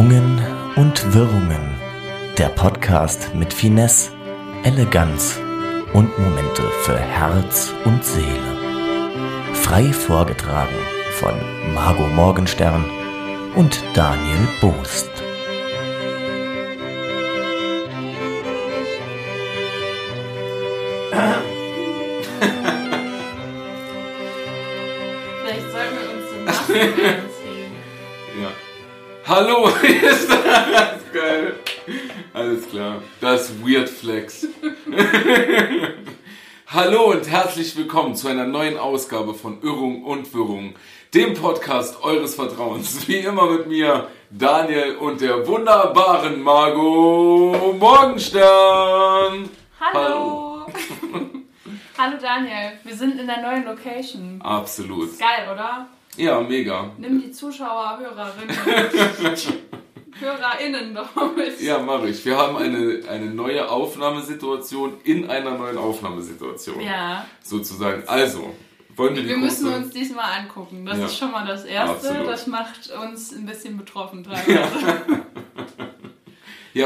Schwungen 0.00 0.40
und 0.76 1.12
Wirrungen. 1.12 1.74
Der 2.38 2.48
Podcast 2.48 3.34
mit 3.34 3.52
Finesse, 3.52 4.12
Eleganz 4.64 5.38
und 5.92 6.18
Momente 6.18 6.62
für 6.84 6.98
Herz 6.98 7.70
und 7.84 8.02
Seele. 8.02 8.56
Frei 9.52 9.92
vorgetragen 9.92 10.74
von 11.18 11.34
Margot 11.74 12.10
Morgenstern 12.14 12.82
und 13.56 13.78
Daniel 13.92 14.48
Boost. 14.62 15.19
Hallo, 29.42 29.70
hier 29.80 30.02
ist 30.02 30.28
das 30.28 31.12
geil. 31.14 31.54
Alles 32.34 32.68
klar. 32.68 33.02
Das 33.22 33.50
Weird 33.62 33.88
Flex. 33.88 34.46
Hallo 36.66 37.12
und 37.12 37.26
herzlich 37.26 37.74
willkommen 37.74 38.14
zu 38.14 38.28
einer 38.28 38.44
neuen 38.44 38.76
Ausgabe 38.76 39.32
von 39.32 39.62
Irrung 39.62 40.04
und 40.04 40.34
Wirrung, 40.34 40.74
dem 41.14 41.32
Podcast 41.32 42.04
eures 42.04 42.34
Vertrauens. 42.34 43.08
Wie 43.08 43.16
immer 43.16 43.50
mit 43.50 43.66
mir, 43.66 44.08
Daniel 44.28 44.96
und 44.96 45.22
der 45.22 45.46
wunderbaren 45.46 46.42
Margot 46.42 47.78
Morgenstern. 47.78 49.48
Hallo. 49.80 50.66
Hallo 51.96 52.16
Daniel, 52.20 52.72
wir 52.84 52.94
sind 52.94 53.18
in 53.18 53.26
der 53.26 53.40
neuen 53.40 53.64
Location. 53.64 54.42
Absolut. 54.42 55.18
Geil, 55.18 55.48
oder? 55.50 55.88
Ja, 56.20 56.40
mega. 56.40 56.90
Nimm 56.98 57.20
die 57.22 57.30
Zuschauer, 57.30 57.98
Hörerinnen, 57.98 58.56
HörerInnen 60.20 60.94
doch 60.94 61.34
mit. 61.36 61.60
Ja, 61.60 61.78
mache 61.78 62.08
ich. 62.08 62.24
Wir 62.24 62.36
haben 62.36 62.56
eine, 62.56 63.00
eine 63.08 63.26
neue 63.26 63.68
Aufnahmesituation 63.70 64.94
in 65.04 65.30
einer 65.30 65.56
neuen 65.56 65.78
Aufnahmesituation. 65.78 66.80
Ja. 66.80 67.24
Sozusagen. 67.42 68.02
Also, 68.06 68.52
wollen 68.96 69.14
wir 69.16 69.22
die 69.22 69.28
Wir 69.30 69.38
müssen 69.38 69.66
große- 69.68 69.76
uns 69.76 69.90
diesmal 69.94 70.40
angucken. 70.40 70.84
Das 70.84 70.98
Ja. 70.98 71.06
ist 71.06 71.16
schon 71.16 71.30
mal 71.30 71.46
das 71.46 71.64
Erste. 71.64 72.08
Absolut. 72.10 72.28
Das 72.28 72.46
macht 72.46 72.90
uns 73.02 73.32
ein 73.32 73.46
bisschen 73.46 73.78
betroffen 73.78 74.24
teilweise. 74.24 74.52
Ja, 74.52 75.20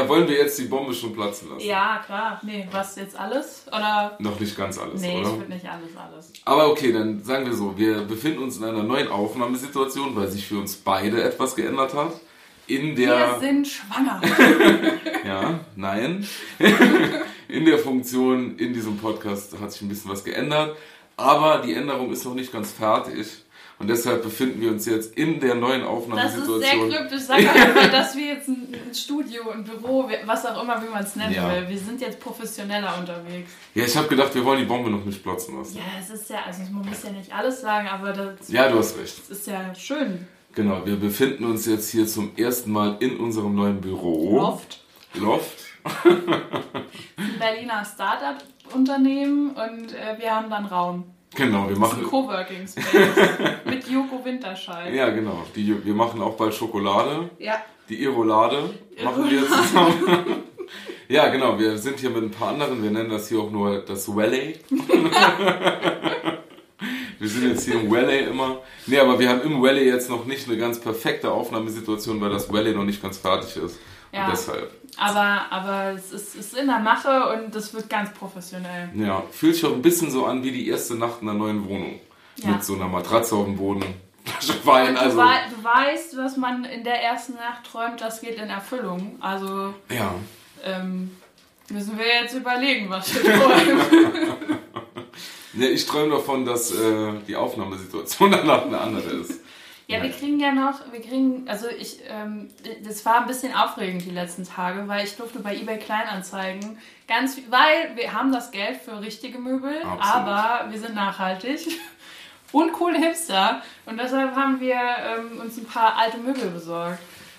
wollen 0.07 0.27
wir 0.27 0.35
jetzt 0.35 0.57
die 0.57 0.63
Bombe 0.65 0.93
schon 0.93 1.13
platzen 1.13 1.49
lassen? 1.49 1.65
Ja, 1.65 2.01
klar. 2.05 2.39
Nee, 2.43 2.67
was 2.71 2.95
jetzt 2.95 3.17
alles? 3.17 3.65
Oder? 3.67 4.15
Noch 4.19 4.39
nicht 4.39 4.57
ganz 4.57 4.77
alles, 4.77 5.01
Nee, 5.01 5.21
ich 5.21 5.27
oder? 5.27 5.37
würde 5.37 5.53
nicht 5.53 5.65
alles, 5.67 5.95
alles. 5.95 6.33
Aber 6.43 6.69
okay, 6.71 6.91
dann 6.91 7.23
sagen 7.23 7.45
wir 7.45 7.53
so, 7.53 7.77
wir 7.77 8.01
befinden 8.01 8.39
uns 8.43 8.57
in 8.57 8.63
einer 8.63 8.83
neuen 8.83 9.07
Aufnahmesituation, 9.07 10.15
weil 10.15 10.27
sich 10.27 10.47
für 10.47 10.57
uns 10.57 10.75
beide 10.75 11.23
etwas 11.23 11.55
geändert 11.55 11.93
hat. 11.93 12.13
In 12.67 12.97
Wir 12.97 13.07
der, 13.09 13.39
sind 13.39 13.67
schwanger. 13.67 14.19
ja, 15.25 15.59
nein, 15.75 16.27
in 17.47 17.65
der 17.65 17.77
Funktion 17.77 18.57
in 18.57 18.73
diesem 18.73 18.97
Podcast 18.97 19.59
hat 19.59 19.71
sich 19.71 19.83
ein 19.83 19.87
bisschen 19.89 20.09
was 20.09 20.23
geändert, 20.23 20.75
aber 21.15 21.59
die 21.59 21.75
Änderung 21.75 22.11
ist 22.11 22.25
noch 22.25 22.33
nicht 22.33 22.51
ganz 22.51 22.71
fertig. 22.71 23.27
Und 23.77 23.89
deshalb 23.89 24.23
befinden 24.23 24.61
wir 24.61 24.71
uns 24.71 24.85
jetzt 24.85 25.17
in 25.17 25.39
der 25.39 25.55
neuen 25.55 25.81
Das 25.81 25.89
ist 25.89 26.45
sehr 26.45 26.53
Aufnahmesituation. 26.77 26.89
kryptisch. 26.91 27.21
Sag 27.23 27.37
einfach, 27.39 27.91
dass 27.91 28.15
wir 28.15 28.25
jetzt 28.27 28.47
ein 28.47 28.73
Studio, 28.93 29.49
ein 29.51 29.65
Büro, 29.65 30.09
was 30.25 30.45
auch 30.45 30.63
immer, 30.63 30.81
wie 30.81 30.87
man 30.89 31.03
es 31.03 31.15
nennen 31.17 31.33
Ja. 31.33 31.51
will. 31.51 31.67
Wir 31.67 31.77
sind 31.77 31.99
jetzt 31.99 32.19
professioneller 32.21 32.97
unterwegs. 32.97 33.51
Ja, 33.73 33.83
ich 33.83 33.95
habe 33.97 34.07
gedacht, 34.07 34.33
wir 34.33 34.45
wollen 34.45 34.59
die 34.59 34.65
Bombe 34.65 34.89
noch 34.89 35.03
nicht 35.03 35.21
platzen 35.21 35.57
lassen. 35.57 35.75
Ja, 35.77 35.83
es 35.99 36.09
ist 36.09 36.29
ja, 36.29 36.37
also 36.47 36.61
man 36.71 36.85
muss 36.87 37.03
ja 37.03 37.11
nicht 37.11 37.33
alles 37.35 37.59
sagen, 37.59 37.87
aber 37.89 38.13
das 38.13 38.47
Ja, 38.47 38.69
du 38.69 38.77
hast 38.77 38.97
recht. 38.97 39.29
ist 39.29 39.45
ja 39.47 39.75
schön. 39.75 40.25
Genau, 40.53 40.85
wir 40.85 40.95
befinden 40.95 41.43
uns 41.43 41.65
jetzt 41.65 41.89
hier 41.91 42.07
zum 42.07 42.31
ersten 42.37 42.71
Mal 42.71 42.95
in 43.01 43.17
unserem 43.17 43.55
neuen 43.55 43.81
Büro. 43.81 44.37
Loft. 44.37 44.79
Loft. 45.15 45.65
Ein 46.05 47.39
Berliner 47.39 47.83
Startup-Unternehmen 47.83 49.49
und 49.51 49.93
äh, 49.93 50.17
wir 50.17 50.33
haben 50.33 50.49
dann 50.49 50.65
Raum. 50.65 51.03
Genau, 51.35 51.67
wir 51.69 51.75
Das 51.75 51.77
ist 51.77 51.77
ein 51.77 51.79
machen. 51.79 52.03
Coworking 52.03 52.67
Space 52.67 52.85
mit 53.65 53.87
Joko 53.87 54.23
Winterscheid. 54.23 54.93
Ja, 54.93 55.09
genau. 55.09 55.43
Die, 55.55 55.85
wir 55.85 55.93
machen 55.93 56.21
auch 56.21 56.35
bald 56.35 56.53
Schokolade. 56.53 57.29
Ja. 57.39 57.61
Die 57.89 58.01
Irolade 58.01 58.69
machen 59.03 59.29
wir 59.29 59.47
zusammen. 59.47 59.93
Ja, 61.07 61.27
genau. 61.27 61.59
Wir 61.59 61.77
sind 61.77 61.99
hier 61.99 62.09
mit 62.09 62.23
ein 62.23 62.31
paar 62.31 62.47
anderen. 62.49 62.81
Wir 62.81 62.89
nennen 62.89 63.11
das 63.11 63.29
hier 63.29 63.37
auch 63.37 63.51
nur 63.51 63.77
das 63.77 64.07
Valley. 64.07 64.55
Wir 67.19 67.29
sind 67.29 67.47
jetzt 67.47 67.65
hier 67.65 67.75
im 67.75 67.89
Valley 67.91 68.25
immer. 68.25 68.57
Nee, 68.87 68.99
aber 68.99 69.17
wir 69.17 69.29
haben 69.29 69.41
im 69.41 69.61
Valley 69.61 69.85
jetzt 69.85 70.09
noch 70.09 70.25
nicht 70.25 70.47
eine 70.47 70.57
ganz 70.57 70.79
perfekte 70.79 71.31
Aufnahmesituation, 71.31 72.19
weil 72.19 72.29
das 72.29 72.51
Valley 72.51 72.73
noch 72.73 72.83
nicht 72.83 73.01
ganz 73.01 73.17
fertig 73.17 73.55
ist. 73.57 73.79
Ja. 74.15 74.25
Und 74.25 74.31
deshalb. 74.31 74.71
Aber, 74.97 75.45
aber 75.49 75.91
es 75.91 76.11
ist, 76.13 76.35
ist 76.35 76.57
in 76.57 76.67
der 76.67 76.79
Mache 76.79 77.33
und 77.33 77.53
das 77.53 77.73
wird 77.73 77.89
ganz 77.89 78.13
professionell. 78.13 78.89
Ja, 78.95 79.23
fühlt 79.31 79.55
sich 79.55 79.65
auch 79.65 79.73
ein 79.73 79.81
bisschen 79.81 80.09
so 80.09 80.25
an 80.25 80.41
wie 80.43 80.51
die 80.51 80.69
erste 80.69 80.95
Nacht 80.95 81.21
in 81.21 81.27
einer 81.29 81.37
neuen 81.37 81.67
Wohnung. 81.67 81.99
Ja. 82.37 82.51
Mit 82.51 82.63
so 82.63 82.75
einer 82.75 82.87
Matratze 82.87 83.35
auf 83.35 83.45
dem 83.45 83.57
Boden. 83.57 83.83
Wein, 84.63 84.95
du, 84.95 85.01
also. 85.01 85.17
wei 85.17 85.35
du 85.55 85.63
weißt, 85.63 86.17
was 86.17 86.37
man 86.37 86.63
in 86.65 86.83
der 86.83 87.01
ersten 87.03 87.33
Nacht 87.33 87.69
träumt, 87.69 87.99
das 88.01 88.21
geht 88.21 88.35
in 88.37 88.49
Erfüllung. 88.49 89.17
Also 89.19 89.73
Ja. 89.89 90.15
ähm, 90.63 91.11
müssen 91.69 91.97
wir 91.97 92.05
jetzt 92.21 92.33
überlegen, 92.33 92.89
was 92.89 93.13
wir 93.13 93.21
träumen. 93.21 93.79
ja. 94.27 94.37
Ich 95.69 95.85
träume 95.85 96.15
davon, 96.15 96.43
dass 96.45 96.71
äh, 96.71 97.11
die 97.27 97.35
Aufnahmesituation 97.37 98.31
danach 98.31 98.65
eine 98.65 98.77
andere 98.79 99.09
ist. 99.09 99.39
Ja, 99.87 100.01
wir 100.01 100.09
kriegen 100.11 100.39
ja 100.39 100.51
noch, 100.51 100.79
wir 100.91 100.99
kriegen, 101.01 101.47
also 101.47 101.67
ich, 101.69 101.99
ähm, 102.09 102.49
das 102.83 103.05
war 103.05 103.21
ein 103.21 103.27
bisschen 103.27 103.53
aufregend 103.53 104.03
die 104.03 104.09
letzten 104.09 104.43
Tage, 104.43 104.87
weil 104.87 105.05
ich 105.05 105.15
durfte 105.15 105.39
bei 105.39 105.55
eBay 105.55 105.77
Kleinanzeigen 105.77 106.79
ganz, 107.07 107.35
viel- 107.35 107.43
weil 107.51 107.95
wir 107.95 108.11
haben 108.13 108.31
das 108.31 108.49
Geld 108.49 108.77
für 108.83 108.99
richtige 108.99 109.37
Möbel, 109.37 109.75
Absolut. 109.83 110.01
aber 110.03 110.71
wir 110.71 110.79
sind 110.79 110.95
nachhaltig 110.95 111.59
und 112.51 112.73
coole 112.73 112.97
Hipster 112.97 113.61
und 113.85 113.99
deshalb 113.99 114.35
haben 114.35 114.59
wir 114.59 114.73
ähm, 114.75 115.39
uns 115.39 115.55
ein 115.57 115.65
paar 115.65 115.95
alte 115.97 116.17
Möbel 116.17 116.49
besorgt. 116.49 116.97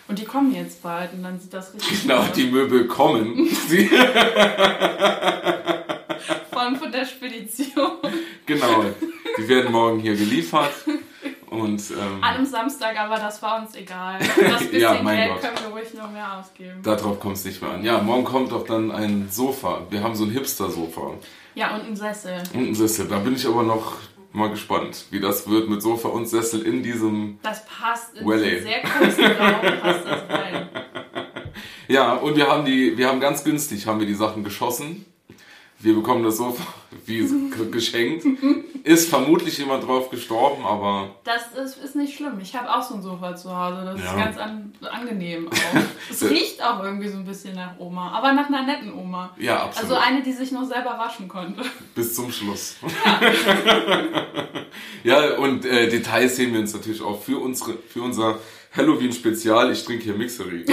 Und 0.09 0.21
die 0.21 0.25
kommen 0.25 0.55
jetzt 0.55 0.85
bald 0.85 1.13
und 1.15 1.25
dann 1.25 1.41
sieht 1.41 1.53
das 1.53 1.75
richtig 1.75 2.03
Genau, 2.03 2.19
aus. 2.19 2.31
die 2.31 2.47
Möbel 2.47 2.87
kommen. 2.87 3.49
Sie, 3.67 3.91
Von, 6.53 6.77
von 6.77 6.93
der 6.93 7.05
Spedition. 7.05 7.91
genau, 8.47 8.85
die 9.37 9.49
werden 9.49 9.73
morgen 9.73 9.99
hier 9.99 10.15
geliefert. 10.17 10.71
Und 11.61 11.83
ähm, 11.91 12.23
An 12.23 12.35
einem 12.37 12.47
Samstag, 12.47 12.99
aber 12.99 13.17
das 13.17 13.43
war 13.43 13.61
uns 13.61 13.75
egal. 13.75 14.19
Das 14.41 14.61
bisschen 14.65 14.81
Ja, 14.81 15.01
mein 15.03 15.17
Geld 15.17 15.31
Gott. 15.33 15.41
können 15.43 15.57
wir 15.67 15.79
ruhig 15.81 15.95
noch 15.95 16.11
mehr 16.11 16.39
ausgeben. 16.39 16.83
darauf 16.83 17.19
kommt 17.21 17.37
es 17.37 17.45
nicht 17.45 17.61
mehr 17.63 17.73
an. 17.73 17.85
Ja, 17.85 17.99
morgen 18.01 18.25
kommt 18.25 18.53
doch 18.53 18.65
dann 18.65 18.91
ein 18.91 19.29
Sofa. 19.31 19.83
Wir 19.91 20.03
haben 20.03 20.15
so 20.15 20.25
ein 20.25 20.31
Hipster-Sofa. 20.31 21.13
Ja, 21.55 21.75
und 21.75 21.87
ein 21.87 21.97
Sessel. 21.97 22.43
Und 22.55 22.69
ein 22.71 22.75
Sessel. 22.75 23.09
Da 23.09 23.19
bin 23.19 23.35
ich 23.35 23.47
aber 23.47 23.63
noch 23.63 23.95
mal 24.33 24.51
gespannt, 24.51 25.07
wie 25.11 25.21
das 25.21 25.49
wird 25.49 25.69
mit 25.71 25.81
Sofa 25.83 26.09
und 26.09 26.27
Sessel 26.27 26.63
in 26.63 26.83
diesem. 26.83 27.39
Das 27.43 27.65
passt 27.65 28.15
in 28.17 28.27
diesen 28.27 28.63
sehr 28.63 28.81
großen 28.83 29.25
Raum, 29.25 29.81
passt 29.81 30.05
das 30.07 30.29
rein. 30.29 30.69
Ja, 31.89 32.15
und 32.15 32.37
wir 32.37 32.49
haben 32.49 32.65
die, 32.65 32.99
wir 32.99 33.07
haben 33.09 33.21
ganz 33.21 33.45
günstig 33.45 33.87
haben 33.87 34.01
wir 34.01 34.07
die 34.09 34.15
Sachen 34.15 34.43
geschossen. 34.43 35.07
Wir 35.79 35.95
bekommen 35.95 36.25
das 36.25 36.39
Sofa 36.39 36.63
wie 37.07 37.29
geschenkt. 37.71 38.25
Ist 38.83 39.11
vermutlich 39.11 39.59
jemand 39.59 39.87
drauf 39.87 40.09
gestorben, 40.11 40.65
aber 40.65 41.11
Das 41.25 41.53
ist, 41.53 41.77
ist 41.85 41.97
nicht 41.97 42.17
schlimm. 42.17 42.39
Ich 42.41 42.55
habe 42.57 42.73
auch 42.75 42.83
so 42.83 42.95
ein 42.95 43.03
Sofa 43.03 43.37
zu 43.37 43.55
Hause. 43.55 43.85
Das 43.85 44.01
Ja. 44.03 44.11
ist 44.13 44.17
ganz 44.17 44.39
an, 44.39 44.73
angenehm 44.91 45.49
auch. 45.49 45.53
Es 46.11 46.23
riecht 46.29 46.63
auch 46.63 46.83
irgendwie 46.83 47.09
so 47.09 47.19
ein 47.19 47.25
bisschen 47.27 47.55
nach 47.57 47.79
Oma, 47.79 48.11
aber 48.13 48.33
nach 48.33 48.47
einer 48.49 48.63
netten 48.63 48.93
Oma. 48.95 49.35
ja, 49.39 49.65
absolut. 49.65 49.91
Also 49.93 50.03
eine, 50.07 50.23
die 50.23 50.33
sich 50.33 50.51
noch 50.53 50.65
selber 50.65 50.97
waschen 50.99 51.29
konnte. 51.29 51.63
Bis 51.95 52.15
zum 52.15 52.31
Schluss. 52.33 52.77
ja, 55.05 55.35
und 55.39 55.65
äh, 55.67 55.89
Details 55.89 56.37
sehen 56.37 56.53
wir 56.53 56.61
uns 56.61 56.73
natürlich 56.75 57.03
auch 57.03 57.21
für, 57.23 57.39
unsere, 57.39 57.75
für 57.89 58.03
unser 58.03 58.39
Halloween-Spezial. 58.77 59.73
Ich 59.73 59.85
trinke 59.85 60.05
hier 60.05 60.15
Mixery. 60.15 60.65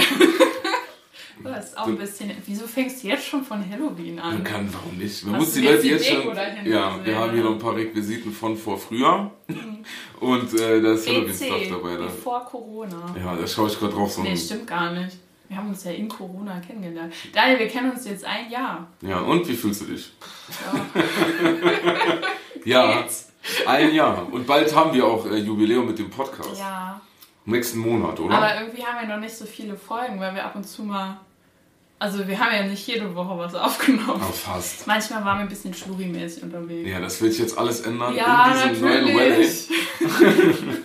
Das 1.44 1.66
ist 1.66 1.78
auch 1.78 1.86
ein 1.86 1.98
bisschen. 1.98 2.30
Wieso 2.46 2.66
fängst 2.66 3.02
du 3.02 3.08
jetzt 3.08 3.26
schon 3.26 3.44
von 3.44 3.68
Halloween 3.70 4.18
an? 4.18 4.34
Man 4.34 4.44
kann, 4.44 4.68
warum 4.72 4.96
nicht? 4.98 5.24
Man 5.24 5.34
Hast 5.36 5.40
muss 5.40 5.54
die 5.54 5.60
Leute 5.60 5.86
jetzt 5.86 6.08
Deko 6.08 6.22
schon. 6.22 6.34
dahin 6.34 6.70
Ja, 6.72 6.98
wir 7.04 7.18
haben 7.18 7.32
hier 7.32 7.44
noch 7.44 7.52
ein 7.52 7.58
paar 7.58 7.76
Requisiten 7.76 8.32
von 8.32 8.56
vor 8.56 8.78
früher. 8.78 9.30
Und 10.20 10.54
äh, 10.60 10.80
da 10.80 10.92
ist 10.92 11.06
Halloween-Stuff 11.08 11.68
dabei. 11.70 11.96
Da. 11.96 12.04
wie 12.06 12.20
vor 12.22 12.44
Corona. 12.44 13.14
Ja, 13.18 13.36
da 13.36 13.46
schaue 13.46 13.68
ich 13.68 13.78
gerade 13.78 13.92
drauf. 13.92 14.12
So 14.12 14.22
Nee, 14.22 14.36
stimmt 14.36 14.66
gar 14.66 14.92
nicht. 14.92 15.16
Wir 15.48 15.58
haben 15.58 15.68
uns 15.68 15.84
ja 15.84 15.90
in 15.92 16.08
Corona 16.08 16.58
kennengelernt. 16.60 17.12
Daniel, 17.32 17.58
wir 17.58 17.68
kennen 17.68 17.90
uns 17.92 18.06
jetzt 18.08 18.24
ein 18.24 18.50
Jahr. 18.50 18.88
ja, 19.02 19.18
und 19.20 19.46
wie 19.46 19.54
fühlst 19.54 19.82
du 19.82 19.86
dich? 19.86 20.12
Ja. 20.64 21.02
Ja, 22.64 23.04
ein 23.66 23.94
Jahr. 23.94 24.26
Und 24.32 24.46
bald 24.46 24.74
haben 24.74 24.94
wir 24.94 25.04
auch 25.04 25.26
äh, 25.26 25.36
Jubiläum 25.36 25.86
mit 25.86 25.98
dem 25.98 26.08
Podcast. 26.08 26.58
Ja. 26.58 26.98
Nächsten 27.44 27.78
Monat, 27.78 28.18
oder? 28.18 28.34
Aber 28.36 28.58
irgendwie 28.58 28.82
haben 28.82 29.06
wir 29.06 29.14
noch 29.14 29.20
nicht 29.20 29.36
so 29.36 29.44
viele 29.44 29.76
Folgen, 29.76 30.18
weil 30.18 30.34
wir 30.34 30.42
ab 30.44 30.56
und 30.56 30.64
zu 30.64 30.82
mal. 30.82 31.20
Also 31.98 32.26
wir 32.26 32.38
haben 32.38 32.54
ja 32.54 32.64
nicht 32.64 32.86
jede 32.86 33.14
Woche 33.14 33.38
was 33.38 33.54
aufgenommen. 33.54 34.20
Aber 34.20 34.32
fast. 34.32 34.86
Manchmal 34.86 35.24
waren 35.24 35.38
wir 35.38 35.42
ein 35.42 35.48
bisschen 35.48 35.72
schlurimäßig 35.72 36.42
unterwegs. 36.42 36.88
Ja, 36.88 37.00
das 37.00 37.20
wird 37.22 37.32
sich 37.32 37.40
jetzt 37.42 37.56
alles 37.56 37.80
ändern 37.80 38.14
Ja, 38.14 38.62
in 38.64 38.70
diesem 38.70 38.84
neuen 38.88 39.16
natürlich. 39.16 39.68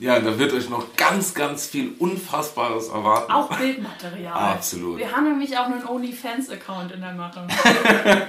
Ja, 0.00 0.20
da 0.20 0.38
wird 0.38 0.52
euch 0.52 0.70
noch 0.70 0.94
ganz, 0.96 1.34
ganz 1.34 1.66
viel 1.66 1.92
Unfassbares 1.98 2.88
erwarten. 2.88 3.32
Auch 3.32 3.48
Bildmaterial. 3.58 4.32
Absolut. 4.32 4.98
Wir 4.98 5.10
haben 5.10 5.24
nämlich 5.28 5.58
auch 5.58 5.66
einen 5.66 5.84
OnlyFans-Account 5.84 6.92
in 6.92 7.00
der 7.00 7.14
Mache. 7.14 7.44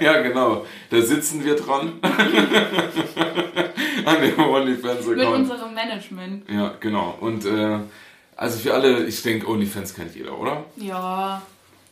ja, 0.00 0.20
genau. 0.20 0.66
Da 0.90 1.00
sitzen 1.00 1.44
wir 1.44 1.54
dran. 1.54 1.92
An 4.04 4.16
dem 4.20 4.36
Mit 4.36 4.38
OnlyFans-Account. 4.38 5.36
unserem 5.36 5.72
Management. 5.72 6.50
Ja, 6.50 6.74
genau. 6.80 7.16
Und 7.20 7.44
äh, 7.44 7.78
also 8.36 8.58
für 8.58 8.74
alle, 8.74 9.04
ich 9.04 9.22
denke, 9.22 9.48
OnlyFans 9.48 9.94
kennt 9.94 10.16
jeder, 10.16 10.36
oder? 10.36 10.64
Ja. 10.74 11.40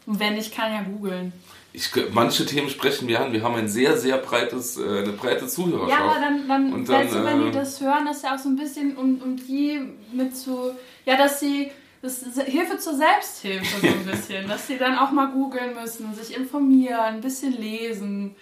Und 0.08 0.18
wenn 0.20 0.36
nicht, 0.36 0.54
kann 0.54 0.72
ja 0.72 0.82
googeln. 0.82 1.34
Ich, 1.74 1.90
manche 2.12 2.46
Themen 2.46 2.70
sprechen 2.70 3.06
wir 3.08 3.20
an. 3.20 3.34
Wir 3.34 3.42
haben 3.42 3.56
ein 3.56 3.68
sehr, 3.68 3.98
sehr 3.98 4.16
breites, 4.16 4.78
äh, 4.78 5.00
eine 5.00 5.12
breite 5.12 5.46
Zuhörerschaft. 5.46 6.00
Ja, 6.00 6.10
aber 6.10 6.18
dann, 6.18 6.48
dann, 6.48 6.72
Und 6.72 6.88
dann, 6.88 7.06
du, 7.06 7.24
wenn 7.24 7.42
äh, 7.42 7.44
die 7.44 7.50
das 7.50 7.78
hören, 7.82 8.06
ist 8.06 8.24
ja 8.24 8.34
auch 8.34 8.38
so 8.38 8.48
ein 8.48 8.56
bisschen, 8.56 8.96
um, 8.96 9.20
um 9.22 9.36
die 9.36 9.82
mit 10.10 10.34
zu, 10.34 10.70
ja, 11.04 11.18
dass 11.18 11.40
sie, 11.40 11.70
das 12.00 12.24
Hilfe 12.46 12.78
zur 12.78 12.94
Selbsthilfe 12.94 13.80
so 13.82 13.86
ein 13.86 14.06
bisschen, 14.06 14.48
dass 14.48 14.66
sie 14.66 14.78
dann 14.78 14.96
auch 14.96 15.10
mal 15.10 15.26
googeln 15.26 15.74
müssen, 15.74 16.14
sich 16.14 16.34
informieren, 16.34 16.98
ein 16.98 17.20
bisschen 17.20 17.52
lesen. 17.52 18.34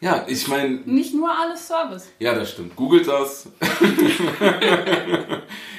Ja, 0.00 0.24
ich 0.26 0.48
meine, 0.48 0.80
Nicht 0.84 1.14
nur 1.14 1.30
alles 1.30 1.68
Service. 1.68 2.08
ja, 2.18 2.34
das 2.34 2.50
stimmt. 2.50 2.74
Googelt 2.74 3.06
das. 3.06 3.48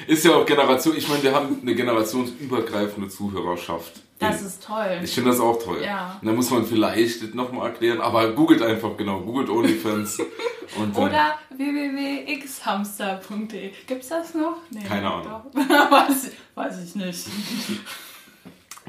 ist 0.06 0.24
ja 0.24 0.34
auch 0.34 0.46
Generation, 0.46 0.96
ich 0.96 1.06
meine, 1.08 1.22
wir 1.22 1.34
haben 1.34 1.58
eine 1.60 1.74
generationsübergreifende 1.74 3.10
Zuhörerschaft. 3.10 4.05
Das 4.18 4.40
ist 4.40 4.64
toll. 4.64 5.00
Ich 5.02 5.12
finde 5.12 5.28
das 5.30 5.40
auch 5.40 5.62
toll. 5.62 5.82
Ja. 5.84 6.18
Da 6.22 6.32
muss 6.32 6.48
man 6.50 6.64
vielleicht 6.64 7.34
nochmal 7.34 7.68
erklären, 7.70 8.00
aber 8.00 8.32
googelt 8.32 8.62
einfach 8.62 8.96
genau, 8.96 9.20
googelt 9.20 9.50
OnlyFans. 9.50 10.18
und 10.76 10.96
Oder 10.96 11.38
www.xhamster.de. 11.50 13.72
Gibt's 13.86 14.08
das 14.08 14.32
noch? 14.34 14.56
Nee, 14.70 14.84
Keine 14.88 15.10
Ahnung. 15.10 15.42
Weiß, 15.54 16.30
weiß 16.54 16.82
ich 16.84 16.94
nicht. 16.94 17.26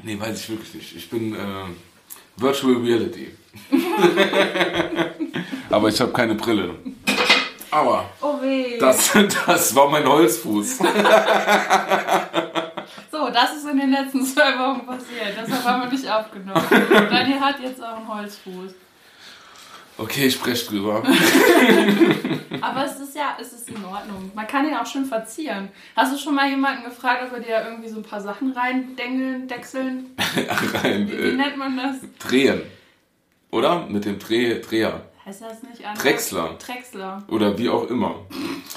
Nee, 0.04 0.16
weiß 0.16 0.42
ich 0.42 0.50
wirklich 0.50 0.74
nicht. 0.74 0.94
Ich 0.94 1.10
bin 1.10 1.34
äh, 1.34 1.64
Virtual 2.36 2.76
Reality. 2.76 3.32
aber 5.70 5.88
ich 5.88 6.00
habe 6.00 6.12
keine 6.12 6.36
Brille. 6.36 6.76
Aber 7.70 8.08
Oh 8.20 8.40
weh. 8.40 8.78
das, 8.78 9.12
das 9.46 9.74
war 9.74 9.88
mein 9.90 10.06
Holzfuß. 10.06 10.78
So, 13.10 13.28
das 13.30 13.56
ist 13.56 13.66
in 13.68 13.78
den 13.78 13.90
letzten 13.90 14.24
zwei 14.24 14.56
Wochen 14.58 14.86
passiert. 14.86 15.34
Deshalb 15.36 15.64
haben 15.64 15.82
wir 15.82 15.90
nicht 15.90 16.08
aufgenommen. 16.10 16.62
Daniel 17.10 17.40
hat 17.40 17.58
jetzt 17.60 17.82
auch 17.82 17.96
einen 17.96 18.08
Holzfuß. 18.08 18.72
Okay, 19.98 20.26
ich 20.26 20.34
spreche 20.34 20.66
drüber. 20.68 21.02
Aber 22.60 22.84
es 22.84 23.00
ist 23.00 23.16
ja, 23.16 23.36
es 23.40 23.52
ist 23.52 23.68
in 23.68 23.84
Ordnung. 23.84 24.30
Man 24.34 24.46
kann 24.46 24.68
ihn 24.68 24.74
auch 24.74 24.86
schön 24.86 25.04
verzieren. 25.04 25.70
Hast 25.96 26.12
du 26.14 26.18
schon 26.18 26.36
mal 26.36 26.48
jemanden 26.48 26.84
gefragt, 26.84 27.24
ob 27.26 27.32
er 27.32 27.40
dir 27.40 27.66
irgendwie 27.68 27.88
so 27.88 27.96
ein 27.96 28.04
paar 28.04 28.20
Sachen 28.20 28.52
reindengeln, 28.52 29.48
dechseln? 29.48 30.14
Rein, 30.74 31.08
Wie, 31.10 31.18
wie 31.18 31.28
äh, 31.30 31.32
nennt 31.32 31.56
man 31.56 31.76
das? 31.76 31.96
drehen. 32.20 32.62
Oder? 33.50 33.86
Mit 33.88 34.04
dem 34.04 34.20
Dreh, 34.20 34.60
Dreher. 34.60 35.07
Heißt 35.28 35.42
das 35.42 35.62
nicht 35.62 35.84
anders? 35.84 36.02
Drechsler. 36.02 36.56
Drechsler. 36.58 37.22
Oder 37.28 37.58
wie 37.58 37.68
auch 37.68 37.90
immer. 37.90 38.14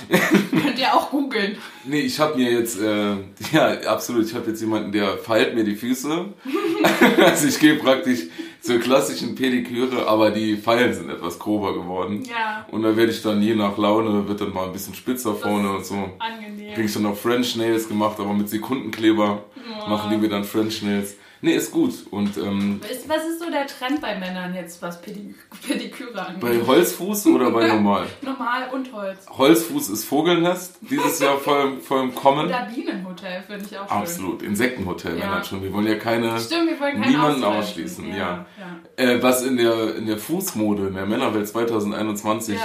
Könnt 0.51 0.77
ihr 0.77 0.93
auch 0.93 1.09
googeln. 1.09 1.55
Nee, 1.85 2.01
ich 2.01 2.19
habe 2.19 2.35
mir 2.37 2.51
jetzt, 2.51 2.77
äh, 2.77 3.15
ja, 3.53 3.79
absolut, 3.87 4.25
ich 4.25 4.35
habe 4.35 4.49
jetzt 4.49 4.59
jemanden, 4.59 4.91
der 4.91 5.17
feilt 5.17 5.55
mir 5.55 5.63
die 5.63 5.77
Füße. 5.77 6.25
also 7.25 7.47
ich 7.47 7.57
gehe 7.57 7.75
praktisch 7.75 8.23
zur 8.59 8.79
klassischen 8.79 9.33
Pediküre, 9.33 10.05
aber 10.07 10.31
die 10.31 10.57
Pfeilen 10.57 10.93
sind 10.93 11.09
etwas 11.09 11.39
grober 11.39 11.73
geworden. 11.73 12.23
Ja, 12.29 12.67
Und 12.69 12.83
da 12.83 12.97
werde 12.97 13.13
ich 13.13 13.21
dann 13.21 13.41
je 13.41 13.55
nach 13.55 13.77
Laune, 13.77 14.27
wird 14.27 14.41
dann 14.41 14.53
mal 14.53 14.65
ein 14.65 14.73
bisschen 14.73 14.93
spitzer 14.93 15.33
vorne 15.35 15.71
und 15.71 15.85
so. 15.85 15.95
Kriege 15.95 16.11
angenehm. 16.19 16.85
ich 16.85 16.93
dann 16.93 17.03
noch 17.03 17.15
French 17.15 17.55
Nails 17.55 17.87
gemacht, 17.87 18.19
aber 18.19 18.33
mit 18.33 18.49
Sekundenkleber 18.49 19.45
machen 19.87 20.11
die 20.11 20.17
mir 20.17 20.27
dann 20.27 20.43
French 20.43 20.81
Nails. 20.81 21.15
Nee, 21.43 21.55
ist 21.55 21.71
gut. 21.71 21.93
Und 22.11 22.37
ähm, 22.37 22.79
Was 23.07 23.25
ist 23.25 23.39
so 23.39 23.49
der 23.49 23.65
Trend 23.65 23.99
bei 23.99 24.17
Männern 24.19 24.53
jetzt, 24.53 24.81
was 24.81 25.01
Pedi 25.01 25.33
Pediküre 25.67 26.23
angeht? 26.25 26.39
bei 26.39 26.65
Holzfuß 26.65 27.27
oder 27.27 27.49
bei 27.49 27.67
normal? 27.67 28.05
Normal 28.21 28.69
und 28.73 28.93
Holz. 28.93 29.25
Holzfuß 29.27 29.89
ist 29.89 30.05
Vogelnest, 30.05 30.77
dieses 30.81 31.19
Jahr 31.19 31.37
voll, 31.39 31.79
voll 31.79 32.01
im 32.03 32.15
Kommen. 32.15 32.45
Oder 32.47 32.67
Bienenhotel 32.73 33.41
finde 33.47 33.65
ich 33.65 33.77
auch 33.77 33.87
schön. 33.89 33.97
Absolut, 33.97 34.43
Insektenhotel, 34.43 35.17
Ja. 35.17 35.25
ja. 35.25 35.29
man 35.31 35.43
schon. 35.43 35.63
Wir 35.63 35.73
wollen 35.73 35.87
ja 35.87 35.95
keine, 35.95 36.39
Stimmt, 36.39 36.69
wir 36.69 36.79
wollen 36.79 37.01
keinen 37.01 37.09
niemanden 37.11 37.43
ausschließen. 37.43 38.07
Ja. 38.09 38.45
ja. 38.59 39.03
Äh, 39.03 39.23
was 39.23 39.43
in 39.43 39.57
der, 39.57 39.95
in 39.95 40.05
der 40.05 40.17
Fußmode, 40.19 40.87
in 40.87 40.93
der 40.93 41.05
Männerwelt 41.07 41.47
2021, 41.47 42.55
Ja. 42.55 42.61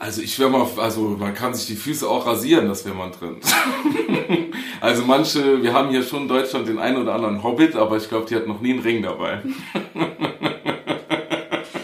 Also 0.00 0.22
ich 0.22 0.38
wäre 0.38 0.48
mal, 0.50 0.66
also 0.78 1.02
man 1.02 1.34
kann 1.34 1.52
sich 1.54 1.66
die 1.66 1.76
Füße 1.76 2.08
auch 2.08 2.26
rasieren, 2.26 2.66
das 2.68 2.84
wäre 2.86 3.00
ein 3.00 3.12
Trend. 3.12 3.44
also 4.80 5.04
manche, 5.04 5.62
wir 5.62 5.72
haben 5.74 5.90
hier 5.90 6.02
schon 6.02 6.22
in 6.22 6.28
Deutschland 6.28 6.66
den 6.66 6.78
einen 6.78 6.96
oder 6.96 7.14
anderen 7.14 7.42
Hobbit, 7.42 7.76
aber 7.76 7.98
ich 7.98 8.08
glaube, 8.08 8.26
die 8.26 8.34
hat 8.34 8.46
noch 8.46 8.60
nie 8.60 8.72
einen 8.72 8.80
Ring 8.80 9.02
dabei. 9.02 9.42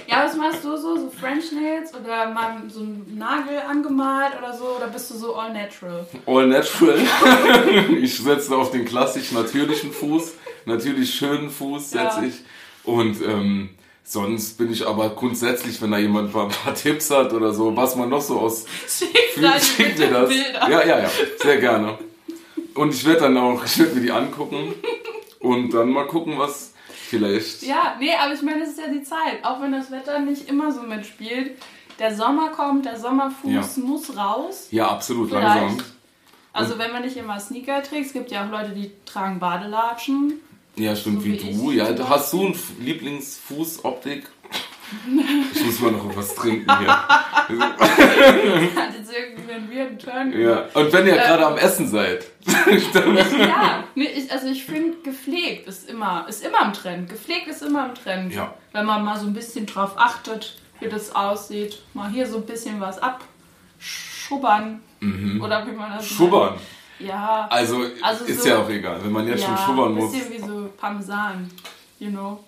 Ja, 0.09 0.25
was 0.25 0.37
machst 0.37 0.65
du 0.65 0.75
so? 0.79 0.97
So 0.97 1.11
French 1.11 1.53
Nails 1.53 1.93
oder 1.95 2.31
mal 2.33 2.63
so 2.69 2.81
einen 2.81 3.19
Nagel 3.19 3.59
angemalt 3.69 4.33
oder 4.39 4.57
so? 4.57 4.65
Oder 4.79 4.87
bist 4.87 5.11
du 5.11 5.15
so 5.15 5.35
all 5.35 5.53
natural? 5.53 6.07
All 6.25 6.47
natural. 6.47 6.99
ich 8.01 8.17
setze 8.17 8.57
auf 8.57 8.71
den 8.71 8.87
klassisch 8.87 9.33
natürlichen 9.33 9.93
Fuß, 9.93 10.35
natürlich 10.65 11.15
schönen 11.15 11.51
Fuß 11.51 11.91
setze 11.91 12.21
Ja. 12.21 12.27
ich. 12.27 12.35
Und 12.85 13.21
ähm, 13.21 13.71
sonst 14.07 14.57
bin 14.57 14.73
ich 14.73 14.87
aber 14.87 15.11
grundsätzlich, 15.11 15.81
wenn 15.83 15.91
da 15.91 15.99
jemand 15.99 16.33
mal 16.33 16.45
ein 16.45 16.51
paar 16.51 16.75
Tipps 16.75 17.11
hat 17.11 17.33
oder 17.33 17.53
so, 17.53 17.77
was 17.77 17.97
man 17.97 18.09
noch 18.09 18.21
so 18.21 18.41
aus 18.41 18.65
schickt 18.89 19.37
mir 19.37 19.43
das. 20.11 20.29
Bilder. 20.29 20.71
Ja, 20.71 20.85
ja, 20.87 20.99
ja, 21.01 21.11
sehr 21.43 21.59
gerne. 21.59 21.99
Und 22.75 22.95
ich 22.95 23.05
werde 23.05 23.21
dann 23.21 23.37
auch, 23.37 23.65
ich 23.65 23.79
werde 23.79 23.95
mir 23.95 24.01
die 24.03 24.13
angucken 24.13 24.75
und 25.41 25.71
dann 25.73 25.91
mal 25.91 26.07
gucken, 26.07 26.39
was 26.39 26.73
vielleicht. 27.09 27.63
Ja, 27.63 27.97
nee, 27.99 28.13
aber 28.15 28.35
ich 28.35 28.43
meine, 28.43 28.63
es 28.63 28.71
ist 28.71 28.79
ja 28.79 28.89
die 28.89 29.03
Zeit. 29.03 29.43
Auch 29.43 29.61
wenn 29.61 29.73
das 29.73 29.91
Wetter 29.91 30.19
nicht 30.21 30.49
immer 30.49 30.71
so 30.73 30.83
mitspielt. 30.83 31.53
Der 31.99 32.15
Sommer 32.15 32.51
kommt, 32.51 32.85
der 32.85 32.99
Sommerfuß 32.99 33.51
Ja. 33.51 33.83
muss 33.83 34.15
raus. 34.17 34.67
Ja, 34.71 34.89
absolut 34.89 35.31
Vielleicht. 35.31 35.47
langsam. 35.57 35.87
Also 36.53 36.79
wenn 36.79 36.93
man 36.93 37.03
nicht 37.03 37.17
immer 37.17 37.41
Sneaker 37.41 37.83
trägt, 37.83 38.07
es 38.07 38.13
gibt 38.13 38.31
ja 38.31 38.45
auch 38.47 38.51
Leute, 38.51 38.71
die 38.71 38.91
tragen 39.07 39.39
Badelatschen. 39.39 40.41
Ja, 40.77 40.95
stimmt, 40.95 41.21
So 41.21 41.25
wie 41.25 41.33
wie 41.33 41.55
du. 41.55 41.71
ich 41.71 41.77
Ja, 41.79 41.93
du 41.93 42.09
hast 42.09 42.33
du 42.33 42.47
einen 42.47 42.59
Lieblingsfußoptik? 42.81 44.29
Ich 45.53 45.65
muss 45.65 45.81
mal 45.81 45.91
noch 45.93 46.15
was 46.17 46.35
trinken 46.37 46.79
hier. 46.79 46.87
Hat 46.99 48.95
jetzt 48.97 49.11
irgendwie 49.13 49.53
einen 49.53 49.71
weirden 49.71 49.99
Turn. 49.99 50.41
Ja. 50.41 50.65
Und 50.75 50.93
wenn 50.93 51.07
ihr 51.07 51.15
Äh, 51.15 51.27
gerade 51.27 51.47
am 51.47 51.57
Essen 51.59 51.89
seid, 51.89 52.25
dann 52.93 53.17
Ja, 53.17 53.83
nee, 53.97 54.05
ich, 54.05 54.31
also 54.31 54.47
ich 54.47 54.65
finde, 54.65 54.99
gepflegt 55.03 55.67
ist 55.67 55.89
immer, 55.91 56.27
ist 56.29 56.45
immer 56.45 56.63
im 56.67 56.73
Trend. 56.73 57.09
Gepflegt 57.09 57.49
ist 57.49 57.63
immer 57.63 57.87
im 57.87 57.95
Trend. 57.97 58.33
Ja. 58.33 58.55
Wenn 58.73 58.87
man 58.87 59.05
mal 59.05 59.19
so 59.19 59.27
ein 59.27 59.33
bisschen 59.35 59.67
drauf 59.67 59.93
achtet, 59.97 60.57
wie 60.79 60.89
das 60.89 61.15
aussieht. 61.17 61.83
Mal 61.95 62.11
hier 62.11 62.27
so 62.29 62.37
ein 62.37 62.47
bisschen 62.47 62.81
was 62.81 62.99
abschubbern. 63.01 64.81
Oder 65.41 65.67
wie 65.67 65.73
man 65.73 65.91
das 65.97 66.07
nennt. 66.51 66.61
Ja. 66.99 67.47
Also, 67.51 67.85
Also 68.03 68.25
ist 68.25 68.43
so- 68.43 68.49
ja 68.49 68.59
auch 68.59 68.69
egal, 68.71 68.99
wenn 69.05 69.13
man 69.13 69.27
jetzt 69.29 69.45
schon 69.45 69.57
schubbern 69.59 69.89
ein 69.91 69.95
muss. 69.95 70.13
bisschen 70.13 70.33
wie 70.33 70.39
so 70.39 70.71
Parmesan, 70.79 71.51
you 71.99 72.11
know. 72.11 72.43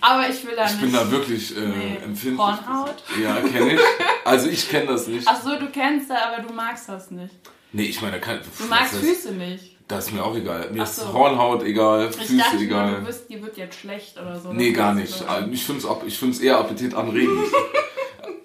Aber 0.00 0.26
ich 0.30 0.42
will 0.46 0.56
da 0.56 0.64
Ich 0.64 0.72
nicht. 0.72 0.80
bin 0.80 0.92
da 0.94 1.10
wirklich 1.10 1.54
äh, 1.56 1.60
Nee. 1.60 1.98
empfindlich. 2.02 2.38
Hornhaut? 2.38 2.94
Ja, 3.22 3.34
kenne 3.36 3.74
ich. 3.74 3.80
Also 4.24 4.48
ich 4.48 4.68
kenne 4.70 4.86
das 4.86 5.06
nicht. 5.06 5.26
Ach 5.28 5.38
so, 5.42 5.58
du 5.58 5.66
kennst 5.70 6.08
das, 6.08 6.16
aber 6.22 6.42
du 6.42 6.54
magst 6.54 6.88
das 6.88 7.10
nicht. 7.10 7.34
Nee, 7.72 7.82
ich 7.84 8.00
meine, 8.00 8.18
kann. 8.18 8.40
Du 8.58 8.64
magst 8.64 8.94
das, 8.94 9.00
Füße 9.00 9.32
nicht. 9.32 9.76
Das 9.86 10.06
ist 10.06 10.12
mir 10.14 10.24
auch 10.24 10.34
egal. 10.34 10.70
Mir 10.70 10.82
Ach 10.82 10.86
ist 10.86 10.96
so. 10.96 11.12
Hornhaut 11.12 11.62
egal, 11.64 12.08
Ich 12.10 12.16
Füße 12.16 12.36
dachte, 12.38 12.54
nur, 12.56 12.64
egal. 12.64 12.94
du 13.00 13.06
wirst, 13.08 13.28
dir 13.28 13.42
wird 13.42 13.56
jetzt 13.58 13.78
schlecht 13.78 14.16
oder 14.18 14.38
so. 14.40 14.52
Nee, 14.52 14.72
gar 14.72 14.94
nicht. 14.94 15.22
Also 15.28 15.50
Ich 15.50 15.64
finde 15.64 15.84
es 16.06 16.38
ich 16.38 16.42
eher 16.46 16.58
appetitanregend. 16.58 17.38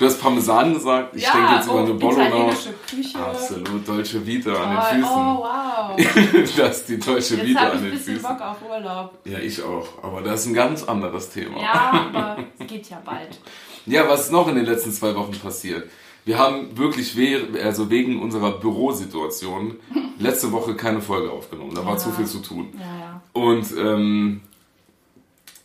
du 0.00 0.06
hast 0.06 0.20
Parmesan 0.20 0.74
gesagt. 0.74 1.14
Ich 1.14 1.22
ja, 1.22 1.32
denke 1.32 1.54
jetzt 1.54 1.66
über 1.66 1.74
oh, 1.76 1.78
eine 1.84 1.94
Bologna. 1.94 2.50
Küche. 2.88 3.18
Absolut, 3.18 3.86
Dolce 3.86 4.26
Vita 4.26 4.50
an 4.52 4.76
Oh, 4.76 4.94
den 4.94 5.04
oh, 5.04 5.44
wow. 5.44 6.00
Füßen. 6.00 6.56
das 6.56 6.78
ist 6.78 6.88
die 6.88 6.98
Dolce 6.98 7.36
Jetzt 7.36 7.46
Vita 7.46 7.60
habe 7.60 7.76
ich 7.76 7.82
an 7.82 7.90
den 7.90 7.98
Füßen. 7.98 8.22
Bock 8.22 8.40
auf 8.40 8.56
Urlaub. 8.68 9.18
Ja, 9.24 9.38
ich 9.38 9.62
auch. 9.62 9.86
Aber 10.02 10.22
das 10.22 10.40
ist 10.40 10.46
ein 10.46 10.54
ganz 10.54 10.82
anderes 10.82 11.30
Thema. 11.30 11.60
Ja, 11.62 12.10
aber 12.12 12.36
es 12.58 12.66
geht 12.66 12.90
ja 12.90 13.00
bald. 13.04 13.38
Ja, 13.86 14.08
was 14.08 14.22
ist 14.26 14.32
noch 14.32 14.48
in 14.48 14.56
den 14.56 14.66
letzten 14.66 14.90
zwei 14.92 15.14
Wochen 15.14 15.32
passiert? 15.32 15.88
Wir 16.24 16.38
haben 16.38 16.76
wirklich 16.76 17.16
we 17.16 17.62
also 17.64 17.88
wegen 17.88 18.20
unserer 18.20 18.52
Bürosituation 18.52 19.76
letzte 20.18 20.50
Woche 20.52 20.74
keine 20.74 21.00
Folge 21.00 21.30
aufgenommen. 21.30 21.74
Da 21.74 21.84
war 21.84 21.92
Ja. 21.92 21.98
zu 21.98 22.10
viel 22.10 22.26
zu 22.26 22.38
tun. 22.40 22.68
Ja, 22.78 22.80
ja. 22.80 23.20
Und 23.32 23.66
ähm, 23.78 24.40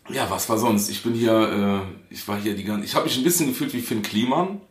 ja, 0.09 0.29
was 0.29 0.47
war 0.49 0.57
sonst? 0.57 0.89
Ich 0.89 1.01
bin 1.03 1.13
hier, 1.13 1.81
äh, 2.09 2.13
ich 2.13 2.27
war 2.27 2.37
hier 2.37 2.55
die 2.55 2.63
ganze, 2.63 2.85
ich 2.85 2.95
habe 2.95 3.05
mich 3.05 3.17
ein 3.17 3.23
bisschen 3.23 3.47
gefühlt 3.47 3.73
wie 3.73 3.81
Finn 3.81 4.01
Kliman 4.01 4.61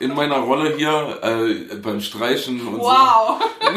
in 0.00 0.14
meiner 0.14 0.38
Rolle 0.38 0.76
hier 0.76 1.18
äh, 1.22 1.76
beim 1.76 2.00
Streichen 2.00 2.66
und 2.66 2.78
Wow. 2.78 3.40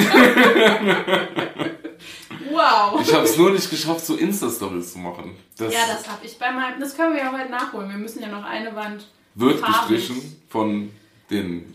wow. 2.51 2.93
so. 2.93 2.99
Ich 3.01 3.13
habe 3.13 3.23
es 3.25 3.37
nur 3.37 3.51
nicht 3.51 3.69
geschafft, 3.69 4.05
so 4.05 4.15
Insta-Stories 4.15 4.93
zu 4.93 4.99
machen. 4.99 5.35
Das, 5.57 5.73
Ja, 5.73 5.79
das 5.87 6.07
habe 6.07 6.25
ich 6.25 6.37
bei 6.37 6.51
meinem. 6.51 6.79
Das 6.79 6.95
können 6.95 7.15
wir 7.15 7.21
ja 7.23 7.31
heute 7.31 7.49
nachholen. 7.49 7.89
Wir 7.89 7.97
müssen 7.97 8.21
ja 8.21 8.27
noch 8.29 8.43
eine 8.43 8.75
Wand. 8.75 9.05
wird 9.35 9.59
farbig. 9.59 9.97
gestrichen 9.97 10.41
von 10.49 10.91
den 11.29 11.73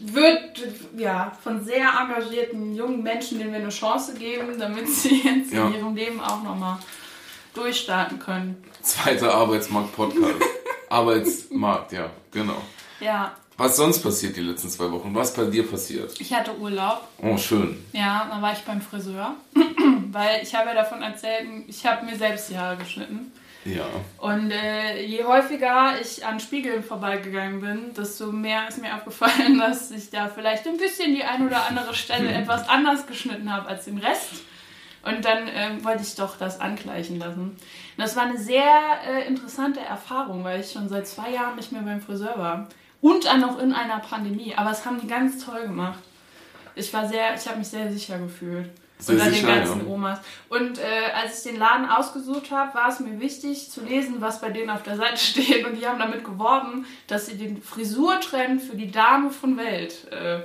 wird 0.00 0.60
ja 0.96 1.32
von 1.42 1.64
sehr 1.64 1.88
engagierten 2.00 2.72
jungen 2.74 3.02
Menschen, 3.02 3.38
denen 3.40 3.50
wir 3.50 3.58
eine 3.58 3.68
Chance 3.70 4.14
geben, 4.14 4.56
damit 4.58 4.88
sie 4.88 5.22
jetzt 5.22 5.52
Ja. 5.52 5.66
in 5.66 5.74
ihrem 5.74 5.94
Leben 5.96 6.20
auch 6.20 6.40
nochmal 6.42 6.78
durchstarten 7.54 8.18
können. 8.18 8.62
Zweiter 8.82 9.34
Arbeitsmarkt-Podcast. 9.34 10.42
Arbeitsmarkt, 10.88 11.92
ja, 11.92 12.10
genau. 12.30 12.60
Ja, 13.00 13.32
Was 13.56 13.76
sonst 13.76 14.00
passiert 14.02 14.36
die 14.36 14.40
letzten 14.40 14.68
zwei 14.70 14.90
Wochen? 14.90 15.14
Was 15.14 15.34
bei 15.34 15.44
dir 15.44 15.66
passiert? 15.68 16.18
ich 16.20 16.32
hatte 16.32 16.56
Urlaub. 16.58 17.02
Oh, 17.20 17.36
schön. 17.36 17.84
Ja, 17.92 18.26
dann 18.30 18.40
war 18.40 18.52
ich 18.52 18.60
beim 18.60 18.80
Friseur, 18.80 19.34
weil 20.12 20.42
ich 20.42 20.54
habe 20.54 20.68
ja 20.68 20.74
davon 20.74 21.02
erzählt, 21.02 21.46
ich 21.66 21.84
habe 21.84 22.06
mir 22.06 22.16
selbst 22.16 22.48
die 22.50 22.58
Haare 22.58 22.76
geschnitten. 22.76 23.32
Ja. 23.64 23.84
Und 24.18 24.50
äh, 24.50 25.02
je 25.04 25.24
häufiger 25.24 26.00
ich 26.00 26.24
an 26.24 26.40
Spiegeln 26.40 26.82
vorbeigegangen 26.82 27.60
bin, 27.60 27.94
desto 27.94 28.32
mehr 28.32 28.68
ist 28.68 28.80
mir 28.80 28.94
aufgefallen, 28.94 29.58
dass 29.60 29.90
ich 29.90 30.10
da 30.10 30.28
vielleicht 30.28 30.66
ein 30.66 30.76
bisschen 30.78 31.14
die 31.14 31.24
ein 31.24 31.46
oder 31.46 31.66
andere 31.66 31.94
Stelle 31.94 32.32
etwas 32.32 32.68
anders 32.68 33.06
geschnitten 33.06 33.52
habe 33.52 33.68
als 33.68 33.84
den 33.84 33.98
Rest. 33.98 34.30
Und 35.02 35.24
dann 35.24 35.48
ähm, 35.52 35.84
wollte 35.84 36.02
ich 36.02 36.14
doch 36.14 36.36
das 36.36 36.60
angleichen 36.60 37.18
lassen. 37.18 37.50
Und 37.50 37.58
das 37.96 38.16
war 38.16 38.24
eine 38.24 38.38
sehr 38.38 38.72
äh, 39.06 39.26
interessante 39.26 39.80
Erfahrung, 39.80 40.44
weil 40.44 40.60
ich 40.60 40.72
schon 40.72 40.88
seit 40.88 41.06
zwei 41.06 41.30
Jahren 41.30 41.56
nicht 41.56 41.72
mehr 41.72 41.82
beim 41.82 42.00
Friseur 42.00 42.36
war. 42.36 42.68
Und 43.00 43.26
dann 43.26 43.40
noch 43.40 43.58
in 43.58 43.72
einer 43.72 44.00
Pandemie. 44.00 44.54
Aber 44.56 44.70
es 44.70 44.84
haben 44.84 45.00
die 45.00 45.06
ganz 45.06 45.44
toll 45.44 45.62
gemacht. 45.62 46.00
Ich 46.74 46.92
war 46.92 47.08
sehr, 47.08 47.34
ich 47.34 47.46
habe 47.46 47.58
mich 47.58 47.68
sehr 47.68 47.90
sicher 47.92 48.18
gefühlt. 48.18 48.70
Unter 49.06 49.30
sicher, 49.30 49.46
den 49.46 49.46
ganzen 49.46 49.86
ja. 49.86 49.92
Omas. 49.92 50.20
Und 50.48 50.78
äh, 50.78 51.12
als 51.14 51.38
ich 51.38 51.52
den 51.52 51.60
Laden 51.60 51.88
ausgesucht 51.88 52.50
habe, 52.50 52.74
war 52.74 52.88
es 52.88 52.98
mir 52.98 53.20
wichtig 53.20 53.70
zu 53.70 53.84
lesen, 53.84 54.20
was 54.20 54.40
bei 54.40 54.50
denen 54.50 54.70
auf 54.70 54.82
der 54.82 54.96
Seite 54.96 55.16
steht. 55.18 55.64
Und 55.64 55.76
die 55.76 55.86
haben 55.86 55.98
damit 55.98 56.24
geworben, 56.24 56.86
dass 57.06 57.26
sie 57.26 57.36
den 57.36 57.62
Frisurtrend 57.62 58.60
für 58.60 58.76
die 58.76 58.90
Dame 58.90 59.30
von 59.30 59.56
Welt 59.56 60.10
äh, 60.10 60.40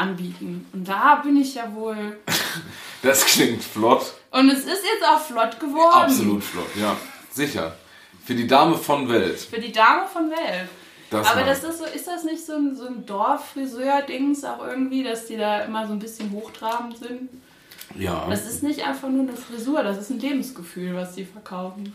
anbieten. 0.00 0.66
Und 0.72 0.88
da 0.88 1.16
bin 1.16 1.36
ich 1.36 1.54
ja 1.54 1.72
wohl. 1.74 2.18
Das 3.02 3.24
klingt 3.24 3.64
flott. 3.64 4.12
Und 4.30 4.50
es 4.50 4.58
ist 4.58 4.66
jetzt 4.66 5.08
auch 5.10 5.20
flott 5.22 5.58
geworden. 5.58 6.02
Absolut 6.02 6.44
flott, 6.44 6.68
ja. 6.78 6.94
Sicher. 7.32 7.74
Für 8.26 8.34
die 8.34 8.46
Dame 8.46 8.76
von 8.76 9.08
Welt. 9.08 9.40
Für 9.40 9.58
die 9.58 9.72
Dame 9.72 10.06
von 10.06 10.30
Welt. 10.30 10.68
Das 11.08 11.26
Aber 11.26 11.42
das 11.42 11.64
ist 11.64 11.78
so, 11.78 11.84
ist 11.86 12.06
das 12.06 12.24
nicht 12.24 12.44
so 12.44 12.52
ein, 12.52 12.76
so 12.76 12.86
ein 12.86 13.06
Dorffriseur-Dings 13.06 14.44
auch 14.44 14.66
irgendwie, 14.66 15.02
dass 15.02 15.24
die 15.24 15.38
da 15.38 15.62
immer 15.62 15.86
so 15.86 15.94
ein 15.94 15.98
bisschen 15.98 16.30
hochtrabend 16.30 16.98
sind? 16.98 17.30
Ja. 17.98 18.26
Das 18.28 18.46
ist 18.46 18.62
nicht 18.62 18.86
einfach 18.86 19.08
nur 19.08 19.22
eine 19.22 19.32
Frisur, 19.32 19.82
das 19.82 19.98
ist 19.98 20.10
ein 20.10 20.20
Lebensgefühl, 20.20 20.94
was 20.94 21.14
die 21.14 21.24
verkaufen. 21.24 21.94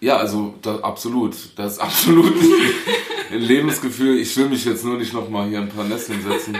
Ja, 0.00 0.16
also 0.16 0.54
das, 0.60 0.82
absolut. 0.82 1.36
Das 1.56 1.74
ist 1.74 1.78
absolut 1.80 2.34
ein 3.30 3.40
Lebensgefühl. 3.40 4.18
Ich 4.18 4.36
will 4.36 4.48
mich 4.48 4.64
jetzt 4.64 4.84
nur 4.84 4.98
nicht 4.98 5.14
nochmal 5.14 5.48
hier 5.48 5.60
ein 5.60 5.68
paar 5.68 5.84
Nesseln 5.84 6.22
setzen. 6.22 6.58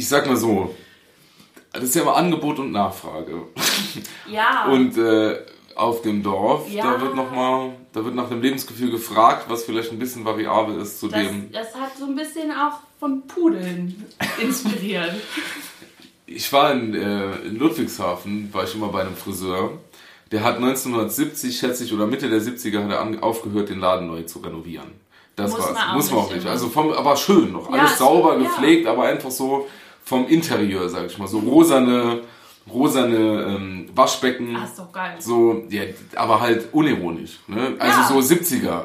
Ich 0.00 0.08
sag 0.08 0.26
mal 0.26 0.34
so, 0.36 0.74
das 1.74 1.84
ist 1.84 1.94
ja 1.94 2.00
immer 2.00 2.16
Angebot 2.16 2.58
und 2.58 2.72
Nachfrage. 2.72 3.42
Ja. 4.30 4.64
Und 4.72 4.96
äh, 4.96 5.36
auf 5.74 6.00
dem 6.00 6.22
Dorf, 6.22 6.70
Ja. 6.70 6.84
da 6.94 7.00
wird 7.02 7.14
noch 7.14 7.30
mal, 7.30 7.74
da 7.92 8.02
wird 8.02 8.14
nach 8.14 8.30
dem 8.30 8.40
Lebensgefühl 8.40 8.90
gefragt, 8.90 9.44
was 9.48 9.64
vielleicht 9.64 9.92
ein 9.92 9.98
bisschen 9.98 10.24
variabel 10.24 10.80
ist 10.80 11.00
zu 11.00 11.08
das, 11.08 11.20
dem. 11.20 11.52
das 11.52 11.74
hat 11.74 11.98
so 11.98 12.06
ein 12.06 12.16
bisschen 12.16 12.50
auch 12.50 12.78
von 12.98 13.26
Pudeln 13.26 14.06
inspiriert. 14.40 15.14
Ich 16.32 16.50
war 16.52 16.70
in, 16.72 16.94
äh, 16.94 17.34
in 17.40 17.58
Ludwigshafen, 17.58 18.54
war 18.54 18.62
ich 18.62 18.72
immer 18.76 18.86
bei 18.88 19.00
einem 19.00 19.16
Friseur. 19.16 19.72
Der 20.30 20.44
hat 20.44 20.56
1970, 20.58 21.58
schätze 21.58 21.82
ich, 21.82 21.92
oder 21.92 22.06
Mitte 22.06 22.30
der 22.30 22.40
70er 22.40 22.84
hat 22.84 22.90
er 22.92 23.00
an, 23.00 23.18
aufgehört, 23.20 23.68
den 23.68 23.80
Laden 23.80 24.06
neu 24.06 24.22
zu 24.22 24.38
renovieren. 24.38 24.92
Das 25.34 25.50
Muss 25.50 25.60
war's. 25.60 25.74
man 25.74 25.94
Muss 25.96 26.10
man 26.12 26.20
auch 26.20 26.32
nicht. 26.32 26.46
Also 26.46 26.68
vom, 26.68 26.92
aber 26.92 27.16
schön 27.16 27.50
noch. 27.50 27.68
Ja, 27.72 27.80
Alles 27.80 27.92
es- 27.94 27.98
sauber, 27.98 28.36
ja. 28.36 28.44
gepflegt, 28.44 28.86
aber 28.86 29.02
einfach 29.06 29.30
so 29.32 29.66
vom 30.04 30.26
Interieur, 30.28 30.88
sag 30.88 31.06
ich 31.06 31.18
mal. 31.18 31.28
So 31.28 31.38
rosane, 31.40 32.20
rosane 32.72 33.56
ähm, 33.56 33.88
Waschbecken. 33.94 34.56
Ah, 34.56 34.64
ist 34.64 34.78
doch 34.78 34.92
geil. 34.92 35.16
So, 35.18 35.64
ja, 35.68 35.82
aber 36.16 36.40
halt 36.40 36.68
unironisch. 36.72 37.38
Ne? 37.46 37.74
Also 37.78 38.14
Ja. 38.16 38.22
so 38.22 38.34
70er. 38.34 38.84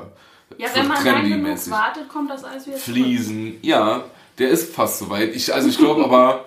Ja, 0.57 0.67
wenn 0.73 0.87
man 0.87 1.03
lang 1.03 1.23
genug 1.29 1.71
wartet, 1.71 2.07
kommt 2.07 2.29
das 2.29 2.43
alles 2.43 2.67
wieder 2.67 2.77
zurück. 2.77 2.95
Fliesen. 2.95 3.57
Ja, 3.61 4.03
der 4.37 4.49
ist 4.49 4.73
fast 4.73 4.99
soweit. 4.99 5.35
Ich, 5.35 5.53
also 5.53 5.67
ich 5.67 5.77
glaube 5.77 6.03
aber, 6.05 6.45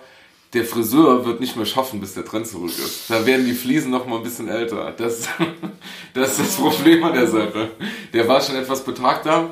der 0.54 0.64
Friseur 0.64 1.26
wird 1.26 1.40
nicht 1.40 1.56
mehr 1.56 1.66
schaffen, 1.66 2.00
bis 2.00 2.14
der 2.14 2.24
Trend 2.24 2.46
zurück 2.46 2.70
ist. 2.70 3.10
Da 3.10 3.26
werden 3.26 3.44
die 3.44 3.52
Fliesen 3.52 3.90
noch 3.90 4.06
mal 4.06 4.16
ein 4.16 4.22
bisschen 4.22 4.48
älter. 4.48 4.92
Das, 4.96 5.28
das 6.14 6.38
ist 6.38 6.40
das 6.40 6.56
Problem 6.56 7.04
an 7.04 7.12
der 7.12 7.26
Sache. 7.26 7.70
Der 8.14 8.26
war 8.26 8.40
schon 8.40 8.56
etwas 8.56 8.82
betagter, 8.82 9.50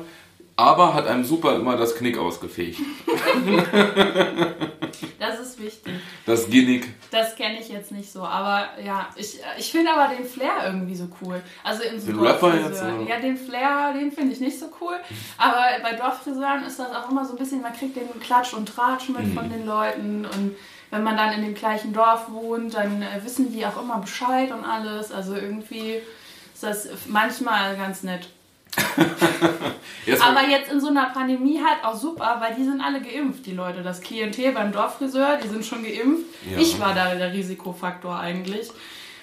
aber 0.57 0.93
hat 0.93 1.07
einem 1.07 1.23
super 1.23 1.55
immer 1.55 1.77
das 1.77 1.95
Knick 1.95 2.17
ausgefegt. 2.17 2.79
Das 5.19 5.39
ist 5.39 5.59
wichtig. 5.61 5.93
Das 6.25 6.49
Genick. 6.49 6.87
Das 7.11 7.35
kenne 7.35 7.59
ich 7.59 7.69
jetzt 7.69 7.91
nicht 7.91 8.11
so, 8.11 8.21
aber 8.23 8.69
ja, 8.83 9.07
ich, 9.15 9.39
ich 9.57 9.71
finde 9.71 9.91
aber 9.91 10.13
den 10.15 10.25
Flair 10.25 10.65
irgendwie 10.65 10.95
so 10.95 11.07
cool. 11.21 11.41
Also 11.63 11.83
in 11.83 11.99
so 11.99 12.07
Den 12.07 12.19
Rapper 12.19 12.55
jetzt, 12.55 12.81
oder? 12.81 13.01
Ja, 13.07 13.19
den 13.19 13.37
Flair, 13.37 13.93
den 13.93 14.11
finde 14.11 14.33
ich 14.33 14.39
nicht 14.39 14.57
so 14.59 14.67
cool. 14.81 14.95
Aber 15.37 15.63
bei 15.83 15.93
Dorffriseuren 15.95 16.63
ist 16.65 16.79
das 16.79 16.91
auch 16.95 17.09
immer 17.11 17.25
so 17.25 17.33
ein 17.33 17.37
bisschen, 17.37 17.61
man 17.61 17.73
kriegt 17.73 17.95
den 17.95 18.07
Klatsch 18.19 18.53
und 18.53 18.67
Tratsch 18.69 19.09
mit 19.09 19.25
Mhm. 19.27 19.33
von 19.33 19.49
den 19.49 19.65
Leuten 19.65 20.25
und 20.25 20.55
wenn 20.89 21.03
man 21.03 21.17
dann 21.17 21.33
in 21.33 21.41
dem 21.43 21.53
gleichen 21.55 21.91
Dorf 21.93 22.29
wohnt, 22.31 22.73
dann 22.75 23.01
äh, 23.01 23.23
wissen 23.23 23.51
die 23.51 23.65
auch 23.65 23.81
immer 23.81 23.97
Bescheid 23.97 24.51
und 24.51 24.63
alles. 24.63 25.11
Also 25.11 25.35
irgendwie 25.35 25.95
ist 26.53 26.63
das 26.63 26.87
manchmal 27.07 27.75
ganz 27.75 28.03
nett. 28.03 28.29
Jetzt 30.07 30.23
Aber 30.23 30.47
jetzt 30.47 30.71
in 30.71 30.79
so 30.79 30.87
einer 30.87 31.09
Pandemie 31.09 31.59
halt 31.59 31.83
auch 31.83 31.95
super, 31.95 32.37
weil 32.39 32.55
die 32.55 32.63
sind 32.63 32.79
alle 32.79 33.01
geimpft, 33.01 33.45
die 33.45 33.51
Leute. 33.51 33.83
Das 33.83 33.99
Klientel 33.99 34.53
beim 34.53 34.71
Dorffriseur, 34.71 35.37
die 35.43 35.49
sind 35.49 35.65
schon 35.65 35.83
geimpft. 35.83 36.23
Ja. 36.49 36.57
Ich 36.57 36.79
war 36.79 36.95
da 36.95 37.13
der 37.13 37.33
Risikofaktor 37.33 38.17
eigentlich. 38.17 38.69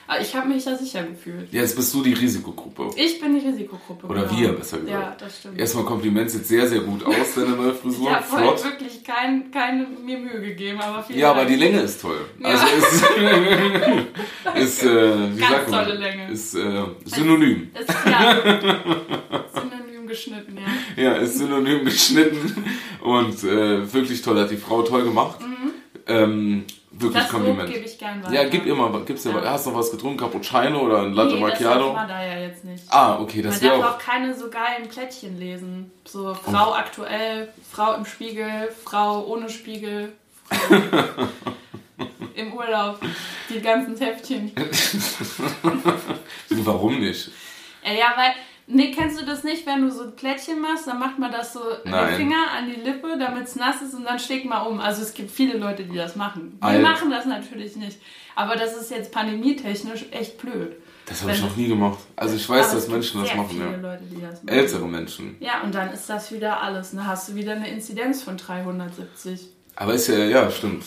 Aber 0.07 0.21
ich 0.21 0.35
habe 0.37 0.49
mich 0.49 0.65
da 0.65 0.77
sicher 0.77 1.03
gefühlt. 1.03 1.51
Jetzt 1.53 1.77
bist 1.77 1.95
du 1.95 2.03
die 2.03 2.13
Risikogruppe. 2.13 2.91
Ich 2.97 3.21
bin 3.21 3.39
die 3.39 3.47
Risikogruppe. 3.47 4.07
Oder 4.07 4.25
genau. 4.27 4.39
wir, 4.39 4.53
besser 4.53 4.79
gesagt. 4.79 4.91
Ja, 4.93 5.17
das 5.19 5.39
stimmt. 5.39 5.59
Erstmal 5.59 5.85
Kompliment, 5.85 6.31
sieht 6.31 6.47
sehr, 6.47 6.67
sehr 6.69 6.81
gut 6.81 7.05
aus, 7.05 7.15
deine 7.37 7.51
neue 7.51 7.73
Frisur. 7.75 8.09
ich 8.11 8.15
habe 8.15 8.25
Flott. 8.25 8.65
wirklich 8.65 9.03
kein, 9.03 9.51
keine 9.51 9.87
mir 9.87 10.19
Mühe 10.19 10.41
gegeben, 10.41 10.79
aber 10.81 11.03
vielen 11.03 11.19
Ja, 11.19 11.31
aber 11.31 11.41
Dank. 11.41 11.51
die 11.51 11.57
Länge 11.57 11.81
ist 11.81 12.01
toll. 12.03 12.19
Ja. 12.39 12.49
Also 12.49 12.67
ist, 12.77 13.03
ist 14.57 14.83
äh, 14.85 15.35
wie 15.37 15.41
Ganz 15.41 15.51
sagt 15.53 15.71
man? 15.71 15.85
tolle 15.85 15.99
Länge. 15.99 16.31
Ist 16.31 16.55
äh, 16.55 16.83
synonym. 17.05 17.71
Ist, 17.79 17.95
ja, 18.07 18.43
synonym 19.55 20.07
geschnitten, 20.07 20.59
ja. 20.97 21.03
Ja, 21.03 21.13
ist 21.15 21.39
synonym 21.39 21.85
geschnitten 21.85 22.65
und 23.03 23.43
äh, 23.45 23.93
wirklich 23.93 24.23
toll, 24.23 24.39
hat 24.39 24.51
die 24.51 24.57
Frau 24.57 24.83
toll 24.83 25.05
gemacht. 25.05 25.39
Ähm, 26.07 26.65
wirklich. 27.01 27.23
Das 27.23 27.33
Lob 27.33 27.43
Kompliment. 27.43 27.73
gebe 27.73 27.85
ich 27.87 27.99
gern 27.99 28.23
weiter. 28.23 28.35
Ja, 28.35 28.49
gib 28.49 28.67
mal, 28.67 29.05
gib's 29.05 29.23
dir 29.23 29.31
Ja. 29.31 29.51
Hast 29.51 29.67
du 29.67 29.71
noch 29.71 29.79
was 29.79 29.91
getrunken? 29.91 30.19
Cappuccino 30.19 30.81
oder 30.81 31.03
ein 31.03 31.13
Latte 31.13 31.35
nee, 31.35 31.41
das 31.41 31.51
Macchiato? 31.51 31.87
darf 31.87 31.95
man 31.95 32.09
da 32.09 32.25
ja 32.25 32.39
jetzt 32.41 32.65
nicht. 32.65 32.85
Ah, 32.89 33.19
okay, 33.21 33.43
das 33.43 33.55
Man 33.55 33.63
wäre 33.71 33.81
darf 33.81 33.91
auch. 33.91 33.95
auch 33.97 33.99
keine 33.99 34.35
so 34.35 34.49
geilen 34.51 34.89
Plättchen 34.89 35.39
lesen. 35.39 35.91
So 36.05 36.35
Frau 36.35 36.73
aktuell, 36.75 37.53
Frau 37.71 37.95
im 37.95 38.05
Spiegel, 38.07 38.73
Frau 38.85 39.25
ohne 39.27 39.49
Spiegel, 39.51 40.13
Frau 40.45 40.75
im 42.35 42.53
Urlaub. 42.53 42.99
Die 43.49 43.61
ganzen 43.61 43.97
Heftchen. 43.97 44.53
Warum 46.51 47.01
nicht? 47.01 47.31
Äh, 47.83 47.99
ja, 47.99 48.13
weil, 48.17 48.33
nee, 48.67 48.91
kennst 48.93 49.21
du 49.21 49.25
das 49.25 49.45
nicht, 49.45 49.67
wenn 49.67 49.83
du 49.83 49.91
so 49.91 50.05
ein 50.05 50.17
Plättchen 50.17 50.61
machst, 50.61 50.87
dann 50.87 50.99
macht 50.99 51.19
man 51.19 51.31
das 51.33 51.53
so 51.53 51.61
Nein. 51.85 52.09
den 52.09 52.17
Finger 52.17 52.51
an 52.57 52.67
die 52.67 52.81
Lippe, 52.81 53.17
damit 53.19 53.45
es 53.45 53.57
nass 53.57 53.83
ist 53.83 53.95
und 53.95 54.05
dann 54.05 54.19
schlägt 54.19 54.47
man 54.47 54.67
um. 54.67 54.81
Also 54.81 55.03
es 55.03 55.15
gibt 55.15 55.31
viele 55.31 55.59
Leute, 55.59 55.85
die 55.85 55.97
das 55.97 56.17
machen. 56.17 56.57
Wir 56.61 56.69
Alter. 56.69 56.83
machen 56.83 57.11
das 57.11 57.27
natürlich 57.27 57.77
nicht. 57.77 57.99
Aber 58.37 58.57
das 58.57 58.77
ist 58.77 58.91
jetzt 58.91 59.13
pandemietechnisch 59.13 60.07
echt 60.11 60.39
blöd. 60.39 60.77
Das 61.07 61.21
habe 61.23 61.33
ich 61.33 61.43
noch 61.43 61.55
nie 61.55 61.69
gemacht. 61.69 61.99
Also 62.17 62.35
ich 62.35 62.49
weiß, 62.49 62.73
dass 62.73 62.89
Menschen 62.89 63.23
das 63.23 63.35
machen, 63.35 63.51
viele 63.51 63.71
ja. 63.71 63.77
Leute, 63.77 64.05
die 64.05 64.21
das 64.21 64.43
machen. 64.43 64.49
Ältere 64.49 64.89
Menschen. 64.89 65.37
Ja, 65.39 65.63
und 65.63 65.75
dann 65.75 65.93
ist 65.93 66.09
das 66.09 66.33
wieder 66.33 66.63
alles. 66.63 66.93
Dann 66.93 67.07
hast 67.07 67.29
du 67.29 67.35
wieder 67.35 67.53
eine 67.53 67.69
Inzidenz 67.69 68.23
von 68.23 68.39
370. 68.39 69.49
Aber 69.77 69.93
ist 69.93 70.09
ja, 70.09 70.17
ja, 70.17 70.51
stimmt. 70.51 70.85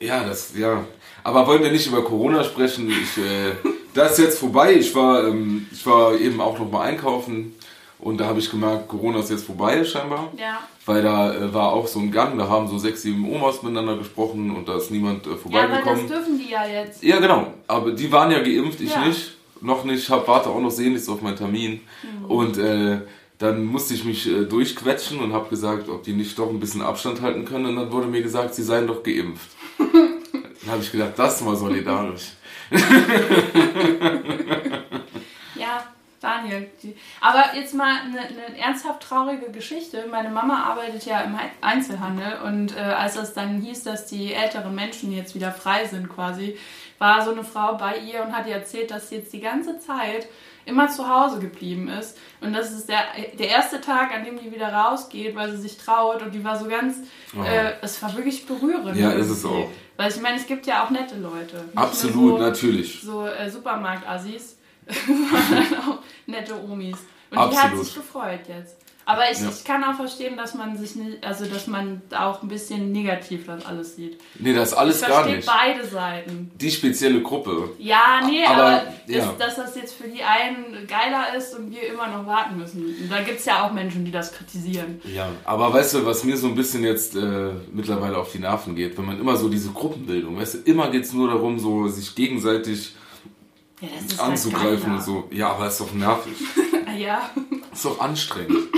Ja, 0.00 0.24
das, 0.24 0.56
ja. 0.56 0.84
Aber 1.22 1.46
wollen 1.46 1.62
wir 1.62 1.70
nicht 1.70 1.86
über 1.86 2.02
Corona 2.04 2.42
sprechen? 2.42 2.90
Ich, 2.90 3.18
äh, 3.18 3.52
das 3.94 4.12
ist 4.12 4.18
jetzt 4.24 4.38
vorbei. 4.38 4.74
Ich 4.74 4.94
war, 4.94 5.26
ähm, 5.26 5.66
ich 5.72 5.84
war 5.86 6.14
eben 6.18 6.40
auch 6.40 6.58
noch 6.58 6.70
mal 6.70 6.82
einkaufen 6.82 7.54
und 7.98 8.18
da 8.18 8.26
habe 8.26 8.38
ich 8.38 8.50
gemerkt, 8.50 8.88
Corona 8.88 9.20
ist 9.20 9.30
jetzt 9.30 9.44
vorbei 9.44 9.84
scheinbar. 9.84 10.32
Ja. 10.38 10.60
Weil 10.86 11.02
da 11.02 11.34
äh, 11.34 11.52
war 11.54 11.72
auch 11.72 11.86
so 11.86 11.98
ein 12.00 12.10
Gang, 12.10 12.38
da 12.38 12.48
haben 12.48 12.66
so 12.68 12.78
sechs, 12.78 13.02
sieben 13.02 13.30
Omas 13.30 13.62
miteinander 13.62 13.96
gesprochen 13.96 14.54
und 14.56 14.68
da 14.68 14.76
ist 14.76 14.90
niemand 14.90 15.26
äh, 15.26 15.30
Ja, 15.30 15.34
weil 15.34 15.40
das 15.40 15.42
vorbeigekommen. 15.42 16.08
dürfen 16.08 16.38
die 16.38 16.50
ja 16.50 16.66
jetzt. 16.66 17.02
Ja, 17.02 17.18
genau. 17.20 17.52
Aber 17.66 17.92
die 17.92 18.10
waren 18.10 18.30
ja 18.30 18.40
geimpft, 18.40 18.80
ich 18.80 18.90
Ja. 18.90 19.04
nicht. 19.04 19.32
Noch 19.60 19.84
nicht. 19.84 20.08
Hab, 20.08 20.26
warte 20.26 20.48
auch 20.48 20.60
noch 20.60 20.70
sehnlichst 20.70 21.08
auf 21.10 21.20
meinen 21.20 21.36
Termin. 21.36 21.80
Mhm. 22.02 22.24
Und 22.24 22.56
äh, 22.58 23.00
dann 23.38 23.64
musste 23.66 23.92
ich 23.94 24.04
mich 24.04 24.26
äh, 24.26 24.44
durchquetschen 24.46 25.20
und 25.20 25.32
habe 25.34 25.48
gesagt, 25.50 25.88
ob 25.90 26.02
die 26.02 26.12
nicht 26.14 26.38
doch 26.38 26.48
ein 26.48 26.58
bisschen 26.60 26.80
Abstand 26.80 27.20
halten 27.20 27.44
können. 27.44 27.66
Und 27.66 27.76
dann 27.76 27.92
wurde 27.92 28.06
mir 28.06 28.22
gesagt, 28.22 28.54
sie 28.54 28.62
seien 28.62 28.86
doch 28.86 29.02
geimpft. 29.02 29.50
dann 29.78 30.70
habe 30.72 30.82
ich 30.82 30.90
gedacht, 30.90 31.12
das 31.16 31.36
ist 31.36 31.44
mal 31.46 31.56
solidarisch. 31.56 32.32
Ja, 35.56 35.84
Daniel. 36.20 36.70
Aber 37.20 37.54
jetzt 37.54 37.74
mal 37.74 38.00
eine, 38.02 38.20
eine, 38.20 38.58
ernsthaft 38.58 39.02
traurige 39.02 39.50
Geschichte. 39.50 40.06
Meine 40.10 40.30
Mama 40.30 40.62
arbeitet 40.64 41.04
ja 41.06 41.20
im 41.22 41.38
Einzelhandel 41.60 42.40
und 42.44 42.76
äh, 42.76 42.80
als 42.80 43.16
es 43.16 43.32
dann 43.34 43.60
hieß, 43.60 43.84
dass 43.84 44.06
die 44.06 44.32
älteren 44.34 44.74
Menschen 44.74 45.12
jetzt 45.12 45.34
wieder 45.34 45.52
frei 45.52 45.86
sind 45.86 46.08
quasi, 46.08 46.56
war 46.98 47.24
so 47.24 47.32
eine 47.32 47.44
Frau 47.44 47.74
bei 47.76 47.98
ihr 47.98 48.22
und 48.22 48.36
hat 48.36 48.46
ihr 48.46 48.54
erzählt, 48.54 48.90
dass 48.90 49.08
sie 49.08 49.16
jetzt 49.16 49.32
die 49.32 49.40
ganze 49.40 49.78
Zeit 49.78 50.28
immer 50.64 50.88
zu 50.88 51.08
Hause 51.08 51.38
geblieben 51.38 51.88
ist. 51.88 52.18
Und 52.40 52.52
das 52.52 52.72
ist 52.72 52.88
der, 52.88 53.02
der 53.38 53.48
erste 53.48 53.80
Tag, 53.80 54.14
an 54.14 54.24
dem 54.24 54.38
die 54.38 54.52
wieder 54.52 54.72
rausgeht, 54.72 55.34
weil 55.34 55.50
sie 55.52 55.62
sich 55.62 55.78
traut. 55.78 56.22
Und 56.22 56.34
die 56.34 56.44
war 56.44 56.58
so 56.58 56.66
ganz, 56.66 56.98
oh. 57.36 57.42
äh, 57.42 57.72
es 57.82 58.02
war 58.02 58.14
wirklich 58.16 58.46
berührend. 58.46 58.96
Ja, 58.96 59.10
ist 59.12 59.30
es 59.30 59.44
auch. 59.44 59.68
Weil 59.96 60.10
ich 60.10 60.20
meine, 60.20 60.36
es 60.36 60.46
gibt 60.46 60.66
ja 60.66 60.84
auch 60.84 60.90
nette 60.90 61.16
Leute. 61.16 61.68
Absolut, 61.74 62.38
so, 62.38 62.44
natürlich. 62.44 63.00
So 63.02 63.26
äh, 63.26 63.50
Supermarkt-Assis, 63.50 64.56
sondern 65.06 65.74
auch 65.80 65.98
nette 66.26 66.54
Omis. 66.62 66.98
Und 67.30 67.38
Absolut. 67.38 67.52
die 67.52 67.78
hat 67.78 67.84
sich 67.84 67.94
gefreut 67.94 68.40
jetzt. 68.48 68.76
Aber 69.06 69.30
ich, 69.30 69.40
ja. 69.40 69.48
ich 69.48 69.64
kann 69.64 69.82
auch 69.82 69.94
verstehen, 69.94 70.36
dass 70.36 70.54
man 70.54 70.76
sich 70.76 70.94
nicht, 70.94 71.24
also 71.24 71.46
dass 71.46 71.66
man 71.66 72.02
auch 72.16 72.42
ein 72.42 72.48
bisschen 72.48 72.92
negativ 72.92 73.46
das 73.46 73.64
alles 73.66 73.96
sieht. 73.96 74.20
Nee, 74.38 74.52
das 74.52 74.72
alles 74.72 75.02
ich 75.02 75.08
gar 75.08 75.26
nicht. 75.26 75.46
beide 75.46 75.84
Seiten. 75.84 76.50
Die 76.54 76.70
spezielle 76.70 77.20
Gruppe. 77.22 77.70
Ja, 77.78 78.20
nee, 78.24 78.44
aber, 78.44 78.62
aber 78.62 78.82
ja. 79.06 79.30
Ist, 79.30 79.38
dass 79.38 79.56
das 79.56 79.74
jetzt 79.74 79.94
für 79.94 80.06
die 80.06 80.22
einen 80.22 80.86
geiler 80.86 81.36
ist 81.36 81.56
und 81.58 81.70
wir 81.70 81.88
immer 81.88 82.08
noch 82.08 82.26
warten 82.26 82.58
müssen. 82.58 82.84
Und 82.84 83.10
da 83.10 83.20
gibt 83.22 83.40
es 83.40 83.46
ja 83.46 83.66
auch 83.66 83.72
Menschen, 83.72 84.04
die 84.04 84.12
das 84.12 84.32
kritisieren. 84.32 85.00
Ja, 85.04 85.28
aber 85.44 85.72
weißt 85.72 85.94
du, 85.94 86.06
was 86.06 86.22
mir 86.22 86.36
so 86.36 86.46
ein 86.46 86.54
bisschen 86.54 86.84
jetzt 86.84 87.16
äh, 87.16 87.52
mittlerweile 87.72 88.18
auf 88.18 88.30
die 88.30 88.38
Nerven 88.38 88.76
geht, 88.76 88.96
wenn 88.96 89.06
man 89.06 89.18
immer 89.18 89.36
so 89.36 89.48
diese 89.48 89.70
Gruppenbildung, 89.70 90.38
weißt 90.38 90.54
du, 90.54 90.58
immer 90.70 90.90
geht 90.90 91.04
es 91.04 91.12
nur 91.12 91.28
darum, 91.28 91.58
so 91.58 91.88
sich 91.88 92.14
gegenseitig 92.14 92.94
ja, 93.80 93.88
halt 93.88 94.20
anzugreifen 94.20 94.90
halt 94.90 94.98
und 94.98 95.02
so. 95.02 95.28
Ja, 95.32 95.52
aber 95.52 95.66
ist 95.66 95.80
doch 95.80 95.92
nervig. 95.92 96.34
ja. 96.98 97.30
Ist 97.72 97.84
doch 97.84 98.00
anstrengend. 98.00 98.68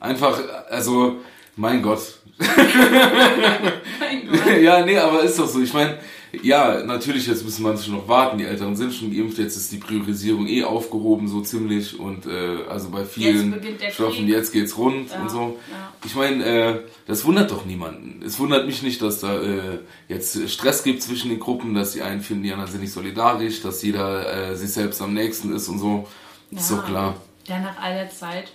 Einfach, 0.00 0.40
also, 0.68 1.16
mein 1.56 1.82
Gott. 1.82 2.18
mein 2.38 4.28
Gott. 4.28 4.40
ja, 4.62 4.84
nee, 4.84 4.98
aber 4.98 5.22
ist 5.22 5.38
doch 5.38 5.48
so. 5.48 5.60
Ich 5.60 5.72
meine, 5.72 5.98
ja, 6.40 6.82
natürlich, 6.82 7.26
jetzt 7.26 7.44
müssen 7.44 7.62
manche 7.62 7.90
noch 7.92 8.08
warten. 8.08 8.38
Die 8.38 8.44
Älteren 8.44 8.74
sind 8.74 8.94
schon 8.94 9.14
geimpft, 9.14 9.38
jetzt 9.38 9.56
ist 9.56 9.70
die 9.70 9.76
Priorisierung 9.76 10.46
eh 10.46 10.64
aufgehoben, 10.64 11.28
so 11.28 11.42
ziemlich. 11.42 11.98
Und 11.98 12.26
äh, 12.26 12.64
also 12.68 12.88
bei 12.88 13.04
vielen 13.04 13.60
Stoffen, 13.90 14.26
jetzt 14.26 14.52
geht's 14.52 14.78
rund 14.78 15.10
ja, 15.10 15.20
und 15.20 15.30
so. 15.30 15.58
Ja. 15.70 15.92
Ich 16.04 16.14
meine, 16.14 16.44
äh, 16.44 16.80
das 17.06 17.24
wundert 17.26 17.50
doch 17.50 17.66
niemanden. 17.66 18.22
Es 18.24 18.38
wundert 18.38 18.66
mich 18.66 18.82
nicht, 18.82 19.02
dass 19.02 19.20
da 19.20 19.42
äh, 19.42 19.80
jetzt 20.08 20.48
Stress 20.48 20.82
gibt 20.82 21.02
zwischen 21.02 21.28
den 21.28 21.38
Gruppen, 21.38 21.74
dass 21.74 21.92
die 21.92 22.02
einen 22.02 22.22
finden, 22.22 22.44
die 22.44 22.52
anderen 22.52 22.70
sind 22.70 22.80
nicht 22.80 22.92
solidarisch, 22.92 23.60
dass 23.60 23.82
jeder 23.82 24.50
äh, 24.52 24.56
sich 24.56 24.72
selbst 24.72 25.02
am 25.02 25.12
nächsten 25.12 25.54
ist 25.54 25.68
und 25.68 25.78
so. 25.78 26.08
Ja, 26.50 26.58
ist 26.58 26.70
doch 26.70 26.86
klar. 26.86 27.16
Ja, 27.48 27.58
nach 27.58 27.80
all 27.80 28.10
Zeit. 28.10 28.52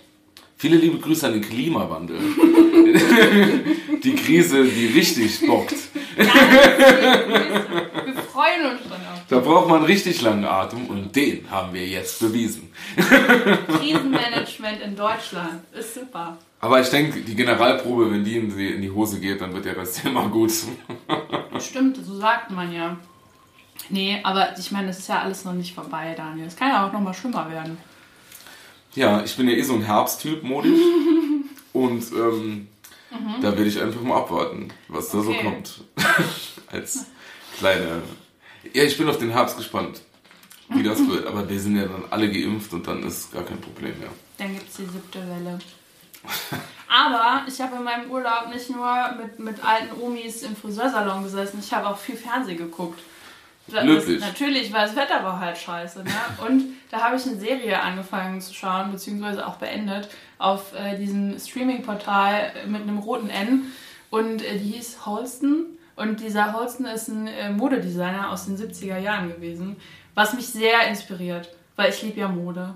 Viele 0.56 0.76
liebe 0.76 0.98
Grüße 0.98 1.26
an 1.26 1.34
den 1.34 1.42
Klimawandel. 1.42 2.18
die 4.02 4.14
Krise, 4.14 4.64
die 4.64 4.86
richtig 4.86 5.46
bockt. 5.46 5.74
Ja, 6.16 6.24
wir 6.24 8.14
freuen 8.14 8.72
uns 8.72 8.82
schon 8.82 8.92
auf. 8.92 9.22
Da 9.28 9.38
braucht 9.38 9.68
man 9.68 9.84
richtig 9.84 10.20
langen 10.22 10.44
Atem 10.44 10.86
und 10.86 11.14
den 11.14 11.48
haben 11.50 11.72
wir 11.74 11.86
jetzt 11.86 12.18
bewiesen. 12.18 12.72
Krisenmanagement 13.78 14.80
in 14.80 14.96
Deutschland 14.96 15.62
ist 15.78 15.94
super. 15.94 16.38
Aber 16.60 16.80
ich 16.80 16.88
denke, 16.88 17.20
die 17.20 17.36
Generalprobe, 17.36 18.10
wenn 18.10 18.24
die 18.24 18.38
in 18.38 18.56
die, 18.56 18.68
in 18.68 18.82
die 18.82 18.90
Hose 18.90 19.20
geht, 19.20 19.40
dann 19.40 19.52
wird 19.54 19.64
der 19.64 19.76
Rest 19.76 20.04
immer 20.04 20.28
gut. 20.28 20.52
Stimmt, 21.60 21.98
so 22.04 22.18
sagt 22.18 22.50
man 22.50 22.72
ja. 22.72 22.96
Nee, 23.90 24.18
aber 24.24 24.58
ich 24.58 24.72
meine, 24.72 24.90
es 24.90 24.98
ist 24.98 25.08
ja 25.08 25.20
alles 25.20 25.44
noch 25.44 25.52
nicht 25.52 25.74
vorbei, 25.74 26.14
Daniel. 26.16 26.46
Es 26.48 26.56
kann 26.56 26.68
ja 26.68 26.86
auch 26.86 26.92
noch 26.92 27.00
mal 27.00 27.14
schlimmer 27.14 27.48
werden. 27.50 27.78
Ja, 28.98 29.22
ich 29.22 29.36
bin 29.36 29.48
ja 29.48 29.54
eh 29.54 29.62
so 29.62 29.74
ein 29.74 29.82
Herbsttyp 29.82 30.42
modisch. 30.42 30.80
und 31.72 32.04
ähm, 32.12 32.66
mhm. 33.12 33.40
da 33.40 33.52
werde 33.52 33.66
ich 33.66 33.80
einfach 33.80 34.00
mal 34.00 34.16
abwarten, 34.16 34.72
was 34.88 35.10
da 35.10 35.18
okay. 35.18 35.38
so 35.38 35.48
kommt. 35.48 35.84
Als 36.66 37.06
kleine. 37.56 38.02
Ja, 38.72 38.82
ich 38.82 38.98
bin 38.98 39.08
auf 39.08 39.18
den 39.18 39.30
Herbst 39.30 39.56
gespannt, 39.56 40.00
wie 40.70 40.82
das 40.82 40.98
wird. 41.08 41.28
Aber 41.28 41.48
wir 41.48 41.60
sind 41.60 41.76
ja 41.76 41.84
dann 41.84 42.06
alle 42.10 42.28
geimpft 42.28 42.72
und 42.72 42.88
dann 42.88 43.04
ist 43.04 43.32
gar 43.32 43.44
kein 43.44 43.60
Problem 43.60 43.96
mehr. 44.00 44.10
Dann 44.36 44.54
gibt 44.54 44.68
es 44.68 44.76
die 44.78 44.86
siebte 44.86 45.20
Welle. 45.20 45.60
Aber 46.88 47.46
ich 47.46 47.60
habe 47.60 47.76
in 47.76 47.84
meinem 47.84 48.10
Urlaub 48.10 48.48
nicht 48.52 48.68
nur 48.68 49.12
mit, 49.12 49.38
mit 49.38 49.64
alten 49.64 50.00
Omis 50.00 50.42
im 50.42 50.56
Friseursalon 50.56 51.22
gesessen, 51.22 51.60
ich 51.60 51.72
habe 51.72 51.86
auch 51.86 51.98
viel 51.98 52.16
Fernsehen 52.16 52.58
geguckt. 52.58 52.98
Glücklich. 53.70 54.20
natürlich, 54.20 54.72
weil 54.72 54.86
das 54.86 54.96
Wetter 54.96 55.22
war 55.22 55.40
halt 55.40 55.58
scheiße. 55.58 56.02
Ne? 56.02 56.10
Und 56.46 56.64
da 56.90 57.00
habe 57.00 57.16
ich 57.16 57.26
eine 57.26 57.36
Serie 57.36 57.80
angefangen 57.80 58.40
zu 58.40 58.54
schauen, 58.54 58.90
beziehungsweise 58.90 59.46
auch 59.46 59.56
beendet, 59.56 60.08
auf 60.38 60.72
äh, 60.74 60.96
diesem 60.96 61.38
Streaming-Portal 61.38 62.52
mit 62.66 62.82
einem 62.82 62.98
roten 62.98 63.30
N. 63.30 63.72
Und 64.10 64.42
äh, 64.42 64.58
die 64.58 64.72
hieß 64.72 65.06
Holston. 65.06 65.66
Und 65.96 66.20
dieser 66.20 66.52
Holston 66.52 66.86
ist 66.86 67.08
ein 67.08 67.26
äh, 67.26 67.50
Modedesigner 67.50 68.30
aus 68.30 68.46
den 68.46 68.56
70er 68.56 68.98
Jahren 68.98 69.28
gewesen, 69.28 69.76
was 70.14 70.32
mich 70.32 70.46
sehr 70.46 70.86
inspiriert, 70.88 71.50
weil 71.76 71.90
ich 71.90 72.02
liebe 72.02 72.20
ja 72.20 72.28
Mode. 72.28 72.74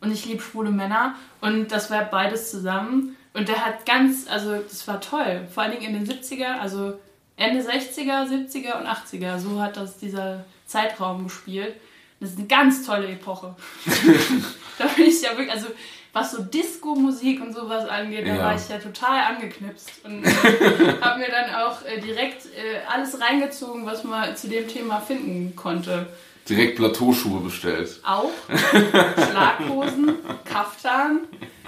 Und 0.00 0.12
ich 0.12 0.24
liebe 0.24 0.40
schwule 0.40 0.70
Männer. 0.70 1.14
Und 1.40 1.72
das 1.72 1.90
war 1.90 2.04
beides 2.04 2.50
zusammen. 2.50 3.16
Und 3.32 3.48
der 3.48 3.64
hat 3.64 3.86
ganz, 3.86 4.26
also 4.28 4.56
das 4.56 4.88
war 4.88 5.00
toll. 5.00 5.46
Vor 5.52 5.62
allen 5.62 5.72
Dingen 5.72 5.94
in 5.94 6.04
den 6.04 6.16
70er, 6.16 6.58
also 6.58 6.94
Ende 7.40 7.62
60er, 7.62 8.28
70er 8.28 8.78
und 8.78 8.86
80er. 8.86 9.38
So 9.38 9.60
hat 9.60 9.76
das 9.76 9.96
dieser 9.96 10.44
Zeitraum 10.66 11.24
gespielt. 11.24 11.74
Das 12.20 12.30
ist 12.30 12.38
eine 12.38 12.46
ganz 12.46 12.84
tolle 12.84 13.08
Epoche. 13.08 13.56
da 14.78 14.86
bin 14.88 15.06
ich 15.06 15.22
ja 15.22 15.30
wirklich, 15.30 15.50
also 15.50 15.68
was 16.12 16.32
so 16.32 16.42
Disco-Musik 16.42 17.40
und 17.40 17.54
sowas 17.54 17.88
angeht, 17.88 18.26
da 18.26 18.34
ja. 18.34 18.42
war 18.42 18.54
ich 18.54 18.68
ja 18.68 18.78
total 18.78 19.34
angeknipst 19.34 20.04
und 20.04 20.22
äh, 20.22 20.28
habe 21.00 21.20
mir 21.20 21.30
dann 21.30 21.54
auch 21.54 21.82
äh, 21.86 21.98
direkt 22.00 22.46
äh, 22.46 22.80
alles 22.92 23.18
reingezogen, 23.18 23.86
was 23.86 24.04
man 24.04 24.36
zu 24.36 24.48
dem 24.48 24.68
Thema 24.68 25.00
finden 25.00 25.56
konnte. 25.56 26.08
Direkt 26.46 26.76
Plateauschuhe 26.76 27.40
bestellt. 27.40 28.00
Auch. 28.04 28.32
Schlaghosen, 29.30 30.16
Kaftan, 30.44 31.20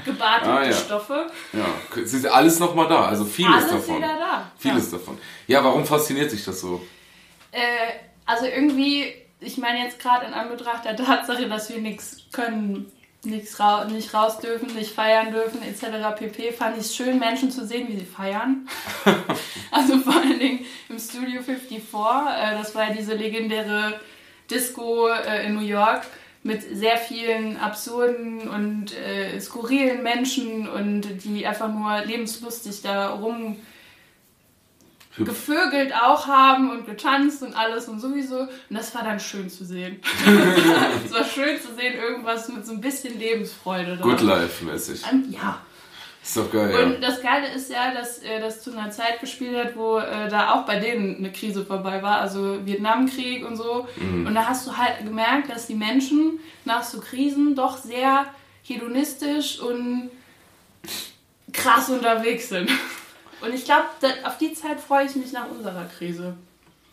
gebartete 0.05 0.53
ah, 0.53 0.65
ja. 0.65 0.73
Stoffe. 0.73 1.27
Ja, 1.53 1.67
es 2.03 2.15
ist 2.15 2.27
alles 2.27 2.59
nochmal 2.59 2.89
da, 2.89 3.07
also 3.07 3.25
vieles 3.25 3.55
alles 3.55 3.71
davon. 3.71 3.99
Wieder 3.99 4.19
da. 4.19 4.53
Vieles 4.59 4.91
ja. 4.91 4.99
davon. 4.99 5.19
Ja, 5.47 5.65
warum 5.65 5.85
fasziniert 5.85 6.31
sich 6.31 6.45
das 6.45 6.61
so? 6.61 6.83
Äh, 7.51 7.61
also 8.27 8.47
irgendwie, 8.47 9.13
ich 9.41 9.59
meine 9.59 9.81
jetzt 9.85 9.99
gerade 9.99 10.27
in 10.27 10.33
Anbetracht 10.33 10.85
der 10.85 10.97
Tatsache, 10.97 11.49
dass 11.49 11.71
wir 11.71 11.79
nichts 11.79 12.23
können, 12.33 12.91
nichts 13.25 13.61
ra 13.61 13.85
nicht 13.85 14.15
raus 14.15 14.39
dürfen, 14.39 14.75
nicht 14.75 14.93
feiern 14.93 15.31
dürfen, 15.33 15.63
etc. 15.63 16.17
pp. 16.19 16.53
fand 16.53 16.77
ich 16.77 16.85
es 16.85 16.97
schön, 16.97 17.19
Menschen 17.19 17.51
zu 17.51 17.67
sehen, 17.67 17.89
wie 17.89 17.99
sie 17.99 18.07
feiern. 18.07 18.69
also 19.71 19.99
vor 19.99 20.15
allen 20.15 20.39
Dingen 20.39 20.67
im 20.89 20.99
Studio 20.99 21.43
54, 21.43 21.79
äh, 21.79 22.59
das 22.59 22.75
war 22.75 22.89
ja 22.89 22.95
diese 22.95 23.15
legendäre 23.15 24.01
Disco 24.51 25.09
äh, 25.09 25.47
in 25.47 25.55
New 25.55 25.61
York 25.61 26.03
mit 26.43 26.63
sehr 26.63 26.97
vielen 26.97 27.57
absurden 27.57 28.49
und 28.49 28.97
äh, 28.97 29.41
skurrilen 29.41 30.03
Menschen 30.03 30.69
und 30.69 31.25
die 31.25 31.47
einfach 31.47 31.73
nur 31.73 32.05
lebenslustig 32.05 32.83
da 32.83 33.11
rum 33.11 33.57
gevögelt 35.19 35.93
auch 35.95 36.27
haben 36.27 36.71
und 36.71 36.87
getanzt 36.87 37.43
und 37.43 37.55
alles 37.55 37.87
und 37.87 38.01
sowieso. 38.01 38.41
Und 38.41 38.49
das 38.71 38.95
war 38.95 39.05
dann 39.05 39.21
schön 39.21 39.51
zu 39.51 39.65
sehen. 39.65 40.01
es 41.05 41.13
war 41.13 41.25
schön 41.25 41.61
zu 41.61 41.75
sehen, 41.75 41.95
irgendwas 41.95 42.49
mit 42.49 42.65
so 42.65 42.73
ein 42.73 42.81
bisschen 42.81 43.19
Lebensfreude 43.19 43.99
da. 43.99 44.03
Good 44.03 44.23
Life-mäßig. 44.23 45.03
Ja. 45.31 45.61
Ist 46.23 46.37
doch 46.37 46.51
geil. 46.53 46.85
Und 46.85 46.93
ja. 46.95 47.01
das 47.01 47.21
Geile 47.21 47.49
ist 47.49 47.71
ja, 47.71 47.93
dass 47.93 48.19
er 48.19 48.39
das 48.39 48.63
zu 48.63 48.71
einer 48.71 48.91
Zeit 48.91 49.21
gespielt 49.21 49.57
hat, 49.57 49.77
wo 49.77 49.99
äh, 49.99 50.29
da 50.29 50.55
auch 50.55 50.65
bei 50.65 50.79
denen 50.79 51.17
eine 51.17 51.33
Krise 51.33 51.65
vorbei 51.65 52.01
war, 52.01 52.21
also 52.21 52.65
Vietnamkrieg 52.65 53.45
und 53.45 53.57
so. 53.57 53.89
Mhm. 53.97 54.27
Und 54.27 54.35
da 54.35 54.47
hast 54.47 54.67
du 54.67 54.77
halt 54.77 55.05
gemerkt, 55.05 55.51
dass 55.51 55.67
die 55.67 55.75
Menschen 55.75 56.39
nach 56.65 56.85
so 56.85 57.01
Krisen 57.01 57.57
doch 57.57 57.77
sehr 57.77 58.27
hedonistisch 58.63 59.61
und 59.61 60.11
krass 61.53 61.91
unterwegs 61.91 62.49
sind. 62.49 62.71
Und 63.41 63.53
ich 63.53 63.65
glaube, 63.65 63.87
auf 64.23 64.39
die 64.39 64.53
Zeit 64.55 64.79
freue 64.79 65.05
ich 65.05 65.17
mich 65.17 65.33
nach 65.33 65.51
unserer 65.51 65.85
Krise. 65.99 66.37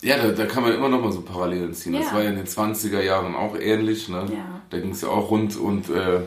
Ja, 0.02 0.16
da, 0.16 0.32
da 0.32 0.46
kann 0.46 0.64
man 0.64 0.74
immer 0.74 0.88
noch 0.88 1.00
mal 1.00 1.12
so 1.12 1.20
Parallelen 1.20 1.72
ziehen. 1.74 1.94
Ja. 1.94 2.00
Das 2.00 2.12
war 2.12 2.24
ja 2.24 2.30
in 2.30 2.34
den 2.34 2.46
20er 2.46 3.00
Jahren 3.00 3.36
auch 3.36 3.56
ähnlich. 3.56 4.08
Ne? 4.08 4.26
Ja. 4.32 4.60
Da 4.68 4.80
ging 4.80 4.90
es 4.90 5.02
ja 5.02 5.08
auch 5.10 5.30
rund 5.30 5.56
und 5.56 5.88
äh, 5.90 6.22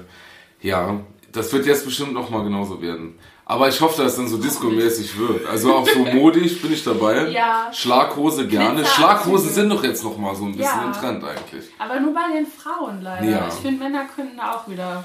ja, 0.61 1.01
das 1.33 1.51
wird 1.51 1.65
jetzt 1.65 1.83
bestimmt 1.83 2.13
noch 2.13 2.29
mal 2.29 2.43
genauso 2.43 2.81
werden. 2.81 3.17
Aber 3.45 3.67
ich 3.67 3.81
hoffe, 3.81 4.01
dass 4.01 4.13
es 4.13 4.17
dann 4.17 4.27
so 4.29 4.37
disco-mäßig 4.37 5.17
wird. 5.17 5.45
Also 5.47 5.75
auch 5.75 5.87
so 5.87 6.05
modisch 6.05 6.61
bin 6.61 6.71
ich 6.71 6.83
dabei. 6.83 7.27
Ja. 7.33 7.71
Schlaghose 7.73 8.47
gerne. 8.47 8.85
Schlaghosen 8.85 9.49
sind 9.49 9.69
doch 9.69 9.83
jetzt 9.83 10.03
noch 10.03 10.17
mal 10.17 10.35
so 10.35 10.45
ein 10.45 10.55
bisschen 10.55 10.63
ja. 10.63 10.85
im 10.85 10.93
Trend 10.93 11.23
eigentlich. 11.23 11.65
Aber 11.79 11.99
nur 11.99 12.13
bei 12.13 12.31
den 12.33 12.45
Frauen 12.45 13.01
leider. 13.01 13.27
Ja. 13.27 13.47
Ich 13.47 13.55
finde, 13.55 13.83
Männer 13.83 14.05
könnten 14.05 14.37
da 14.37 14.53
auch 14.53 14.67
wieder 14.67 15.03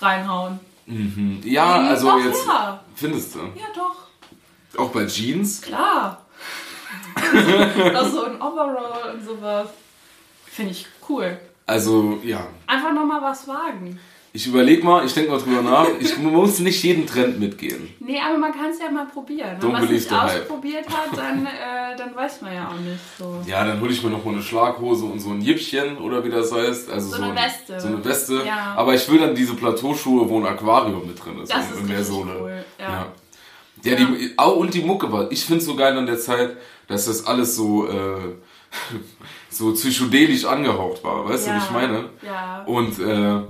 reinhauen. 0.00 0.60
Mhm. 0.86 1.40
Ja, 1.44 1.78
mhm. 1.78 1.88
also 1.88 2.18
jetzt. 2.18 2.46
Ja. 2.46 2.80
Findest 2.94 3.34
du? 3.34 3.38
Ja, 3.38 3.66
doch. 3.74 4.80
Auch 4.80 4.90
bei 4.90 5.06
Jeans? 5.06 5.62
Klar. 5.62 6.24
also 7.94 8.24
ein 8.24 8.40
Overall 8.40 9.14
und 9.14 9.24
sowas. 9.24 9.68
Finde 10.44 10.72
ich 10.72 10.86
cool. 11.08 11.38
Also, 11.66 12.18
ja. 12.22 12.46
Einfach 12.66 12.92
nochmal 12.92 13.22
was 13.22 13.48
wagen. 13.48 13.98
Ich 14.32 14.46
überleg 14.46 14.84
mal, 14.84 15.04
ich 15.06 15.14
denke 15.14 15.30
mal 15.30 15.38
drüber 15.40 15.62
nach. 15.62 15.86
Ich 16.00 16.16
muss 16.18 16.58
nicht 16.58 16.82
jeden 16.84 17.06
Trend 17.06 17.40
mitgehen. 17.40 17.88
Nee, 17.98 18.20
aber 18.20 18.36
man 18.38 18.52
kann 18.52 18.70
es 18.70 18.78
ja 18.78 18.90
mal 18.90 19.06
probieren. 19.06 19.56
Wenn 19.60 19.72
man 19.72 19.84
es 19.84 19.90
nicht 19.90 20.12
ausprobiert 20.12 20.86
hat, 20.88 21.16
dann, 21.16 21.46
äh, 21.46 21.96
dann 21.96 22.14
weiß 22.14 22.42
man 22.42 22.54
ja 22.54 22.68
auch 22.68 22.78
nicht 22.80 23.00
so. 23.18 23.40
Ja, 23.46 23.64
dann 23.64 23.80
hole 23.80 23.90
ich 23.90 24.02
mir 24.02 24.10
noch 24.10 24.24
mal 24.24 24.34
eine 24.34 24.42
Schlaghose 24.42 25.06
und 25.06 25.18
so 25.18 25.30
ein 25.30 25.40
Jippchen 25.40 25.96
oder 25.98 26.22
wie 26.24 26.30
das 26.30 26.52
heißt. 26.52 26.90
Also 26.90 27.08
So 27.16 27.22
eine 27.22 27.32
ein- 27.32 27.36
Weste. 27.46 27.80
So 27.80 27.88
eine 27.88 28.04
Weste. 28.04 28.42
Ja. 28.46 28.74
Aber 28.76 28.94
ich 28.94 29.08
will 29.10 29.18
dann 29.18 29.34
diese 29.34 29.54
Plateauschuhe, 29.54 30.28
wo 30.28 30.38
ein 30.38 30.46
Aquarium 30.46 31.06
mit 31.06 31.24
drin 31.24 31.40
ist. 31.42 31.50
Das 31.52 31.66
und 31.66 31.74
ist 31.74 31.80
in 31.80 31.88
der 31.88 31.98
richtig 31.98 32.14
Sohle. 32.14 32.36
cool, 32.40 32.64
ja. 32.78 33.06
Ja, 33.82 33.92
ja. 33.92 33.96
die, 34.06 34.34
und 34.36 34.74
die 34.74 34.82
Mucke 34.82 35.10
war. 35.10 35.32
Ich 35.32 35.44
finde 35.44 35.64
so 35.64 35.74
geil 35.74 35.96
an 35.96 36.06
der 36.06 36.18
Zeit, 36.18 36.56
dass 36.86 37.06
das 37.06 37.26
alles 37.26 37.56
so, 37.56 37.88
äh, 37.88 38.34
so 39.50 39.72
psychedelisch 39.72 40.44
angehaucht 40.44 41.02
war. 41.02 41.28
Weißt 41.28 41.46
du, 41.48 41.52
wie 41.52 41.58
ich 41.58 41.70
meine? 41.70 42.04
Ja. 42.22 42.62
Und 42.66 42.98
äh, 42.98 43.40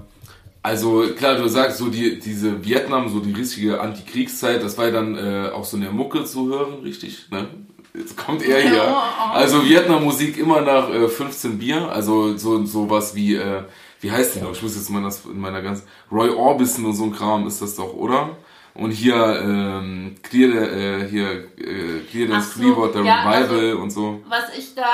also 0.62 1.06
klar, 1.16 1.36
du 1.36 1.48
sagst 1.48 1.78
so 1.78 1.88
die 1.88 2.18
diese 2.18 2.64
Vietnam, 2.64 3.08
so 3.08 3.20
die 3.20 3.32
richtige 3.32 3.80
Antikriegszeit, 3.80 4.62
das 4.62 4.76
war 4.76 4.86
ja 4.86 4.90
dann 4.90 5.16
äh, 5.16 5.50
auch 5.50 5.64
so 5.64 5.76
in 5.76 5.82
der 5.82 5.92
Mucke 5.92 6.24
zu 6.24 6.48
hören, 6.48 6.80
richtig? 6.82 7.26
Ne? 7.30 7.48
Jetzt 7.94 8.16
kommt 8.16 8.42
er 8.42 8.60
hier. 8.60 8.74
Ja. 8.74 9.32
Also 9.32 9.64
Vietnam-Musik 9.64 10.38
immer 10.38 10.60
nach 10.60 10.90
äh, 10.90 11.08
15 11.08 11.58
Bier, 11.58 11.90
also 11.90 12.36
so 12.36 12.64
sowas 12.64 13.14
wie 13.14 13.36
äh, 13.36 13.62
wie 14.00 14.10
heißt 14.10 14.36
die 14.36 14.40
noch? 14.40 14.52
Ich 14.52 14.62
muss 14.62 14.76
jetzt 14.76 14.90
mal 14.90 15.02
das 15.02 15.24
in 15.24 15.40
meiner 15.40 15.62
ganz 15.62 15.82
Roy 16.10 16.30
Orbison 16.30 16.84
und 16.86 16.94
so 16.94 17.04
ein 17.04 17.12
Kram 17.12 17.46
ist 17.46 17.60
das 17.60 17.74
doch, 17.74 17.94
oder? 17.94 18.36
Und 18.78 18.92
hier 18.92 19.16
ähm, 19.16 20.14
Clear 20.22 20.52
äh, 20.52 21.08
hier 21.08 21.48
äh, 21.56 21.98
Clear 22.08 22.28
the 22.28 22.40
so, 22.40 22.60
Clearwater 22.60 23.02
ja, 23.02 23.28
Revival 23.28 23.58
also- 23.58 23.78
und 23.80 23.90
so. 23.90 24.22
Was 24.28 24.56
ich 24.56 24.72
da, 24.76 24.84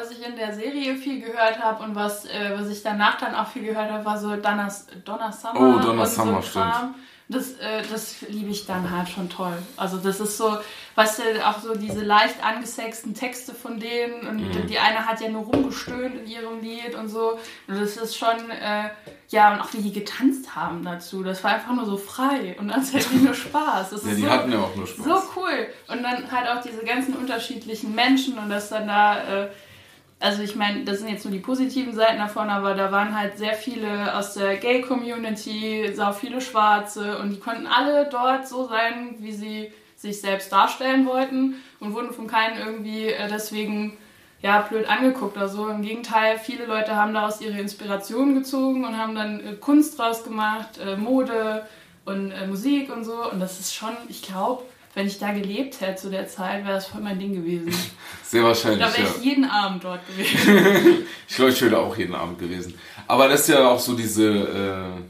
was 0.00 0.10
ich 0.10 0.26
in 0.26 0.34
der 0.34 0.54
Serie 0.54 0.96
viel 0.96 1.20
gehört 1.20 1.58
habe 1.58 1.84
und 1.84 1.94
was, 1.94 2.24
äh, 2.24 2.54
was 2.56 2.70
ich 2.70 2.82
danach 2.82 3.18
dann 3.18 3.34
auch 3.34 3.46
viel 3.46 3.64
gehört 3.64 3.90
habe, 3.90 4.02
war 4.02 4.18
so 4.18 4.34
Donna, 4.36 4.68
Donna 5.04 5.30
Summer. 5.30 5.56
Oh, 5.56 5.78
Donna 5.78 6.02
und 6.02 6.08
Summer, 6.08 6.40
so 6.40 6.58
Kram. 6.58 6.94
Das, 7.26 7.52
äh, 7.52 7.82
das 7.90 8.16
liebe 8.28 8.50
ich 8.50 8.66
dann 8.66 8.90
halt 8.94 9.08
schon 9.08 9.30
toll. 9.30 9.56
Also 9.78 9.96
das 9.96 10.20
ist 10.20 10.36
so, 10.36 10.58
weißt 10.94 11.20
du, 11.20 11.46
auch 11.46 11.58
so 11.58 11.74
diese 11.74 12.00
leicht 12.04 12.44
angesexten 12.44 13.14
Texte 13.14 13.54
von 13.54 13.80
denen 13.80 14.26
und 14.28 14.36
Mhm. 14.54 14.66
die 14.66 14.78
eine 14.78 15.06
hat 15.06 15.22
ja 15.22 15.30
nur 15.30 15.44
rumgestöhnt 15.44 16.16
in 16.16 16.26
ihrem 16.26 16.60
Lied 16.60 16.94
und 16.94 17.08
so. 17.08 17.38
Und 17.66 17.80
das 17.80 17.96
ist 17.96 18.14
schon, 18.18 18.50
äh, 18.50 18.90
ja, 19.30 19.54
und 19.54 19.60
auch 19.62 19.72
wie 19.72 19.78
die 19.80 19.92
getanzt 19.92 20.54
haben 20.54 20.84
dazu. 20.84 21.22
Das 21.22 21.42
war 21.42 21.52
einfach 21.54 21.72
nur 21.72 21.86
so 21.86 21.96
frei 21.96 22.56
und 22.60 22.68
dann 22.68 22.82
halt 22.92 23.12
nur 23.22 23.32
Spaß. 23.32 23.88
Das 23.90 24.04
Ja, 24.04 24.10
ist 24.10 24.16
die 24.18 24.22
so, 24.24 24.30
hatten 24.30 24.52
ja 24.52 24.58
auch 24.58 24.76
nur 24.76 24.86
Spaß. 24.86 25.04
so 25.06 25.22
cool. 25.36 25.66
Und 25.88 26.02
dann 26.02 26.30
halt 26.30 26.48
auch 26.50 26.60
diese 26.62 26.84
ganzen 26.84 27.14
unterschiedlichen 27.16 27.94
Menschen 27.94 28.38
und 28.38 28.50
dass 28.50 28.68
dann 28.68 28.86
da, 28.86 29.44
äh, 29.44 29.48
also 30.24 30.42
ich 30.42 30.56
meine, 30.56 30.84
das 30.84 31.00
sind 31.00 31.10
jetzt 31.10 31.26
nur 31.26 31.32
die 31.32 31.38
positiven 31.40 31.92
Seiten 31.92 32.16
davon, 32.16 32.48
aber 32.48 32.74
da 32.74 32.90
waren 32.90 33.14
halt 33.14 33.36
sehr 33.36 33.52
viele 33.52 34.16
aus 34.16 34.32
der 34.32 34.56
Gay-Community, 34.56 35.92
sau 35.94 36.12
viele 36.12 36.40
Schwarze 36.40 37.18
und 37.18 37.30
die 37.30 37.38
konnten 37.38 37.66
alle 37.66 38.08
dort 38.08 38.48
so 38.48 38.66
sein, 38.66 39.16
wie 39.18 39.32
sie 39.32 39.70
sich 39.96 40.22
selbst 40.22 40.50
darstellen 40.50 41.04
wollten 41.04 41.56
und 41.78 41.92
wurden 41.92 42.14
von 42.14 42.26
keinen 42.26 42.58
irgendwie 42.58 43.08
äh, 43.08 43.28
deswegen 43.28 43.98
ja, 44.40 44.62
blöd 44.62 44.88
angeguckt 44.88 45.36
oder 45.36 45.48
so. 45.48 45.68
Im 45.68 45.82
Gegenteil, 45.82 46.38
viele 46.38 46.64
Leute 46.64 46.96
haben 46.96 47.12
daraus 47.12 47.42
ihre 47.42 47.60
Inspiration 47.60 48.34
gezogen 48.34 48.86
und 48.86 48.96
haben 48.96 49.14
dann 49.14 49.40
äh, 49.40 49.52
Kunst 49.60 49.98
draus 49.98 50.24
gemacht, 50.24 50.78
äh, 50.78 50.96
Mode 50.96 51.66
und 52.06 52.32
Musik 52.48 52.90
und 52.90 53.04
so. 53.04 53.30
Und 53.30 53.40
das 53.40 53.60
ist 53.60 53.74
schon, 53.74 53.94
ich 54.08 54.22
glaube, 54.22 54.62
wenn 54.94 55.06
ich 55.06 55.18
da 55.18 55.32
gelebt 55.32 55.80
hätte 55.80 56.00
zu 56.00 56.10
der 56.10 56.28
Zeit, 56.28 56.64
wäre 56.64 56.74
das 56.74 56.86
voll 56.86 57.00
mein 57.00 57.18
Ding 57.18 57.34
gewesen. 57.34 57.72
Sehr 58.22 58.42
wahrscheinlich, 58.42 58.80
Da 58.80 58.92
wäre 58.92 59.08
ja. 59.08 59.14
ich 59.18 59.24
jeden 59.24 59.44
Abend 59.44 59.84
dort 59.84 60.00
gewesen. 60.06 61.06
Ich 61.28 61.36
glaube, 61.36 61.50
ich 61.50 61.62
wäre 61.62 61.78
auch 61.78 61.96
jeden 61.96 62.14
Abend 62.14 62.38
gewesen. 62.38 62.74
Aber 63.08 63.28
das 63.28 63.40
ist 63.40 63.48
ja 63.48 63.68
auch 63.68 63.78
so 63.80 63.94
diese 63.94 64.28
äh, 64.28 65.00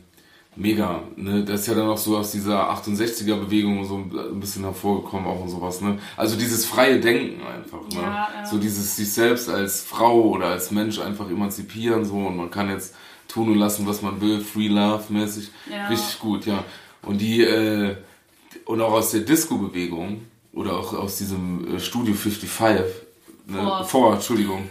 mega, 0.57 1.03
ne? 1.17 1.45
Das 1.45 1.61
ist 1.61 1.67
ja 1.67 1.75
dann 1.75 1.89
auch 1.89 1.99
so 1.99 2.17
aus 2.17 2.33
dieser 2.33 2.71
68er 2.71 3.37
Bewegung 3.37 3.85
so 3.85 3.97
ein 3.97 4.41
bisschen 4.41 4.63
hervorgekommen 4.63 5.27
auch 5.27 5.43
und 5.43 5.49
sowas, 5.49 5.81
ne? 5.81 5.99
Also 6.17 6.37
dieses 6.37 6.65
freie 6.65 7.01
Denken 7.01 7.43
einfach, 7.47 7.81
ne? 7.91 8.03
Ja, 8.03 8.29
ja. 8.35 8.47
So 8.47 8.59
dieses 8.59 8.97
sich 8.97 9.13
selbst 9.13 9.51
als 9.51 9.83
Frau 9.83 10.23
oder 10.31 10.47
als 10.47 10.71
Mensch 10.71 10.99
einfach 10.99 11.29
emanzipieren 11.29 12.05
so 12.05 12.15
und 12.15 12.37
man 12.37 12.51
kann 12.51 12.71
jetzt 12.71 12.95
tun 13.29 13.49
und 13.49 13.59
lassen, 13.59 13.87
was 13.87 14.01
man 14.01 14.21
will, 14.21 14.41
Free 14.41 14.69
Love 14.69 15.05
mäßig. 15.13 15.51
Ja. 15.71 15.89
Richtig 15.89 16.19
gut, 16.21 16.47
ja. 16.47 16.65
Und 17.03 17.21
die 17.21 17.43
äh, 17.43 17.97
und 18.67 18.81
auch 18.81 18.93
aus 18.93 19.11
der 19.11 19.21
Disco-Bewegung 19.21 20.23
oder 20.53 20.79
auch 20.79 20.93
aus 20.95 21.17
diesem 21.17 21.77
äh, 21.77 21.81
Studio 21.81 22.15
55, 22.15 22.81
ne? 23.47 23.59
Vor. 23.59 23.85
vor, 23.85 24.15
Entschuldigung. 24.15 24.69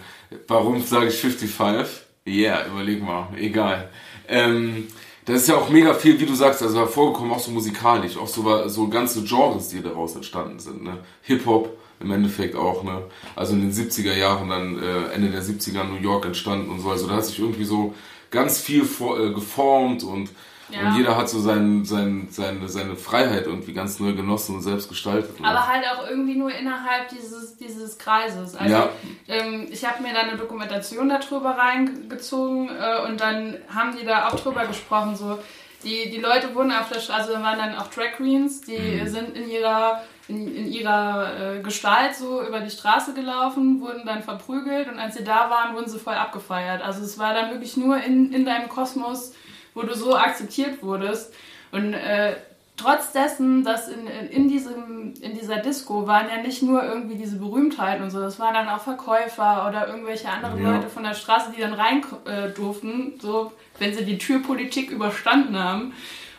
Warum 0.47 0.81
sage 0.81 1.07
ich 1.07 1.15
55? 1.15 2.03
Ja, 2.25 2.33
yeah, 2.33 2.67
überleg 2.67 3.03
mal, 3.03 3.27
egal. 3.37 3.89
Ähm, 4.27 4.87
das 5.25 5.41
ist 5.41 5.47
ja 5.49 5.55
auch 5.55 5.69
mega 5.69 5.93
viel, 5.93 6.19
wie 6.19 6.25
du 6.25 6.35
sagst, 6.35 6.61
also 6.61 6.77
hervorgekommen, 6.77 7.31
auch 7.31 7.39
so 7.39 7.51
musikalisch, 7.51 8.17
auch 8.17 8.27
so, 8.27 8.67
so 8.67 8.87
ganze 8.87 9.23
Genres, 9.23 9.69
die 9.69 9.81
daraus 9.81 10.15
entstanden 10.15 10.59
sind. 10.59 10.83
Ne? 10.83 10.97
Hip-Hop 11.21 11.77
im 11.99 12.11
Endeffekt 12.11 12.55
auch, 12.55 12.83
ne? 12.83 13.03
Also 13.35 13.53
in 13.53 13.61
den 13.61 13.71
70er 13.71 14.13
Jahren, 14.13 14.49
dann 14.49 14.81
äh, 14.81 15.13
Ende 15.13 15.29
der 15.29 15.41
70er 15.41 15.85
New 15.85 16.01
York 16.01 16.25
entstanden 16.25 16.69
und 16.69 16.81
so. 16.81 16.89
Also 16.89 17.07
da 17.07 17.15
hat 17.15 17.25
sich 17.25 17.39
irgendwie 17.39 17.63
so 17.63 17.93
ganz 18.29 18.59
viel 18.59 18.83
vor, 18.83 19.19
äh, 19.19 19.31
geformt 19.31 20.03
und, 20.03 20.29
Ja. 20.69 20.87
und 20.89 20.97
jeder 20.97 21.17
hat 21.17 21.29
so 21.29 21.39
sein, 21.39 21.83
sein, 21.85 22.27
seine, 22.31 22.67
seine 22.69 22.95
Freiheit 22.95 23.45
irgendwie 23.45 23.73
ganz 23.73 23.99
neu 23.99 24.13
genossen 24.13 24.55
und 24.55 24.61
selbst 24.61 24.87
gestaltet. 24.89 25.35
Aber 25.43 25.67
halt 25.67 25.83
auch 25.85 26.07
irgendwie 26.09 26.35
nur 26.35 26.51
innerhalb 26.51 27.09
dieses, 27.09 27.57
dieses 27.57 27.97
Kreises. 27.97 28.55
Also 28.55 28.73
Ja. 28.73 28.89
ähm, 29.27 29.67
ich 29.69 29.85
habe 29.85 30.01
mir 30.01 30.13
da 30.13 30.21
eine 30.21 30.37
Dokumentation 30.37 31.09
darüber 31.09 31.51
reingezogen 31.57 32.69
äh, 32.69 33.05
und 33.07 33.19
dann 33.19 33.57
haben 33.73 33.95
die 33.99 34.05
da 34.05 34.29
auch 34.29 34.39
drüber 34.39 34.65
gesprochen. 34.65 35.15
So, 35.15 35.37
die, 35.83 36.09
die 36.09 36.19
Leute 36.19 36.55
wurden 36.55 36.71
auf 36.71 36.89
der 36.89 36.99
Straße, 37.01 37.29
also 37.31 37.43
waren 37.43 37.57
dann 37.59 37.75
auch 37.75 37.87
Drag 37.87 38.13
Queens, 38.17 38.61
die 38.61 38.77
Mhm. 39.01 39.07
sind 39.07 39.35
in 39.37 39.49
ihrer 39.49 40.01
in, 40.29 40.55
in 40.55 40.71
ihrer 40.71 41.57
äh, 41.57 41.59
Gestalt 41.61 42.15
so 42.15 42.41
über 42.47 42.61
die 42.61 42.69
Straße 42.69 43.13
gelaufen, 43.13 43.81
wurden 43.81 44.05
dann 44.05 44.23
verprügelt 44.23 44.87
und 44.87 44.97
als 44.97 45.15
sie 45.17 45.23
da 45.25 45.49
waren, 45.49 45.75
wurden 45.75 45.89
sie 45.89 45.99
voll 45.99 46.13
abgefeiert. 46.13 46.81
Also 46.81 47.03
es 47.03 47.19
war 47.19 47.33
dann 47.33 47.51
wirklich 47.51 47.75
nur 47.75 47.97
in, 47.97 48.31
in 48.31 48.45
deinem 48.45 48.69
Kosmos, 48.69 49.33
wo 49.73 49.81
du 49.81 49.93
so 49.93 50.15
akzeptiert 50.15 50.81
wurdest. 50.83 51.33
Und 51.71 51.93
äh, 51.93 52.35
trotz 52.77 53.11
dessen, 53.11 53.63
dass 53.63 53.87
in, 53.87 54.07
in, 54.07 54.47
diesem, 54.47 55.13
in 55.21 55.37
dieser 55.37 55.57
Disco 55.57 56.07
waren 56.07 56.27
ja 56.29 56.41
nicht 56.41 56.61
nur 56.61 56.83
irgendwie 56.83 57.15
diese 57.15 57.37
Berühmtheiten 57.37 58.03
und 58.03 58.11
so, 58.11 58.19
das 58.19 58.39
waren 58.39 58.53
dann 58.53 58.69
auch 58.69 58.81
Verkäufer 58.81 59.67
oder 59.67 59.87
irgendwelche 59.87 60.29
anderen 60.29 60.61
Ja. 60.61 60.75
Leute 60.75 60.89
von 60.89 61.03
der 61.03 61.13
Straße, 61.13 61.51
die 61.55 61.61
dann 61.61 61.73
rein 61.73 62.03
äh, 62.25 62.49
durften, 62.49 63.13
so 63.21 63.51
wenn 63.79 63.93
sie 63.93 64.05
die 64.05 64.17
Türpolitik 64.17 64.91
überstanden 64.91 65.57
haben. 65.57 65.93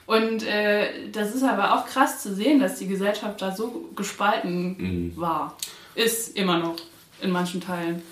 Und 0.07 0.43
äh, 0.47 1.09
das 1.11 1.35
ist 1.35 1.43
aber 1.43 1.75
auch 1.75 1.87
krass 1.87 2.23
zu 2.23 2.35
sehen, 2.35 2.61
dass 2.61 2.79
die 2.79 2.87
Gesellschaft 2.87 3.41
da 3.41 3.57
so 3.57 3.89
gespalten 3.97 5.13
war. 5.17 5.57
Ist 5.95 6.37
immer 6.37 6.59
noch 6.59 6.77
in 7.23 7.31
manchen 7.31 7.61
Teilen. 7.63 8.03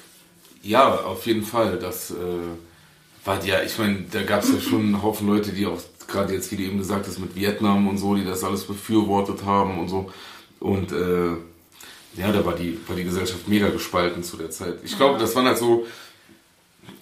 Ja, 0.62 0.88
auf 0.88 1.26
jeden 1.26 1.42
Fall. 1.42 1.78
Das 1.78 2.10
äh, 2.12 2.14
war 3.24 3.44
ja, 3.44 3.62
ich 3.62 3.78
meine, 3.78 4.04
da 4.10 4.22
gab 4.22 4.42
es 4.42 4.52
ja 4.52 4.60
schon 4.60 4.80
einen 4.80 5.02
Haufen 5.02 5.28
Leute, 5.28 5.52
die 5.52 5.66
auch 5.66 5.80
gerade 6.08 6.34
jetzt, 6.34 6.50
wie 6.52 6.56
du 6.56 6.64
eben 6.64 6.78
gesagt 6.78 7.06
hast, 7.06 7.18
mit 7.18 7.34
Vietnam 7.36 7.88
und 7.88 7.98
so, 7.98 8.14
die 8.14 8.24
das 8.24 8.44
alles 8.44 8.64
befürwortet 8.64 9.44
haben 9.44 9.78
und 9.78 9.88
so. 9.88 10.10
Und 10.60 10.92
äh, 10.92 11.30
ja, 12.14 12.32
da 12.32 12.44
war 12.44 12.54
die, 12.54 12.78
war 12.86 12.96
die 12.96 13.04
Gesellschaft 13.04 13.48
mega 13.48 13.68
gespalten 13.68 14.22
zu 14.22 14.36
der 14.36 14.50
Zeit. 14.50 14.78
Ich 14.84 14.96
glaube, 14.96 15.18
das 15.18 15.34
waren 15.34 15.46
halt 15.46 15.58
so 15.58 15.86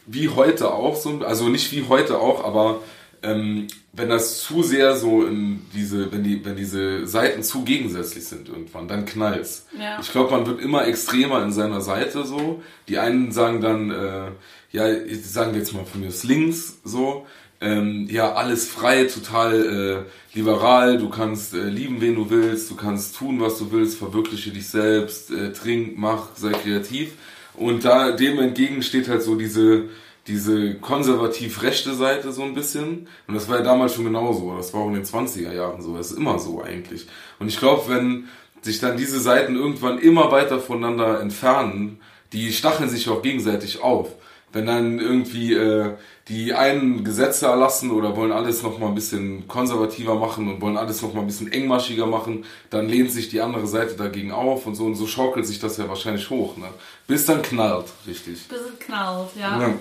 wie 0.06 0.28
heute 0.28 0.72
auch 0.72 0.96
so, 0.96 1.20
also 1.20 1.48
nicht 1.48 1.72
wie 1.72 1.84
heute 1.88 2.18
auch, 2.18 2.44
aber 2.44 2.82
ähm, 3.22 3.66
wenn 3.92 4.08
das 4.08 4.40
zu 4.40 4.62
sehr 4.62 4.96
so 4.96 5.24
in 5.24 5.66
diese, 5.74 6.10
wenn 6.12 6.22
die, 6.22 6.44
wenn 6.44 6.56
diese 6.56 7.06
Seiten 7.06 7.42
zu 7.42 7.64
gegensätzlich 7.64 8.24
sind 8.24 8.48
irgendwann, 8.48 8.88
dann 8.88 9.04
knallt's. 9.04 9.66
Ja. 9.78 9.98
Ich 10.00 10.10
glaube, 10.12 10.30
man 10.30 10.46
wird 10.46 10.60
immer 10.60 10.86
extremer 10.86 11.42
in 11.42 11.52
seiner 11.52 11.80
Seite 11.80 12.24
so. 12.24 12.62
Die 12.88 12.98
einen 12.98 13.32
sagen 13.32 13.60
dann, 13.60 13.90
äh, 13.90 14.28
ja, 14.72 14.86
sagen 15.22 15.52
wir 15.52 15.60
jetzt 15.60 15.72
mal 15.72 15.84
von 15.84 16.00
mir 16.00 16.08
aus 16.08 16.24
links 16.24 16.78
so, 16.84 17.26
ähm, 17.60 18.08
ja, 18.10 18.32
alles 18.32 18.68
frei, 18.68 19.04
total 19.04 20.06
äh, 20.34 20.36
liberal, 20.36 20.96
du 20.96 21.10
kannst 21.10 21.52
äh, 21.52 21.64
lieben, 21.64 22.00
wen 22.00 22.14
du 22.14 22.30
willst, 22.30 22.70
du 22.70 22.76
kannst 22.76 23.16
tun, 23.16 23.40
was 23.40 23.58
du 23.58 23.70
willst, 23.70 23.98
verwirkliche 23.98 24.50
dich 24.50 24.68
selbst, 24.68 25.30
äh, 25.30 25.52
trink, 25.52 25.98
mach, 25.98 26.36
sei 26.36 26.52
kreativ. 26.52 27.12
Und 27.54 27.84
da 27.84 28.12
dem 28.12 28.38
entgegen 28.38 28.82
steht 28.82 29.08
halt 29.08 29.22
so 29.22 29.34
diese, 29.34 29.90
diese 30.26 30.76
konservativ-rechte 30.76 31.94
Seite 31.94 32.32
so 32.32 32.42
ein 32.44 32.54
bisschen. 32.54 33.08
Und 33.26 33.34
das 33.34 33.48
war 33.48 33.58
ja 33.58 33.62
damals 33.62 33.94
schon 33.94 34.04
genauso. 34.04 34.56
Das 34.56 34.72
war 34.72 34.80
auch 34.80 34.88
in 34.88 34.94
den 34.94 35.04
20er 35.04 35.52
Jahren 35.52 35.82
so. 35.82 35.96
Das 35.96 36.12
ist 36.12 36.16
immer 36.16 36.38
so 36.38 36.62
eigentlich. 36.62 37.06
Und 37.38 37.48
ich 37.48 37.58
glaube, 37.58 37.82
wenn 37.88 38.28
sich 38.62 38.80
dann 38.80 38.96
diese 38.96 39.20
Seiten 39.20 39.56
irgendwann 39.56 39.98
immer 39.98 40.32
weiter 40.32 40.60
voneinander 40.60 41.20
entfernen, 41.20 42.00
die 42.32 42.52
stacheln 42.52 42.88
sich 42.88 43.08
auch 43.10 43.20
gegenseitig 43.20 43.82
auf. 43.82 44.12
Wenn 44.52 44.66
dann 44.66 44.98
irgendwie 44.98 45.54
äh, 45.54 45.94
die 46.28 46.54
einen 46.54 47.04
Gesetze 47.04 47.46
erlassen 47.46 47.90
oder 47.90 48.16
wollen 48.16 48.32
alles 48.32 48.62
noch 48.62 48.78
mal 48.78 48.88
ein 48.88 48.94
bisschen 48.94 49.46
konservativer 49.48 50.14
machen 50.16 50.48
und 50.48 50.60
wollen 50.60 50.76
alles 50.76 51.02
noch 51.02 51.14
mal 51.14 51.20
ein 51.20 51.26
bisschen 51.26 51.52
engmaschiger 51.52 52.06
machen, 52.06 52.44
dann 52.70 52.88
lehnt 52.88 53.12
sich 53.12 53.28
die 53.28 53.40
andere 53.40 53.66
Seite 53.66 53.94
dagegen 53.94 54.32
auf 54.32 54.66
und 54.66 54.74
so 54.74 54.86
und 54.86 54.96
so 54.96 55.06
schaukelt 55.06 55.46
sich 55.46 55.58
das 55.58 55.76
ja 55.76 55.88
wahrscheinlich 55.88 56.28
hoch, 56.30 56.56
ne? 56.56 56.68
Bis 57.06 57.26
dann 57.26 57.42
knallt, 57.42 57.86
richtig. 58.06 58.48
Bis 58.48 58.60
es 58.60 58.78
knallt, 58.78 59.30
ja. 59.36 59.60
Ja. 59.60 59.74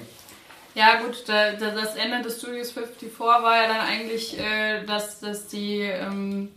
Ja, 0.76 1.02
gut, 1.02 1.24
da, 1.28 1.54
da, 1.54 1.72
das 1.72 1.96
Ende 1.96 2.22
des 2.22 2.40
Studios 2.40 2.72
54 2.72 3.20
war 3.20 3.56
ja 3.56 3.68
dann 3.68 3.82
eigentlich, 3.82 4.40
äh, 4.40 4.86
dass, 4.86 5.20
dass 5.20 5.48
die 5.48 5.82
ähm, 5.82 6.50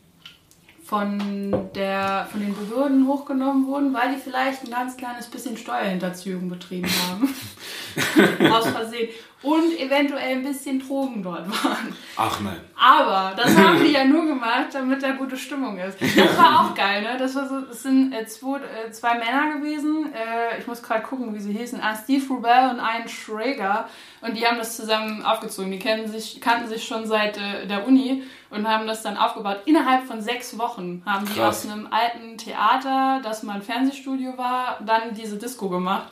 von, 0.84 1.70
der, 1.74 2.28
von 2.30 2.40
den 2.40 2.54
Behörden 2.54 3.06
hochgenommen 3.06 3.66
wurden, 3.66 3.94
weil 3.94 4.14
die 4.14 4.20
vielleicht 4.20 4.64
ein 4.64 4.70
ganz 4.70 4.96
kleines 4.96 5.26
bisschen 5.26 5.56
Steuerhinterziehung 5.56 6.50
betrieben 6.50 6.90
haben. 7.08 7.34
Aus 8.50 8.68
Versehen. 8.68 9.08
Und 9.42 9.76
eventuell 9.76 10.36
ein 10.36 10.44
bisschen 10.44 10.78
Drogen 10.78 11.20
dort 11.20 11.48
waren. 11.64 11.96
Ach 12.16 12.38
nein. 12.40 12.60
Aber 12.76 13.34
das 13.36 13.56
haben 13.56 13.82
die 13.84 13.90
ja 13.92 14.04
nur 14.04 14.24
gemacht, 14.24 14.68
damit 14.72 15.02
da 15.02 15.12
gute 15.12 15.36
Stimmung 15.36 15.78
ist. 15.78 15.98
Das 16.00 16.38
war 16.38 16.60
auch 16.60 16.74
geil, 16.76 17.02
ne? 17.02 17.16
Das, 17.18 17.34
war 17.34 17.48
so, 17.48 17.60
das 17.62 17.82
sind 17.82 18.12
äh, 18.12 18.24
zwei, 18.26 18.58
äh, 18.58 18.92
zwei 18.92 19.14
Männer 19.14 19.58
gewesen. 19.58 20.12
Äh, 20.14 20.60
ich 20.60 20.66
muss 20.68 20.80
gerade 20.80 21.02
gucken, 21.02 21.34
wie 21.34 21.40
sie 21.40 21.52
hießen. 21.52 21.80
Ah, 21.82 21.96
Steve 21.96 22.24
Rubel 22.28 22.70
und 22.70 22.76
Ian 22.76 23.08
Schrager. 23.08 23.88
Und 24.20 24.36
die 24.36 24.46
haben 24.46 24.58
das 24.58 24.76
zusammen 24.76 25.24
aufgezogen. 25.24 25.72
Die 25.72 25.80
kennen 25.80 26.06
sich, 26.06 26.40
kannten 26.40 26.68
sich 26.68 26.84
schon 26.84 27.08
seit 27.08 27.36
äh, 27.36 27.66
der 27.66 27.84
Uni 27.84 28.22
und 28.50 28.68
haben 28.68 28.86
das 28.86 29.02
dann 29.02 29.16
aufgebaut. 29.16 29.62
Innerhalb 29.64 30.04
von 30.04 30.20
sechs 30.20 30.56
Wochen 30.56 31.02
haben 31.04 31.26
die 31.26 31.40
Krass. 31.40 31.66
aus 31.66 31.72
einem 31.72 31.88
alten 31.90 32.38
Theater, 32.38 33.20
das 33.24 33.42
mal 33.42 33.54
ein 33.54 33.62
Fernsehstudio 33.62 34.38
war, 34.38 34.78
dann 34.86 35.14
diese 35.14 35.36
Disco 35.36 35.68
gemacht. 35.68 36.08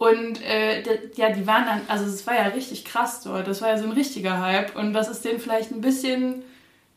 Und 0.00 0.42
äh, 0.42 0.82
ja, 1.14 1.28
die 1.28 1.46
waren 1.46 1.66
dann, 1.66 1.82
also 1.86 2.06
es 2.06 2.26
war 2.26 2.34
ja 2.34 2.44
richtig 2.44 2.86
krass 2.86 3.20
dort. 3.20 3.46
Das 3.46 3.60
war 3.60 3.68
ja 3.68 3.76
so 3.76 3.84
ein 3.84 3.92
richtiger 3.92 4.40
Hype. 4.40 4.74
Und 4.74 4.94
das 4.94 5.10
ist 5.10 5.22
denen 5.26 5.38
vielleicht 5.40 5.72
ein 5.72 5.82
bisschen 5.82 6.42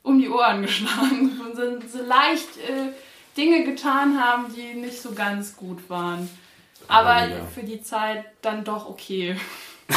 um 0.03 0.19
die 0.19 0.29
Ohren 0.29 0.61
geschlagen. 0.61 1.37
Und 1.41 1.53
so, 1.53 1.97
so 1.97 2.05
leicht 2.05 2.47
äh, 2.65 2.93
Dinge 3.35 3.65
getan 3.65 4.17
haben, 4.17 4.45
die 4.55 4.79
nicht 4.79 5.01
so 5.01 5.11
ganz 5.11 5.57
gut 5.57 5.89
waren. 5.89 6.29
Aber 6.87 7.27
ja. 7.27 7.45
für 7.53 7.63
die 7.63 7.83
Zeit 7.83 8.23
dann 8.41 8.63
doch 8.63 8.89
okay. 8.89 9.35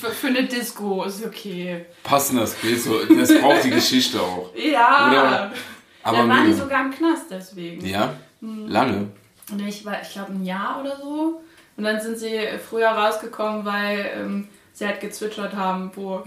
für, 0.00 0.10
für 0.10 0.28
eine 0.28 0.44
Disco 0.44 1.04
ist 1.04 1.26
okay. 1.26 1.84
Passender 2.02 2.46
Space, 2.46 2.84
so, 2.84 3.04
das 3.04 3.38
braucht 3.42 3.64
die 3.64 3.70
Geschichte 3.70 4.22
auch. 4.22 4.48
Ja. 4.56 5.10
Oder- 5.10 5.52
Aber 6.02 6.16
dann 6.16 6.28
waren 6.30 6.46
die 6.46 6.54
sogar 6.54 6.86
im 6.86 6.92
Knast 6.92 7.26
deswegen. 7.30 7.84
Ja? 7.84 8.14
Lange? 8.40 9.08
Und 9.50 9.68
ich 9.68 9.84
war, 9.84 10.00
ich 10.00 10.12
glaube, 10.12 10.32
ein 10.32 10.46
Jahr 10.46 10.80
oder 10.80 10.96
so. 10.96 11.42
Und 11.78 11.84
dann 11.84 12.00
sind 12.00 12.18
sie 12.18 12.36
früher 12.68 12.88
rausgekommen, 12.88 13.64
weil 13.64 14.10
ähm, 14.14 14.48
sie 14.74 14.84
halt 14.86 15.00
gezwitschert 15.00 15.54
haben, 15.54 15.90
wo 15.94 16.22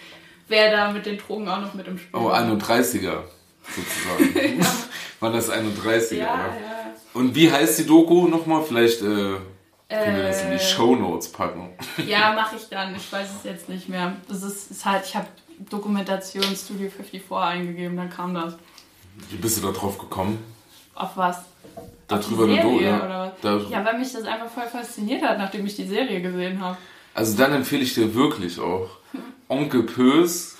wer 0.48 0.70
da 0.70 0.90
mit 0.92 1.06
den 1.06 1.16
Drogen 1.16 1.48
auch 1.48 1.60
noch 1.60 1.72
mit 1.74 1.86
im 1.88 1.96
Spiel 1.96 2.10
Oh, 2.20 2.24
war. 2.26 2.40
31er 2.42 3.22
sozusagen. 3.74 4.66
War 5.20 5.32
das 5.32 5.50
31er, 5.50 6.14
Ja, 6.16 6.24
ja? 6.24 6.36
ja. 6.36 6.94
Und 7.14 7.34
wie 7.34 7.50
heißt 7.50 7.78
die 7.78 7.86
Doku 7.86 8.28
nochmal? 8.28 8.62
Vielleicht 8.62 9.00
äh, 9.00 9.04
können 9.04 10.16
wir 10.16 10.24
das 10.24 10.42
in 10.42 10.50
die 10.50 10.56
Äh, 10.56 10.60
Shownotes 10.60 11.32
packen. 11.32 11.70
Ja, 12.06 12.34
mache 12.34 12.56
ich 12.56 12.68
dann. 12.68 12.94
Ich 12.94 13.10
weiß 13.10 13.28
es 13.38 13.44
jetzt 13.44 13.68
nicht 13.70 13.88
mehr. 13.88 14.16
Das 14.28 14.42
ist, 14.42 14.70
ist 14.70 14.84
halt, 14.84 15.06
ich 15.06 15.16
habe 15.16 15.26
Dokumentation 15.70 16.44
Studio 16.54 16.90
54 16.90 17.32
eingegeben, 17.32 17.96
dann 17.96 18.10
kam 18.10 18.34
das. 18.34 18.56
Wie 19.30 19.36
bist 19.36 19.56
du 19.56 19.62
da 19.66 19.72
drauf 19.72 19.96
gekommen? 19.96 20.44
Auf 20.94 21.16
was? 21.16 21.38
Darüber 22.08 22.44
eine 22.44 22.60
Doku, 22.60 22.80
ja. 22.80 23.04
oder 23.04 23.32
was? 23.32 23.40
Da, 23.40 23.70
Ja, 23.70 23.84
weil 23.84 23.98
mich 23.98 24.12
das 24.12 24.24
einfach 24.24 24.48
voll 24.48 24.66
fasziniert 24.66 25.22
hat, 25.22 25.38
nachdem 25.38 25.66
ich 25.66 25.76
die 25.76 25.86
Serie 25.86 26.20
gesehen 26.20 26.60
habe. 26.60 26.76
Also 27.14 27.36
dann 27.36 27.52
empfehle 27.52 27.82
ich 27.82 27.94
dir 27.94 28.14
wirklich 28.14 28.60
auch 28.60 28.88
Onkel 29.48 29.84
Pös. 29.84 30.56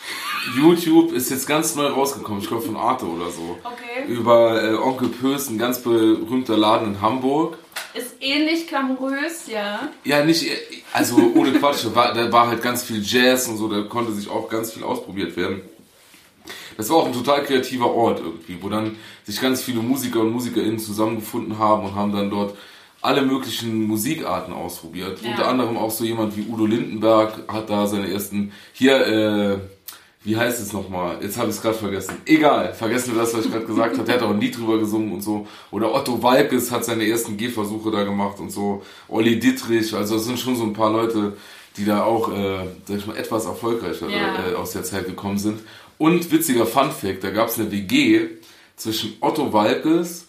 YouTube 0.56 1.12
ist 1.12 1.30
jetzt 1.30 1.46
ganz 1.46 1.74
neu 1.74 1.88
rausgekommen, 1.88 2.40
ich 2.40 2.48
glaube 2.48 2.62
von 2.62 2.76
Arte 2.76 3.04
oder 3.06 3.30
so. 3.30 3.58
Okay. 3.62 4.10
Über 4.10 4.62
äh, 4.62 4.74
Onkel 4.74 5.08
Pös, 5.08 5.50
ein 5.50 5.58
ganz 5.58 5.80
berühmter 5.80 6.56
Laden 6.56 6.94
in 6.94 7.00
Hamburg. 7.00 7.58
Ist 7.94 8.16
ähnlich 8.20 8.68
glamourös, 8.68 9.48
ja. 9.48 9.88
Ja, 10.04 10.24
nicht, 10.24 10.50
also 10.92 11.16
ohne 11.34 11.52
Quatsch, 11.52 11.84
war, 11.94 12.14
da 12.14 12.30
war 12.30 12.48
halt 12.48 12.62
ganz 12.62 12.84
viel 12.84 13.02
Jazz 13.02 13.48
und 13.48 13.56
so, 13.56 13.68
da 13.68 13.82
konnte 13.82 14.12
sich 14.12 14.28
auch 14.30 14.48
ganz 14.48 14.72
viel 14.72 14.84
ausprobiert 14.84 15.36
werden. 15.36 15.62
Das 16.76 16.90
war 16.90 16.96
auch 16.96 17.06
ein 17.06 17.12
total 17.12 17.42
kreativer 17.44 17.92
Ort 17.92 18.20
irgendwie, 18.20 18.58
wo 18.60 18.68
dann 18.68 18.96
sich 19.24 19.40
ganz 19.40 19.62
viele 19.62 19.80
Musiker 19.80 20.20
und 20.20 20.30
MusikerInnen 20.32 20.78
zusammengefunden 20.78 21.58
haben 21.58 21.86
und 21.86 21.94
haben 21.94 22.12
dann 22.12 22.30
dort 22.30 22.56
alle 23.02 23.22
möglichen 23.22 23.86
Musikarten 23.86 24.52
ausprobiert. 24.52 25.20
Ja. 25.22 25.30
Unter 25.30 25.48
anderem 25.48 25.76
auch 25.76 25.90
so 25.90 26.04
jemand 26.04 26.36
wie 26.36 26.46
Udo 26.50 26.66
Lindenberg 26.66 27.44
hat 27.48 27.70
da 27.70 27.86
seine 27.86 28.10
ersten, 28.10 28.52
hier, 28.72 29.06
äh, 29.06 29.58
wie 30.24 30.36
heißt 30.36 30.60
es 30.60 30.72
nochmal? 30.72 31.18
Jetzt 31.22 31.38
habe 31.38 31.50
ich 31.50 31.56
es 31.56 31.62
gerade 31.62 31.76
vergessen. 31.76 32.16
Egal, 32.26 32.74
vergessen 32.74 33.14
wir 33.14 33.20
das, 33.20 33.32
was 33.32 33.44
ich 33.44 33.52
gerade 33.52 33.64
gesagt 33.66 33.96
habe. 33.96 34.04
Der 34.04 34.16
hat 34.16 34.22
auch 34.22 34.30
ein 34.30 34.40
Lied 34.40 34.58
drüber 34.58 34.78
gesungen 34.78 35.12
und 35.12 35.20
so. 35.22 35.46
Oder 35.70 35.94
Otto 35.94 36.20
Walkes 36.20 36.72
hat 36.72 36.84
seine 36.84 37.06
ersten 37.06 37.36
Gehversuche 37.36 37.92
da 37.92 38.02
gemacht 38.02 38.40
und 38.40 38.50
so. 38.50 38.82
Olli 39.08 39.38
Dittrich, 39.38 39.94
also 39.94 40.16
es 40.16 40.24
sind 40.24 40.38
schon 40.40 40.56
so 40.56 40.64
ein 40.64 40.72
paar 40.72 40.90
Leute, 40.90 41.34
die 41.76 41.84
da 41.84 42.02
auch, 42.02 42.32
äh, 42.32 42.58
sag 42.86 42.96
ich 42.96 43.06
mal, 43.06 43.16
etwas 43.16 43.44
erfolgreicher 43.44 44.08
Ja. 44.08 44.50
äh, 44.50 44.54
aus 44.56 44.72
der 44.72 44.82
Zeit 44.82 45.06
gekommen 45.06 45.38
sind. 45.38 45.60
Und 45.98 46.30
witziger 46.30 46.66
Funfact, 46.66 47.24
da 47.24 47.30
gab 47.30 47.48
es 47.48 47.58
eine 47.58 47.70
WG 47.70 48.28
zwischen 48.76 49.16
Otto 49.20 49.52
Walkes, 49.52 50.28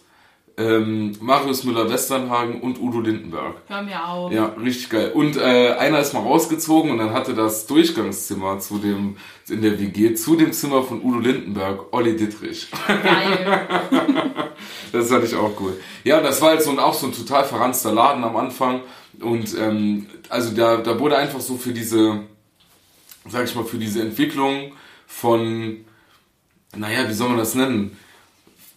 ähm, 0.56 1.12
Marius 1.20 1.62
Müller-Westernhagen 1.64 2.60
und 2.60 2.80
Udo 2.80 3.00
Lindenberg. 3.00 3.62
Hör 3.68 3.82
mir 3.82 4.04
auf. 4.04 4.32
Ja, 4.32 4.46
richtig 4.60 4.90
geil. 4.90 5.12
Und 5.14 5.36
äh, 5.36 5.74
einer 5.78 6.00
ist 6.00 6.14
mal 6.14 6.22
rausgezogen 6.22 6.90
und 6.90 6.98
dann 6.98 7.12
hatte 7.12 7.34
das 7.34 7.66
Durchgangszimmer 7.66 8.58
zu 8.58 8.78
dem, 8.78 9.18
in 9.48 9.62
der 9.62 9.78
WG 9.78 10.14
zu 10.14 10.34
dem 10.34 10.52
Zimmer 10.52 10.82
von 10.82 11.00
Udo 11.02 11.20
Lindenberg, 11.20 11.92
Olli 11.92 12.16
Dittrich. 12.16 12.68
Geil. 12.86 13.68
Das 14.90 15.10
fand 15.10 15.24
ich 15.24 15.34
auch 15.34 15.52
cool. 15.60 15.78
Ja, 16.02 16.20
das 16.20 16.40
war 16.40 16.50
halt 16.50 16.62
so 16.62 16.70
ein, 16.70 16.78
auch 16.78 16.94
so 16.94 17.06
ein 17.06 17.12
total 17.12 17.44
verranzter 17.44 17.92
Laden 17.92 18.24
am 18.24 18.36
Anfang. 18.36 18.80
Und 19.20 19.56
ähm, 19.56 20.06
also 20.28 20.54
da, 20.54 20.78
da 20.78 20.98
wurde 20.98 21.16
einfach 21.16 21.40
so 21.40 21.56
für 21.56 21.72
diese, 21.72 22.20
sag 23.28 23.44
ich 23.44 23.54
mal, 23.54 23.64
für 23.64 23.78
diese 23.78 24.00
Entwicklung 24.00 24.72
von, 25.08 25.78
naja, 26.76 27.08
wie 27.08 27.14
soll 27.14 27.30
man 27.30 27.38
das 27.38 27.54
nennen? 27.56 27.96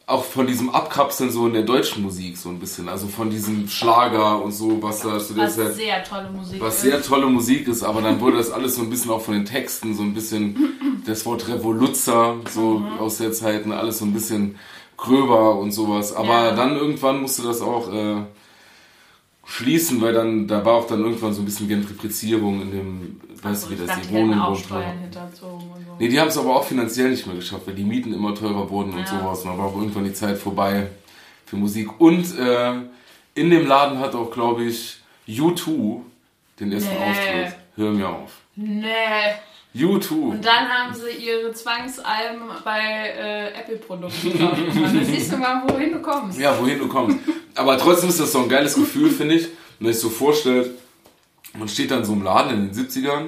Auch 0.08 0.24
von 0.26 0.48
diesem 0.48 0.70
Abkapseln 0.72 1.30
so 1.30 1.46
in 1.46 1.54
der 1.54 1.62
deutschen 1.64 2.02
Musik 2.04 2.36
so 2.38 2.50
ein 2.50 2.60
bisschen. 2.60 2.90
Also 2.90 3.08
von 3.08 3.30
diesem 3.30 3.68
Schlager 3.70 4.42
und 4.42 4.52
so, 4.52 4.82
was 4.82 5.02
da 5.02 5.20
zu 5.20 5.34
der 5.34 5.46
Was 5.46 5.56
Zeit 5.56 5.76
sehr 5.76 6.04
tolle 6.04 6.30
Musik 6.32 6.60
was 6.60 6.76
ist. 6.76 6.82
sehr 6.82 7.02
tolle 7.04 7.28
Musik 7.28 7.68
ist, 7.68 7.84
aber 7.84 8.02
dann 8.02 8.20
wurde 8.20 8.38
das 8.38 8.50
alles 8.52 8.76
so 8.76 8.82
ein 8.82 8.90
bisschen 8.90 9.12
auch 9.12 9.22
von 9.22 9.36
den 9.36 9.46
Texten, 9.46 9.94
so 9.94 10.02
ein 10.04 10.14
bisschen 10.14 11.04
das 11.06 11.26
Wort 11.26 11.48
Revoluzzer, 11.48 12.38
so 12.50 12.80
Mhm. 12.80 13.00
aus 13.00 13.18
der 13.20 13.32
Zeit, 13.32 13.66
ne, 13.68 13.78
alles 13.78 14.00
so 14.00 14.06
ein 14.06 14.14
bisschen 14.14 14.56
gröber 14.98 15.56
und 15.60 15.72
sowas. 15.72 16.14
Aber 16.14 16.46
Ja. 16.48 16.56
dann 16.56 16.76
irgendwann 16.76 17.22
musste 17.22 17.44
das 17.44 17.62
auch 17.62 17.94
äh, 17.94 18.24
schließen, 19.46 20.02
weil 20.02 20.14
dann, 20.14 20.48
da 20.48 20.66
war 20.66 20.74
auch 20.74 20.88
dann 20.88 21.02
irgendwann 21.02 21.34
so 21.34 21.42
ein 21.42 21.46
bisschen 21.46 21.68
Gentrifizierung 21.70 22.62
in 22.64 22.72
dem, 22.72 23.22
weißt 23.42 23.66
du, 23.66 23.70
wie 23.72 23.76
das, 23.76 23.96
die 23.96 24.08
die 24.08 24.14
und. 25.92 26.00
Nee, 26.00 26.08
die 26.10 26.20
haben 26.20 26.28
es 26.30 26.38
aber 26.38 26.56
auch 26.56 26.64
finanziell 26.66 27.10
nicht 27.12 27.26
mehr 27.28 27.36
geschafft, 27.36 27.68
weil 27.68 27.76
die 27.76 27.84
Mieten 27.84 28.14
immer 28.14 28.34
teurer 28.36 28.70
wurden 28.70 28.94
und 28.94 29.00
Ja. 29.00 29.08
sowas. 29.20 29.42
Und 29.44 29.50
dann 29.52 29.58
war 29.58 29.74
irgendwann 29.76 30.04
die 30.06 30.14
Zeit 30.14 30.38
vorbei 30.38 30.88
für 31.46 31.56
Musik. 31.58 32.00
Und 32.00 32.38
äh, 32.38 32.74
in 33.36 33.50
dem 33.50 33.66
Laden 33.68 34.00
hat 34.00 34.14
auch, 34.16 34.32
glaube 34.32 34.64
ich, 34.66 34.98
U2 35.28 36.02
den 36.60 36.72
ersten 36.72 36.90
Nee. 36.94 37.10
Auftritt. 37.10 37.56
Hör 37.76 37.92
mir 37.92 38.10
auf. 38.10 38.32
Nee. 38.56 38.86
U2. 39.74 40.12
Und 40.12 40.46
dann 40.46 40.68
haben 40.68 40.94
sie 40.94 41.26
ihre 41.26 41.54
Zwangsalben 41.54 42.42
bei 42.66 42.80
äh, 43.18 43.48
Apple-Produkten 43.60 44.34
gekauft. 44.34 44.58
Dann 44.76 45.06
siehst 45.06 45.32
du 45.32 45.38
mal, 45.38 45.64
wohin 45.68 45.94
du 45.94 46.02
kommst. 46.02 46.38
Ja, 46.38 46.60
wohin 46.60 46.78
du 46.80 46.88
kommst. 46.90 47.18
Aber 47.56 47.78
trotzdem 47.78 48.10
ist 48.10 48.20
das 48.20 48.34
so 48.34 48.40
ein 48.40 48.50
geiles 48.50 48.76
Gefühl, 48.76 49.10
finde 49.10 49.36
ich. 49.36 49.44
Wenn 49.80 49.86
man 49.88 49.94
sich 49.94 50.02
so 50.02 50.10
vorstellt, 50.10 50.72
man 51.58 51.70
steht 51.70 51.90
dann 51.92 52.04
so 52.04 52.12
im 52.14 52.22
Laden 52.24 52.52
in 52.54 52.72
den 52.72 52.86
70ern 52.88 53.28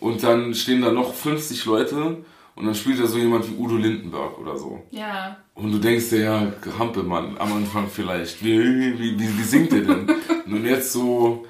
und 0.00 0.22
dann 0.22 0.54
stehen 0.54 0.82
da 0.82 0.90
noch 0.90 1.14
50 1.14 1.64
Leute 1.66 2.24
und 2.56 2.66
dann 2.66 2.74
spielt 2.74 3.00
da 3.00 3.06
so 3.06 3.18
jemand 3.18 3.48
wie 3.50 3.54
Udo 3.56 3.76
Lindenberg 3.76 4.38
oder 4.38 4.56
so. 4.58 4.82
Ja. 4.90 5.36
Und 5.54 5.72
du 5.72 5.78
denkst 5.78 6.10
dir, 6.10 6.20
ja, 6.22 6.52
Hampelmann, 6.78 7.36
am 7.38 7.52
Anfang 7.52 7.88
vielleicht. 7.88 8.42
Wie, 8.44 8.58
wie, 8.98 9.18
wie, 9.18 9.38
wie 9.38 9.42
singt 9.42 9.72
der 9.72 9.82
denn? 9.82 10.10
Und 10.46 10.64
jetzt 10.64 10.92
so 10.92 11.46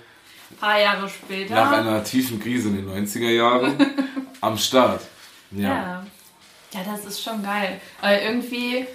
Ein 0.50 0.56
paar 0.58 0.78
Jahre 0.80 1.08
später. 1.08 1.54
nach 1.54 1.72
einer 1.72 2.04
tiefen 2.04 2.38
Krise 2.38 2.68
in 2.68 2.76
den 2.86 3.06
90er 3.06 3.30
Jahren 3.30 3.74
am 4.40 4.58
Start. 4.58 5.02
Ja. 5.52 5.68
Ja. 5.68 6.06
Ja, 6.72 6.80
das 6.84 7.04
ist 7.06 7.22
schon 7.22 7.42
geil. 7.42 7.80
Weil 8.00 8.20
irgendwie 8.20 8.86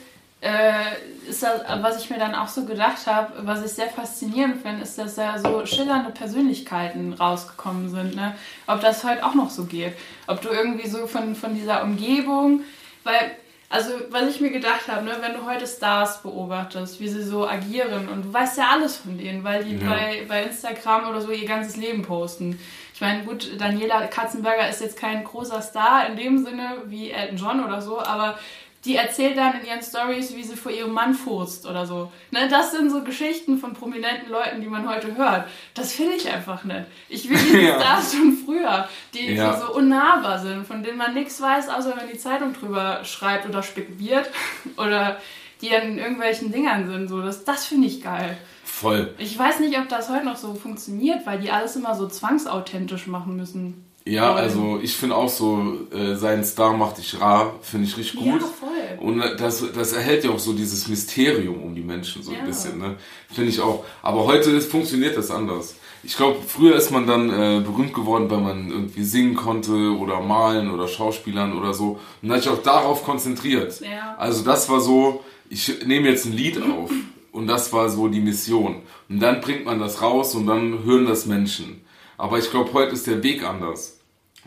äh, 0.46 1.28
ist 1.28 1.42
das, 1.42 1.62
was 1.82 2.04
ich 2.04 2.12
mir 2.12 2.20
dann 2.20 2.36
auch 2.36 2.48
so 2.48 2.66
gedacht 2.66 3.08
habe, 3.08 3.34
was 3.48 3.66
ich 3.66 3.72
sehr 3.72 3.88
faszinierend 3.90 4.62
finde, 4.62 4.84
ist, 4.84 4.96
dass 4.98 5.16
da 5.16 5.40
so 5.40 5.66
schillernde 5.66 6.12
Persönlichkeiten 6.12 7.14
rausgekommen 7.14 7.90
sind. 7.90 8.16
Ne? 8.16 8.36
Ob 8.68 8.80
das 8.80 9.04
heute 9.04 9.26
auch 9.26 9.34
noch 9.34 9.50
so 9.50 9.66
geht. 9.66 9.94
Ob 10.28 10.42
du 10.42 10.50
irgendwie 10.50 10.88
so 10.88 11.08
von, 11.08 11.36
von 11.36 11.56
dieser 11.56 11.84
Umgebung, 11.84 12.62
weil, 13.04 13.32
also 13.70 13.90
was 14.12 14.30
ich 14.30 14.40
mir 14.40 14.52
gedacht 14.52 14.88
habe, 14.88 15.04
ne, 15.04 15.18
wenn 15.20 15.34
du 15.34 15.48
heute 15.48 15.66
Stars 15.66 16.22
beobachtest, 16.22 17.00
wie 17.00 17.10
sie 17.10 17.24
so 17.24 17.48
agieren 17.48 18.08
und 18.08 18.26
du 18.26 18.32
weißt 18.34 18.60
ja 18.60 18.70
alles 18.72 18.98
von 18.98 19.18
denen, 19.18 19.44
weil 19.44 19.64
die 19.64 19.78
Ja. 19.78 19.90
bei, 19.90 20.26
bei 20.28 20.44
Instagram 20.44 21.10
oder 21.10 21.22
so 21.22 21.32
ihr 21.32 21.48
ganzes 21.48 21.76
Leben 21.76 22.04
posten. 22.04 22.60
Ich 22.94 23.02
meine, 23.02 23.24
gut, 23.24 23.60
Daniela 23.60 24.06
Katzenberger 24.08 24.70
ist 24.70 24.80
jetzt 24.80 24.98
kein 24.98 25.24
großer 25.24 25.62
Star 25.62 26.08
in 26.08 26.16
dem 26.16 26.46
Sinne 26.46 26.78
wie 26.86 27.10
Elton 27.10 27.38
John 27.38 27.66
oder 27.66 27.82
so, 27.82 28.00
aber 28.00 28.38
die 28.86 28.96
erzählt 28.96 29.36
dann 29.38 29.60
in 29.60 29.66
ihren 29.68 29.82
Stories, 29.82 30.36
wie 30.36 30.44
sie 30.44 30.56
vor 30.56 30.72
ihrem 30.72 30.92
Mann 30.94 31.14
furzt 31.14 31.66
oder 31.66 31.86
so. 31.86 32.12
Ne, 32.32 32.48
das 32.48 32.72
sind 32.72 32.92
so 32.92 33.02
Geschichten 33.04 33.58
von 33.58 33.74
prominenten 33.74 34.30
Leuten, 34.32 34.62
die 34.62 34.68
man 34.68 34.88
heute 34.88 35.16
hört. 35.18 35.48
Das 35.74 35.92
finde 35.94 36.14
ich 36.16 36.32
einfach 36.32 36.64
nicht. 36.64 36.86
Ich 37.10 37.30
will 37.30 37.38
die 37.52 37.66
Ja. 37.66 37.80
Stars 37.80 38.14
von 38.14 38.38
früher, 38.46 38.88
die, 39.14 39.34
Ja. 39.34 39.54
die 39.54 39.60
so 39.60 39.74
unnahbar 39.74 40.40
sind, 40.40 40.66
von 40.68 40.84
denen 40.84 40.98
man 40.98 41.14
nichts 41.16 41.42
weiß, 41.42 41.68
außer 41.70 41.96
wenn 41.98 42.08
die 42.10 42.18
Zeitung 42.18 42.54
drüber 42.54 43.04
schreibt 43.04 43.50
oder 43.50 43.64
spekuliert 43.64 44.30
oder 44.78 45.20
die 45.62 45.70
dann 45.70 45.84
in 45.94 45.98
irgendwelchen 45.98 46.52
Dingern 46.52 46.86
sind. 46.88 47.08
So, 47.08 47.22
das, 47.22 47.44
das 47.44 47.66
finde 47.66 47.88
ich 47.88 48.04
geil. 48.04 48.38
Voll. 48.64 49.14
Ich 49.18 49.38
weiß 49.40 49.62
nicht, 49.62 49.78
ob 49.80 49.88
das 49.90 50.10
heute 50.10 50.26
noch 50.26 50.36
so 50.36 50.54
funktioniert, 50.54 51.26
weil 51.26 51.40
die 51.40 51.50
alles 51.50 51.76
immer 51.76 51.96
so 51.96 52.08
zwangsauthentisch 52.08 53.08
machen 53.08 53.36
müssen. 53.36 53.86
Ja, 54.08 54.34
also 54.36 54.80
ich 54.84 54.96
finde 54.96 55.16
auch 55.16 55.30
so, 55.30 55.80
äh, 55.92 56.14
sein 56.16 56.44
Star 56.46 56.78
macht 56.78 57.00
dich 57.00 57.20
rar, 57.20 57.56
finde 57.64 57.88
ich 57.88 57.98
richtig 57.98 58.20
gut. 58.20 58.40
Ja, 58.42 58.48
voll. 58.48 59.00
Und 59.00 59.20
das, 59.40 59.64
das 59.74 59.94
erhält 59.94 60.24
ja 60.24 60.30
auch 60.30 60.38
so 60.40 60.54
dieses 60.54 60.88
Mysterium 60.88 61.64
um 61.64 61.74
die 61.74 61.82
Menschen 61.82 62.22
so 62.22 62.32
ein 62.32 62.38
Ja. 62.38 62.44
bisschen, 62.44 62.78
ne? 62.78 62.98
Finde 63.34 63.50
ich 63.50 63.60
auch. 63.62 63.84
Aber 64.04 64.26
heute 64.26 64.52
ist, 64.52 64.70
funktioniert 64.70 65.18
das 65.18 65.32
anders. 65.32 65.76
Ich 66.04 66.16
glaube, 66.16 66.38
früher 66.48 66.76
ist 66.76 66.92
man 66.92 67.08
dann 67.08 67.30
äh, 67.32 67.62
berühmt 67.62 67.96
geworden, 67.96 68.30
weil 68.30 68.42
man 68.42 68.70
irgendwie 68.70 69.04
singen 69.04 69.34
konnte 69.36 69.72
oder 69.98 70.22
malen 70.22 70.70
oder 70.70 70.88
Schauspielern 70.88 71.58
oder 71.58 71.74
so. 71.74 72.00
Und 72.22 72.32
hat 72.32 72.44
sich 72.44 72.52
auch 72.52 72.62
darauf 72.62 73.04
konzentriert. 73.04 73.82
Ja. 73.82 74.16
Also 74.20 74.44
das 74.44 74.70
war 74.70 74.82
so, 74.82 75.24
ich 75.50 75.84
nehme 75.84 76.10
jetzt 76.10 76.28
ein 76.28 76.34
Lied 76.34 76.62
auf 76.62 76.92
und 77.32 77.48
das 77.48 77.74
war 77.74 77.90
so 77.90 78.08
die 78.08 78.20
Mission. 78.22 78.84
Und 79.10 79.20
dann 79.20 79.42
bringt 79.42 79.66
man 79.66 79.80
das 79.80 80.04
raus 80.04 80.36
und 80.36 80.46
dann 80.46 80.84
hören 80.84 81.08
das 81.08 81.26
Menschen. 81.26 81.82
Aber 82.20 82.38
ich 82.38 82.52
glaube, 82.52 82.72
heute 82.74 82.94
ist 82.94 83.08
der 83.08 83.24
Weg 83.24 83.44
anders. 83.44 83.95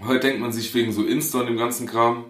Heute 0.06 0.20
denkt 0.20 0.40
man 0.40 0.52
sich 0.52 0.72
wegen 0.74 0.92
so 0.92 1.04
Insta 1.04 1.40
und 1.40 1.46
dem 1.46 1.56
ganzen 1.56 1.86
Kram, 1.86 2.24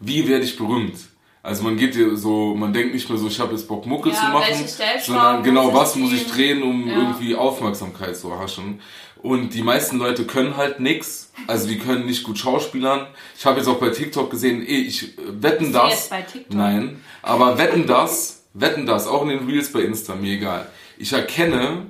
wie 0.00 0.28
werde 0.28 0.44
ich 0.44 0.56
berühmt? 0.56 0.96
Also 1.42 1.64
man 1.64 1.76
geht 1.76 1.96
dir 1.96 2.16
so, 2.16 2.54
man 2.54 2.72
denkt 2.72 2.94
nicht 2.94 3.08
mehr 3.08 3.18
so, 3.18 3.26
ich 3.26 3.40
habe 3.40 3.52
jetzt 3.52 3.66
Bock 3.66 3.84
Mucke 3.84 4.10
Ja, 4.10 4.14
zu 4.14 4.26
machen, 4.26 4.68
sondern 5.04 5.42
genau 5.42 5.74
was 5.74 5.96
muss 5.96 6.12
ich 6.12 6.28
drehen? 6.28 6.62
um 6.62 6.86
Ja. 6.86 6.98
irgendwie 6.98 7.34
Aufmerksamkeit 7.34 8.16
zu 8.16 8.30
erhaschen. 8.30 8.80
Und 9.22 9.54
die 9.54 9.62
meisten 9.62 9.98
Leute 9.98 10.24
können 10.24 10.56
halt 10.56 10.78
nix, 10.80 11.32
also 11.48 11.66
die 11.68 11.78
können 11.78 12.06
nicht 12.06 12.22
gut 12.24 12.38
schauspielern. 12.38 13.06
Ich 13.36 13.44
habe 13.46 13.58
jetzt 13.58 13.68
auch 13.68 13.78
bei 13.78 13.90
TikTok 13.90 14.30
gesehen, 14.30 14.62
eh, 14.62 14.80
ich 14.82 15.16
äh, 15.18 15.22
wetten 15.42 15.72
das. 15.72 15.90
jetzt 15.90 16.10
bei 16.10 16.22
TikTok? 16.22 16.56
Nein, 16.56 17.02
aber 17.22 17.58
wetten 17.58 17.86
das, 17.86 18.44
wetten 18.54 18.86
das, 18.86 19.06
auch 19.08 19.22
in 19.22 19.28
den 19.28 19.46
Reels 19.48 19.72
bei 19.72 19.80
Insta, 19.80 20.14
mir 20.14 20.34
egal. 20.34 20.68
Ich 20.98 21.12
erkenne 21.12 21.86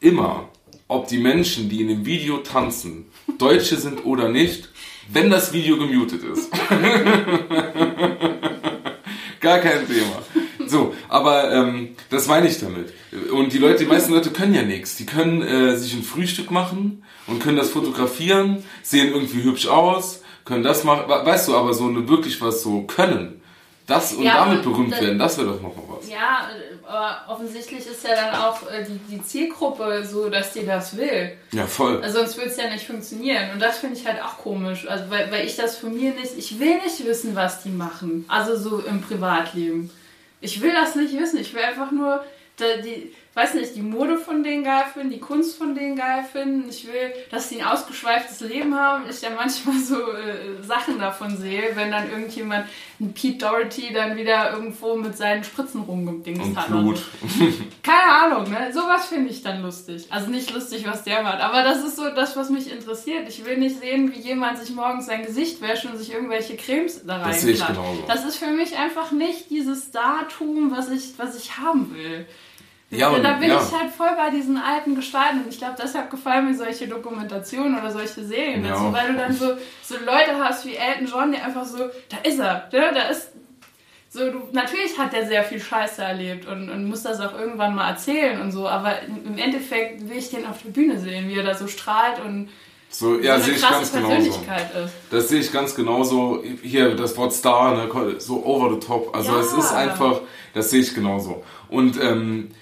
immer, 0.00 0.48
ob 0.88 1.08
die 1.08 1.18
Menschen, 1.18 1.68
die 1.68 1.80
in 1.82 1.88
dem 1.88 2.06
Video 2.06 2.38
tanzen, 2.38 3.06
Deutsche 3.38 3.76
sind 3.76 4.04
oder 4.04 4.28
nicht, 4.28 4.68
wenn 5.12 5.30
das 5.30 5.52
Video 5.52 5.76
gemutet 5.76 6.22
ist. 6.24 6.50
Gar 9.40 9.58
kein 9.58 9.86
Thema. 9.86 10.22
So, 10.66 10.94
aber 11.08 11.52
ähm, 11.52 11.90
das 12.10 12.26
meine 12.26 12.48
ich 12.48 12.58
damit. 12.58 12.92
Und 13.32 13.52
die 13.52 13.58
Leute, 13.58 13.80
die 13.84 13.90
meisten 13.90 14.12
Leute 14.12 14.30
können 14.30 14.54
ja 14.54 14.62
nichts. 14.62 14.96
Die 14.96 15.06
können 15.06 15.42
äh, 15.42 15.76
sich 15.76 15.94
ein 15.94 16.02
Frühstück 16.02 16.50
machen 16.50 17.04
und 17.28 17.40
können 17.40 17.56
das 17.56 17.70
fotografieren, 17.70 18.64
sehen 18.82 19.12
irgendwie 19.12 19.44
hübsch 19.44 19.68
aus, 19.68 20.22
können 20.44 20.64
das 20.64 20.82
machen. 20.84 21.04
We- 21.08 21.24
Weißt 21.24 21.46
du, 21.48 21.54
aber 21.56 21.72
so 21.74 21.86
eine 21.86 22.08
wirklich 22.08 22.40
was 22.40 22.62
so 22.62 22.82
können, 22.82 23.40
das 23.86 24.14
und 24.14 24.24
Ja, 24.24 24.44
damit 24.44 24.62
berühmt 24.62 24.92
das- 24.92 25.00
werden, 25.00 25.18
das 25.18 25.38
wäre 25.38 25.48
doch 25.48 25.60
noch 25.62 25.74
mal 25.76 25.96
was. 25.98 26.08
Ja, 26.08 26.48
aber 26.86 27.32
offensichtlich 27.32 27.86
ist 27.86 28.04
ja 28.06 28.14
dann 28.14 28.34
auch 28.34 28.62
äh, 28.70 28.84
die, 28.84 28.98
die 29.16 29.22
Zielgruppe 29.22 30.04
so, 30.04 30.28
dass 30.28 30.52
die 30.52 30.64
das 30.66 30.96
will. 30.96 31.32
Ja, 31.52 31.66
voll. 31.66 32.02
Also 32.02 32.18
sonst 32.18 32.36
würde 32.36 32.50
es 32.50 32.56
ja 32.56 32.68
nicht 32.68 32.86
funktionieren. 32.86 33.50
Und 33.52 33.60
das 33.60 33.78
finde 33.78 33.96
ich 33.98 34.06
halt 34.06 34.22
auch 34.22 34.38
komisch. 34.38 34.86
Also 34.88 35.08
weil, 35.10 35.30
weil 35.30 35.46
ich 35.46 35.56
das 35.56 35.76
von 35.76 35.94
mir 35.94 36.12
nicht, 36.14 36.36
ich 36.36 36.58
will 36.58 36.76
nicht 36.84 37.04
wissen, 37.04 37.34
was 37.36 37.62
die 37.62 37.68
machen. 37.70 38.24
Also 38.28 38.56
so 38.56 38.78
im 38.80 39.00
Privatleben. 39.02 39.90
Ich 40.40 40.60
will 40.60 40.72
das 40.72 40.94
nicht 40.96 41.16
wissen. 41.18 41.38
Ich 41.38 41.54
will 41.54 41.62
einfach 41.62 41.90
nur 41.92 42.24
die, 42.58 43.12
weiß 43.36 43.52
nicht, 43.52 43.76
die 43.76 43.82
Mode 43.82 44.16
von 44.16 44.42
denen 44.42 44.64
geil 44.64 44.84
finden, 44.92 45.10
die 45.10 45.20
Kunst 45.20 45.58
von 45.58 45.74
denen 45.74 45.94
geil 45.94 46.24
finden. 46.24 46.70
Ich 46.70 46.86
will, 46.86 47.12
dass 47.30 47.50
sie 47.50 47.60
ein 47.60 47.68
ausgeschweiftes 47.68 48.40
Leben 48.40 48.74
haben. 48.74 49.04
Ich 49.10 49.20
ja 49.20 49.28
manchmal 49.36 49.78
so 49.78 49.96
äh, 50.12 50.62
Sachen 50.62 50.98
davon 50.98 51.36
sehe, 51.36 51.72
wenn 51.74 51.90
dann 51.90 52.10
irgendjemand, 52.10 52.64
ein 52.98 53.12
Pete 53.12 53.36
Doherty, 53.36 53.92
dann 53.92 54.16
wieder 54.16 54.52
irgendwo 54.52 54.96
mit 54.96 55.18
seinen 55.18 55.44
Spritzen 55.44 55.82
rumgedingst 55.82 56.56
hat. 56.56 56.68
Blut. 56.68 57.02
Keine 57.82 58.10
Ahnung, 58.10 58.50
ne? 58.50 58.72
Sowas 58.72 59.04
finde 59.04 59.28
ich 59.28 59.42
dann 59.42 59.60
lustig. 59.60 60.06
Also 60.08 60.30
nicht 60.30 60.54
lustig, 60.54 60.86
was 60.86 61.04
der 61.04 61.22
macht, 61.22 61.40
aber 61.40 61.62
das 61.62 61.84
ist 61.84 61.96
so 61.96 62.08
das, 62.08 62.38
was 62.38 62.48
mich 62.48 62.72
interessiert. 62.72 63.28
Ich 63.28 63.44
will 63.44 63.58
nicht 63.58 63.80
sehen, 63.80 64.14
wie 64.14 64.20
jemand 64.20 64.56
sich 64.58 64.74
morgens 64.74 65.04
sein 65.04 65.26
Gesicht 65.26 65.60
wäscht 65.60 65.84
und 65.84 65.98
sich 65.98 66.10
irgendwelche 66.10 66.56
Cremes 66.56 67.04
da 67.04 67.18
Das 67.18 67.42
sehe 67.42 67.52
ich 67.52 67.66
genauso. 67.66 68.02
Das 68.08 68.24
ist 68.24 68.36
für 68.36 68.50
mich 68.50 68.78
einfach 68.78 69.10
nicht 69.10 69.50
dieses 69.50 69.90
Datum, 69.90 70.70
was 70.74 70.90
ich, 70.90 71.18
was 71.18 71.36
ich 71.36 71.58
haben 71.58 71.94
will. 71.94 72.26
Ja, 72.90 73.10
da, 73.10 73.16
und- 73.16 73.22
da 73.24 73.32
bin 73.34 73.48
ja. 73.48 73.56
ich 73.60 73.78
halt 73.78 73.90
voll 73.90 74.14
bei 74.16 74.30
diesen 74.30 74.56
alten 74.56 74.94
Gestalten 74.94 75.40
und 75.42 75.48
ich 75.48 75.58
glaube, 75.58 75.74
deshalb 75.82 76.08
gefallen 76.10 76.46
mir 76.46 76.54
solche 76.56 76.86
Dokumentationen 76.86 77.78
oder 77.78 77.90
solche 77.90 78.24
Serien 78.24 78.64
Ja. 78.64 78.70
dazu, 78.72 78.92
weil 78.92 79.12
du 79.12 79.18
dann 79.18 79.32
so, 79.32 79.46
so 79.82 79.96
Leute 80.04 80.38
hast 80.38 80.64
wie 80.66 80.76
Elton 80.76 81.06
John, 81.06 81.32
der 81.32 81.44
einfach 81.44 81.64
so, 81.64 81.78
da 81.78 82.18
ist 82.22 82.38
er, 82.38 82.68
ne? 82.72 82.90
da 82.94 83.08
ist 83.08 83.30
so, 84.08 84.30
du, 84.30 84.38
natürlich 84.52 84.96
hat 84.98 85.12
der 85.12 85.26
sehr 85.26 85.42
viel 85.42 85.60
Scheiße 85.60 86.00
erlebt 86.02 86.46
und, 86.46 86.70
und 86.70 86.84
muss 86.88 87.02
das 87.02 87.20
auch 87.20 87.36
irgendwann 87.38 87.74
mal 87.74 87.90
erzählen 87.90 88.40
und 88.40 88.52
so, 88.52 88.68
aber 88.68 89.02
im 89.02 89.36
Endeffekt 89.36 90.08
will 90.08 90.16
ich 90.16 90.30
den 90.30 90.46
auf 90.46 90.62
der 90.62 90.70
Bühne 90.70 90.98
sehen, 91.00 91.28
wie 91.28 91.34
er 91.36 91.42
da 91.44 91.54
so 91.54 91.66
strahlt 91.66 92.20
und 92.24 92.48
So, 92.88 93.18
ja, 93.18 93.36
so 93.36 93.46
sehe 93.46 93.54
eine 93.54 93.56
ich 93.56 93.62
krasse 93.62 93.74
ganz 93.80 93.92
genauso. 93.92 94.14
Persönlichkeit 94.14 94.74
ist. 94.84 94.94
Das 95.10 95.28
sehe 95.28 95.40
ich 95.40 95.52
ganz 95.52 95.74
genauso. 95.74 96.42
Hier, 96.62 96.94
das 96.94 97.16
Wort 97.16 97.32
Star, 97.32 97.74
ne, 97.74 98.14
so 98.20 98.44
over 98.46 98.72
the 98.72 98.78
top. 98.86 99.14
Also 99.14 99.32
Ja. 99.32 99.40
es 99.40 99.52
ist 99.52 99.72
einfach, 99.72 100.20
das 100.54 100.70
sehe 100.70 100.80
ich 100.82 100.94
genauso. 100.94 101.42
Und 101.68 102.00
ähm, 102.00 102.52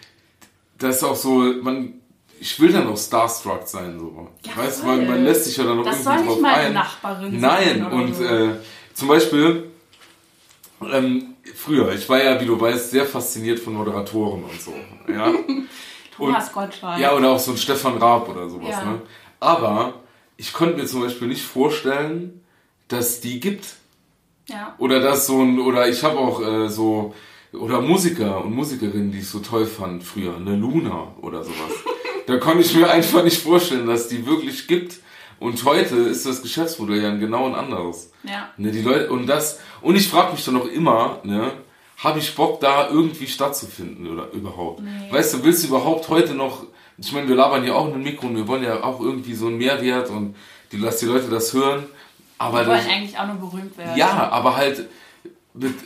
das 0.78 0.96
ist 0.96 1.04
auch 1.04 1.16
so, 1.16 1.38
man, 1.62 1.94
ich 2.40 2.58
will 2.60 2.72
dann 2.72 2.86
auch 2.88 2.96
starstruck 2.96 3.66
sein, 3.66 3.98
so. 3.98 4.28
Ja, 4.44 4.56
weißt 4.56 4.82
du, 4.82 4.86
man, 4.86 5.06
man 5.06 5.24
lässt 5.24 5.44
sich 5.44 5.56
ja 5.56 5.64
dann 5.64 5.80
auch 5.80 5.84
Das 5.84 6.04
irgendwie 6.04 6.26
drauf 6.26 6.44
ein. 6.44 6.72
Nachbarin 6.72 7.40
Nein, 7.40 7.86
und 7.86 8.14
so. 8.14 8.24
äh, 8.24 8.50
zum 8.92 9.08
Beispiel, 9.08 9.70
ähm, 10.92 11.34
früher, 11.54 11.92
ich 11.92 12.08
war 12.08 12.22
ja, 12.22 12.40
wie 12.40 12.46
du 12.46 12.60
weißt, 12.60 12.90
sehr 12.90 13.06
fasziniert 13.06 13.58
von 13.60 13.74
Moderatoren 13.74 14.44
und 14.44 14.60
so. 14.60 14.74
Ja. 15.10 15.32
Thomas 16.16 16.52
Gottschalk. 16.52 17.00
Ja, 17.00 17.14
oder 17.14 17.30
auch 17.30 17.38
so 17.38 17.50
ein 17.52 17.56
Stefan 17.56 17.98
Raab 17.98 18.28
oder 18.28 18.48
sowas. 18.48 18.70
Ja. 18.70 18.84
Ne? 18.84 19.02
Aber 19.40 19.94
ich 20.36 20.52
konnte 20.52 20.76
mir 20.76 20.86
zum 20.86 21.00
Beispiel 21.02 21.28
nicht 21.28 21.42
vorstellen, 21.42 22.44
dass 22.88 23.20
die 23.20 23.40
gibt. 23.40 23.66
ja. 24.46 24.74
Oder 24.78 25.00
dass 25.00 25.26
so 25.26 25.42
ein, 25.42 25.58
oder 25.58 25.88
ich 25.88 26.04
habe 26.04 26.18
auch 26.18 26.40
äh, 26.40 26.68
so, 26.68 27.14
oder 27.56 27.80
Musiker 27.80 28.44
und 28.44 28.54
Musikerinnen, 28.54 29.12
die 29.12 29.18
ich 29.18 29.28
so 29.28 29.40
toll 29.40 29.66
fand 29.66 30.02
früher, 30.02 30.36
eine 30.36 30.56
Luna 30.56 31.08
oder 31.20 31.42
sowas. 31.44 31.72
da 32.26 32.36
konnte 32.38 32.62
ich 32.62 32.74
mir 32.74 32.90
einfach 32.90 33.22
nicht 33.22 33.40
vorstellen, 33.42 33.86
dass 33.86 34.08
die 34.08 34.26
wirklich 34.26 34.66
gibt. 34.66 34.96
Und 35.40 35.64
heute 35.64 35.96
ist 35.96 36.26
das 36.26 36.42
Geschäftsmodell 36.42 37.02
ja 37.02 37.14
genau 37.14 37.46
ein 37.46 37.54
anderes. 37.54 38.10
ja. 38.22 38.48
Ne, 38.56 38.70
die 38.70 38.82
Leute, 38.82 39.10
und 39.10 39.26
das, 39.26 39.60
und 39.82 39.96
ich 39.96 40.08
frage 40.08 40.32
mich 40.32 40.44
dann 40.44 40.56
auch 40.56 40.66
immer, 40.66 41.20
ne, 41.24 41.50
habe 41.98 42.18
ich 42.18 42.34
Bock 42.34 42.60
da 42.60 42.88
irgendwie 42.88 43.26
stattzufinden 43.26 44.10
oder 44.10 44.30
überhaupt? 44.32 44.82
Weißt 45.10 45.34
du, 45.34 45.44
willst 45.44 45.64
du 45.64 45.68
überhaupt 45.68 46.08
heute 46.08 46.34
noch, 46.34 46.64
ich 46.98 47.12
meine, 47.12 47.28
wir 47.28 47.34
labern 47.34 47.64
ja 47.64 47.74
auch 47.74 47.88
in 47.88 47.94
ein 47.94 48.02
Mikro 48.02 48.26
und 48.28 48.36
wir 48.36 48.46
wollen 48.48 48.62
ja 48.62 48.82
auch 48.82 49.00
irgendwie 49.00 49.34
so 49.34 49.46
einen 49.46 49.58
Mehrwert 49.58 50.10
und 50.10 50.34
die, 50.72 50.76
lass 50.76 50.98
die 50.98 51.06
Leute 51.06 51.28
das 51.28 51.52
hören. 51.52 51.84
Aber 52.38 52.60
Wir 52.60 52.66
wollen 52.68 52.78
das, 52.78 52.88
eigentlich 52.88 53.18
auch 53.18 53.26
nur 53.26 53.36
berühmt 53.36 53.76
werden. 53.78 53.96
ja, 53.96 54.28
aber 54.30 54.56
halt, 54.56 54.88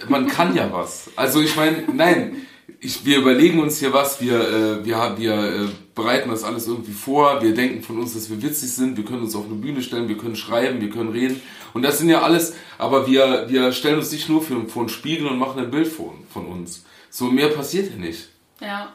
man 0.08 0.26
kann 0.26 0.54
ja 0.54 0.72
was. 0.72 1.10
Also 1.16 1.40
ich 1.40 1.54
meine, 1.56 1.84
nein, 1.92 2.46
ich, 2.80 3.04
wir 3.04 3.18
überlegen 3.18 3.60
uns 3.60 3.78
hier 3.78 3.92
was, 3.92 4.20
wir, 4.20 4.40
äh, 4.40 4.84
wir, 4.84 5.14
wir 5.16 5.34
äh, 5.34 5.68
bereiten 5.94 6.30
das 6.30 6.44
alles 6.44 6.66
irgendwie 6.66 6.92
vor, 6.92 7.42
wir 7.42 7.54
denken 7.54 7.82
von 7.82 7.98
uns, 7.98 8.14
dass 8.14 8.30
wir 8.30 8.40
witzig 8.42 8.72
sind, 8.72 8.96
wir 8.96 9.04
können 9.04 9.22
uns 9.22 9.34
auf 9.34 9.46
eine 9.46 9.56
Bühne 9.56 9.82
stellen, 9.82 10.08
wir 10.08 10.16
können 10.16 10.36
schreiben, 10.36 10.80
wir 10.80 10.90
können 10.90 11.10
reden. 11.10 11.40
Und 11.74 11.82
das 11.82 11.98
sind 11.98 12.08
ja 12.08 12.22
alles, 12.22 12.54
aber 12.78 13.06
wir, 13.06 13.46
wir 13.48 13.72
stellen 13.72 13.98
uns 13.98 14.12
nicht 14.12 14.28
nur 14.28 14.42
für, 14.42 14.66
vor 14.68 14.82
einen 14.82 14.88
Spiegel 14.88 15.26
und 15.26 15.38
machen 15.38 15.60
ein 15.60 15.70
Bild 15.70 15.88
von, 15.88 16.12
von 16.32 16.46
uns. 16.46 16.84
So 17.10 17.26
mehr 17.26 17.48
passiert 17.48 17.90
ja 17.90 17.96
nicht. 17.96 18.28
Ja. 18.60 18.92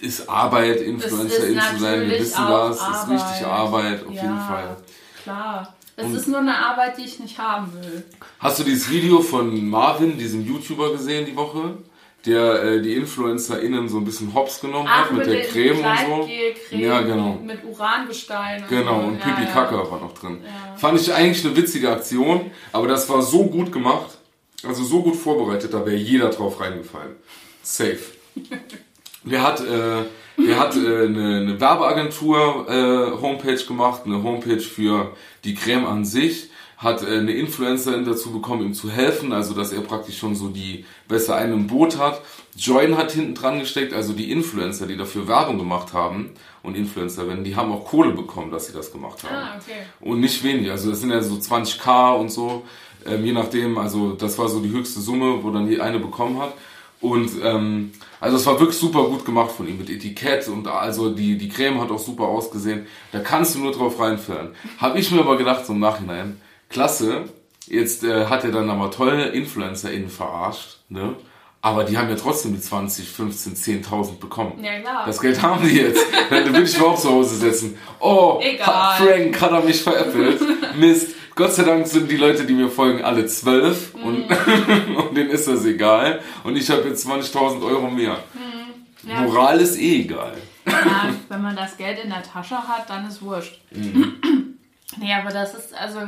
Ist 0.00 0.28
Arbeit, 0.28 0.80
Influencerin 0.80 1.60
zu 1.60 1.80
sein, 1.80 2.02
wir 2.02 2.20
wissen 2.20 2.44
das, 2.46 2.76
ist 2.76 3.10
richtig 3.10 3.46
Arbeit, 3.46 4.06
auf 4.06 4.14
ja, 4.14 4.22
jeden 4.22 4.38
Fall. 4.38 4.76
Klar. 5.22 5.74
Es 5.98 6.04
Und- 6.06 6.14
ist 6.14 6.28
nur 6.28 6.38
eine 6.38 6.56
Arbeit, 6.56 6.96
die 6.96 7.02
ich 7.04 7.18
nicht 7.18 7.38
haben 7.38 7.72
will. 7.74 8.04
Hast 8.38 8.60
du 8.60 8.62
dieses 8.62 8.88
Video 8.88 9.20
von 9.20 9.68
Marvin, 9.68 10.16
diesem 10.16 10.46
YouTuber, 10.46 10.92
gesehen 10.92 11.26
die 11.26 11.34
Woche? 11.34 11.78
Der 12.24 12.62
äh, 12.62 12.82
die 12.82 12.94
InfluencerInnen 12.94 13.88
so 13.88 13.98
ein 13.98 14.04
bisschen 14.04 14.32
hops 14.34 14.60
genommen 14.60 14.88
hat 14.88 15.10
mit, 15.12 15.26
der 15.26 15.34
den 15.42 15.50
Creme 15.50 15.78
und 15.78 15.84
so. 15.98 16.16
Gleitgel-Creme 16.26 16.80
Ja, 16.80 17.00
genau. 17.00 17.38
Mit 17.44 17.64
Urangestein. 17.64 18.62
Und 18.62 18.68
Genau, 18.68 19.00
so. 19.00 19.06
und 19.08 19.18
ja, 19.18 19.24
Pipi 19.24 19.42
ja. 19.42 19.48
Kaka 19.52 19.90
war 19.90 20.00
noch 20.00 20.14
drin. 20.14 20.38
Fand 20.76 21.00
ich 21.00 21.12
eigentlich 21.12 21.44
eine 21.44 21.56
witzige 21.56 21.90
Aktion, 21.90 22.50
aber 22.72 22.86
das 22.88 23.08
war 23.08 23.22
so 23.22 23.46
gut 23.46 23.72
gemacht, 23.72 24.18
also 24.64 24.84
so 24.84 25.02
gut 25.02 25.16
vorbereitet, 25.16 25.72
da 25.74 25.84
wäre 25.86 25.96
jeder 25.96 26.28
drauf 26.30 26.60
reingefallen. 26.60 27.16
Safe. 27.62 27.98
Der 29.24 29.42
hat, 29.42 29.60
äh, 29.60 30.02
der 30.38 30.58
hat 30.58 30.76
äh, 30.76 31.06
eine, 31.06 31.38
eine 31.38 31.60
Werbeagentur 31.60 32.66
äh, 32.68 33.20
Homepage 33.20 33.62
gemacht, 33.64 34.02
eine 34.04 34.22
Homepage 34.22 34.60
für 34.60 35.12
die 35.44 35.54
Creme 35.54 35.86
an 35.86 36.04
sich, 36.04 36.50
hat 36.76 37.02
äh, 37.02 37.18
eine 37.18 37.32
Influencerin 37.32 38.04
dazu 38.04 38.32
bekommen, 38.32 38.62
ihm 38.62 38.74
zu 38.74 38.90
helfen, 38.90 39.32
also 39.32 39.52
dass 39.52 39.72
er 39.72 39.80
praktisch 39.80 40.18
schon 40.18 40.36
so 40.36 40.48
die 40.48 40.84
besser 41.08 41.34
einen 41.36 41.52
im 41.52 41.66
Boot 41.66 41.98
hat. 41.98 42.22
Join 42.56 42.96
hat 42.96 43.12
hinten 43.12 43.34
dran 43.34 43.58
gesteckt, 43.58 43.92
also 43.92 44.12
die 44.12 44.30
Influencer, 44.30 44.86
die 44.86 44.96
dafür 44.96 45.26
Werbung 45.26 45.58
gemacht 45.58 45.92
haben 45.92 46.30
und 46.62 46.76
Influencerinnen, 46.76 47.44
die 47.44 47.56
haben 47.56 47.72
auch 47.72 47.84
Kohle 47.84 48.12
bekommen, 48.12 48.50
dass 48.50 48.68
sie 48.68 48.72
das 48.72 48.92
gemacht 48.92 49.24
haben. 49.24 49.34
Ah, 49.34 49.56
okay. 49.60 49.80
Und 50.00 50.20
nicht 50.20 50.42
wenig, 50.44 50.70
also 50.70 50.90
das 50.90 51.00
sind 51.00 51.10
ja 51.10 51.20
so 51.20 51.34
20k 51.34 52.16
und 52.16 52.30
so, 52.30 52.64
ähm, 53.06 53.24
je 53.24 53.32
nachdem, 53.32 53.78
also 53.78 54.12
das 54.12 54.38
war 54.38 54.48
so 54.48 54.60
die 54.60 54.70
höchste 54.70 55.00
Summe, 55.00 55.42
wo 55.42 55.50
dann 55.50 55.68
die 55.68 55.80
eine 55.80 55.98
bekommen 55.98 56.40
hat. 56.40 56.54
Und 57.00 57.30
ähm, 57.42 57.92
also 58.20 58.36
es 58.36 58.46
war 58.46 58.58
wirklich 58.58 58.76
super 58.78 59.04
gut 59.04 59.24
gemacht 59.24 59.52
von 59.52 59.68
ihm 59.68 59.78
mit 59.78 59.88
Etikett 59.88 60.48
und 60.48 60.66
also 60.66 61.10
die, 61.10 61.38
die 61.38 61.48
Creme 61.48 61.80
hat 61.80 61.90
auch 61.90 61.98
super 61.98 62.24
ausgesehen. 62.24 62.86
Da 63.12 63.20
kannst 63.20 63.54
du 63.54 63.60
nur 63.60 63.72
drauf 63.72 64.00
reinfallen. 64.00 64.54
Habe 64.78 64.98
ich 64.98 65.10
mir 65.12 65.20
aber 65.20 65.36
gedacht 65.36 65.64
so 65.64 65.72
im 65.72 65.78
Nachhinein, 65.78 66.40
klasse, 66.68 67.24
jetzt 67.66 68.02
äh, 68.02 68.26
hat 68.26 68.42
er 68.44 68.50
dann 68.50 68.68
aber 68.68 68.90
tolle 68.90 69.28
InfluencerInnen 69.28 70.08
verarscht, 70.08 70.78
ne? 70.88 71.14
Aber 71.60 71.82
die 71.82 71.98
haben 71.98 72.08
ja 72.08 72.14
trotzdem 72.14 72.54
die 72.54 72.60
20, 72.60 73.08
15, 73.08 73.82
10.000 73.84 74.20
bekommen. 74.20 74.62
Ja, 74.62 74.78
klar. 74.78 75.02
Das 75.06 75.20
Geld 75.20 75.42
haben 75.42 75.66
die 75.66 75.74
jetzt. 75.74 76.00
Dann 76.30 76.46
würde 76.46 76.62
ich 76.62 76.74
mich 76.74 76.80
auch 76.80 76.96
zu 76.96 77.10
Hause 77.10 77.34
setzen. 77.34 77.76
Oh, 77.98 78.38
Egal. 78.40 78.66
hat 78.66 78.96
Frank 78.98 79.40
hat 79.40 79.50
er 79.50 79.62
mich 79.62 79.82
veräppelt. 79.82 80.40
Mist. 80.78 81.16
Gott 81.38 81.54
sei 81.54 81.62
Dank 81.62 81.86
sind 81.86 82.10
die 82.10 82.16
Leute, 82.16 82.44
die 82.44 82.52
mir 82.52 82.68
folgen, 82.68 83.04
alle 83.04 83.24
zwölf 83.26 83.94
und, 83.94 84.28
Mhm. 84.28 84.96
und 84.96 85.16
denen 85.16 85.30
ist 85.30 85.46
das 85.46 85.64
egal. 85.64 86.18
Und 86.42 86.56
ich 86.56 86.68
habe 86.68 86.88
jetzt 86.88 87.06
20.000 87.06 87.64
Euro 87.64 87.88
mehr. 87.88 88.18
Mhm. 88.34 89.08
Ja. 89.08 89.20
Moral 89.20 89.60
ist 89.60 89.78
eh 89.78 90.00
egal. 90.00 90.32
Ja, 90.66 91.10
wenn 91.28 91.40
man 91.40 91.54
das 91.54 91.76
Geld 91.76 92.00
in 92.02 92.10
der 92.10 92.24
Tasche 92.24 92.56
hat, 92.56 92.90
dann 92.90 93.06
ist 93.06 93.22
wurscht. 93.22 93.60
nee, 93.70 95.14
aber 95.14 95.30
das 95.30 95.54
ist 95.54 95.72
also, 95.74 96.00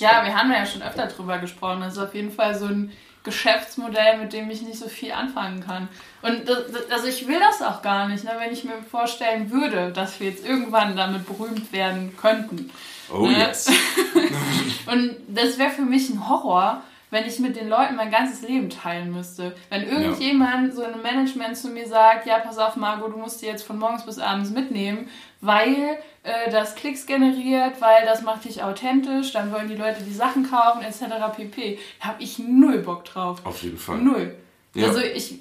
ja, 0.00 0.24
wir 0.24 0.36
haben 0.36 0.50
ja 0.50 0.66
schon 0.66 0.82
öfter 0.82 1.06
drüber 1.06 1.38
gesprochen. 1.38 1.82
Das 1.82 1.92
ist 1.92 2.00
auf 2.00 2.16
jeden 2.16 2.32
Fall 2.32 2.58
so 2.58 2.64
ein 2.64 2.90
Geschäftsmodell, 3.22 4.18
mit 4.18 4.32
dem 4.32 4.50
ich 4.50 4.62
nicht 4.62 4.80
so 4.80 4.88
viel 4.88 5.12
anfangen 5.12 5.64
kann. 5.64 5.86
Und 6.22 6.48
das, 6.48 6.72
das, 6.72 6.90
also 6.90 7.06
ich 7.06 7.28
will 7.28 7.38
das 7.38 7.62
auch 7.62 7.82
gar 7.82 8.08
nicht, 8.08 8.24
ne, 8.24 8.32
wenn 8.40 8.52
ich 8.52 8.64
mir 8.64 8.82
vorstellen 8.90 9.52
würde, 9.52 9.92
dass 9.92 10.18
wir 10.18 10.28
jetzt 10.28 10.44
irgendwann 10.44 10.96
damit 10.96 11.24
berühmt 11.24 11.72
werden 11.72 12.16
könnten. 12.20 12.72
Oh 13.12 13.26
Ne? 13.26 13.38
yes. 13.38 13.68
Und 14.86 15.16
das 15.28 15.58
wäre 15.58 15.70
für 15.70 15.82
mich 15.82 16.08
ein 16.10 16.28
Horror, 16.28 16.82
wenn 17.10 17.24
ich 17.26 17.38
mit 17.38 17.56
den 17.56 17.68
Leuten 17.68 17.94
mein 17.96 18.10
ganzes 18.10 18.42
Leben 18.46 18.68
teilen 18.68 19.12
müsste. 19.12 19.54
Wenn 19.70 19.88
irgendjemand 19.88 20.74
so 20.74 20.82
ein 20.82 21.00
Management 21.02 21.56
zu 21.56 21.68
mir 21.68 21.86
sagt, 21.86 22.26
ja, 22.26 22.38
pass 22.40 22.58
auf, 22.58 22.76
Margot, 22.76 23.12
du 23.12 23.18
musst 23.18 23.42
die 23.42 23.46
jetzt 23.46 23.62
von 23.64 23.78
morgens 23.78 24.04
bis 24.04 24.18
abends 24.18 24.50
mitnehmen, 24.50 25.08
weil 25.40 25.98
äh, 26.24 26.50
das 26.50 26.74
Klicks 26.74 27.06
generiert, 27.06 27.80
weil 27.80 28.04
das 28.04 28.22
macht 28.22 28.44
dich 28.44 28.62
authentisch, 28.62 29.32
dann 29.32 29.52
wollen 29.52 29.68
die 29.68 29.76
Leute 29.76 30.02
die 30.02 30.12
Sachen 30.12 30.50
kaufen, 30.50 30.82
etc. 30.82 31.04
pp. 31.36 31.78
Da 32.00 32.08
habe 32.08 32.22
ich 32.22 32.38
null 32.40 32.78
Bock 32.78 33.04
drauf. 33.04 33.38
Auf 33.44 33.62
jeden 33.62 33.78
Fall. 33.78 33.98
Null. 33.98 34.34
Ja. 34.74 34.88
Also 34.88 35.00
ich, 35.00 35.36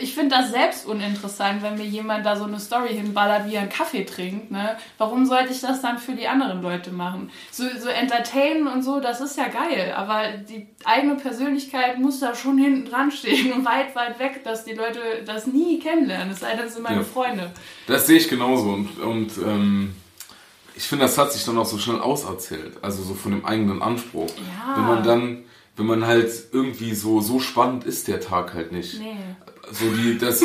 ich 0.00 0.14
finde 0.14 0.36
das 0.36 0.50
selbst 0.50 0.86
uninteressant, 0.86 1.62
wenn 1.62 1.76
mir 1.76 1.84
jemand 1.84 2.24
da 2.24 2.36
so 2.36 2.44
eine 2.44 2.58
Story 2.58 2.94
hinballert, 2.94 3.46
wie 3.46 3.54
er 3.54 3.62
einen 3.62 3.70
Kaffee 3.70 4.04
trinkt. 4.04 4.50
Ne? 4.50 4.76
Warum 4.98 5.26
sollte 5.26 5.52
ich 5.52 5.60
das 5.60 5.82
dann 5.82 5.98
für 5.98 6.12
die 6.12 6.26
anderen 6.28 6.62
Leute 6.62 6.90
machen? 6.92 7.30
So, 7.50 7.64
so 7.78 7.88
entertainen 7.88 8.66
und 8.66 8.82
so, 8.82 9.00
das 9.00 9.20
ist 9.20 9.36
ja 9.36 9.48
geil, 9.48 9.92
aber 9.96 10.22
die 10.48 10.68
eigene 10.84 11.16
Persönlichkeit 11.16 11.98
muss 11.98 12.20
da 12.20 12.34
schon 12.34 12.58
hinten 12.58 12.90
dran 12.90 13.10
stehen 13.10 13.52
und 13.52 13.64
weit, 13.64 13.94
weit 13.94 14.18
weg, 14.18 14.42
dass 14.44 14.64
die 14.64 14.74
Leute 14.74 15.00
das 15.26 15.46
nie 15.46 15.78
kennenlernen. 15.78 16.30
Es 16.32 16.40
sei 16.40 16.54
denn, 16.56 16.66
es 16.66 16.74
sind 16.74 16.82
meine 16.82 16.98
Ja. 16.98 17.04
Freunde. 17.04 17.50
Das 17.86 18.06
sehe 18.06 18.18
ich 18.18 18.28
genauso. 18.28 18.70
Und, 18.70 18.98
und 19.00 19.38
ähm, 19.38 19.94
ich 20.74 20.84
finde, 20.84 21.04
das 21.04 21.18
hat 21.18 21.32
sich 21.32 21.44
dann 21.44 21.58
auch 21.58 21.66
so 21.66 21.78
schnell 21.78 22.00
auserzählt. 22.00 22.82
Also 22.82 23.02
so 23.02 23.14
von 23.14 23.32
dem 23.32 23.44
eigenen 23.44 23.82
Anspruch. 23.82 24.28
Ja. 24.28 24.76
Wenn 24.76 24.84
man 24.86 25.02
dann, 25.02 25.44
wenn 25.76 25.86
man 25.86 26.06
halt 26.06 26.30
irgendwie 26.52 26.94
so, 26.94 27.20
so 27.20 27.40
spannend 27.40 27.84
ist 27.84 28.08
der 28.08 28.20
Tag 28.20 28.54
halt 28.54 28.72
nicht. 28.72 28.98
Nee. 28.98 29.16
So 29.72 29.86
die, 29.90 30.18
das, 30.18 30.44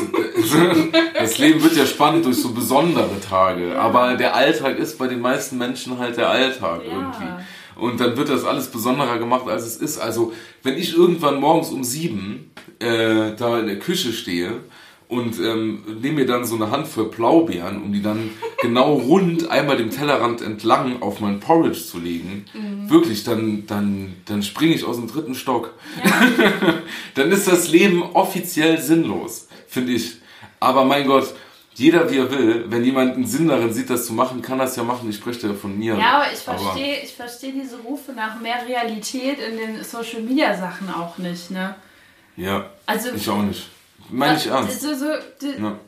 das 1.13 1.38
Leben 1.38 1.61
wird 1.61 1.75
ja 1.75 1.86
spannend 1.86 2.25
durch 2.25 2.38
so 2.41 2.51
besondere 2.53 3.19
Tage. 3.19 3.78
Aber 3.80 4.15
der 4.15 4.36
Alltag 4.36 4.78
ist 4.80 4.97
bei 4.97 5.07
den 5.07 5.19
meisten 5.19 5.57
Menschen 5.57 5.97
halt 5.99 6.17
der 6.17 6.30
Alltag 6.30 6.82
Ja. 6.86 6.93
irgendwie. 6.93 7.43
Und 7.75 7.99
dann 7.99 8.17
wird 8.17 8.30
das 8.30 8.43
alles 8.43 8.67
besonderer 8.67 9.19
gemacht, 9.19 9.47
als 9.47 9.63
es 9.65 9.78
ist. 9.78 9.99
Also, 9.99 10.34
wenn 10.63 10.78
ich 10.78 10.95
irgendwann 10.97 11.39
morgens 11.39 11.69
um 11.69 11.84
sieben 11.84 12.51
äh, 12.80 13.36
da 13.38 13.59
in 13.59 13.67
der 13.67 13.78
Küche 13.80 14.13
stehe 14.13 14.61
und 15.10 15.39
ähm, 15.39 15.84
nehme 16.01 16.18
mir 16.18 16.26
dann 16.26 16.45
so 16.45 16.55
eine 16.55 16.70
Handvoll 16.70 17.05
Blaubeeren, 17.10 17.82
um 17.82 17.93
die 17.93 18.01
dann 18.01 18.32
genau 18.62 18.93
rund 18.93 19.49
einmal 19.49 19.78
dem 19.78 19.89
Tellerrand 19.89 20.41
entlang 20.41 21.01
auf 21.01 21.22
mein 21.22 21.39
Porridge 21.39 21.80
zu 21.80 21.99
legen, 21.99 22.45
wirklich, 22.88 23.24
dann, 23.24 23.66
dann, 23.68 24.18
dann 24.26 24.43
springe 24.43 24.76
ich 24.76 24.84
aus 24.84 24.97
dem 24.97 25.08
dritten 25.08 25.36
Stock. 25.36 25.74
dann 27.16 27.32
ist 27.32 27.47
das 27.47 27.70
Leben 27.70 28.03
offiziell 28.03 28.82
sinnlos, 28.82 29.47
finde 29.68 29.93
ich. 29.93 30.18
Aber 30.60 30.84
mein 30.84 31.08
Gott, 31.08 31.34
jeder 31.76 32.12
wie 32.12 32.18
er 32.18 32.32
will, 32.32 32.66
wenn 32.68 32.84
jemand 32.84 33.16
einen 33.16 33.28
Sinn 33.28 33.47
darin 33.47 33.72
sieht, 33.72 33.89
das 33.89 34.08
zu 34.08 34.14
machen, 34.14 34.41
kann 34.41 34.58
das 34.58 34.76
ja 34.76 34.84
machen. 34.84 35.10
Ich 35.10 35.18
spreche 35.18 35.47
ja 35.47 35.53
von 35.53 35.78
mir. 35.78 35.95
Ja, 35.95 36.18
aber 36.18 36.34
ich 36.34 36.39
verstehe 36.39 37.01
ich 37.03 37.14
verstehe 37.14 37.53
diese 37.53 37.78
Rufe 37.78 38.14
nach 38.14 38.41
mehr 38.41 38.68
Realität 38.68 39.38
in 39.39 39.58
den 39.58 39.84
Social 39.84 40.22
Media 40.22 40.58
Sachen 40.58 40.91
auch 40.91 41.18
nicht, 41.20 41.51
ne? 41.51 41.76
Ja, 42.36 42.72
Also 42.88 43.12
ich 43.14 43.30
auch 43.30 43.43
nicht. 43.43 43.68
Meine 44.10 44.38
ich 44.38 44.47
ernst. 44.47 44.82
So, 44.82 44.93
so, 44.95 45.05
Ja. 45.05 45.80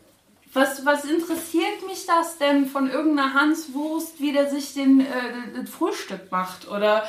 was, 0.54 0.86
was 0.86 1.06
interessiert 1.06 1.86
mich 1.88 2.06
das 2.06 2.38
denn 2.38 2.68
von 2.68 2.90
irgendeiner 2.90 3.34
Hanswurst, 3.34 4.20
wie 4.20 4.34
der 4.34 4.50
sich 4.50 4.74
den, 4.74 5.02
äh, 5.02 5.66
Frühstück 5.66 6.32
macht? 6.32 6.68
Oder 6.70 7.04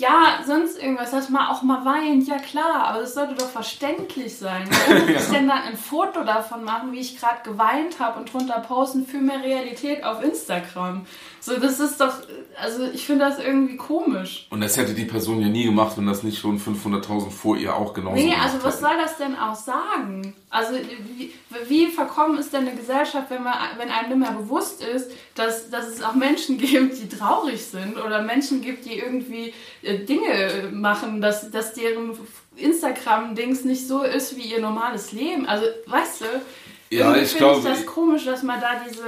ja, 0.00 0.40
sonst 0.46 0.82
irgendwas, 0.82 1.10
dass 1.10 1.28
man 1.28 1.46
auch 1.48 1.62
mal 1.62 1.84
weint, 1.84 2.26
ja 2.26 2.38
klar, 2.38 2.84
aber 2.84 3.02
das 3.02 3.12
sollte 3.12 3.34
doch 3.34 3.48
verständlich 3.50 4.36
sein. 4.36 4.66
Warum 4.88 5.06
muss 5.12 5.26
ich 5.26 5.30
denn 5.30 5.46
dann 5.46 5.62
ein 5.62 5.76
Foto 5.76 6.24
davon 6.24 6.64
machen, 6.64 6.92
wie 6.92 7.00
ich 7.00 7.18
gerade 7.20 7.42
geweint 7.44 8.00
habe 8.00 8.18
und 8.18 8.32
drunter 8.32 8.60
posten 8.60 9.06
für 9.06 9.18
mehr 9.18 9.42
Realität 9.42 10.02
auf 10.02 10.24
Instagram? 10.24 11.04
So, 11.40 11.58
das 11.58 11.80
ist 11.80 12.00
doch, 12.00 12.14
also 12.60 12.84
ich 12.92 13.06
finde 13.06 13.26
das 13.26 13.38
irgendwie 13.38 13.76
komisch. 13.76 14.46
Und 14.50 14.62
das 14.62 14.76
hätte 14.76 14.94
die 14.94 15.04
Person 15.04 15.40
ja 15.40 15.48
nie 15.48 15.64
gemacht, 15.64 15.96
wenn 15.96 16.06
das 16.06 16.22
nicht 16.22 16.38
schon 16.38 16.58
500.000 16.58 17.30
vor 17.30 17.56
ihr 17.56 17.74
auch 17.74 17.92
genauso 17.92 18.16
Nee, 18.16 18.34
also 18.34 18.58
was 18.62 18.76
hätten. 18.76 18.84
soll 18.84 18.96
das 18.98 19.16
denn 19.18 19.36
auch 19.36 19.54
sagen? 19.54 20.34
Also 20.50 20.74
wie, 21.16 21.32
wie 21.68 21.86
verkommen 21.86 22.38
ist 22.38 22.52
denn 22.52 22.66
eine 22.66 22.76
Gesellschaft, 22.76 23.30
wenn, 23.30 23.42
man, 23.42 23.54
wenn 23.76 23.90
einem 23.90 24.18
nicht 24.18 24.28
mehr 24.28 24.38
bewusst 24.38 24.82
ist, 24.82 25.10
dass, 25.40 25.70
dass 25.70 25.88
es 25.88 26.02
auch 26.02 26.14
Menschen 26.14 26.58
gibt, 26.58 27.00
die 27.00 27.08
traurig 27.08 27.64
sind 27.64 27.96
oder 27.96 28.22
Menschen 28.22 28.60
gibt, 28.60 28.84
die 28.84 28.98
irgendwie 28.98 29.54
äh, 29.82 29.98
Dinge 29.98 30.70
machen, 30.72 31.20
dass, 31.20 31.50
dass 31.50 31.74
deren 31.74 32.16
Instagram-Dings 32.56 33.64
nicht 33.64 33.86
so 33.88 34.02
ist 34.02 34.36
wie 34.36 34.42
ihr 34.42 34.60
normales 34.60 35.12
Leben. 35.12 35.46
Also, 35.46 35.66
weißt 35.86 36.20
du, 36.22 36.24
Ja, 36.90 37.16
ich 37.16 37.30
finde 37.30 37.38
glaube, 37.38 37.68
das 37.68 37.86
komisch, 37.86 38.24
dass 38.24 38.42
man 38.42 38.60
da 38.60 38.82
diese... 38.86 39.02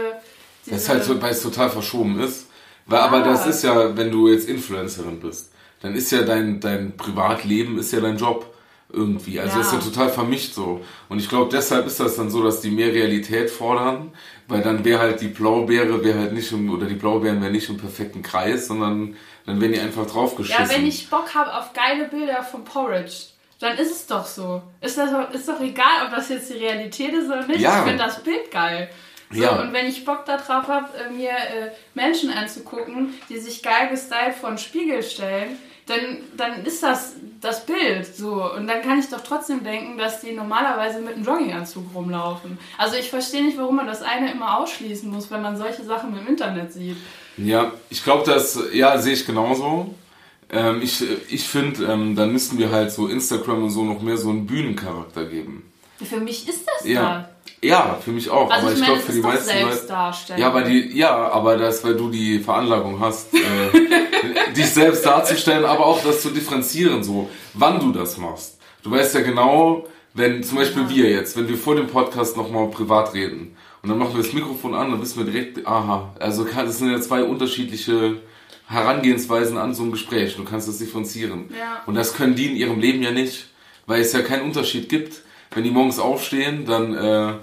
diese 0.65 0.75
Das 0.75 0.83
ist 0.83 0.89
halt 0.89 1.05
so, 1.05 1.21
weil 1.21 1.33
es 1.33 1.43
total 1.43 1.71
verschoben 1.71 2.21
ist. 2.21 2.47
Weil, 2.87 3.01
Aber 3.01 3.21
das 3.21 3.47
ist 3.47 3.63
ja, 3.63 3.97
wenn 3.97 4.11
du 4.11 4.29
jetzt 4.29 4.49
Influencerin 4.49 5.21
bist, 5.21 5.53
dann 5.83 5.95
ist 5.95 6.11
ja 6.11 6.23
dein, 6.23 6.61
dein 6.61 6.97
Privatleben 6.97 7.79
ist 7.79 7.93
ja 7.93 8.01
dein 8.01 8.17
Job 8.17 8.52
irgendwie. 8.93 9.41
Also 9.41 9.53
Ja. 9.53 9.59
das 9.59 9.73
ist 9.73 9.73
ja 9.85 9.91
total 9.91 10.09
vermischt 10.11 10.55
so. 10.55 10.81
Und 11.09 11.19
ich 11.19 11.29
glaube, 11.29 11.51
deshalb 11.53 11.87
ist 11.87 11.99
das 12.01 12.17
dann 12.17 12.31
so, 12.31 12.43
dass 12.43 12.61
die 12.61 12.71
mehr 12.71 12.93
Realität 12.93 13.51
fordern, 13.51 14.13
weil 14.49 14.63
dann 14.63 14.85
wäre 14.85 15.01
halt 15.01 15.21
die 15.21 15.29
Blaubeere 15.29 16.05
wäre 16.05 16.19
halt 16.19 16.33
nicht 16.33 16.51
im, 16.53 16.71
oder 16.73 16.87
die 16.87 16.95
Blaubeeren 16.95 17.41
wären 17.43 17.53
nicht 17.53 17.69
im 17.69 17.77
perfekten 17.79 18.23
Kreis, 18.23 18.67
sondern 18.69 19.17
dann 19.47 19.61
wären 19.61 19.73
die 19.73 19.81
einfach 19.81 20.07
draufgeschissen. 20.07 20.65
Ja, 20.65 20.71
wenn 20.71 20.87
ich 20.87 21.09
Bock 21.11 21.35
habe 21.35 21.55
auf 21.57 21.73
geile 21.73 22.09
Bilder 22.09 22.43
vom 22.43 22.65
Porridge, 22.65 23.13
dann 23.61 23.77
ist 23.79 23.91
es 23.93 24.07
doch 24.07 24.27
so. 24.27 24.61
Ist, 24.81 24.99
das, 24.99 25.11
doch- 25.11 25.31
ist 25.33 25.49
doch 25.49 25.61
egal, 25.61 26.07
ob 26.07 26.11
das 26.15 26.29
jetzt 26.29 26.51
die 26.51 26.59
Realität 26.59 27.13
ist 27.15 27.27
oder 27.27 27.47
nicht. 27.47 27.61
Ja. 27.61 27.79
Ich 27.81 27.89
finde 27.91 28.05
das 28.05 28.23
Bild 28.23 28.51
geil. 28.51 28.91
So, 29.31 29.41
Ja. 29.43 29.61
Und 29.63 29.73
wenn 29.73 29.87
ich 29.87 30.05
Bock 30.05 30.27
darauf 30.27 30.69
habe, 30.69 30.89
mir 31.17 31.31
äh, 31.31 31.71
Menschen 31.95 32.31
anzugucken, 32.31 33.15
die 33.31 33.39
sich 33.39 33.63
geil 33.63 33.89
gestylt 33.91 34.35
vor 34.39 34.51
den 34.51 34.59
Spiegel 34.59 35.03
stellen, 35.03 35.57
dann, 35.87 36.19
dann 36.37 36.65
ist 36.65 36.83
das 36.83 37.15
das 37.41 37.67
Bild 37.67 38.07
so. 38.07 38.51
Und 38.55 38.69
dann 38.69 38.83
kann 38.83 38.99
ich 39.01 39.09
doch 39.09 39.21
trotzdem 39.21 39.65
denken, 39.65 39.99
dass 39.99 40.21
die 40.21 40.33
normalerweise 40.33 41.01
mit 41.01 41.17
einem 41.17 41.25
Jogginganzug 41.25 41.85
rumlaufen. 41.95 42.57
Also 42.79 42.97
ich 42.97 43.11
verstehe 43.11 43.43
nicht, 43.43 43.59
warum 43.59 43.77
man 43.77 43.87
das 43.87 44.01
eine 44.03 44.31
immer 44.33 44.59
ausschließen 44.59 45.11
muss, 45.11 45.31
wenn 45.31 45.43
man 45.43 45.57
solche 45.57 45.83
Sachen 45.85 46.17
im 46.17 46.27
Internet 46.27 46.73
sieht. 46.73 46.97
Ja, 47.37 47.73
ich 47.91 48.05
glaube, 48.05 48.25
das, 48.31 48.59
ja, 48.73 48.97
sehe 48.99 49.15
ich 49.15 49.27
genauso. 49.27 49.95
Ähm, 50.51 50.83
ich 50.83 51.03
ich 51.31 51.49
finde, 51.49 51.85
ähm, 51.87 52.15
dann 52.15 52.33
müssten 52.33 52.59
wir 52.59 52.71
halt 52.71 52.93
so 52.93 53.09
Instagram 53.09 53.65
und 53.65 53.71
so 53.71 53.85
noch 53.85 54.03
mehr 54.03 54.19
so 54.19 54.31
einen 54.31 54.47
Bühnencharakter 54.47 55.25
geben. 55.25 55.73
Für 56.03 56.21
mich 56.21 56.49
ist 56.49 56.67
das 56.67 56.87
Ja. 56.87 57.03
da. 57.03 57.29
Ja, 57.65 57.97
für 58.01 58.11
mich 58.11 58.29
auch. 58.29 58.51
Also 58.51 58.67
aber 58.67 58.75
ich 58.75 58.81
ich 58.81 58.87
glaube 58.87 59.01
für 59.01 59.13
die 59.13 59.21
meisten 59.21 59.61
Leute. 59.63 60.35
Ja, 60.37 60.49
aber 60.49 60.63
die, 60.63 60.97
ja, 60.99 61.31
aber 61.31 61.57
das, 61.57 61.85
weil 61.85 61.95
du 61.95 62.11
die 62.11 62.41
Veranlagung 62.41 62.99
hast, 62.99 63.33
äh, 63.35 63.39
dich 64.57 64.67
selbst 64.71 65.05
darzustellen, 65.05 65.65
aber 65.65 65.87
auch 65.87 66.03
das 66.03 66.23
zu 66.23 66.31
differenzieren, 66.31 67.03
so, 67.03 67.29
wann 67.55 67.81
du 67.81 67.93
das 67.93 68.17
machst. 68.19 68.59
Du 68.83 68.91
weißt 68.91 69.15
ja 69.15 69.21
genau, 69.21 69.87
wenn 70.15 70.43
zum 70.43 70.59
Beispiel 70.59 70.89
wir 70.89 71.11
jetzt, 71.11 71.37
wenn 71.37 71.49
wir 71.49 71.57
vor 71.57 71.75
dem 71.77 71.87
Podcast 71.87 72.37
nochmal 72.37 72.69
privat 72.69 73.15
reden 73.15 73.57
und 73.83 73.89
dann 73.89 73.99
machen 73.99 74.15
wir 74.15 74.23
das 74.23 74.33
Mikrofon 74.33 74.75
an, 74.75 74.91
dann 74.91 75.01
wissen 75.01 75.25
wir 75.25 75.33
direkt, 75.33 75.67
aha, 75.67 76.15
also 76.19 76.45
das 76.45 76.79
sind 76.79 76.91
ja 76.91 77.01
zwei 77.01 77.23
unterschiedliche 77.25 78.21
Herangehensweisen 78.67 79.59
an 79.59 79.75
so 79.75 79.83
ein 79.83 79.91
Gespräch. 79.91 80.37
Du 80.37 80.45
kannst 80.45 80.69
das 80.69 80.79
differenzieren. 80.79 81.51
Ja. 81.59 81.83
Und 81.87 81.95
das 81.95 82.15
können 82.15 82.35
die 82.35 82.47
in 82.47 82.57
ihrem 82.57 82.81
Leben 82.81 83.03
ja 83.03 83.11
nicht, 83.11 83.49
weil 83.87 84.01
es 84.01 84.13
ja 84.13 84.23
keinen 84.23 84.43
Unterschied 84.43 84.89
gibt. 84.89 85.23
Wenn 85.55 85.65
die 85.65 85.71
morgens 85.71 85.99
aufstehen, 85.99 86.65
dann, 86.65 86.95
äh, 86.95 87.35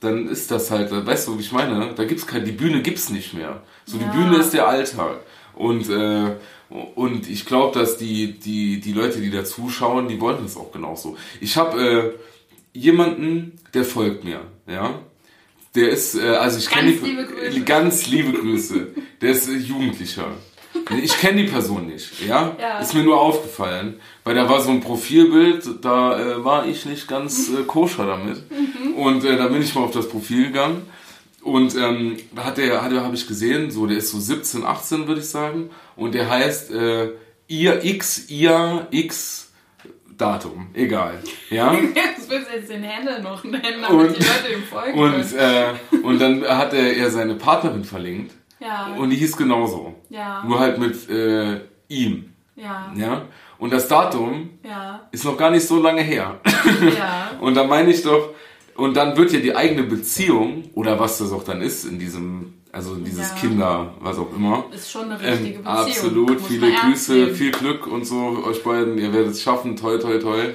dann 0.00 0.28
ist 0.28 0.50
das 0.50 0.70
halt, 0.70 0.90
weißt 0.90 1.28
du, 1.28 1.36
wie 1.36 1.42
ich 1.42 1.52
meine? 1.52 1.92
Da 1.94 2.04
gibt's 2.04 2.26
kein, 2.26 2.44
die 2.44 2.52
Bühne 2.52 2.80
gibt's 2.80 3.10
nicht 3.10 3.34
mehr. 3.34 3.62
So 3.84 3.98
Ja. 3.98 4.04
die 4.04 4.16
Bühne 4.16 4.36
ist 4.38 4.52
der 4.54 4.66
Alltag. 4.66 5.20
Und, 5.58 5.90
äh, 5.90 6.36
und 6.94 7.28
ich 7.28 7.44
glaube, 7.44 7.76
dass 7.76 7.98
die, 7.98 8.38
die, 8.38 8.80
die 8.80 8.92
Leute, 8.92 9.20
die 9.20 9.30
da 9.30 9.44
zuschauen, 9.44 10.06
die 10.06 10.20
wollen 10.20 10.38
das 10.42 10.56
auch 10.56 10.70
genauso. 10.70 11.16
Ich 11.40 11.56
habe 11.56 12.14
äh, 12.74 12.78
jemanden, 12.78 13.58
der 13.74 13.84
folgt 13.84 14.22
mir, 14.22 14.40
ja. 14.68 14.94
Der 15.74 15.90
ist, 15.90 16.14
äh, 16.14 16.28
also 16.28 16.58
ich 16.58 16.70
kenne 16.70 16.92
die, 16.92 17.04
liebe 17.04 17.26
Grüße. 17.26 17.60
ganz 17.62 18.06
liebe 18.06 18.32
Grüße. 18.32 18.86
Der 19.20 19.30
ist 19.30 19.48
äh, 19.48 19.56
Jugendlicher. 19.56 20.30
Ich 21.02 21.18
kenne 21.18 21.42
die 21.42 21.48
Person 21.48 21.88
nicht, 21.88 22.24
ja? 22.26 22.56
Ja. 22.58 22.78
Ist 22.78 22.94
mir 22.94 23.02
nur 23.02 23.20
aufgefallen, 23.20 24.00
weil 24.22 24.36
da 24.36 24.48
war 24.48 24.60
so 24.60 24.70
ein 24.70 24.80
Profilbild, 24.80 25.84
da 25.84 26.18
äh, 26.20 26.44
war 26.44 26.66
ich 26.66 26.86
nicht 26.86 27.08
ganz 27.08 27.48
äh, 27.48 27.64
koscher 27.64 28.06
damit. 28.06 28.44
Und 28.96 29.24
äh, 29.24 29.36
da 29.36 29.48
bin 29.48 29.60
ich 29.60 29.74
mal 29.74 29.82
auf 29.82 29.90
das 29.90 30.08
Profil 30.08 30.46
gegangen. 30.46 30.82
Und 31.48 31.74
ähm, 31.76 32.16
da 32.34 32.44
hat 32.44 32.58
der, 32.58 32.82
hat, 32.82 32.92
habe 32.92 33.14
ich 33.14 33.26
gesehen, 33.26 33.70
so 33.70 33.86
der 33.86 33.98
ist 33.98 34.10
so 34.10 34.18
17, 34.20 34.64
18 34.64 35.06
würde 35.08 35.20
ich 35.20 35.28
sagen. 35.28 35.70
Und 35.96 36.14
der 36.14 36.28
heißt 36.28 36.70
äh, 36.72 37.10
ihr 37.46 37.84
X, 37.84 38.28
ihr 38.28 38.86
X 38.90 39.52
Datum, 40.16 40.68
egal. 40.74 41.18
Ja? 41.50 41.72
Jetzt 41.94 42.28
willst 42.28 42.50
du 42.50 42.56
jetzt 42.56 42.70
den 42.70 42.82
Händler 42.82 43.20
noch 43.20 43.44
nennen, 43.44 43.82
damit 43.82 43.90
Und- 44.08 44.16
die 44.18 44.22
Leute 44.24 44.52
ihm 44.52 44.62
folgen 44.64 44.98
Und, 44.98 45.32
äh, 45.34 45.74
und 46.02 46.18
dann 46.20 46.44
hat 46.44 46.74
er, 46.74 46.96
er 46.96 47.10
seine 47.10 47.34
Partnerin 47.36 47.84
verlinkt. 47.84 48.32
Ja, 48.60 48.88
Und 48.98 49.10
die 49.10 49.16
hieß 49.16 49.36
genauso. 49.36 49.94
ja, 50.10 50.42
Nur 50.44 50.58
halt 50.58 50.78
mit 50.78 51.08
äh, 51.08 51.60
ihm. 51.86 52.32
ja, 52.56 52.92
Ja? 52.96 53.22
Und 53.58 53.72
das 53.72 53.86
Datum 53.88 54.58
ja, 54.64 55.08
ist 55.12 55.24
noch 55.24 55.36
gar 55.36 55.50
nicht 55.52 55.66
so 55.66 55.80
lange 55.80 56.02
her. 56.02 56.40
ja. 56.96 57.30
Und 57.40 57.54
da 57.54 57.64
meine 57.64 57.90
ich 57.90 58.02
doch, 58.02 58.30
und 58.78 58.94
dann 58.96 59.16
wird 59.16 59.32
ja 59.32 59.40
die 59.40 59.54
eigene 59.54 59.82
Beziehung, 59.82 60.70
oder 60.74 60.98
was 60.98 61.18
das 61.18 61.32
auch 61.32 61.44
dann 61.44 61.60
ist 61.62 61.84
in 61.84 61.98
diesem, 61.98 62.54
also 62.72 62.94
dieses 62.94 63.30
Ja. 63.30 63.34
Kinder, 63.36 63.94
was 64.00 64.18
auch 64.18 64.32
immer. 64.34 64.64
Ist 64.72 64.90
schon 64.90 65.10
eine 65.10 65.14
richtige 65.20 65.34
Ähm, 65.58 65.64
Beziehung. 65.64 65.66
absolut, 65.66 66.40
Muss 66.40 66.48
viele 66.48 66.72
Grüße, 66.72 67.34
viel 67.34 67.50
Glück 67.50 67.86
und 67.86 68.06
so, 68.06 68.42
euch 68.46 68.62
beiden, 68.62 68.96
ihr 68.98 69.12
werdet 69.12 69.32
es 69.32 69.42
schaffen, 69.42 69.76
toll, 69.76 69.98
toll, 69.98 70.20
toll. 70.20 70.54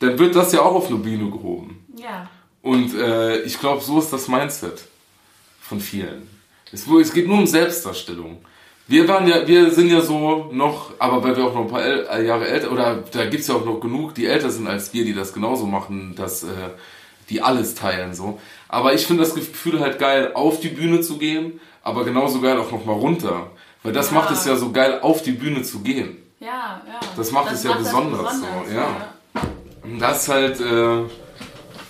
Dann 0.00 0.18
wird 0.18 0.34
das 0.34 0.52
ja 0.52 0.60
auch 0.62 0.74
auf 0.74 0.88
eine 0.88 0.96
Bühne 0.98 1.30
gehoben. 1.30 1.86
Ja, 1.96 2.28
Und 2.62 2.94
äh, 2.94 3.42
ich 3.42 3.58
glaube, 3.60 3.80
so 3.82 3.98
ist 4.00 4.12
das 4.12 4.26
Mindset 4.28 4.82
von 5.60 5.78
vielen. 5.80 6.28
Es, 6.72 6.86
es 6.88 7.12
geht 7.12 7.28
nur 7.28 7.38
um 7.38 7.46
Selbstdarstellung. 7.46 8.38
Wir 8.88 9.06
waren 9.06 9.28
ja, 9.28 9.46
wir 9.46 9.70
sind 9.70 9.88
ja 9.88 10.00
so 10.00 10.48
noch, 10.52 10.90
aber 10.98 11.22
weil 11.22 11.36
wir 11.36 11.44
auch 11.46 11.54
noch 11.54 11.62
ein 11.62 11.68
paar 11.68 11.84
äl 11.84 12.06
äh, 12.10 12.26
Jahre 12.26 12.48
älter, 12.48 12.72
oder 12.72 13.04
da 13.12 13.24
gibt's 13.26 13.46
ja 13.46 13.54
auch 13.54 13.64
noch 13.64 13.78
genug, 13.78 14.14
die 14.16 14.26
älter 14.26 14.50
sind 14.50 14.66
als 14.66 14.92
wir, 14.92 15.04
die 15.04 15.14
das 15.14 15.32
genauso 15.32 15.66
machen, 15.66 16.14
dass 16.16 16.42
äh, 16.42 16.48
die 17.30 17.42
alles 17.42 17.74
teilen 17.74 18.14
so. 18.14 18.40
Aber 18.68 18.94
ich 18.94 19.06
finde 19.06 19.22
das 19.24 19.34
Gefühl 19.34 19.80
halt 19.80 19.98
geil, 19.98 20.32
auf 20.34 20.60
die 20.60 20.68
Bühne 20.68 21.00
zu 21.00 21.18
gehen, 21.18 21.60
aber 21.82 22.04
genauso 22.04 22.40
geil 22.40 22.58
auch 22.58 22.70
noch 22.70 22.84
mal 22.84 22.92
runter. 22.94 23.50
Weil 23.82 23.92
das 23.92 24.10
Ja. 24.10 24.14
macht 24.14 24.30
es 24.30 24.44
ja 24.44 24.56
so 24.56 24.70
geil, 24.72 25.00
auf 25.02 25.22
die 25.22 25.32
Bühne 25.32 25.62
zu 25.62 25.80
gehen. 25.80 26.16
ja, 26.40 26.80
ja. 26.86 27.00
Das 27.16 27.30
macht 27.32 27.52
es 27.52 27.62
ja 27.64 27.72
besonders 27.72 28.38
so, 28.40 28.46
ja. 28.74 29.12
Und 29.82 29.98
das 29.98 30.28
halt, 30.28 30.60
äh, 30.60 31.02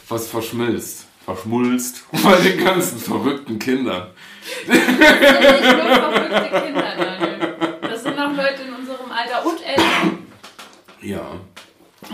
was 0.09 0.26
verschmilzt, 0.28 1.07
verschmulzt 1.24 2.05
bei 2.24 2.37
den 2.37 2.64
ganzen 2.64 2.99
verrückten 2.99 3.59
Kindern. 3.59 4.09
Das 4.66 4.76
sind 4.76 4.99
nicht 4.99 5.01
nur 5.01 5.95
verrückte 5.95 6.61
Kinder, 6.64 6.95
Daniel. 6.99 7.78
Das 7.83 8.03
sind 8.03 8.18
auch 8.18 8.30
Leute 8.33 8.62
in 8.66 8.74
unserem 8.74 9.11
Alter 9.12 9.47
und 9.47 9.61
älter. 9.66 9.83
Ja. 11.03 11.20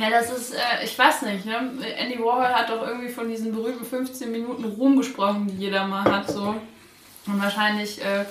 Ja, 0.00 0.10
das 0.10 0.30
ist, 0.30 0.54
äh, 0.54 0.84
ich 0.84 0.98
weiß 0.98 1.22
nicht, 1.22 1.44
ne? 1.44 1.72
Andy 1.96 2.18
Warhol 2.18 2.48
hat 2.48 2.70
doch 2.70 2.86
irgendwie 2.86 3.08
von 3.08 3.28
diesen 3.28 3.52
berühmten 3.52 3.84
15 3.84 4.30
Minuten 4.30 4.64
Ruhm 4.64 4.96
gesprochen, 4.96 5.46
die 5.48 5.64
jeder 5.64 5.86
mal 5.86 6.04
hat, 6.04 6.30
so. 6.30 6.54
Und 7.26 7.42
wahrscheinlich 7.42 8.02
äh, 8.02 8.24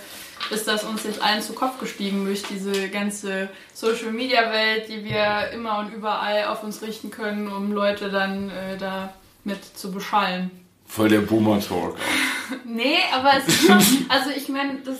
ist 0.50 0.68
das 0.68 0.84
uns 0.84 1.04
jetzt 1.04 1.22
allen 1.22 1.42
zu 1.42 1.54
Kopf 1.54 1.80
gestiegen 1.80 2.26
durch 2.26 2.44
diese 2.44 2.90
ganze 2.90 3.50
Social 3.74 4.12
Media 4.12 4.52
Welt, 4.52 4.88
die 4.88 5.04
wir 5.04 5.50
immer 5.54 5.80
und 5.80 5.94
überall 5.94 6.46
auf 6.46 6.64
uns 6.64 6.82
richten 6.82 7.12
können, 7.12 7.48
um 7.48 7.72
Leute 7.72 8.10
dann 8.10 8.50
äh, 8.50 8.78
da 8.78 9.14
mit 9.44 9.64
zu 9.64 9.92
beschallen. 9.92 10.52
Voll 10.88 11.10
der 11.10 11.22
Boomer-Talk. 11.22 11.98
Nee, 12.64 13.00
aber 13.14 13.34
es 13.38 13.46
ist 13.46 13.66
schon, 13.66 14.06
also 14.08 14.30
ich 14.30 14.48
meine, 14.48 14.78
das 14.86 15.00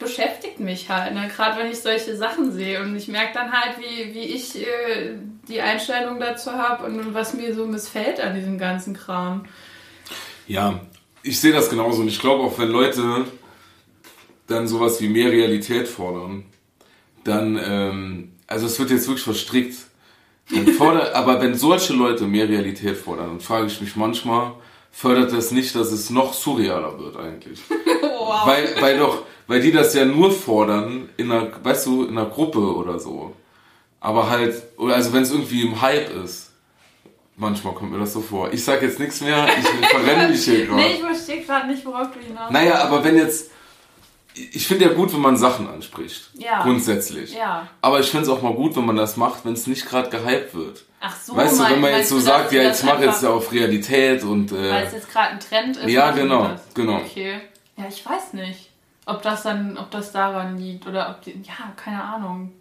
beschäftigt 0.00 0.58
mich 0.58 0.90
halt, 0.90 1.14
ne? 1.14 1.28
gerade 1.28 1.60
wenn 1.60 1.70
ich 1.70 1.78
solche 1.78 2.16
Sachen 2.16 2.50
sehe 2.50 2.82
und 2.82 2.96
ich 2.96 3.06
merke 3.06 3.34
dann 3.34 3.52
halt, 3.52 3.76
wie, 3.78 4.12
wie 4.14 4.24
ich 4.24 4.60
äh, 4.60 5.14
die 5.50 5.60
Einstellung 5.60 6.20
dazu 6.20 6.52
habe 6.52 6.84
und 6.84 7.14
was 7.14 7.34
mir 7.34 7.54
so 7.54 7.66
missfällt 7.66 8.20
an 8.20 8.34
diesem 8.34 8.58
ganzen 8.58 8.94
Kram. 8.94 9.44
Ja, 10.46 10.80
ich 11.22 11.40
sehe 11.40 11.52
das 11.52 11.68
genauso. 11.68 12.02
Und 12.02 12.08
ich 12.08 12.20
glaube 12.20 12.44
auch, 12.44 12.58
wenn 12.58 12.68
Leute 12.68 13.26
dann 14.46 14.66
sowas 14.66 15.00
wie 15.00 15.08
mehr 15.08 15.30
Realität 15.30 15.86
fordern, 15.88 16.44
dann, 17.24 17.60
ähm, 17.62 18.32
also 18.46 18.66
es 18.66 18.78
wird 18.78 18.90
jetzt 18.90 19.06
wirklich 19.06 19.24
verstrickt. 19.24 19.76
Dann 20.52 20.66
fordert, 20.78 21.14
aber 21.14 21.40
wenn 21.40 21.54
solche 21.54 21.92
Leute 21.92 22.24
mehr 22.24 22.48
Realität 22.48 22.96
fordern, 22.96 23.28
dann 23.28 23.40
frage 23.40 23.66
ich 23.66 23.80
mich 23.80 23.96
manchmal, 23.96 24.52
fördert 24.90 25.32
das 25.32 25.52
nicht, 25.52 25.74
dass 25.74 25.92
es 25.92 26.10
noch 26.10 26.32
surrealer 26.34 26.98
wird 26.98 27.16
eigentlich? 27.16 27.60
Wow. 28.20 28.46
Weil, 28.46 28.80
weil 28.80 28.98
doch, 28.98 29.24
weil 29.48 29.60
die 29.60 29.72
das 29.72 29.92
ja 29.94 30.04
nur 30.04 30.30
fordern 30.30 31.08
in 31.16 31.32
einer, 31.32 31.48
weißt 31.64 31.86
du, 31.86 32.04
in 32.04 32.16
einer 32.16 32.28
Gruppe 32.28 32.60
oder 32.60 33.00
so. 33.00 33.34
Aber 34.00 34.30
halt, 34.30 34.54
also 34.78 35.12
wenn 35.12 35.22
es 35.22 35.30
irgendwie 35.30 35.62
im 35.62 35.80
Hype 35.80 36.10
ist. 36.24 36.48
Manchmal 37.36 37.72
kommt 37.72 37.92
mir 37.92 37.98
das 37.98 38.12
so 38.12 38.20
vor. 38.20 38.52
Ich 38.52 38.62
sag 38.62 38.82
jetzt 38.82 38.98
nichts 38.98 39.20
mehr, 39.22 39.46
ich 39.58 39.66
verrenne 39.88 40.28
mich 40.28 40.44
hier 40.44 40.66
gerade. 40.66 40.80
Nee, 40.82 40.94
ich 40.94 41.00
verstehe 41.00 41.42
gerade 41.42 41.68
nicht, 41.68 41.84
worauf 41.86 42.08
du 42.12 42.20
hinaus 42.20 42.50
Naja, 42.50 42.82
aber 42.82 43.02
wenn 43.02 43.16
jetzt. 43.16 43.50
Ich 44.34 44.66
finde 44.66 44.84
ja 44.86 44.92
gut, 44.92 45.12
wenn 45.12 45.20
man 45.20 45.36
Sachen 45.38 45.66
anspricht. 45.68 46.30
Ja. 46.34 46.62
Grundsätzlich. 46.62 47.34
Ja. 47.34 47.66
Aber 47.80 47.98
ich 48.00 48.10
finde 48.10 48.24
es 48.24 48.28
auch 48.30 48.42
mal 48.42 48.52
gut, 48.54 48.76
wenn 48.76 48.84
man 48.84 48.96
das 48.96 49.16
macht, 49.16 49.44
wenn 49.44 49.54
es 49.54 49.66
nicht 49.66 49.86
gerade 49.88 50.08
gehypt 50.10 50.54
wird. 50.54 50.84
Ach 51.00 51.16
so, 51.18 51.34
weißt 51.34 51.58
du, 51.60 51.64
wenn 51.64 51.80
man 51.80 51.92
jetzt 51.92 52.10
so 52.10 52.16
du, 52.16 52.20
sagt, 52.20 52.52
ja, 52.52 52.62
jetzt 52.62 52.84
mach 52.84 53.00
jetzt 53.00 53.24
einfach- 53.24 53.30
auf 53.36 53.52
Realität 53.52 54.22
und. 54.22 54.52
Weil 54.52 54.64
Äh, 54.64 54.84
es 54.86 54.92
jetzt 54.92 55.10
gerade 55.10 55.30
ein 55.30 55.40
Trend 55.40 55.76
ist. 55.78 55.88
Ja, 55.88 56.10
genau, 56.10 56.50
genau. 56.74 56.96
Okay. 56.98 57.40
Ja, 57.76 57.84
ich 57.88 58.04
weiß 58.04 58.34
nicht, 58.34 58.70
ob 59.06 59.22
das 59.22 59.42
dann, 59.44 59.78
ob 59.78 59.90
das 59.90 60.12
daran 60.12 60.58
liegt 60.58 60.86
oder 60.86 61.08
ob 61.10 61.22
die, 61.22 61.32
ja, 61.42 61.72
keine 61.76 62.02
Ahnung. 62.04 62.52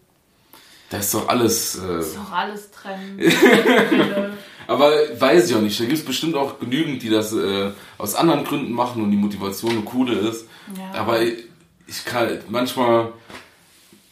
Das 0.90 1.06
ist 1.06 1.14
doch 1.14 1.28
alles. 1.28 1.76
Äh, 1.80 2.00
Ist 2.00 2.18
doch 2.18 2.32
alles 2.32 2.72
Trend. 2.72 3.22
Aber 4.68 4.92
weiß 5.20 5.50
ich 5.50 5.56
auch 5.56 5.62
nicht. 5.62 5.80
Da 5.80 5.86
gibt 5.86 5.98
es 5.98 6.06
bestimmt 6.06 6.36
auch 6.36 6.60
genügend, 6.60 7.02
die 7.02 7.10
das 7.10 7.34
äh, 7.34 7.72
aus 7.98 8.16
anderen 8.16 8.44
Gründen 8.44 8.72
machen 8.72 9.02
und 9.04 9.10
die 9.12 9.18
Motivation 9.18 9.72
eine 9.72 9.82
coole 9.82 10.14
ist. 10.14 10.48
Ja. 10.78 11.00
Aber 11.00 11.22
ich, 11.22 11.46
ich 11.88 12.06
kann 12.06 12.40
manchmal. 12.50 13.14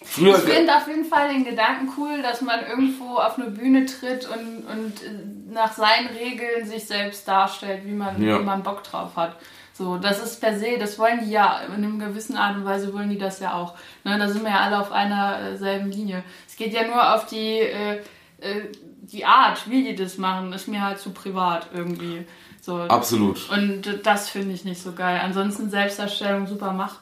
Früher. 0.04 0.36
Ich 0.38 0.44
finde 0.54 0.74
auf 0.76 0.88
jeden 0.88 1.04
Fall 1.06 1.34
den 1.34 1.44
Gedanken 1.44 1.90
cool, 1.98 2.22
dass 2.22 2.42
man 2.42 2.62
irgendwo 2.66 3.18
auf 3.18 3.38
eine 3.38 3.52
Bühne 3.52 3.86
tritt 3.86 4.26
und, 4.30 4.64
und 4.66 5.04
äh, 5.04 5.52
nach 5.54 5.74
seinen 5.74 6.08
Regeln 6.08 6.66
sich 6.66 6.86
selbst 6.86 7.28
darstellt, 7.28 7.82
wie 7.86 7.92
man, 7.92 8.22
Ja. 8.24 8.40
wie 8.40 8.44
man 8.44 8.64
Bock 8.64 8.84
drauf 8.84 9.16
hat. 9.18 9.36
So, 9.78 9.98
das 9.98 10.24
ist 10.24 10.42
per 10.42 10.58
se, 10.58 10.80
das 10.80 10.98
wollen 10.98 11.20
die 11.24 11.30
ja, 11.30 11.62
in 11.68 11.84
einer 11.86 12.08
gewissen 12.08 12.36
Art 12.36 12.58
und 12.58 12.66
Weise 12.66 12.92
wollen 12.96 13.12
die 13.12 13.20
das 13.20 13.40
ja 13.40 13.54
auch. 13.54 13.76
Ne, 14.04 14.18
da 14.18 14.28
sind 14.28 14.44
wir 14.44 14.50
ja 14.50 14.62
alle 14.62 14.80
auf 14.80 14.92
einer 14.92 15.40
äh, 15.40 15.58
selben 15.58 15.92
Linie. 15.92 16.24
Es 16.48 16.56
geht 16.56 16.74
ja 16.74 16.88
nur 16.88 17.14
auf 17.14 17.28
die, 17.28 17.60
äh, 17.60 17.98
äh, 18.40 18.72
die 19.04 19.24
Art, 19.24 19.70
wie 19.70 19.84
die 19.84 19.96
das 19.96 20.18
machen, 20.18 20.52
ist 20.52 20.68
mir 20.68 20.82
halt 20.82 20.98
zu 20.98 21.12
privat 21.12 21.68
irgendwie. 21.76 22.26
So. 22.60 22.80
Absolut. 22.82 23.50
Und 23.52 24.00
das 24.04 24.30
finde 24.30 24.56
ich 24.56 24.66
nicht 24.66 24.82
so 24.82 24.94
geil. 24.94 25.22
Ansonsten 25.24 25.70
Selbstdarstellung 25.70 26.48
super 26.48 26.74
mach. 26.74 26.96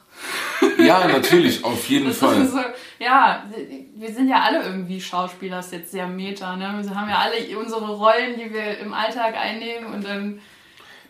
Ja, 0.78 1.08
natürlich, 1.08 1.64
auf 1.64 1.88
jeden 1.88 2.06
Das 2.08 2.18
Fall. 2.18 2.46
so, 2.46 2.58
ja, 2.98 3.42
wir 3.94 4.12
sind 4.12 4.28
ja 4.28 4.42
alle 4.42 4.62
irgendwie 4.62 5.00
Schauspieler, 5.00 5.60
ist 5.60 5.72
jetzt 5.72 5.92
sehr 5.92 6.06
meta, 6.06 6.56
ne? 6.56 6.74
Wir 6.82 6.94
haben 6.94 7.08
ja 7.08 7.18
alle 7.18 7.58
unsere 7.58 7.88
Rollen, 7.96 8.36
die 8.36 8.52
wir 8.52 8.78
im 8.78 8.92
Alltag 8.92 9.34
einnehmen 9.34 9.94
und 9.94 10.04
dann 10.04 10.40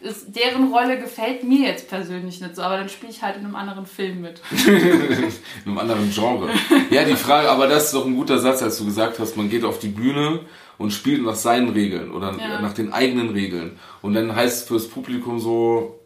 ist, 0.01 0.35
deren 0.37 0.73
Rolle 0.73 0.99
gefällt 0.99 1.43
mir 1.45 1.69
jetzt 1.69 1.89
persönlich 1.89 2.41
nicht 2.41 2.55
so, 2.57 2.63
aber 2.63 2.77
dann 2.79 2.89
spiele 2.89 3.11
ich 3.13 3.23
halt 3.23 3.37
in 3.37 3.45
einem 3.45 3.57
anderen 3.57 3.87
Film 3.87 4.21
mit. 4.21 4.41
in 4.67 5.33
einem 5.67 5.79
anderen 5.79 6.11
Genre. 6.11 6.51
Ja, 6.91 7.05
die 7.05 7.15
Frage, 7.17 7.49
aber 7.51 7.67
das 7.67 7.87
ist 7.87 7.95
doch 7.95 8.07
ein 8.07 8.15
guter 8.17 8.39
Satz, 8.39 8.63
als 8.63 8.79
du 8.79 8.85
gesagt 8.85 9.19
hast, 9.19 9.37
man 9.37 9.49
geht 9.49 9.65
auf 9.65 9.79
die 9.79 9.89
Bühne 9.89 10.41
und 10.79 10.93
spielt 10.93 11.23
nach 11.25 11.35
seinen 11.35 11.71
Regeln 11.71 12.11
oder 12.11 12.37
Ja. 12.39 12.61
nach 12.61 12.75
den 12.75 12.93
eigenen 12.93 13.31
Regeln. 13.31 13.79
Und 14.03 14.15
dann 14.15 14.35
heißt 14.35 14.63
es 14.63 14.69
fürs 14.69 14.89
Publikum 14.89 15.41
so, 15.41 15.99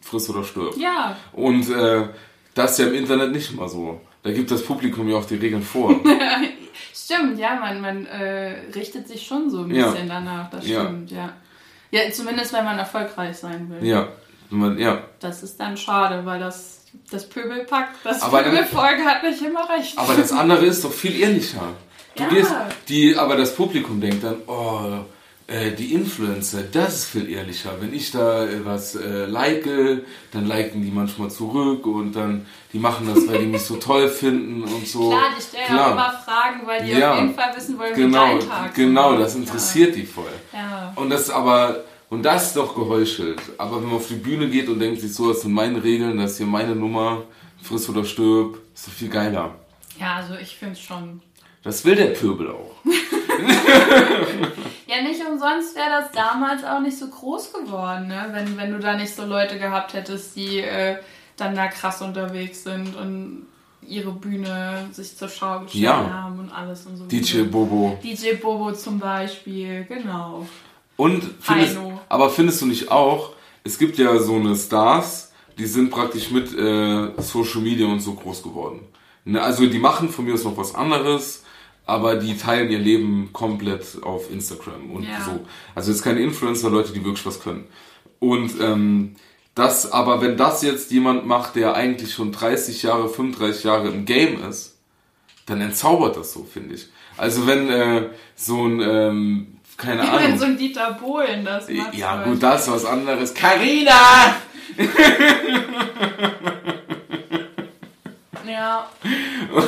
friss 0.00 0.30
oder 0.30 0.42
stirb. 0.44 0.76
Ja, 0.78 1.16
Und 1.32 1.68
äh, 1.70 2.04
das 2.54 2.72
ist 2.72 2.78
ja 2.78 2.86
im 2.86 2.94
Internet 2.94 3.32
nicht 3.32 3.52
immer 3.52 3.68
so. 3.68 4.00
Da 4.22 4.32
gibt 4.32 4.50
das 4.50 4.62
Publikum 4.64 5.08
ja 5.08 5.16
auch 5.18 5.24
die 5.26 5.34
Regeln 5.36 5.62
vor. 5.62 5.94
stimmt, 6.94 7.38
ja, 7.38 7.54
man, 7.60 7.80
man 7.80 8.06
äh, 8.06 8.56
richtet 8.74 9.06
sich 9.08 9.26
schon 9.26 9.50
so 9.50 9.60
ein 9.62 9.74
Ja. 9.74 9.90
bisschen 9.90 10.08
danach, 10.08 10.50
das 10.50 10.66
Ja. 10.66 10.82
stimmt, 10.84 11.10
ja. 11.10 11.16
Ja, 11.18 11.32
zumindest 12.12 12.52
wenn 12.52 12.64
man 12.64 12.78
erfolgreich 12.78 13.36
sein 13.36 13.70
will. 13.70 13.86
ja. 13.86 14.08
Man, 14.48 14.78
ja. 14.78 15.02
Das 15.18 15.42
ist 15.42 15.58
dann 15.58 15.76
schade, 15.76 16.24
weil 16.24 16.38
das 16.38 16.82
Das 17.10 17.28
Pöbelpack, 17.28 17.88
das 18.04 18.22
Aber 18.22 18.44
Pöbelfolge 18.44 19.04
hat 19.04 19.24
nicht 19.24 19.42
immer 19.42 19.68
recht. 19.68 19.98
Aber 19.98 20.14
das 20.14 20.30
andere 20.30 20.66
ist 20.66 20.84
doch 20.84 20.92
viel 20.92 21.18
ehrlicher. 21.20 21.62
Du 22.14 22.22
Ja. 22.22 22.28
gehst, 22.28 22.52
die, 22.88 23.16
aber 23.16 23.36
das 23.36 23.54
Publikum 23.56 24.00
denkt 24.00 24.22
dann, 24.22 24.36
oh, 24.46 25.04
äh, 25.48 25.70
die 25.72 25.94
Influencer, 25.94 26.62
das 26.62 26.94
ist 26.96 27.04
viel 27.06 27.30
ehrlicher. 27.30 27.70
Wenn 27.80 27.94
ich 27.94 28.10
da 28.10 28.44
äh, 28.44 28.64
was 28.64 28.96
äh, 28.96 29.26
like, 29.26 29.68
dann 30.32 30.46
liken 30.46 30.82
die 30.82 30.90
manchmal 30.90 31.30
zurück 31.30 31.86
und 31.86 32.12
dann, 32.14 32.46
die 32.72 32.78
machen 32.78 33.08
das, 33.12 33.26
weil 33.28 33.38
die 33.40 33.46
mich 33.46 33.62
so 33.62 33.76
toll 33.76 34.08
finden 34.08 34.64
und 34.64 34.86
so. 34.86 35.10
Klar, 35.10 35.30
die 35.38 35.42
stellen 35.42 35.66
Klar. 35.66 35.86
auch 35.88 35.92
immer 35.92 36.12
Fragen, 36.24 36.66
weil 36.66 36.84
die 36.84 36.92
Ja. 36.92 37.12
auf 37.14 37.20
jeden 37.20 37.34
Fall 37.34 37.56
wissen 37.56 37.78
wollen, 37.78 37.94
Genau, 37.94 38.26
wie 38.34 38.38
dein 38.40 38.48
Tag 38.48 38.74
genau, 38.74 39.16
das 39.16 39.34
ist. 39.34 39.40
interessiert 39.40 39.94
die 39.94 40.04
voll. 40.04 40.24
Ja. 40.52 40.92
Und 40.96 41.10
das 41.10 41.30
aber, 41.30 41.84
und 42.10 42.22
das 42.24 42.48
ist 42.48 42.56
doch 42.56 42.74
geheuchelt. 42.74 43.40
Aber 43.58 43.76
wenn 43.76 43.86
man 43.86 43.96
auf 43.96 44.08
die 44.08 44.14
Bühne 44.14 44.48
geht 44.48 44.68
und 44.68 44.80
denkt 44.80 45.00
sich 45.00 45.14
so, 45.14 45.28
das 45.32 45.42
sind 45.42 45.52
meine 45.52 45.82
Regeln, 45.82 46.18
das 46.18 46.32
ist 46.32 46.36
hier 46.38 46.46
meine 46.46 46.74
Nummer, 46.74 47.22
friss 47.62 47.88
oder 47.88 48.04
stirb, 48.04 48.58
ist 48.74 48.88
doch 48.88 48.92
viel 48.92 49.08
geiler. 49.08 49.54
ja, 50.00 50.16
also 50.16 50.34
ich 50.42 50.56
finde 50.56 50.74
es 50.74 50.80
schon. 50.80 51.20
Das 51.62 51.84
will 51.84 51.94
der 51.96 52.06
Pöbel 52.06 52.50
auch. 52.50 52.72
Ja, 54.96 55.02
nicht 55.02 55.20
umsonst 55.20 55.74
wäre 55.76 55.90
das 55.90 56.12
damals 56.12 56.64
auch 56.64 56.80
nicht 56.80 56.96
so 56.98 57.08
groß 57.08 57.52
geworden, 57.52 58.08
ne? 58.08 58.28
wenn, 58.32 58.56
wenn 58.56 58.72
du 58.72 58.78
da 58.78 58.96
nicht 58.96 59.14
so 59.14 59.24
Leute 59.24 59.58
gehabt 59.58 59.94
hättest, 59.94 60.36
die 60.36 60.60
äh, 60.60 60.96
dann 61.36 61.54
da 61.54 61.66
krass 61.68 62.02
unterwegs 62.02 62.64
sind 62.64 62.96
und 62.96 63.46
ihre 63.82 64.12
Bühne 64.12 64.88
sich 64.92 65.16
zur 65.16 65.28
Schau 65.28 65.60
gestellt 65.60 65.84
Ja. 65.84 66.10
haben 66.10 66.38
und 66.38 66.50
alles 66.50 66.86
und 66.86 66.96
so. 66.96 67.04
DJ 67.06 67.42
Bobo. 67.42 67.98
DJ 68.02 68.34
Bobo 68.34 68.72
zum 68.72 68.98
Beispiel, 68.98 69.84
genau. 69.84 70.46
Und 70.96 71.22
findest, 71.40 71.76
Heino. 71.76 72.00
aber 72.08 72.30
findest 72.30 72.62
du 72.62 72.66
nicht 72.66 72.90
auch, 72.90 73.32
es 73.64 73.78
gibt 73.78 73.98
ja 73.98 74.18
so 74.18 74.34
eine 74.36 74.56
Stars, 74.56 75.32
die 75.58 75.66
sind 75.66 75.90
praktisch 75.90 76.30
mit 76.30 76.56
äh, 76.56 77.10
Social 77.20 77.60
Media 77.60 77.86
und 77.86 78.00
so 78.00 78.14
groß 78.14 78.42
geworden. 78.42 78.80
Ne, 79.24 79.42
also 79.42 79.66
die 79.66 79.78
machen 79.78 80.08
von 80.08 80.24
mir 80.24 80.34
aus 80.34 80.44
noch 80.44 80.56
was 80.56 80.74
anderes, 80.74 81.42
aber 81.86 82.16
die 82.16 82.36
teilen 82.36 82.70
ihr 82.70 82.80
Leben 82.80 83.30
komplett 83.32 84.02
auf 84.02 84.30
Instagram 84.30 84.90
und 84.90 85.04
Ja. 85.04 85.22
so. 85.24 85.46
Also 85.74 85.92
jetzt 85.92 86.02
keine 86.02 86.20
Influencer, 86.20 86.68
Leute, 86.68 86.92
die 86.92 87.02
wirklich 87.04 87.24
was 87.24 87.40
können. 87.40 87.66
Und 88.18 88.60
ähm, 88.60 89.14
das, 89.54 89.90
aber 89.92 90.20
wenn 90.20 90.36
das 90.36 90.62
jetzt 90.62 90.90
jemand 90.90 91.26
macht, 91.26 91.54
der 91.56 91.74
eigentlich 91.74 92.12
schon 92.12 92.32
30 92.32 92.82
Jahre, 92.82 93.08
35 93.08 93.64
Jahre 93.64 93.88
im 93.88 94.04
Game 94.04 94.42
ist, 94.46 94.76
dann 95.46 95.60
entzaubert 95.60 96.16
das 96.16 96.32
so, 96.32 96.44
finde 96.44 96.74
ich. 96.74 96.88
Also 97.16 97.46
wenn 97.46 97.70
äh, 97.70 98.08
so 98.34 98.66
ein, 98.66 98.80
ähm, 98.80 99.46
keine 99.76 100.02
Ahnung. 100.10 100.20
Wenn 100.22 100.38
so 100.38 100.44
ein 100.46 100.58
Dieter 100.58 100.98
Bohlen 101.00 101.44
das 101.44 101.68
macht. 101.70 101.94
Ja, 101.94 102.24
gut, 102.24 102.42
das 102.42 102.66
ist 102.66 102.72
was 102.72 102.84
anderes. 102.84 103.32
Carina! 103.32 104.36
Ja. 108.56 108.88
Das 109.54 109.64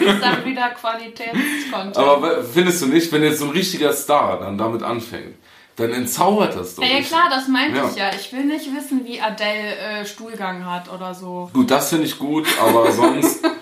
ist 0.00 0.22
dann 0.22 0.44
wieder 0.44 0.68
Qualitätscontent. 0.70 1.96
Aber 1.96 2.42
findest 2.42 2.82
du 2.82 2.86
nicht, 2.86 3.12
wenn 3.12 3.22
jetzt 3.22 3.38
so 3.38 3.44
ein 3.46 3.50
richtiger 3.52 3.92
Star 3.92 4.40
dann 4.40 4.58
damit 4.58 4.82
anfängt, 4.82 5.36
dann 5.76 5.90
entzaubert 5.92 6.54
das 6.56 6.74
doch. 6.74 6.82
ja, 6.82 6.96
ja, 6.98 7.02
klar, 7.02 7.28
das 7.30 7.46
meinte 7.48 7.78
Ja. 7.78 7.88
ich 7.88 7.96
ja. 7.96 8.10
Ich 8.14 8.32
will 8.32 8.44
nicht 8.44 8.74
wissen, 8.74 9.04
wie 9.06 9.20
Adele 9.20 9.76
äh, 9.76 10.04
Stuhlgang 10.04 10.66
hat 10.66 10.92
oder 10.92 11.14
so. 11.14 11.50
Gut, 11.52 11.70
das 11.70 11.88
finde 11.90 12.06
ich 12.06 12.18
gut, 12.18 12.46
aber 12.60 12.90
sonst. 13.00 13.44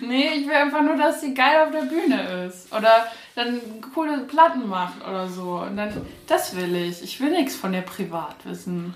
Nee, 0.00 0.28
ich 0.36 0.46
will 0.46 0.54
einfach 0.54 0.82
nur, 0.82 0.96
dass 0.96 1.20
sie 1.20 1.34
geil 1.34 1.64
auf 1.64 1.70
der 1.72 1.86
Bühne 1.86 2.46
ist. 2.46 2.72
Oder 2.72 3.06
dann 3.34 3.60
coole 3.94 4.18
Platten 4.18 4.68
macht 4.68 4.94
oder 5.06 5.26
so. 5.28 5.62
Und 5.66 5.76
dann, 5.76 5.92
das 6.26 6.54
will 6.54 6.74
ich. 6.76 7.02
Ich 7.02 7.20
will 7.20 7.30
nichts 7.30 7.56
von 7.56 7.72
der 7.72 7.80
privat 7.80 8.36
wissen. 8.44 8.94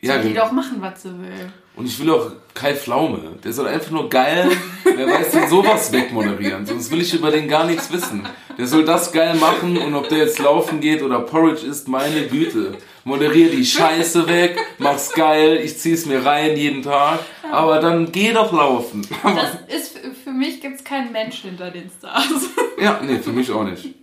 Ja, 0.00 0.14
Soll 0.14 0.22
die 0.22 0.28
genau. 0.30 0.46
doch 0.46 0.52
machen, 0.52 0.76
was 0.80 1.02
sie 1.02 1.10
will. 1.10 1.52
Und 1.76 1.86
ich 1.86 1.98
will 2.00 2.10
auch 2.10 2.30
Kai 2.54 2.74
Pflaume. 2.74 3.20
Der 3.44 3.52
soll 3.52 3.66
einfach 3.68 3.90
nur 3.90 4.08
geil, 4.08 4.50
wer 4.84 5.06
weiß 5.06 5.30
denn 5.30 5.48
sowas 5.48 5.92
wegmoderieren. 5.92 6.66
Sonst 6.66 6.90
will 6.90 7.00
ich 7.00 7.14
über 7.14 7.30
den 7.30 7.48
gar 7.48 7.64
nichts 7.64 7.92
wissen. 7.92 8.26
Der 8.58 8.66
soll 8.66 8.84
das 8.84 9.12
geil 9.12 9.34
machen 9.36 9.78
und 9.78 9.94
ob 9.94 10.08
der 10.08 10.18
jetzt 10.18 10.38
laufen 10.38 10.80
geht 10.80 11.02
oder 11.02 11.20
Porridge 11.20 11.66
isst, 11.66 11.88
meine 11.88 12.26
Güte. 12.26 12.76
Moderier 13.04 13.50
die 13.50 13.64
Scheiße 13.64 14.26
weg, 14.28 14.58
mach's 14.78 15.12
geil, 15.14 15.60
ich 15.62 15.78
zieh's 15.78 16.04
mir 16.04 16.24
rein 16.24 16.56
jeden 16.56 16.82
Tag. 16.82 17.20
Aber 17.52 17.80
dann 17.80 18.10
geh 18.12 18.32
doch 18.32 18.52
laufen. 18.52 19.06
Das 19.22 19.54
ist, 19.68 19.98
für 20.24 20.30
mich 20.30 20.60
gibt 20.60 20.76
es 20.76 20.84
keinen 20.84 21.12
Mensch 21.12 21.42
hinter 21.42 21.70
den 21.70 21.90
Stars. 21.90 22.50
Ja, 22.80 23.00
nee, 23.02 23.18
für 23.18 23.30
mich 23.30 23.50
auch 23.50 23.64
nicht. 23.64 23.94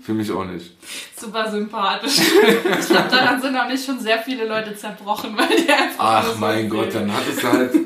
Für 0.00 0.12
mich 0.12 0.30
auch 0.30 0.44
nicht. 0.44 0.72
Super 1.18 1.50
sympathisch. 1.50 2.18
Ich 2.18 2.86
glaube, 2.86 3.08
daran 3.10 3.40
sind 3.40 3.56
auch 3.56 3.68
nicht 3.68 3.84
schon 3.84 3.98
sehr 4.00 4.18
viele 4.18 4.46
Leute 4.46 4.76
zerbrochen, 4.76 5.36
weil 5.36 5.48
die 5.48 5.72
einfach 5.72 5.94
Ach 5.98 6.26
so 6.26 6.38
mein 6.38 6.68
Gott, 6.68 6.94
dann 6.94 7.12
hattest 7.12 7.42
du 7.42 7.48
halt. 7.48 7.72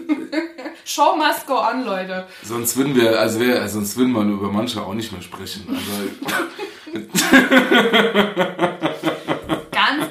Show 0.84 1.14
must 1.16 1.46
go 1.46 1.60
on, 1.60 1.84
Leute. 1.84 2.26
Sonst 2.42 2.76
würden 2.76 2.96
wir, 2.96 3.18
also 3.18 3.38
wär, 3.38 3.68
sonst 3.68 3.96
würden 3.96 4.12
wir 4.12 4.22
über 4.22 4.50
manche 4.50 4.82
auch 4.82 4.94
nicht 4.94 5.12
mehr 5.12 5.22
sprechen. 5.22 5.66
Also, 5.68 6.10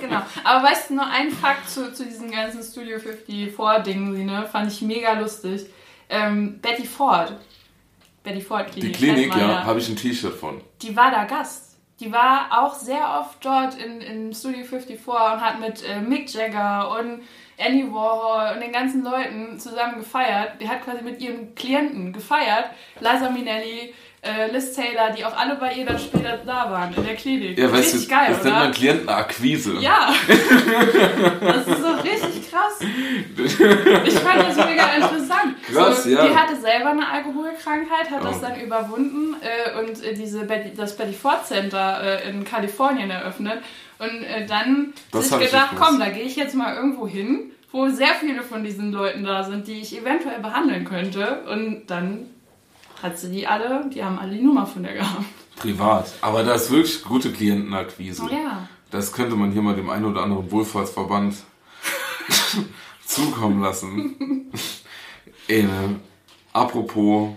genau. 0.09 0.21
Aber 0.43 0.67
weißt 0.67 0.89
du, 0.89 0.95
nur 0.95 1.07
ein 1.07 1.31
Fakt 1.31 1.69
zu, 1.69 1.93
zu 1.93 2.05
diesem 2.05 2.31
ganzen 2.31 2.63
Studio 2.63 2.97
54-Dingen, 2.97 4.25
ne, 4.25 4.47
fand 4.51 4.71
ich 4.71 4.81
mega 4.81 5.13
lustig. 5.13 5.65
Ähm, 6.09 6.59
Betty 6.59 6.85
Ford. 6.85 7.33
Betty 8.23 8.41
Ford 8.41 8.67
die 8.75 8.79
Klinik. 8.79 8.97
Klinik, 8.97 9.31
kennt 9.31 9.47
man 9.47 9.49
ja, 9.49 9.63
habe 9.63 9.79
ich 9.79 9.89
ein 9.89 9.95
T-Shirt 9.95 10.33
von. 10.33 10.61
Die 10.81 10.95
war 10.95 11.11
da 11.11 11.25
Gast. 11.25 11.77
Die 11.99 12.11
war 12.13 12.47
auch 12.51 12.75
sehr 12.75 13.19
oft 13.19 13.43
dort 13.43 13.75
in, 13.75 13.99
in 13.99 14.33
Studio 14.33 14.63
54 14.63 15.05
und 15.05 15.41
hat 15.41 15.59
mit 15.59 15.83
äh, 15.83 15.99
Mick 15.99 16.33
Jagger 16.33 16.97
und 16.97 17.21
Andy 17.57 17.91
Warhol 17.91 18.55
und 18.55 18.61
den 18.61 18.71
ganzen 18.71 19.03
Leuten 19.03 19.59
zusammen 19.59 19.97
gefeiert. 19.97 20.61
Die 20.61 20.69
hat 20.69 20.83
quasi 20.83 21.03
mit 21.03 21.19
ihren 21.21 21.53
Klienten 21.55 22.13
gefeiert. 22.13 22.69
Liza 23.01 23.29
Minnelli, 23.29 23.93
äh, 24.21 24.51
Liz 24.51 24.73
Taylor, 24.73 25.11
die 25.15 25.23
auch 25.23 25.35
alle 25.37 25.55
bei 25.55 25.73
ihr 25.73 25.85
dann 25.85 25.97
später 25.97 26.37
da 26.45 26.69
waren 26.69 26.93
in 26.93 27.03
der 27.05 27.15
Klinik. 27.15 27.57
Ja, 27.57 27.71
weißt 27.71 27.93
richtig 27.93 28.07
du, 28.09 28.15
geil, 28.15 28.25
das 28.29 28.43
nennt 28.43 28.55
man 28.55 28.63
oder? 28.67 28.73
Klientenakquise. 28.73 29.73
Ja, 29.79 30.13
das 31.41 31.67
ist 31.67 31.81
so 31.81 31.91
richtig 31.93 32.51
krass. 32.51 32.79
Ich 34.05 34.13
fand 34.19 34.41
das 34.47 34.57
mega 34.57 34.93
interessant. 34.95 35.55
Krass, 35.71 36.03
so, 36.03 36.09
ja. 36.09 36.27
Die 36.27 36.35
hatte 36.35 36.55
selber 36.59 36.89
eine 36.91 37.07
Alkoholkrankheit, 37.07 38.09
hat 38.11 38.23
das 38.23 38.37
Oh. 38.37 38.41
dann 38.41 38.59
überwunden 38.61 39.35
äh, 39.41 39.79
und 39.79 40.03
äh, 40.03 40.13
diese 40.13 40.43
Betty, 40.45 40.71
das 40.75 40.95
Betty 40.95 41.13
Ford 41.13 41.45
Center 41.45 42.01
äh, 42.25 42.29
in 42.29 42.43
Kalifornien 42.43 43.09
eröffnet. 43.09 43.59
Und 43.99 44.23
äh, 44.23 44.45
dann 44.45 44.93
Das 45.11 45.29
sich 45.29 45.39
gedacht, 45.39 45.71
komm, 45.77 45.99
da 45.99 46.09
gehe 46.09 46.23
ich 46.23 46.35
jetzt 46.35 46.55
mal 46.55 46.75
irgendwo 46.75 47.07
hin, 47.07 47.51
wo 47.71 47.87
sehr 47.89 48.13
viele 48.19 48.41
von 48.43 48.63
diesen 48.63 48.91
Leuten 48.93 49.23
da 49.23 49.43
sind, 49.43 49.67
die 49.67 49.81
ich 49.81 49.97
eventuell 49.99 50.39
behandeln 50.39 50.85
könnte. 50.85 51.41
Und 51.51 51.87
dann 51.87 52.27
hat 53.01 53.17
sie 53.17 53.31
die 53.31 53.47
alle, 53.47 53.89
die 53.89 54.03
haben 54.03 54.19
alle 54.19 54.35
die 54.35 54.41
Nummer 54.41 54.65
von 54.65 54.83
der 54.83 54.93
gehabt. 54.93 55.25
Privat. 55.55 56.11
Aber 56.21 56.43
das 56.43 56.65
ist 56.65 56.71
wirklich 56.71 57.03
gute 57.03 57.31
Klientenakquise. 57.31 58.23
Ja. 58.31 58.67
Das 58.91 59.11
könnte 59.11 59.35
man 59.35 59.51
hier 59.51 59.61
mal 59.61 59.75
dem 59.75 59.89
einen 59.89 60.05
oder 60.05 60.23
anderen 60.23 60.49
Wohlfahrtsverband 60.51 61.35
zukommen 63.05 63.61
lassen. 63.61 64.51
Ey, 65.47 65.63
ne? 65.63 65.99
Apropos 66.53 67.29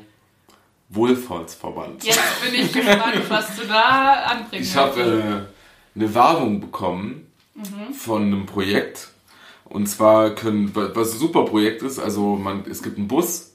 Wohlfahrtsverband. 0.88 2.04
Jetzt 2.04 2.20
bin 2.42 2.54
ich 2.54 2.72
gespannt, 2.72 3.22
was 3.28 3.56
du 3.56 3.66
da 3.66 4.12
anbringst. 4.24 4.70
Ich 4.70 4.76
habe 4.76 5.00
äh, 5.00 5.98
eine 5.98 6.14
Werbung 6.14 6.60
bekommen 6.60 7.26
von 7.94 8.22
einem 8.22 8.46
Projekt. 8.46 9.08
Und 9.64 9.86
zwar 9.86 10.34
können, 10.34 10.70
was 10.74 11.12
ein 11.14 11.18
super 11.18 11.44
Projekt 11.44 11.82
ist, 11.82 11.98
also 11.98 12.36
man, 12.36 12.64
es 12.68 12.82
gibt 12.82 12.98
einen 12.98 13.08
Bus, 13.08 13.52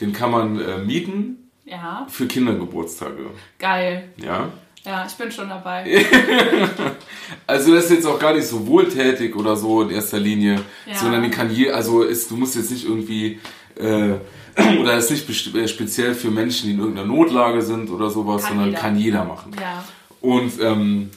den 0.00 0.12
kann 0.12 0.30
man 0.30 0.60
äh, 0.60 0.78
mieten 0.78 1.50
ja, 1.64 2.06
für 2.08 2.26
Kindergeburtstage. 2.26 3.26
geil. 3.58 4.08
Ja. 4.16 4.48
Ja, 4.84 5.04
ich 5.06 5.14
bin 5.14 5.30
schon 5.30 5.48
dabei. 5.48 6.04
Also 7.46 7.74
das 7.74 7.84
ist 7.86 7.90
jetzt 7.90 8.06
auch 8.06 8.18
gar 8.18 8.34
nicht 8.34 8.46
so 8.46 8.66
wohltätig 8.66 9.34
oder 9.36 9.56
so 9.56 9.82
in 9.82 9.90
erster 9.90 10.18
Linie, 10.18 10.60
Ja. 10.86 10.94
sondern 10.94 11.22
die 11.22 11.30
kann 11.30 11.50
je, 11.54 11.70
also 11.70 12.02
ist, 12.02 12.30
du 12.30 12.36
musst 12.36 12.56
jetzt 12.56 12.70
nicht 12.70 12.84
irgendwie 12.86 13.38
äh, 13.76 14.14
oder 14.80 14.96
ist 14.96 15.10
nicht 15.10 15.54
äh, 15.54 15.68
speziell 15.68 16.14
für 16.14 16.30
Menschen, 16.30 16.68
die 16.68 16.74
in 16.74 16.78
irgendeiner 16.80 17.06
Notlage 17.08 17.62
sind 17.62 17.90
oder 17.90 18.08
sowas, 18.10 18.42
Kann 18.44 18.50
sondern 18.52 18.68
jeder. 18.70 18.80
kann 18.80 18.96
jeder 18.98 19.24
machen. 19.24 19.52
Ja. 19.60 19.84
Und 20.20 20.52
ähm, 20.60 21.10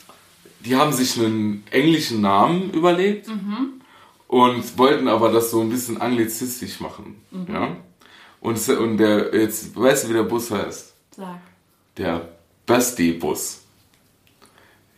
die 0.66 0.76
haben 0.76 0.92
sich 0.92 1.18
einen 1.18 1.64
englischen 1.72 2.22
Namen 2.22 2.72
überlegt 2.72 3.28
und 4.28 4.78
wollten 4.78 5.08
aber 5.08 5.32
das 5.32 5.50
so 5.52 5.62
ein 5.62 5.70
bisschen 5.70 6.00
anglizistisch 6.02 6.80
machen. 6.80 7.16
Ja? 7.52 7.76
Und, 8.42 8.68
und 8.70 8.98
der, 8.98 9.34
jetzt 9.34 9.76
weißt 9.80 10.04
du, 10.06 10.10
wie 10.10 10.14
der 10.14 10.24
Bus 10.24 10.52
heißt? 10.52 10.94
Sag. 11.16 11.40
Der 11.98 12.28
Basti-Bus. 12.66 13.62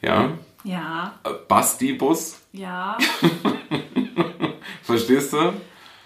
Ja? 0.02 0.32
Ja, 0.64 1.20
Äh, 1.24 1.30
Basti-Bus. 1.48 2.40
ja, 2.54 2.98
Verstehst 4.84 5.34
du? 5.34 5.54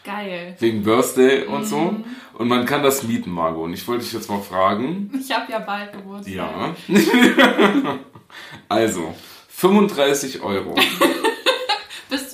geil. 0.04 0.56
Wegen 0.60 0.84
Birthday 0.84 1.46
und 1.46 1.66
so. 1.66 1.94
Und 2.34 2.48
man 2.48 2.66
kann 2.66 2.82
das 2.82 3.04
mieten, 3.04 3.30
Margot. 3.30 3.66
Und 3.66 3.74
ich 3.74 3.86
wollte 3.88 4.04
dich 4.06 4.14
jetzt 4.14 4.30
mal 4.30 4.40
fragen. 4.42 5.12
Ich 5.20 5.30
habe 5.36 5.52
ja 5.52 5.60
bald 5.60 5.92
Geburtstag. 5.92 6.34
Ja. 6.34 6.76
also, 8.70 9.14
35 9.50 10.42
Euro. 10.42 10.76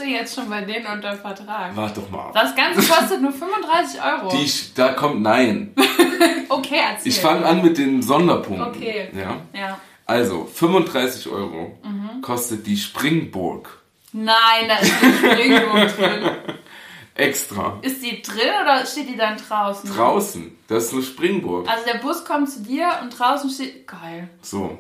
Du 0.04 0.10
du 0.10 0.14
jetzt 0.16 0.36
schon 0.36 0.49
bei 0.49 0.62
denen 0.62 0.86
unter 0.86 1.16
Vertrag? 1.16 1.76
Warte 1.76 2.01
doch 2.01 2.10
mal 2.10 2.26
ab. 2.28 2.34
Das 2.34 2.56
Ganze 2.56 2.82
kostet 2.91 3.22
nur 3.22 3.32
35 3.32 4.01
Euro. 4.04 4.30
Die, 4.30 4.51
da 4.76 4.89
kommt 4.93 5.22
nein. 5.22 5.74
okay, 6.49 6.80
erzähl. 6.91 7.12
Ich 7.12 7.20
fange 7.20 7.45
an 7.45 7.62
mit 7.64 7.78
den 7.78 8.01
Sonderpunkten. 8.01 8.68
Okay. 8.68 9.10
Ja. 9.16 9.38
Ja. 9.58 9.80
Also, 10.06 10.45
35 10.45 11.30
Euro 11.30 11.78
Mhm. 11.84 12.22
kostet 12.22 12.68
die 12.68 12.76
Springburg. 12.78 13.80
Nein, 14.12 14.68
da 14.68 14.76
ist 14.78 14.91
eine 15.01 15.14
Springburg 15.14 15.97
drin. 15.97 16.32
Extra. 17.16 17.78
Ist 17.82 18.04
die 18.04 18.22
drin 18.22 18.49
oder 18.62 18.86
steht 18.86 19.08
die 19.08 19.16
dann 19.16 19.38
draußen? 19.38 19.89
Draußen. 19.95 20.58
Das 20.68 20.86
ist 20.86 20.93
eine 20.93 21.04
Springburg. 21.04 21.70
Also 21.70 21.86
der 21.86 21.99
Bus 21.99 22.26
kommt 22.26 22.49
zu 22.49 22.62
dir 22.64 22.89
und 23.01 23.18
draußen 23.18 23.49
steht. 23.49 23.88
Geil. 23.88 24.30
So. 24.41 24.78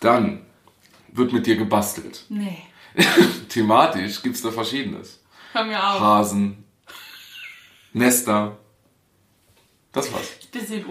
Dann 0.00 0.44
wird 1.12 1.32
mit 1.32 1.46
dir 1.46 1.56
gebastelt. 1.56 2.24
Nee. 2.28 2.58
Thematisch 3.48 4.22
gibt's 4.22 4.42
da 4.42 4.50
verschiedenes. 4.50 5.20
Hör 5.52 5.64
mir 5.64 5.78
auf. 5.82 6.00
Hasen, 6.00 6.64
Nester. 7.92 8.56
Das 9.92 10.12
war's. 10.12 10.26
Bisschen 10.50 10.84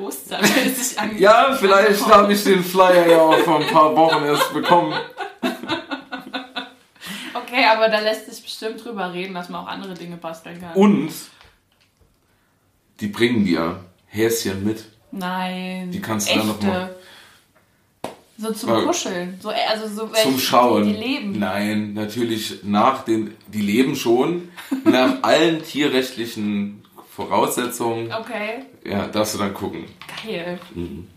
angefangen. 0.97 1.17
Ja, 1.19 1.53
vielleicht 1.59 2.05
habe 2.07 2.31
ich 2.33 2.43
den 2.43 2.63
Flyer 2.63 3.05
ja 3.07 3.19
auch 3.21 3.37
vor 3.39 3.59
ein 3.59 3.67
paar 3.67 3.95
Wochen 3.95 4.23
erst 4.23 4.53
bekommen. 4.53 4.93
Okay, 7.35 7.65
aber 7.65 7.87
da 7.89 7.99
lässt 7.99 8.25
sich 8.31 8.41
bestimmt 8.41 8.83
drüber 8.83 9.13
reden, 9.13 9.35
dass 9.35 9.47
man 9.49 9.63
auch 9.63 9.67
andere 9.67 9.93
Dinge 9.93 10.17
basteln 10.17 10.59
kann. 10.59 10.73
Und 10.73 11.11
die 12.99 13.07
bringen 13.07 13.45
dir 13.45 13.83
Häschen 14.07 14.63
mit. 14.63 14.85
Nein. 15.11 15.91
Die 15.91 16.01
kannst 16.01 16.29
du 16.31 16.35
dann 16.39 16.49
echte. 16.49 16.65
mal- 16.65 16.95
So 18.37 18.51
zum 18.51 18.69
Weil- 18.71 18.85
Kuscheln. 18.85 19.39
So, 19.41 19.51
äh, 19.51 19.55
also 19.69 19.87
so 19.87 20.11
welche, 20.11 20.29
Zum 20.29 20.39
Schauen. 20.39 20.85
Die, 20.85 20.93
die 20.93 20.99
leben. 20.99 21.39
Nein, 21.39 21.93
natürlich 21.93 22.59
nach 22.63 23.03
den, 23.03 23.35
die 23.47 23.61
leben 23.61 23.95
schon, 23.95 24.49
nach 24.85 25.21
allen 25.21 25.63
tierrechtlichen 25.63 26.83
Voraussetzungen, 27.15 28.11
Okay, 28.11 28.65
ja, 28.83 29.07
darfst 29.07 29.35
du 29.35 29.39
dann 29.39 29.53
gucken. 29.53 29.85
geil. 30.25 30.59
Mhm. 30.73 31.07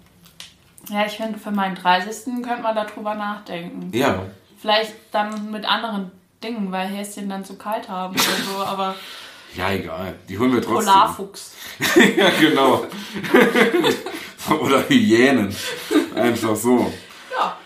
Ja, 0.91 1.07
ich 1.07 1.14
finde, 1.17 1.39
für 1.39 1.51
meinen 1.51 1.75
30. 1.75 2.43
könnte 2.45 2.62
man 2.62 2.75
darüber 2.77 3.14
nachdenken. 3.14 3.91
Ja, 3.97 4.23
Vielleicht 4.61 4.93
dann 5.12 5.51
mit 5.51 5.64
anderen 5.67 6.11
Dingen, 6.43 6.71
weil 6.73 6.87
Häschen 6.89 7.29
dann 7.29 7.45
zu 7.45 7.55
kalt 7.57 7.89
haben 7.89 8.14
oder 8.14 8.23
so, 8.59 8.64
aber 8.64 8.95
ja, 9.57 9.71
egal. 9.73 10.14
Die 10.29 10.39
holen 10.39 10.53
wir 10.53 10.61
trotzdem. 10.61 10.93
Polarfuchs. 10.93 11.53
ja, 12.17 12.29
genau. 12.41 12.85
Oder 14.61 14.87
Hyänen. 14.89 15.55
Einfach 16.14 16.55
so. 16.57 16.93
Ja. 17.37 17.57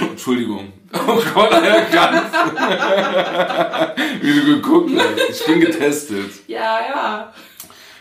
Entschuldigung. 0.00 0.72
Oh 0.92 1.22
Gott, 1.34 1.52
Herr 1.52 1.82
Ganz. 1.82 2.32
Wie 4.20 4.34
du 4.34 4.44
geguckt 4.44 4.90
hast. 4.96 5.40
Ich 5.40 5.46
bin 5.46 5.60
getestet. 5.60 6.30
Ja, 6.46 6.80
ja. 6.80 7.32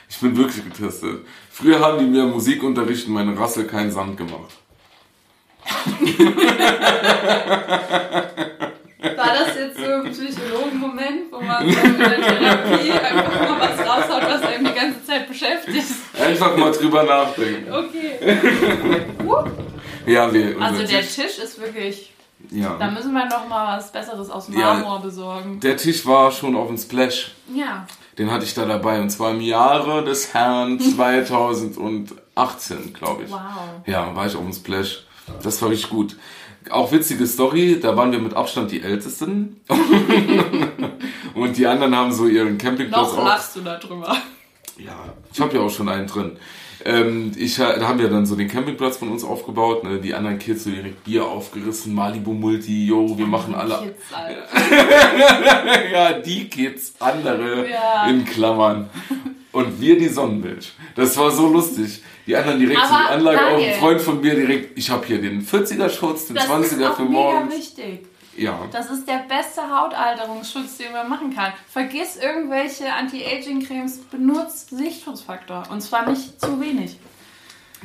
Ich 0.10 0.18
bin 0.20 0.36
wirklich 0.36 0.64
getestet. 0.66 1.26
Früher 1.52 1.80
haben 1.80 2.00
die 2.00 2.06
mir 2.06 2.24
im 2.24 2.32
Musikunterricht 2.32 3.08
in 3.08 3.14
meine 3.14 3.38
Rassel 3.40 3.66
keinen 3.66 3.92
Sand 3.92 4.18
gemacht. 4.18 4.58
War 9.16 9.34
das 9.34 9.56
jetzt 9.56 9.78
so 9.78 9.92
ein 9.92 10.12
Psychologen-Moment, 10.12 11.32
wo 11.32 11.42
man 11.42 11.72
so 11.72 11.80
in 11.80 11.98
der 12.00 12.22
Therapie 12.22 12.92
einfach 12.92 13.50
mal 13.50 13.60
was 13.60 13.80
raushaut, 13.80 14.24
was 14.24 14.42
einem 14.42 14.66
die 14.66 14.74
ganze 14.74 15.06
Zeit 15.06 15.28
beschäftigt? 15.28 15.86
Einfach 16.20 16.58
mal 16.58 16.72
drüber 16.72 17.04
nachdenken. 17.04 17.72
Okay. 17.72 19.06
Ja, 20.10 20.34
wir. 20.34 20.60
Also 20.62 20.80
der 20.80 21.02
Tisch, 21.02 21.16
Tisch 21.16 21.38
ist 21.40 21.60
wirklich. 21.60 22.14
Da 22.52 22.58
ja. 22.58 22.92
müssen 22.92 23.12
wir 23.14 23.26
noch 23.26 23.48
mal 23.50 23.78
was 23.78 23.92
Besseres 23.92 24.30
aus 24.30 24.48
Ja. 24.50 24.74
Marmor 24.74 25.02
besorgen. 25.02 25.60
Der 25.60 25.76
Tisch 25.76 26.06
war 26.06 26.32
schon 26.32 26.56
auf 26.56 26.68
dem 26.68 26.78
Splash. 26.78 27.32
Ja. 27.54 27.86
Den 28.18 28.32
hatte 28.32 28.46
ich 28.46 28.54
da 28.54 28.66
dabei. 28.66 29.02
Und 29.02 29.10
zwar 29.10 29.32
im 29.32 29.42
Jahre 29.42 30.04
des 30.04 30.34
Herrn 30.34 30.80
2018, 30.96 32.94
glaube 32.94 33.24
ich. 33.24 33.32
Wow. 33.32 33.40
Ja, 33.86 34.16
war 34.16 34.26
ich 34.26 34.36
auf 34.36 34.44
dem 34.44 34.54
Splash. 34.54 35.06
Das 35.44 35.62
war 35.62 35.70
richtig 35.70 35.90
gut. 35.90 36.16
Auch 36.70 36.92
witzige 36.92 37.26
Story, 37.26 37.80
da 37.82 37.96
waren 37.96 38.12
wir 38.12 38.20
mit 38.20 38.34
Abstand 38.34 38.72
die 38.72 38.82
Ältesten. 38.82 39.62
und 41.34 41.58
die 41.58 41.66
anderen 41.66 41.96
haben 41.96 42.12
so 42.12 42.28
ihren 42.28 42.58
Campingplatz 42.58 43.14
Noch 43.14 43.26
lachst 43.26 43.56
du 43.56 43.62
darüber. 43.62 44.16
Ja, 44.78 44.96
ich 45.34 45.40
habe 45.40 45.56
ja 45.56 45.62
auch 45.62 45.70
schon 45.70 45.90
einen 45.90 46.08
drin. 46.08 46.38
Ähm, 46.86 47.32
ich, 47.38 47.56
da 47.58 47.80
haben 47.88 48.00
wir 48.00 48.10
dann 48.10 48.26
so 48.26 48.36
den 48.36 48.48
Campingplatz 48.48 48.98
von 48.98 49.10
uns 49.10 49.24
aufgebaut. 49.24 49.84
Ne? 49.84 50.00
Die 50.00 50.14
anderen 50.14 50.40
Kids 50.40 50.64
so 50.64 50.70
direkt 50.70 51.04
Bier 51.04 51.26
aufgerissen, 51.26 51.94
Malibu 51.94 52.34
Multi, 52.34 52.86
yo, 52.88 53.18
wir 53.18 53.28
machen 53.28 53.54
alle. 53.54 53.80
Kids, 53.80 54.04
Alter. 54.14 55.92
ja, 55.92 56.14
die 56.14 56.48
Kids, 56.50 56.94
andere 57.00 57.70
Ja. 57.70 58.08
in 58.10 58.24
Klammern. 58.26 58.90
Und 59.52 59.82
wir 59.82 59.98
die 59.98 60.08
Sonnenmilch. 60.08 60.74
Das 60.96 61.18
war 61.18 61.32
so 61.32 61.48
lustig. 61.50 62.04
Die 62.28 62.36
anderen 62.36 62.60
direkt 62.60 62.80
so 62.80 62.94
Aber, 62.94 63.04
die 63.08 63.14
Anlage 63.16 63.40
auf. 63.48 63.52
Daniel. 63.54 63.74
Ein 63.74 63.80
Freund 63.80 64.02
von 64.02 64.22
mir 64.22 64.36
direkt, 64.36 64.78
ich 64.78 64.90
habe 64.92 65.06
hier 65.08 65.20
den 65.20 65.44
40er 65.46 65.90
Schutz, 65.90 66.28
den 66.28 66.36
Das 66.36 66.48
20er 66.48 66.62
ist 66.64 66.84
auch 66.84 66.96
für 66.96 67.02
mega 67.04 67.12
morgens. 67.14 67.56
wichtig. 67.58 68.06
Ja. 68.40 68.68
Das 68.72 68.90
ist 68.90 69.08
der 69.08 69.26
beste 69.28 69.62
Hautalterungsschutz, 69.62 70.78
den 70.78 70.92
man 70.92 71.10
machen 71.10 71.36
kann. 71.36 71.54
Vergiss 71.68 72.18
irgendwelche 72.18 72.92
Anti-Aging-Cremes, 72.92 73.98
benutzt 74.10 74.70
Sichtschutzfaktor. 74.70 75.64
Und 75.70 75.82
zwar 75.82 76.10
nicht 76.10 76.40
zu 76.40 76.60
wenig. 76.60 76.98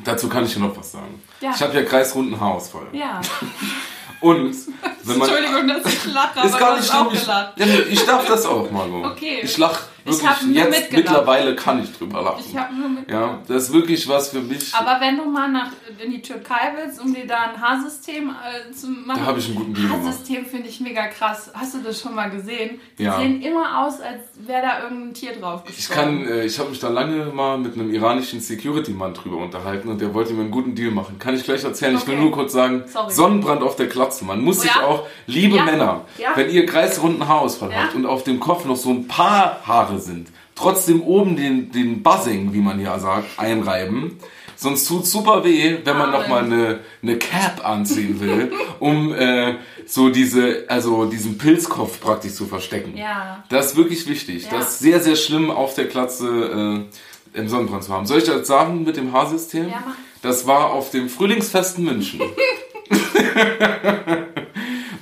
Dazu 0.05 0.29
kann 0.29 0.45
ich 0.45 0.55
dir 0.55 0.61
noch 0.61 0.77
was 0.77 0.93
sagen. 0.93 1.23
Ja. 1.41 1.53
Ich 1.55 1.63
habe 1.63 1.75
ja 1.75 1.85
kreisrunden 1.85 2.39
Haarausfall. 2.39 2.89
Ja. 2.93 3.21
Und 4.21 4.57
wenn 5.03 5.19
man 5.19 5.29
Entschuldigung, 5.29 5.69
dass 5.69 5.93
ich 5.93 6.07
lache, 6.07 6.47
ist 6.47 6.55
aber 6.55 6.59
gar 6.59 6.75
du 6.75 6.81
nicht 6.81 6.93
hast 6.93 6.99
auch 6.99 7.11
schlimm. 7.11 7.15
Ich, 7.15 7.25
gelacht. 7.25 7.59
ja, 7.59 7.67
ich 7.67 8.07
darf 8.07 8.27
das 8.27 8.47
auch, 8.47 8.71
Margot. 8.71 9.05
Okay. 9.05 9.41
Ich 9.43 9.59
lach 9.59 9.79
Ich 9.79 9.94
wirklich. 10.05 10.23
Jetzt 10.57 10.71
mitgelacht. 10.71 10.93
mittlerweile 10.93 11.57
kann 11.57 11.83
ich 11.83 11.93
drüber 11.97 12.23
lachen. 12.23 12.43
Ich 12.49 12.57
habe 12.57 12.75
nur 12.75 12.89
mit. 12.89 13.11
ja, 13.11 13.39
das 13.49 13.65
ist 13.65 13.73
wirklich 13.73 14.09
was 14.09 14.29
für 14.31 14.41
mich. 14.41 14.75
Aber 14.75 15.01
wenn 15.01 15.17
du 15.17 15.25
mal 15.25 15.51
nach, 15.51 15.71
in 16.03 16.11
die 16.11 16.23
Türkei 16.23 16.73
willst, 16.77 17.01
um 17.01 17.13
dir 17.15 17.27
da 17.27 17.51
ein 17.53 17.61
Haarsystem 17.61 18.31
äh, 18.31 18.73
zu 18.73 18.89
machen. 18.89 19.21
Da 19.21 19.27
hab 19.27 19.39
ich 19.39 19.47
einen 19.47 19.55
guten 19.57 19.75
Deal. 19.75 19.89
Haarsystem 19.91 20.47
finde 20.47 20.69
ich 20.69 20.81
mega 20.81 21.07
krass. 21.07 21.51
Hast 21.55 21.75
du 21.75 21.79
das 21.83 22.01
schon 22.01 22.15
mal 22.15 22.31
gesehen? 22.31 22.81
Die 22.99 23.05
Ja. 23.05 23.19
sehen 23.19 23.41
immer 23.43 23.85
aus, 23.85 24.01
als 24.01 24.23
wäre 24.37 24.63
da 24.63 24.83
irgendein 24.83 25.15
Tier 25.15 25.33
drauf 25.41 25.63
Ich 25.69 25.89
kann, 25.89 26.27
äh, 26.27 26.45
ich 26.45 26.59
habe 26.59 26.71
mich 26.71 26.79
da 26.81 26.89
lange 26.89 27.27
mal 27.27 27.59
mit 27.59 27.75
einem 27.75 27.93
iranischen 27.93 28.41
Security-Mann 28.41 29.15
drüber 29.15 29.39
unterhalten 29.39 29.89
und 29.89 30.01
der 30.01 30.13
wollte 30.15 30.33
mir 30.35 30.43
einen 30.43 30.51
guten 30.51 30.75
Deal 30.75 30.91
machen. 30.91 31.19
Kann 31.19 31.35
ich 31.35 31.45
gleich 31.45 31.65
erzählen. 31.65 31.97
Ich 31.97 32.07
will 32.07 32.15
Okay. 32.15 32.23
nur 32.23 32.33
kurz 32.33 32.53
sagen, 32.53 32.85
Sorry. 32.87 33.11
Sonnenbrand 33.13 33.63
auf 33.63 33.77
der 33.77 33.87
Glatze. 33.87 34.25
Man 34.25 34.41
muss 34.43 34.59
Oh 34.59 34.63
sich 34.63 34.75
ja? 34.75 34.83
auch, 34.87 35.07
liebe 35.27 35.57
Ja. 35.57 35.65
Männer, 35.65 36.01
wenn 36.35 36.51
ihr 36.51 36.67
kreisrunden 36.67 37.27
Haarausfall 37.27 37.75
habt 37.75 37.95
und 37.95 38.07
auf 38.07 38.25
dem 38.25 38.41
Kopf 38.41 38.65
noch 38.65 38.77
so 38.77 38.91
ein 38.91 39.09
paar 39.09 39.61
Haare 39.67 39.94
sind, 39.99 40.29
trotzdem 40.55 41.03
oben 41.03 41.37
den, 41.37 41.71
den 41.73 42.03
Buzzing, 42.03 42.53
wie 42.53 42.61
man 42.61 42.81
ja 42.81 42.99
sagt, 42.99 43.39
einreiben. 43.39 44.19
Sonst 44.57 44.87
tut 44.87 45.07
super 45.07 45.45
weh, 45.45 45.79
wenn 45.85 45.99
man 45.99 46.11
Amen. 46.11 46.21
noch 46.21 46.29
mal 46.29 46.45
eine, 46.45 46.81
eine 47.03 47.19
Cap 47.19 47.67
anziehen 47.67 48.21
will, 48.21 48.53
um 48.79 49.13
äh, 49.13 49.57
so 49.85 50.11
diese, 50.11 50.65
also 50.69 51.07
diesen 51.07 51.39
Pilzkopf 51.39 52.01
praktisch 52.01 52.35
zu 52.35 52.47
verstecken. 52.47 52.97
Ja. 52.97 53.45
Das 53.49 53.73
ist 53.73 53.77
wirklich 53.77 54.07
wichtig. 54.09 54.45
Ja. 54.45 54.59
Das 54.59 54.71
ist 54.71 54.79
sehr, 54.79 55.01
sehr 55.01 55.17
schlimm 55.17 55.51
auf 55.51 55.75
der 55.75 55.87
Glatze 55.87 56.87
äh, 57.35 57.39
im 57.39 57.49
Sonnenbrand 57.49 57.83
zu 57.85 57.93
haben. 57.93 58.07
Soll 58.07 58.19
ich 58.19 58.25
das 58.25 58.47
sagen 58.47 58.85
mit 58.85 58.97
dem 58.97 59.13
Haarsystem? 59.13 59.69
Ja, 59.69 59.83
mach. 59.85 59.97
Das 60.23 60.47
war 60.47 60.71
auf 60.71 60.91
dem 60.91 61.11
Frühlingsfest 61.11 61.79
in 61.79 61.85
München. 61.85 62.21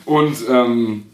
Und 0.04 0.36
ähm, 0.48 1.11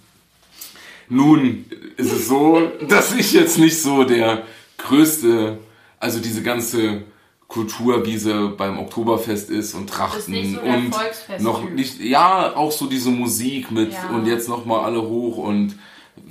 nun 1.08 1.64
ist 1.96 2.12
es 2.12 2.28
so, 2.28 2.60
dass 2.88 3.14
ich 3.14 3.32
jetzt 3.32 3.58
nicht 3.58 3.80
so 3.80 4.04
der 4.04 4.42
größte, 4.78 5.58
also 6.00 6.20
diese 6.20 6.42
ganze 6.42 7.02
Kultur, 7.48 8.04
wie 8.04 8.18
sie 8.18 8.48
beim 8.50 8.78
Oktoberfest 8.78 9.50
ist 9.50 9.74
und 9.74 9.88
Trachten 9.88 10.32
nicht 10.32 10.54
so 10.54 10.60
und 10.60 11.42
noch 11.42 11.68
nicht, 11.70 11.98
ja, 12.00 12.54
auch 12.54 12.70
so 12.70 12.86
diese 12.86 13.10
Musik 13.10 13.70
mit 13.70 13.92
Ja. 13.92 14.10
und 14.14 14.26
jetzt 14.26 14.48
noch 14.48 14.66
mal 14.66 14.84
alle 14.84 15.00
hoch 15.02 15.38
und 15.38 15.78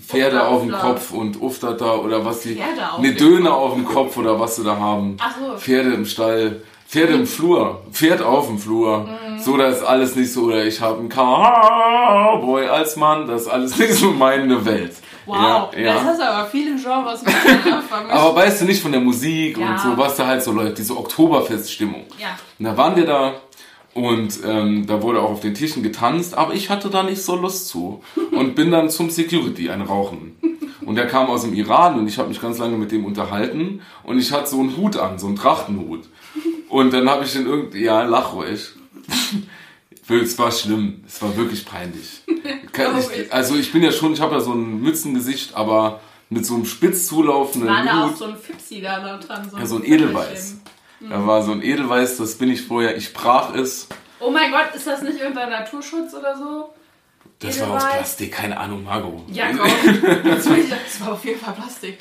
Pferde 0.05 0.45
auf 0.45 0.61
dem. 0.61 0.71
Kopf 0.73 1.11
und 1.11 1.41
Uftata 1.41 1.95
oder 1.95 2.23
was 2.23 2.41
die, 2.41 2.55
Pferde 2.55 2.91
auf 2.91 2.99
ne 3.01 3.13
dem 3.13 3.17
Döner 3.17 3.53
auf 3.53 3.73
dem 3.73 3.85
Kopf 3.85 4.17
oder 4.17 4.39
was 4.39 4.57
sie 4.57 4.63
da 4.63 4.77
haben. 4.77 5.17
Ach 5.19 5.35
so. 5.39 5.57
Pferde 5.57 5.93
im 5.93 6.05
Stall, 6.05 6.61
Pferde 6.87 7.13
im 7.13 7.27
Flur, 7.27 7.81
Pferd 7.91 8.21
auf 8.21 8.47
dem 8.47 8.57
Flur. 8.59 8.99
Mhm. 8.99 9.39
So, 9.39 9.57
das 9.57 9.77
ist 9.79 9.83
alles 9.83 10.15
nicht 10.15 10.31
so, 10.31 10.43
oder 10.43 10.65
ich 10.65 10.79
habe 10.81 10.99
einen 10.99 11.09
Cowboy 11.09 12.67
als 12.67 12.95
Mann, 12.95 13.27
das 13.27 13.41
ist 13.43 13.47
alles 13.47 13.77
nicht 13.79 13.93
so 13.93 14.11
meine 14.11 14.63
Welt. 14.65 14.95
Wow, 15.25 15.35
Ja, 15.37 15.65
das 15.71 15.75
ja. 15.75 16.03
hast 16.05 16.19
du 16.21 16.29
aber 16.29 16.47
viele 16.47 16.75
Genres 16.81 17.21
miteinander 17.23 17.81
vermischt. 17.89 18.13
Aber 18.15 18.35
weißt 18.35 18.61
du 18.61 18.65
nicht 18.65 18.81
von 18.81 18.93
der 18.93 19.01
Musik 19.01 19.57
Ja. 19.57 19.71
und 19.71 19.79
so, 19.79 19.97
was 19.97 20.15
da 20.15 20.25
halt 20.25 20.41
so 20.43 20.53
läuft, 20.53 20.77
diese 20.77 20.95
Oktoberfeststimmung. 20.97 22.05
ja. 22.17 22.29
Und 22.57 22.65
da 22.65 22.77
waren 22.77 22.95
wir 22.95 23.05
da 23.05 23.33
und 23.93 24.39
ähm, 24.45 24.85
da 24.87 25.01
wurde 25.01 25.19
auch 25.21 25.31
auf 25.31 25.39
den 25.41 25.53
Tischen 25.55 25.83
getanzt, 25.83 26.37
aber 26.37 26.53
ich 26.53 26.69
hatte 26.69 26.89
da 26.89 27.03
nicht 27.03 27.21
so 27.21 27.35
Lust 27.35 27.67
zu 27.67 28.01
und 28.31 28.55
bin 28.55 28.71
dann 28.71 28.89
zum 28.89 29.09
Security, 29.09 29.69
ein 29.69 29.81
Rauchen. 29.81 30.37
Und 30.85 30.95
der 30.95 31.07
kam 31.07 31.27
aus 31.27 31.41
dem 31.41 31.53
Iran 31.53 31.99
und 31.99 32.07
ich 32.07 32.17
habe 32.17 32.29
mich 32.29 32.39
ganz 32.41 32.59
lange 32.59 32.77
mit 32.77 32.91
dem 32.93 33.03
unterhalten 33.05 33.81
und 34.03 34.19
ich 34.19 34.31
hatte 34.31 34.47
so 34.49 34.59
einen 34.61 34.77
Hut 34.77 34.95
an, 34.97 35.19
so 35.19 35.27
einen 35.27 35.35
Trachtenhut. 35.35 36.03
Und 36.77 36.93
dann 36.93 37.09
habe 37.09 37.25
ich 37.25 37.33
den 37.33 37.47
irgendwie, 37.47 37.85
ja, 37.85 38.03
lach 38.03 38.33
ruhig. 38.33 38.69
Es 40.07 40.37
war 40.37 40.51
schlimm, 40.51 41.03
es 41.07 41.19
war 41.23 41.35
wirklich 41.35 41.65
peinlich. 41.65 42.21
Glaub 42.71 42.99
ich, 42.99 43.33
also 43.33 43.55
ich 43.55 43.71
bin 43.71 43.81
ja 43.81 43.91
schon, 43.91 44.13
ich 44.13 44.21
habe 44.21 44.35
ja 44.35 44.41
so 44.41 44.53
ein 44.53 44.79
Mützengesicht, 44.79 45.55
aber 45.55 46.01
mit 46.29 46.45
so 46.45 46.53
einem 46.53 46.65
spitz 46.65 47.07
zulaufenden 47.07 47.67
War 47.67 47.83
da 47.83 48.03
auch 48.03 48.09
Hut. 48.11 48.17
so 48.19 48.25
ein 48.25 48.37
Fipsi 48.37 48.79
da 48.79 48.99
noch 48.99 49.19
dran? 49.19 49.49
So 49.49 49.57
Ja, 49.57 49.65
so 49.65 49.77
ein 49.77 49.85
Edelweiß. 49.85 50.57
Da 50.99 51.25
war 51.25 51.41
so 51.41 51.51
ein 51.51 51.63
Edelweiß, 51.63 52.17
das 52.17 52.35
bin 52.35 52.51
ich 52.51 52.61
vorher, 52.61 52.95
ich 52.95 53.11
brach 53.11 53.55
es. 53.55 53.87
Oh 54.19 54.29
mein 54.29 54.51
Gott, 54.51 54.75
ist 54.75 54.85
das 54.85 55.01
nicht 55.01 55.19
irgendein 55.19 55.49
Naturschutz 55.49 56.13
oder 56.13 56.37
so? 56.37 56.73
Das 57.39 57.59
war 57.59 57.71
aus 57.71 57.81
Edelweiß? 57.81 57.97
Plastik, 57.97 58.31
keine 58.33 58.55
Ahnung, 58.59 58.83
Margot. 58.83 59.23
Ja, 59.31 59.47
komm. 59.51 59.67
Das 60.25 61.01
war 61.01 61.13
auf 61.13 61.25
jeden 61.25 61.39
Fall 61.39 61.53
Plastik. 61.55 61.97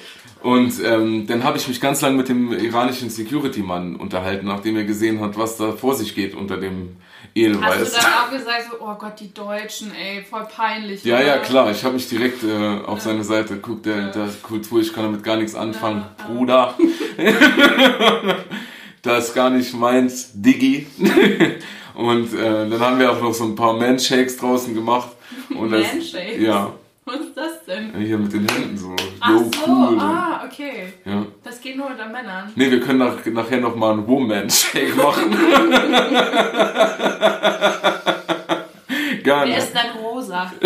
Und 0.46 0.74
ähm, 0.84 1.26
dann 1.26 1.42
habe 1.42 1.58
ich 1.58 1.66
mich 1.66 1.80
ganz 1.80 2.02
lang 2.02 2.16
mit 2.16 2.28
dem 2.28 2.52
iranischen 2.52 3.10
Security-Mann 3.10 3.96
unterhalten, 3.96 4.46
nachdem 4.46 4.76
er 4.76 4.84
gesehen 4.84 5.20
hat, 5.20 5.36
was 5.36 5.56
da 5.56 5.72
vor 5.72 5.96
sich 5.96 6.14
geht 6.14 6.36
unter 6.36 6.56
dem 6.56 6.98
Hast 7.00 7.30
Edelweiß. 7.34 7.92
du 7.92 8.00
dann 8.00 8.12
auch 8.12 8.30
gesagt, 8.30 8.66
so, 8.70 8.76
oh 8.78 8.94
Gott, 8.94 9.18
die 9.18 9.34
Deutschen, 9.34 9.90
ey, 9.92 10.22
voll 10.22 10.46
peinlich. 10.46 11.02
Ja, 11.02 11.16
oder? 11.16 11.26
ja, 11.26 11.38
klar. 11.38 11.72
Ich 11.72 11.82
habe 11.82 11.94
mich 11.94 12.08
direkt 12.08 12.44
äh, 12.44 12.78
auf 12.86 13.00
seine 13.00 13.24
Seite 13.24 13.54
geguckt, 13.54 13.86
der, 13.86 14.12
der 14.12 14.28
Kultur, 14.40 14.80
ich 14.80 14.92
kann 14.92 15.02
damit 15.02 15.24
gar 15.24 15.36
nichts 15.36 15.56
anfangen. 15.56 16.04
Ja, 16.16 16.26
Bruder. 16.28 16.74
das 19.02 19.26
ist 19.26 19.34
gar 19.34 19.50
nicht 19.50 19.74
meins, 19.74 20.30
Diggi. 20.32 20.86
Und 21.94 22.32
äh, 22.34 22.70
dann 22.70 22.78
haben 22.78 23.00
wir 23.00 23.10
auch 23.10 23.20
noch 23.20 23.34
so 23.34 23.42
ein 23.42 23.56
paar 23.56 23.72
Man-Shakes 23.72 24.36
draußen 24.36 24.72
gemacht. 24.76 25.08
Und 25.58 25.72
das, 25.72 25.92
Man-Shakes? 25.92 26.40
Ja, 26.40 26.72
Was 27.08 27.20
ist 27.20 27.36
das 27.36 27.64
denn? 27.66 27.94
hier 28.00 28.18
mit 28.18 28.32
den 28.32 28.48
Händen 28.48 28.76
so. 28.76 28.94
Ach 29.20 29.30
Yo, 29.30 29.38
so, 29.64 29.72
cool. 29.72 29.98
ah, 30.00 30.42
okay. 30.44 30.92
Ja. 31.04 31.24
Das 31.44 31.60
geht 31.60 31.76
nur 31.76 31.86
unter 31.86 32.08
Männern. 32.08 32.50
Nee, 32.56 32.68
wir 32.68 32.80
können 32.80 32.98
nach, 32.98 33.24
nachher 33.26 33.60
noch 33.60 33.76
mal 33.76 33.92
einen 33.92 34.06
Woman-Shake 34.08 34.96
machen. 35.02 35.30
Gar 39.22 39.46
Der 39.46 39.56
nicht. 39.56 39.58
ist 39.58 39.72
dann 39.74 39.90
rosa. 40.02 40.52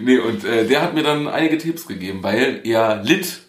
Nee, 0.00 0.18
und 0.18 0.44
äh, 0.44 0.66
der 0.66 0.82
hat 0.82 0.94
mir 0.94 1.02
dann 1.04 1.28
einige 1.28 1.58
Tipps 1.58 1.86
gegeben, 1.86 2.22
weil 2.22 2.60
er 2.64 3.02
litt 3.04 3.40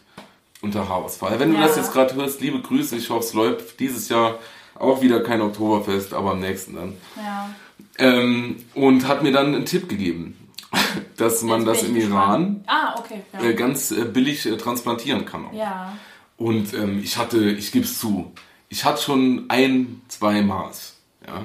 unter 0.61 0.87
Haarausfall. 0.87 1.39
Wenn 1.39 1.51
du 1.51 1.57
Ja. 1.59 1.65
das 1.67 1.75
jetzt 1.77 1.91
gerade 1.93 2.13
hörst, 2.15 2.41
liebe 2.41 2.59
Grüße, 2.59 2.95
ich 2.95 3.09
hoffe, 3.09 3.25
es 3.25 3.33
läuft 3.33 3.79
dieses 3.79 4.09
Jahr 4.09 4.37
auch 4.77 5.01
wieder 5.01 5.21
kein 5.21 5.41
Oktoberfest, 5.41 6.13
aber 6.13 6.31
am 6.31 6.39
nächsten 6.39 6.75
dann. 6.75 6.93
Ja. 7.17 7.49
Ähm, 7.97 8.57
und 8.75 9.07
hat 9.07 9.23
mir 9.23 9.31
dann 9.31 9.53
einen 9.55 9.65
Tipp 9.65 9.89
gegeben, 9.89 10.37
dass 11.17 11.41
man 11.43 11.65
das 11.65 11.83
im 11.83 11.95
Iran. 11.95 12.63
Ah, 12.67 12.95
okay. 12.97 13.21
Ja. 13.33 13.41
äh, 13.41 13.53
ganz 13.53 13.91
äh, 13.91 14.05
billig 14.05 14.45
äh, 14.45 14.57
transplantieren 14.57 15.25
kann. 15.25 15.45
Auch. 15.47 15.53
ja. 15.53 15.97
Und 16.37 16.73
ähm, 16.73 16.99
ich 17.03 17.17
hatte, 17.17 17.37
ich 17.51 17.71
gebe 17.71 17.85
es 17.85 17.99
zu, 17.99 18.31
ich 18.67 18.83
hatte 18.83 19.01
schon 19.01 19.45
ein, 19.49 20.01
zwei 20.07 20.41
Maß. 20.41 20.97
Ja? 21.27 21.43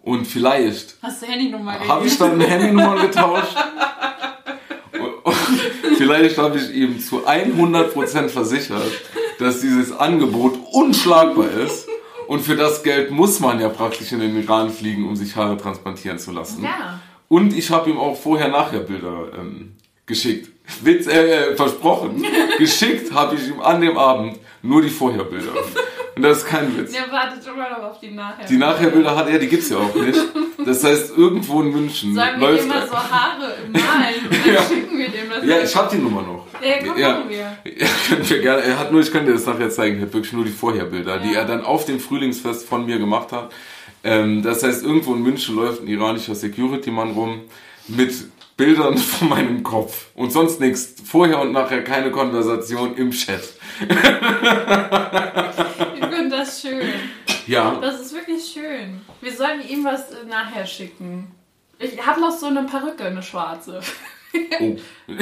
Und 0.00 0.26
vielleicht 0.26 0.96
Hast 1.02 1.22
du 1.22 1.26
Handynummer 1.26 1.78
habe 1.86 2.06
ich 2.06 2.16
dann 2.18 2.40
Handynummern 2.40 3.00
getauscht. 3.08 3.56
Und- 4.92 5.24
und 5.24 5.34
Vielleicht 5.96 6.38
habe 6.38 6.58
ich 6.58 6.70
ihm 6.74 6.98
zu 6.98 7.26
100% 7.26 8.28
versichert, 8.28 8.82
dass 9.38 9.60
dieses 9.60 9.92
Angebot 9.92 10.58
unschlagbar 10.72 11.48
ist. 11.50 11.86
Und 12.26 12.40
für 12.40 12.56
das 12.56 12.82
Geld 12.82 13.10
muss 13.10 13.38
man 13.38 13.60
ja 13.60 13.68
praktisch 13.68 14.10
in 14.12 14.20
den 14.20 14.42
Iran 14.42 14.70
fliegen, 14.70 15.06
um 15.06 15.14
sich 15.14 15.36
Haare 15.36 15.56
transplantieren 15.58 16.18
zu 16.18 16.32
lassen. 16.32 16.64
Ja. 16.64 16.98
Und 17.32 17.56
ich 17.56 17.70
habe 17.70 17.88
ihm 17.88 17.96
auch 17.98 18.14
vorher-nachher 18.14 18.80
Bilder 18.80 19.28
ähm, 19.38 19.72
geschickt. 20.04 20.50
Witz, 20.82 21.06
äh, 21.06 21.52
äh, 21.52 21.56
versprochen. 21.56 22.22
geschickt 22.58 23.10
habe 23.14 23.36
ich 23.36 23.48
ihm 23.48 23.58
an 23.60 23.80
dem 23.80 23.96
Abend 23.96 24.38
nur 24.60 24.82
die 24.82 24.90
Vorherbilder. 24.90 25.52
Und 26.14 26.22
das 26.22 26.38
ist 26.38 26.46
kein 26.46 26.76
Witz. 26.76 26.92
Der 26.92 27.10
wartet 27.10 27.40
immer 27.46 27.70
noch 27.70 27.84
auf 27.90 28.00
die 28.00 28.10
Nachher. 28.10 28.44
Die 28.46 28.58
Nachherbilder 28.58 29.16
hat 29.16 29.30
er, 29.30 29.38
die 29.38 29.46
gibt's 29.48 29.70
ja 29.70 29.78
auch 29.78 29.94
nicht. 29.94 30.20
Das 30.66 30.84
heißt, 30.84 31.16
irgendwo 31.16 31.62
in 31.62 31.72
München 31.72 32.14
Sollen 32.14 32.38
wir 32.38 32.48
läuft 32.50 32.64
dem 32.64 32.68
mal 32.68 32.86
so 32.86 32.96
Haare 32.96 33.54
malen 33.72 34.26
und 34.28 34.46
dann 34.46 34.54
Ja. 34.54 34.62
schicken 34.62 34.98
wir 34.98 35.08
dem 35.08 35.30
das. 35.30 35.44
Ja, 35.46 35.62
ich 35.62 35.74
hab 35.74 35.88
die 35.90 35.96
Nummer 35.96 36.20
noch. 36.20 36.46
Ja, 36.62 36.74
komm, 36.80 37.00
machen 37.00 37.30
wir. 37.30 37.38
Ja, 37.64 37.86
können 38.10 38.28
wir 38.28 38.38
gerne. 38.42 38.62
Er 38.62 38.78
hat 38.78 38.92
nur, 38.92 39.00
ich 39.00 39.10
kann 39.10 39.24
dir 39.24 39.32
das 39.32 39.46
nachher 39.46 39.70
zeigen, 39.70 39.96
er 39.96 40.02
hat 40.02 40.12
wirklich 40.12 40.34
nur 40.34 40.44
die 40.44 40.50
Vorherbilder, 40.50 41.18
die 41.18 41.32
Ja. 41.32 41.40
er 41.40 41.44
dann 41.46 41.64
auf 41.64 41.86
dem 41.86 41.98
Frühlingsfest 41.98 42.68
von 42.68 42.84
mir 42.84 42.98
gemacht 42.98 43.32
hat. 43.32 43.50
Ähm, 44.04 44.42
das 44.42 44.62
heißt, 44.62 44.82
irgendwo 44.84 45.14
in 45.14 45.22
München 45.22 45.54
läuft 45.56 45.82
ein 45.82 45.88
iranischer 45.88 46.34
Security-Mann 46.34 47.12
rum 47.12 47.42
mit 47.88 48.12
Bildern 48.56 48.98
von 48.98 49.28
meinem 49.28 49.62
Kopf 49.62 50.06
und 50.14 50.32
sonst 50.32 50.60
nichts. 50.60 50.94
Vorher 51.04 51.40
und 51.40 51.52
nachher 51.52 51.82
keine 51.82 52.10
Konversation 52.10 52.96
im 52.96 53.10
Chat. 53.10 53.42
Ich 53.80 53.86
finde 56.04 56.28
das 56.30 56.60
schön. 56.60 56.88
Ja, 57.46 57.78
Das 57.80 58.00
ist 58.00 58.14
wirklich 58.14 58.44
schön. 58.44 59.00
Wir 59.20 59.32
sollen 59.32 59.66
ihm 59.68 59.84
was 59.84 60.10
äh, 60.10 60.24
nachher 60.28 60.66
schicken. 60.66 61.32
Ich 61.78 62.04
habe 62.06 62.20
noch 62.20 62.30
so 62.30 62.46
eine 62.46 62.62
Perücke, 62.64 63.04
eine 63.04 63.22
schwarze. 63.22 63.80
Oh. 64.60 64.76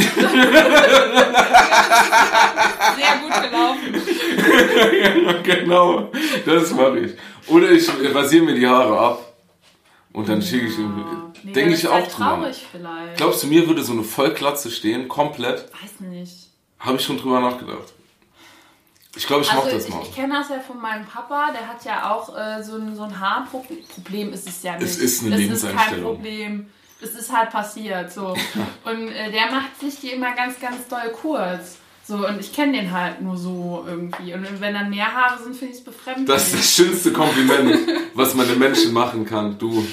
Sehr 2.97 3.19
gut 3.21 3.33
gelaufen. 3.43 3.95
genau, 5.43 6.11
das 6.47 6.71
mache 6.73 6.99
ich. 7.01 7.13
Oder 7.49 7.71
ich 7.71 7.89
rasiere 8.15 8.45
mir 8.45 8.55
die 8.55 8.67
Haare 8.67 8.99
ab 8.99 9.33
und 10.13 10.29
dann 10.29 10.43
schicke 10.43 10.67
ich 10.67 10.79
ihm. 10.79 11.05
Nee, 11.43 11.53
Denke 11.53 11.71
das 11.71 11.79
ich 11.81 11.85
ist 11.85 11.91
auch 11.91 11.95
halt 11.95 12.13
drüber. 12.13 12.25
traurig 12.37 12.67
vielleicht. 12.71 13.17
Glaubst 13.17 13.43
du, 13.43 13.47
mir 13.47 13.67
würde 13.67 13.83
so 13.83 13.93
eine 13.93 14.05
Vollklatze 14.05 14.71
stehen, 14.71 15.09
komplett? 15.09 15.65
Weiß 15.73 16.01
nicht. 16.01 16.49
Habe 16.79 16.97
ich 16.99 17.05
schon 17.05 17.19
drüber 17.19 17.41
nachgedacht. 17.41 17.93
Ich 19.17 19.27
glaube, 19.27 19.43
ich 19.43 19.49
mache 19.49 19.63
Also 19.65 19.77
das 19.77 19.89
ich, 19.89 19.95
mal. 19.95 20.03
ich 20.05 20.15
kenne 20.15 20.35
das 20.35 20.51
ja 20.51 20.61
von 20.61 20.81
meinem 20.81 21.05
Papa, 21.05 21.51
der 21.53 21.67
hat 21.67 21.85
ja 21.85 22.13
auch 22.13 22.29
äh, 22.37 22.63
so 22.63 22.77
ein, 22.77 22.95
so 22.95 23.03
ein 23.03 23.19
Haarproblem. 23.19 23.79
Problem 23.95 24.33
ist 24.33 24.47
es 24.49 24.63
ja 24.63 24.75
nicht. 24.75 24.83
Es 24.85 24.99
ist 24.99 25.25
eine 25.25 25.35
Es 25.35 25.41
ist 25.41 25.63
kein 25.65 25.71
Lebenseinstellung. 25.73 26.15
Problem. 26.17 26.67
Es 27.03 27.15
ist 27.15 27.35
halt 27.35 27.51
passiert 27.51 28.13
so. 28.13 28.37
Und 28.85 29.09
äh, 29.09 29.31
der 29.31 29.51
macht 29.51 29.79
sich 29.81 30.01
die 30.01 30.11
immer 30.11 30.35
ganz, 30.35 30.61
ganz 30.61 30.89
doll 30.89 31.11
kurz. 31.13 31.79
So, 32.11 32.27
und 32.27 32.41
ich 32.41 32.53
kenne 32.53 32.73
den 32.73 32.91
halt 32.91 33.21
nur 33.21 33.37
so 33.37 33.85
irgendwie. 33.87 34.35
Und 34.35 34.61
wenn 34.61 34.75
dann 34.75 34.91
mehr 34.91 35.15
Haare 35.15 35.41
sind, 35.41 35.55
finde 35.55 35.75
ich 35.75 35.79
es 35.79 35.85
befremdlich. 35.85 36.27
Das 36.27 36.47
ist 36.49 36.55
das 36.55 36.75
schönste 36.75 37.13
Kompliment, 37.13 37.79
was 38.15 38.35
man 38.35 38.49
den 38.49 38.59
Menschen 38.59 38.93
machen 38.93 39.25
kann. 39.25 39.57
Du, 39.59 39.87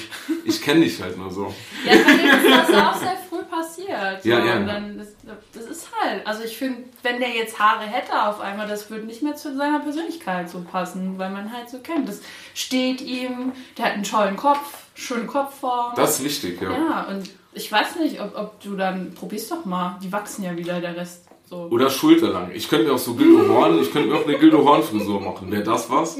ich 0.44 0.60
kenne 0.60 0.80
dich 0.80 1.00
halt 1.00 1.16
nur 1.16 1.30
so. 1.30 1.54
Ja, 1.84 1.92
bei 1.92 2.16
dem 2.16 2.26
ist 2.26 2.70
das 2.70 2.82
auch 2.82 2.96
sehr 2.96 3.16
früh 3.28 3.44
passiert. 3.44 4.20
So. 4.20 4.28
Ja, 4.28 4.44
ja. 4.44 4.56
Und 4.56 4.66
dann, 4.66 4.98
das, 4.98 5.08
das 5.52 5.64
ist 5.66 5.88
halt, 6.00 6.26
also 6.26 6.42
ich 6.42 6.56
finde, 6.56 6.88
wenn 7.04 7.20
der 7.20 7.30
jetzt 7.30 7.56
Haare 7.56 7.84
hätte 7.84 8.20
auf 8.20 8.40
einmal, 8.40 8.66
das 8.66 8.90
würde 8.90 9.06
nicht 9.06 9.22
mehr 9.22 9.36
zu 9.36 9.56
seiner 9.56 9.78
Persönlichkeit 9.78 10.50
so 10.50 10.62
passen, 10.62 11.18
weil 11.18 11.30
man 11.30 11.52
halt 11.52 11.70
so 11.70 11.78
kennt. 11.78 12.08
Das 12.08 12.20
steht 12.52 13.00
ihm, 13.00 13.52
der 13.76 13.84
hat 13.84 13.92
einen 13.92 14.02
tollen 14.02 14.36
Kopf, 14.36 14.87
schöne 14.98 15.26
Kopfform. 15.26 15.92
Das 15.96 16.18
ist 16.18 16.24
wichtig, 16.24 16.60
ja. 16.60 16.70
ja, 16.72 17.06
und 17.08 17.30
ich 17.52 17.70
weiß 17.70 17.96
nicht, 17.96 18.20
ob, 18.20 18.36
ob 18.36 18.60
du 18.62 18.76
dann, 18.76 19.12
probier's 19.14 19.48
doch 19.48 19.64
mal, 19.64 19.98
die 20.02 20.12
wachsen 20.12 20.44
ja 20.44 20.56
wieder, 20.56 20.80
der 20.80 20.96
Rest. 20.96 21.24
So. 21.48 21.68
Oder 21.70 21.88
schulterlang. 21.88 22.50
Ich 22.52 22.68
könnte 22.68 22.86
mir 22.88 22.92
auch 22.94 22.98
so 22.98 23.14
Gildo 23.14 23.48
Horn, 23.48 23.78
ich 23.80 23.90
könnte 23.90 24.08
mir 24.10 24.16
auch 24.16 24.26
eine 24.26 24.38
Gildo 24.38 24.64
Horn 24.64 24.82
Frisur 24.82 25.20
machen. 25.20 25.50
Wäre 25.50 25.62
das 25.62 25.88
was? 25.90 26.18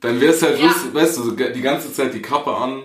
Dann 0.00 0.20
wäre 0.20 0.32
es 0.32 0.42
halt, 0.42 0.58
Ja. 0.58 0.66
lustig, 0.68 0.94
weißt 0.94 1.18
du, 1.18 1.22
so 1.24 1.30
die 1.32 1.60
ganze 1.60 1.92
Zeit 1.92 2.14
die 2.14 2.22
Kappe 2.22 2.54
an. 2.56 2.82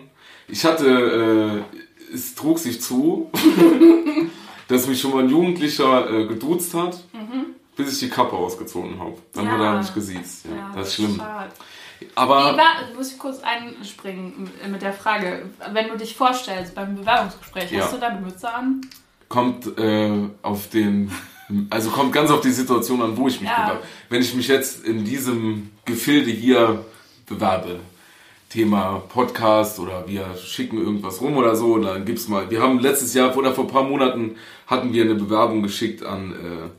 Ich 0.50 0.66
hatte, 0.66 1.64
äh, 2.12 2.14
es 2.14 2.36
trug 2.36 2.60
sich 2.60 2.82
zu, 2.82 3.32
dass 4.68 4.88
mich 4.88 5.00
schon 5.00 5.12
mal 5.12 5.24
ein 5.24 5.30
Jugendlicher 5.30 6.10
äh, 6.12 6.26
geduzt 6.28 6.74
hat, 6.74 7.02
bis 7.78 7.94
ich 7.94 8.00
die 8.00 8.10
Kappe 8.10 8.36
ausgezogen 8.36 9.00
habe. 9.00 9.14
Dann 9.34 9.46
Mhm. 9.46 9.50
Ja. 9.52 9.56
wurde 9.58 9.66
er 9.68 9.78
nicht 9.80 9.94
gesiezt. 9.96 10.46
Ja, 10.46 10.56
Ja, 10.56 10.72
das 10.76 10.88
ist 10.90 10.96
schlimm. 10.96 11.16
schade. 11.18 11.52
Aber 12.16 12.54
Wie 12.54 12.58
war, 12.58 12.96
muss 12.96 13.12
ich 13.14 13.20
kurz 13.20 13.40
einspringen 13.44 14.50
mit 14.72 14.82
der 14.82 14.94
Frage, 14.94 15.46
wenn 15.72 15.88
du 15.90 15.98
dich 15.98 16.16
vorstellst 16.16 16.76
beim 16.76 16.96
Bewerbungsgespräch, 16.96 17.72
Ja. 17.72 17.84
hast 17.84 17.94
du 17.94 17.98
da 17.98 18.08
eine 18.08 18.22
Mütze 18.22 18.54
an? 18.54 18.82
kommt 19.30 19.78
äh, 19.78 20.10
auf 20.42 20.70
den, 20.70 21.12
also 21.70 21.90
kommt 21.90 22.14
ganz 22.14 22.32
auf 22.32 22.40
die 22.42 22.52
Situation 22.52 23.02
an, 23.02 23.18
wo 23.18 23.28
ich 23.28 23.42
mich 23.42 23.50
Ja. 23.50 23.64
bewerbe. 23.64 23.82
Wenn 24.10 24.22
ich 24.22 24.34
mich 24.34 24.48
jetzt 24.48 24.86
in 24.86 25.04
diesem 25.04 25.72
Gefilde 25.86 26.32
hier 26.32 26.86
bewerbe, 27.26 27.80
Thema 28.50 29.04
Podcast 29.10 29.78
oder 29.80 30.08
wir 30.08 30.34
schicken 30.38 30.78
irgendwas 30.78 31.20
rum 31.20 31.36
oder 31.36 31.58
so, 31.58 31.78
dann 31.80 32.06
gibt's 32.06 32.30
mal. 32.30 32.50
Wir 32.50 32.62
haben 32.62 32.80
letztes 32.80 33.14
Jahr 33.14 33.36
oder 33.36 33.54
vor 33.54 33.66
ein 33.66 33.70
paar 33.70 33.84
Monaten 33.84 34.38
hatten 34.68 34.94
wir 34.94 35.04
eine 35.04 35.16
Bewerbung 35.16 35.62
geschickt 35.64 36.02
an 36.04 36.32
äh, 36.32 36.70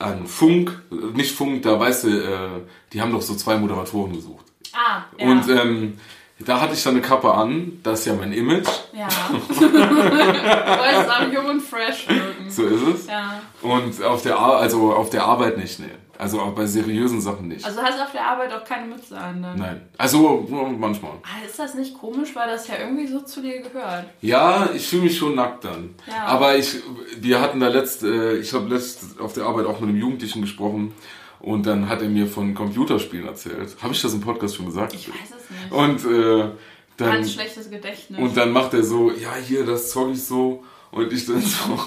an 0.00 0.26
Funk, 0.26 0.80
nicht 1.14 1.34
Funk, 1.34 1.62
da 1.62 1.80
weißt 1.80 2.04
du, 2.04 2.08
äh, 2.10 2.48
die 2.92 3.00
haben 3.00 3.10
doch 3.10 3.22
so 3.22 3.34
zwei 3.34 3.56
Moderatoren 3.56 4.12
gesucht. 4.12 4.44
Ah, 4.74 5.02
ja. 5.18 5.26
Und 5.26 5.48
ähm, 5.48 5.98
da 6.40 6.60
hatte 6.60 6.74
ich 6.74 6.82
dann 6.82 6.94
eine 6.94 7.02
Kappe 7.02 7.32
an, 7.32 7.80
das 7.82 8.00
ist 8.00 8.06
ja 8.06 8.14
mein 8.14 8.32
Image, 8.32 8.68
Ja. 8.92 9.08
Wolltest 9.48 11.10
auch 11.10 11.32
jung 11.32 11.46
und 11.46 11.60
fresh 11.60 12.08
wirken. 12.08 12.48
so 12.50 12.64
ist 12.66 12.82
es. 12.82 13.06
Ja. 13.08 13.40
Und 13.62 14.02
auf 14.02 14.22
der, 14.22 14.38
Ar 14.38 14.58
also 14.58 14.92
auf 14.92 15.10
der 15.10 15.24
Arbeit 15.24 15.58
nicht, 15.58 15.80
ne. 15.80 15.90
Also 16.16 16.40
auch 16.40 16.50
bei 16.52 16.66
seriösen 16.66 17.20
Sachen 17.20 17.46
nicht. 17.46 17.64
Also 17.64 17.80
hast 17.80 17.96
du 17.96 18.02
auf 18.02 18.10
der 18.10 18.26
Arbeit 18.26 18.52
auch 18.52 18.64
keine 18.64 18.86
Mütze 18.86 19.16
an 19.16 19.40
dann? 19.40 19.56
Nein. 19.56 19.88
Also 19.98 20.48
manchmal. 20.76 21.12
Ah, 21.22 21.46
Ist 21.46 21.60
das 21.60 21.74
nicht 21.74 21.96
komisch, 21.96 22.34
weil 22.34 22.48
das 22.48 22.66
ja 22.66 22.74
irgendwie 22.80 23.06
so 23.06 23.20
zu 23.20 23.40
dir 23.40 23.60
gehört? 23.60 24.04
Ja, 24.20 24.68
ich 24.74 24.88
fühle 24.88 25.02
mich 25.02 25.16
schon 25.16 25.36
nackt 25.36 25.64
dann. 25.64 25.94
Ja. 26.08 26.24
Aber 26.24 26.56
ich, 26.56 26.74
wir 27.18 27.40
hatten 27.40 27.60
da 27.60 27.68
letzt, 27.68 28.02
äh, 28.02 28.34
ich 28.36 28.52
habe 28.52 28.68
letzt 28.68 29.20
auf 29.20 29.32
der 29.34 29.44
Arbeit 29.44 29.66
auch 29.66 29.78
mit 29.78 29.90
einem 29.90 29.98
Jugendlichen 30.00 30.40
gesprochen 30.40 30.92
und 31.40 31.66
dann 31.66 31.88
hat 31.88 32.02
er 32.02 32.08
mir 32.08 32.26
von 32.26 32.54
Computerspielen 32.54 33.26
erzählt. 33.26 33.76
Habe 33.80 33.94
ich 33.94 34.02
das 34.02 34.12
im 34.14 34.20
Podcast 34.20 34.56
schon 34.56 34.66
gesagt? 34.66 34.94
Ich 34.94 35.08
weiß 35.08 35.16
es 35.36 35.50
nicht. 35.50 35.72
Und 35.72 36.12
äh, 36.12 36.50
dann, 36.96 37.12
Ganz 37.12 37.32
schlechtes 37.32 37.70
Gedächtnis. 37.70 38.18
und 38.18 38.36
dann 38.36 38.50
macht 38.50 38.74
er 38.74 38.82
so, 38.82 39.10
ja, 39.12 39.34
hier, 39.36 39.64
das 39.64 39.90
zocke 39.90 40.12
ich 40.12 40.24
so. 40.24 40.64
Und 40.90 41.12
ich 41.12 41.26
dann 41.26 41.40
so, 41.40 41.78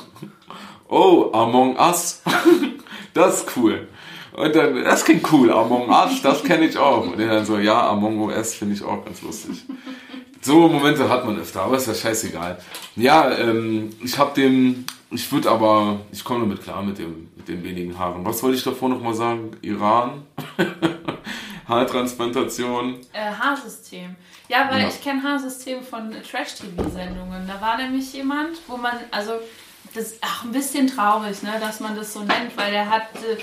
oh, 0.88 1.32
Among 1.34 1.76
Us. 1.78 2.22
das 3.14 3.42
ist 3.42 3.58
cool. 3.58 3.88
Und 4.34 4.56
dann, 4.56 4.84
das 4.84 5.04
klingt 5.04 5.30
cool, 5.34 5.52
Among 5.52 5.90
Us, 5.90 6.22
das 6.22 6.44
kenne 6.44 6.66
ich 6.66 6.78
auch. 6.78 7.12
Und 7.12 7.20
er 7.20 7.28
dann 7.28 7.46
so, 7.46 7.58
ja, 7.58 7.90
Among 7.90 8.22
Us 8.30 8.54
finde 8.54 8.76
ich 8.76 8.84
auch 8.84 9.04
ganz 9.04 9.22
lustig. 9.22 9.66
So 10.42 10.68
Momente 10.70 11.08
hat 11.08 11.26
man 11.26 11.38
öfter, 11.38 11.64
aber 11.64 11.78
ist 11.78 11.88
ja 11.88 11.94
scheißegal. 11.94 12.58
Ja, 12.96 13.30
ähm, 13.38 13.90
ich 14.04 14.18
habe 14.18 14.34
dem, 14.34 14.86
ich 15.12 15.32
würde 15.32 15.52
aber, 15.52 16.00
ich 16.12 16.24
komme 16.24 16.40
damit 16.42 16.64
klar 16.64 16.82
mit 16.82 16.98
dem, 16.98 17.28
mit 17.42 17.48
den 17.48 17.64
wenigen 17.64 17.98
Haaren. 17.98 18.24
Was 18.24 18.44
wollte 18.44 18.58
ich 18.58 18.64
davor 18.64 18.90
nochmal 18.90 19.14
sagen? 19.16 19.52
Iran? 19.62 20.24
Haartransplantation? 21.68 22.98
Äh, 23.14 23.32
Haarsystem. 23.32 24.16
Ja, 24.48 24.70
weil 24.70 24.82
Ja. 24.82 24.88
ich 24.90 25.02
kenne 25.02 25.24
Haarsystem 25.24 25.82
von 25.84 26.12
Trash-TV-Sendungen. 26.30 27.48
Da 27.48 27.60
war 27.62 27.78
nämlich 27.78 28.12
jemand, 28.14 28.50
wo 28.68 28.78
man, 28.78 28.94
also 29.12 29.34
das 29.94 30.04
ist 30.14 30.24
auch 30.24 30.44
ein 30.44 30.52
bisschen 30.52 30.88
traurig, 30.88 31.42
ne, 31.44 31.54
dass 31.60 31.80
man 31.80 31.96
das 31.96 32.14
so 32.14 32.20
nennt, 32.20 32.56
weil 32.58 32.72
der 32.72 32.90
hat, 32.90 33.04
äh, 33.16 33.38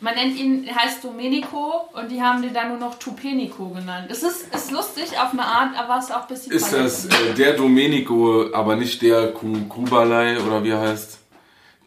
man 0.00 0.14
nennt 0.14 0.38
ihn, 0.38 0.64
er 0.64 0.76
heißt 0.76 1.02
Domenico 1.04 1.88
und 1.92 2.10
die 2.10 2.22
haben 2.22 2.40
den 2.42 2.54
dann 2.54 2.68
nur 2.68 2.78
noch 2.78 2.98
Tupenico 2.98 3.68
genannt. 3.70 4.06
Es 4.10 4.22
ist, 4.22 4.54
ist 4.54 4.70
lustig 4.70 5.18
auf 5.18 5.32
eine 5.32 5.44
Art, 5.44 5.76
aber 5.78 5.98
es 5.98 6.04
ist 6.06 6.12
auch 6.14 6.22
ein 6.22 6.28
bisschen 6.28 6.52
Ist 6.52 6.72
das 6.72 7.04
verletzend. 7.06 7.30
äh, 7.32 7.34
der 7.34 7.52
Domenico, 7.54 8.46
aber 8.54 8.76
nicht 8.76 9.02
der 9.02 9.32
Ku- 9.32 9.64
Kubalai 9.68 10.38
oder 10.40 10.62
wie 10.64 10.70
er 10.70 10.80
heißt? 10.80 11.18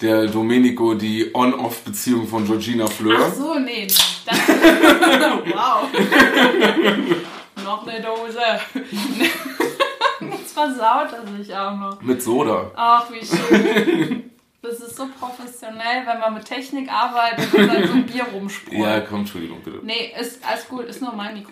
Der 0.03 0.27
Domenico, 0.27 0.95
die 0.95 1.33
On-Off-Beziehung 1.33 2.27
von 2.27 2.45
Georgina 2.45 2.87
Fleur? 2.87 3.19
Ach 3.21 3.33
so, 3.33 3.57
nee. 3.57 3.87
Das, 3.87 4.19
wow. 4.27 5.87
noch 7.63 7.87
eine 7.87 8.01
Dose. 8.01 8.41
Jetzt 10.29 10.53
versaut 10.53 11.07
er 11.13 11.37
sich 11.37 11.55
auch 11.55 11.77
noch. 11.77 12.01
Mit 12.01 12.21
Soda. 12.21 12.69
Ach, 12.75 13.09
wie 13.11 13.25
schön. 13.25 14.29
Das 14.61 14.81
ist 14.81 14.97
so 14.97 15.07
professionell, 15.17 16.05
wenn 16.05 16.19
man 16.19 16.33
mit 16.33 16.43
Technik 16.43 16.91
arbeitet 16.91 17.53
und 17.53 17.67
dann 17.69 17.87
so 17.87 17.93
ein 17.93 18.05
Bier 18.05 18.25
rumsprüht. 18.25 18.79
Ja, 18.79 18.99
komm, 18.99 19.21
Entschuldigung, 19.21 19.61
bitte. 19.63 19.79
Nee, 19.83 20.13
ist 20.19 20.45
alles 20.45 20.67
gut, 20.67 20.83
ist 20.83 21.01
nur 21.01 21.13
mein 21.13 21.35
Mikro. 21.35 21.49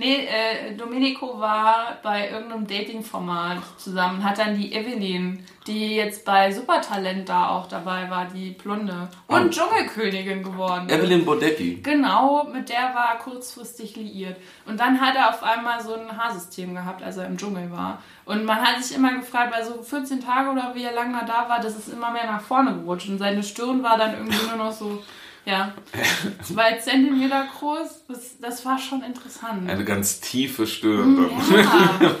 Nee, 0.00 0.26
äh, 0.26 0.74
Domenico 0.76 1.38
war 1.38 1.98
bei 2.02 2.28
irgendeinem 2.30 2.66
Dating-Format 2.66 3.58
zusammen, 3.76 4.24
hat 4.24 4.38
dann 4.38 4.58
die 4.58 4.72
Evelyn, 4.74 5.44
die 5.66 5.94
jetzt 5.94 6.24
bei 6.24 6.50
Supertalent 6.50 7.28
da 7.28 7.50
auch 7.50 7.68
dabei 7.68 8.10
war, 8.10 8.26
die 8.26 8.50
Blonde. 8.50 9.08
Und 9.28 9.36
Ah. 9.36 9.48
Dschungelkönigin 9.50 10.42
geworden. 10.42 10.88
Evelyn 10.88 11.24
Bodecki. 11.24 11.80
Genau, 11.82 12.44
mit 12.52 12.68
der 12.70 12.94
war 12.94 13.10
er 13.12 13.18
kurzfristig 13.18 13.94
liiert. 13.96 14.36
Und 14.66 14.80
dann 14.80 15.00
hat 15.00 15.14
er 15.14 15.28
auf 15.28 15.42
einmal 15.42 15.80
so 15.80 15.94
ein 15.94 16.16
Haarsystem 16.16 16.74
gehabt, 16.74 17.02
als 17.02 17.18
er 17.18 17.26
im 17.26 17.36
Dschungel 17.36 17.70
war. 17.70 18.02
Und 18.24 18.44
man 18.44 18.60
hat 18.60 18.82
sich 18.82 18.96
immer 18.96 19.14
gefragt, 19.14 19.52
weil 19.54 19.64
so 19.64 19.82
14 19.82 20.20
Tage 20.24 20.50
oder 20.50 20.72
wie 20.74 20.84
er 20.84 20.92
lange 20.94 21.20
da 21.26 21.48
war, 21.48 21.60
das 21.60 21.76
ist 21.76 21.88
immer 21.92 22.10
mehr 22.10 22.26
nach 22.26 22.40
vorne 22.40 22.74
gerutscht. 22.74 23.08
Und 23.08 23.18
seine 23.18 23.42
Stirn 23.42 23.82
war 23.82 23.98
dann 23.98 24.14
irgendwie 24.14 24.46
nur 24.48 24.56
noch 24.64 24.72
so, 24.72 25.02
ja, 25.46 25.74
zwei 26.42 26.74
Zentimeter 26.78 27.46
groß. 27.58 28.04
Das, 28.08 28.38
das 28.40 28.64
war 28.64 28.78
schon 28.78 29.02
interessant. 29.02 29.68
Eine 29.68 29.84
ganz 29.84 30.20
tiefe 30.20 30.66
Stirn. 30.66 31.30
Ja. 31.54 32.16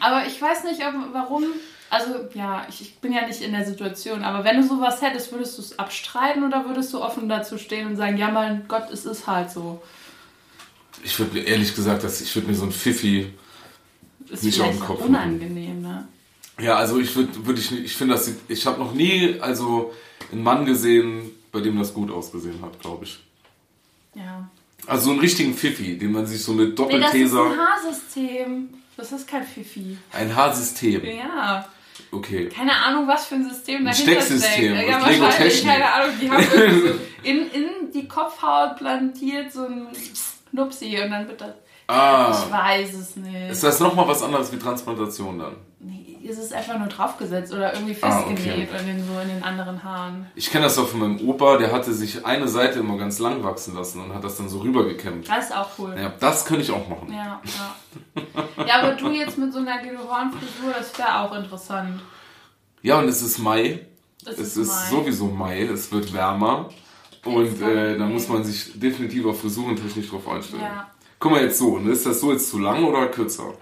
Aber 0.00 0.26
ich 0.26 0.40
weiß 0.40 0.64
nicht, 0.64 0.80
ob, 0.80 0.94
warum. 1.12 1.44
Also, 1.90 2.28
ja, 2.34 2.66
ich, 2.70 2.80
ich 2.80 2.98
bin 3.00 3.12
ja 3.12 3.26
nicht 3.26 3.42
in 3.42 3.52
der 3.52 3.66
Situation, 3.66 4.24
aber 4.24 4.44
wenn 4.44 4.56
du 4.56 4.66
sowas 4.66 5.02
hättest, 5.02 5.30
würdest 5.30 5.58
du 5.58 5.62
es 5.62 5.78
abstreiten 5.78 6.42
oder 6.42 6.66
würdest 6.66 6.92
du 6.94 7.02
offen 7.02 7.28
dazu 7.28 7.58
stehen 7.58 7.86
und 7.86 7.96
sagen, 7.96 8.16
ja, 8.16 8.30
mein 8.30 8.66
Gott, 8.66 8.90
es 8.90 9.04
ist 9.04 9.26
halt 9.26 9.50
so. 9.50 9.82
Ich 11.04 11.18
würde 11.18 11.34
mir 11.34 11.42
ehrlich 11.42 11.74
gesagt, 11.74 12.04
dass 12.04 12.20
ich 12.20 12.34
würde 12.34 12.48
mir 12.48 12.54
so 12.54 12.64
ein 12.64 12.72
Pfiffi. 12.72 13.32
Ist 14.30 14.44
Nicht 14.44 14.60
auf 14.60 14.70
den 14.70 14.80
Kopf 14.80 15.04
unangenehm, 15.04 15.82
ne? 15.82 16.08
Ja, 16.60 16.76
also 16.76 16.98
ich 16.98 17.14
würde 17.16 17.44
würd 17.44 17.58
ich 17.58 17.72
ich 17.72 17.96
finde 17.96 18.14
das, 18.14 18.30
ich 18.48 18.66
habe 18.66 18.78
noch 18.78 18.94
nie 18.94 19.38
also 19.40 19.92
einen 20.30 20.42
Mann 20.42 20.64
gesehen, 20.64 21.31
bei 21.52 21.60
dem 21.60 21.78
das 21.78 21.92
gut 21.94 22.10
ausgesehen 22.10 22.60
hat, 22.62 22.80
glaube 22.80 23.04
ich. 23.04 23.20
Ja. 24.14 24.48
Also 24.86 25.04
so 25.06 25.10
einen 25.12 25.20
richtigen 25.20 25.54
Pfiffi, 25.54 25.96
den 25.96 26.12
man 26.12 26.26
sich 26.26 26.42
so 26.42 26.52
mit 26.52 26.70
Nee, 26.70 26.74
das 26.74 27.14
ist 27.14 27.32
Doppelteser, 27.32 27.44
ein 27.44 27.58
Haarsystem. 27.58 28.68
Das 28.96 29.12
ist 29.12 29.26
kein 29.28 29.44
Fifi. 29.44 29.96
ein 30.12 30.34
Haarsystem. 30.34 31.04
Ja. 31.04 31.66
Okay. 32.10 32.48
Keine 32.48 32.72
Ahnung, 32.74 33.06
was 33.08 33.26
für 33.26 33.36
ein 33.36 33.48
System 33.48 33.84
dahinter 33.84 34.02
Stecksystem, 34.12 34.74
steckt. 34.74 34.88
Ja, 34.90 34.98
aus 35.00 35.06
Lego 35.08 35.22
wahrscheinlich. 35.24 35.54
Technik. 35.54 35.72
Keine 35.72 35.92
Ahnung. 35.92 36.14
Die 36.20 36.30
haben 36.30 36.42
so 36.44 36.88
in, 37.22 37.50
in 37.50 37.92
die 37.94 38.08
Kopfhaut 38.08 38.76
plantiert 38.76 39.52
so 39.52 39.64
ein 39.66 39.86
Knupsi 40.50 41.00
und 41.02 41.10
dann 41.10 41.28
wird 41.28 41.40
das... 41.40 41.54
Ah, 41.86 42.30
Ich 42.46 42.50
weiß 42.52 42.94
es 42.94 43.16
nicht. 43.16 43.50
ist 43.50 43.62
das 43.62 43.80
nochmal 43.80 44.06
was 44.08 44.22
anderes 44.22 44.52
wie 44.52 44.58
Transplantation 44.58 45.38
dann? 45.38 45.56
Ist 46.22 46.38
es 46.38 46.52
einfach 46.52 46.78
nur 46.78 46.88
draufgesetzt 46.88 47.52
oder 47.52 47.74
irgendwie 47.74 47.96
Ah, 48.00 48.10
festgenäht 48.10 48.68
okay. 48.70 48.80
in 48.80 48.86
den, 48.86 49.06
so 49.06 49.20
in 49.20 49.28
den 49.28 49.42
anderen 49.42 49.82
Haaren. 49.82 50.26
Ich 50.36 50.50
kenne 50.50 50.64
das 50.64 50.76
doch 50.76 50.88
von 50.88 51.00
meinem 51.00 51.28
Opa, 51.28 51.56
der 51.56 51.72
hatte 51.72 51.92
sich 51.92 52.24
eine 52.24 52.46
Seite 52.48 52.78
immer 52.78 52.96
ganz 52.96 53.18
lang 53.18 53.42
wachsen 53.42 53.74
lassen 53.74 54.00
und 54.02 54.14
hat 54.14 54.22
das 54.22 54.36
dann 54.36 54.48
so 54.48 54.58
rübergekämmt. 54.60 55.28
Das 55.28 55.46
ist 55.46 55.56
auch 55.56 55.68
cool. 55.78 55.94
Ja, 56.00 56.12
das 56.20 56.44
könnte 56.44 56.62
ich 56.62 56.70
auch 56.70 56.88
machen. 56.88 57.12
Ja, 57.12 57.40
ja. 57.44 58.64
Ja, 58.66 58.80
aber 58.82 58.92
du 58.92 59.10
jetzt 59.10 59.36
mit 59.38 59.52
so 59.52 59.58
einer 59.58 59.78
Gehörnfrisur, 59.82 60.72
das 60.78 60.96
wäre 60.98 61.18
auch 61.20 61.34
interessant. 61.36 62.00
Ja, 62.82 62.98
und 62.98 63.08
es 63.08 63.20
ist 63.22 63.38
Mai. 63.38 63.86
Es 64.24 64.32
Es 64.34 64.38
ist 64.38 64.56
ist 64.56 64.68
Mai. 64.68 64.90
sowieso 64.90 65.26
Mai, 65.26 65.62
es 65.62 65.90
wird 65.90 66.12
wärmer. 66.12 66.68
Und 67.24 67.60
äh, 67.62 67.96
da 67.98 68.06
muss 68.06 68.28
man 68.28 68.42
sich 68.44 68.78
definitiv 68.78 69.26
auf 69.26 69.40
frisurentechnisch 69.40 70.08
drauf 70.10 70.28
einstellen. 70.28 70.62
Ja. 70.62 70.88
Guck 71.18 71.30
mal 71.32 71.42
jetzt 71.42 71.58
so, 71.58 71.78
ne? 71.78 71.90
ist 71.92 72.04
das 72.06 72.20
so 72.20 72.32
jetzt 72.32 72.50
zu 72.50 72.58
lang 72.58 72.82
oder 72.84 73.06
kürzer? 73.08 73.54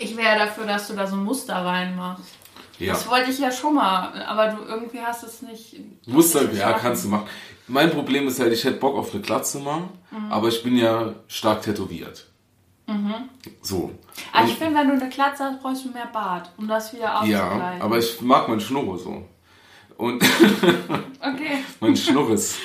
Ich 0.00 0.16
wäre 0.16 0.38
dafür, 0.38 0.66
dass 0.66 0.88
du 0.88 0.94
da 0.94 1.06
so 1.06 1.14
ein 1.16 1.24
Muster 1.24 1.54
reinmachst. 1.54 2.24
Ja. 2.78 2.94
Das 2.94 3.08
wollte 3.08 3.30
ich 3.30 3.38
ja 3.38 3.52
schon 3.52 3.74
mal, 3.74 4.22
aber 4.26 4.48
du 4.48 4.62
irgendwie 4.66 5.00
hast 5.00 5.22
es 5.22 5.42
nicht. 5.42 5.76
Muster, 6.06 6.42
nicht 6.44 6.56
ja, 6.58 6.72
kannst 6.72 7.04
du 7.04 7.08
machen. 7.08 7.26
Mein 7.68 7.90
Problem 7.90 8.26
ist 8.26 8.40
halt, 8.40 8.52
ich 8.52 8.64
hätte 8.64 8.78
Bock 8.78 8.96
auf 8.96 9.12
eine 9.12 9.22
Glatze 9.22 9.58
mal, 9.60 9.82
Mhm. 10.10 10.32
aber 10.32 10.48
ich 10.48 10.62
bin 10.62 10.76
ja 10.76 11.12
stark 11.28 11.62
tätowiert. 11.62 12.26
So. 13.62 13.92
Aber 14.32 14.42
Und- 14.44 14.50
ich 14.50 14.56
finde, 14.58 14.80
wenn 14.80 14.88
du 14.88 14.94
eine 14.94 15.08
Glatze 15.08 15.44
hast, 15.44 15.62
brauchst 15.62 15.84
du 15.84 15.90
mehr 15.90 16.06
Bart, 16.12 16.50
um 16.56 16.66
das 16.66 16.92
wieder 16.92 17.14
auszugleichen. 17.20 17.30
ja, 17.78 17.84
aber 17.84 17.98
ich 17.98 18.20
mag 18.20 18.48
meinen 18.48 18.60
Schnurre 18.60 18.98
so. 18.98 19.22
Und 19.96 20.22
Okay. 21.20 21.58
mein 21.80 21.96
Schnurres. 21.96 22.56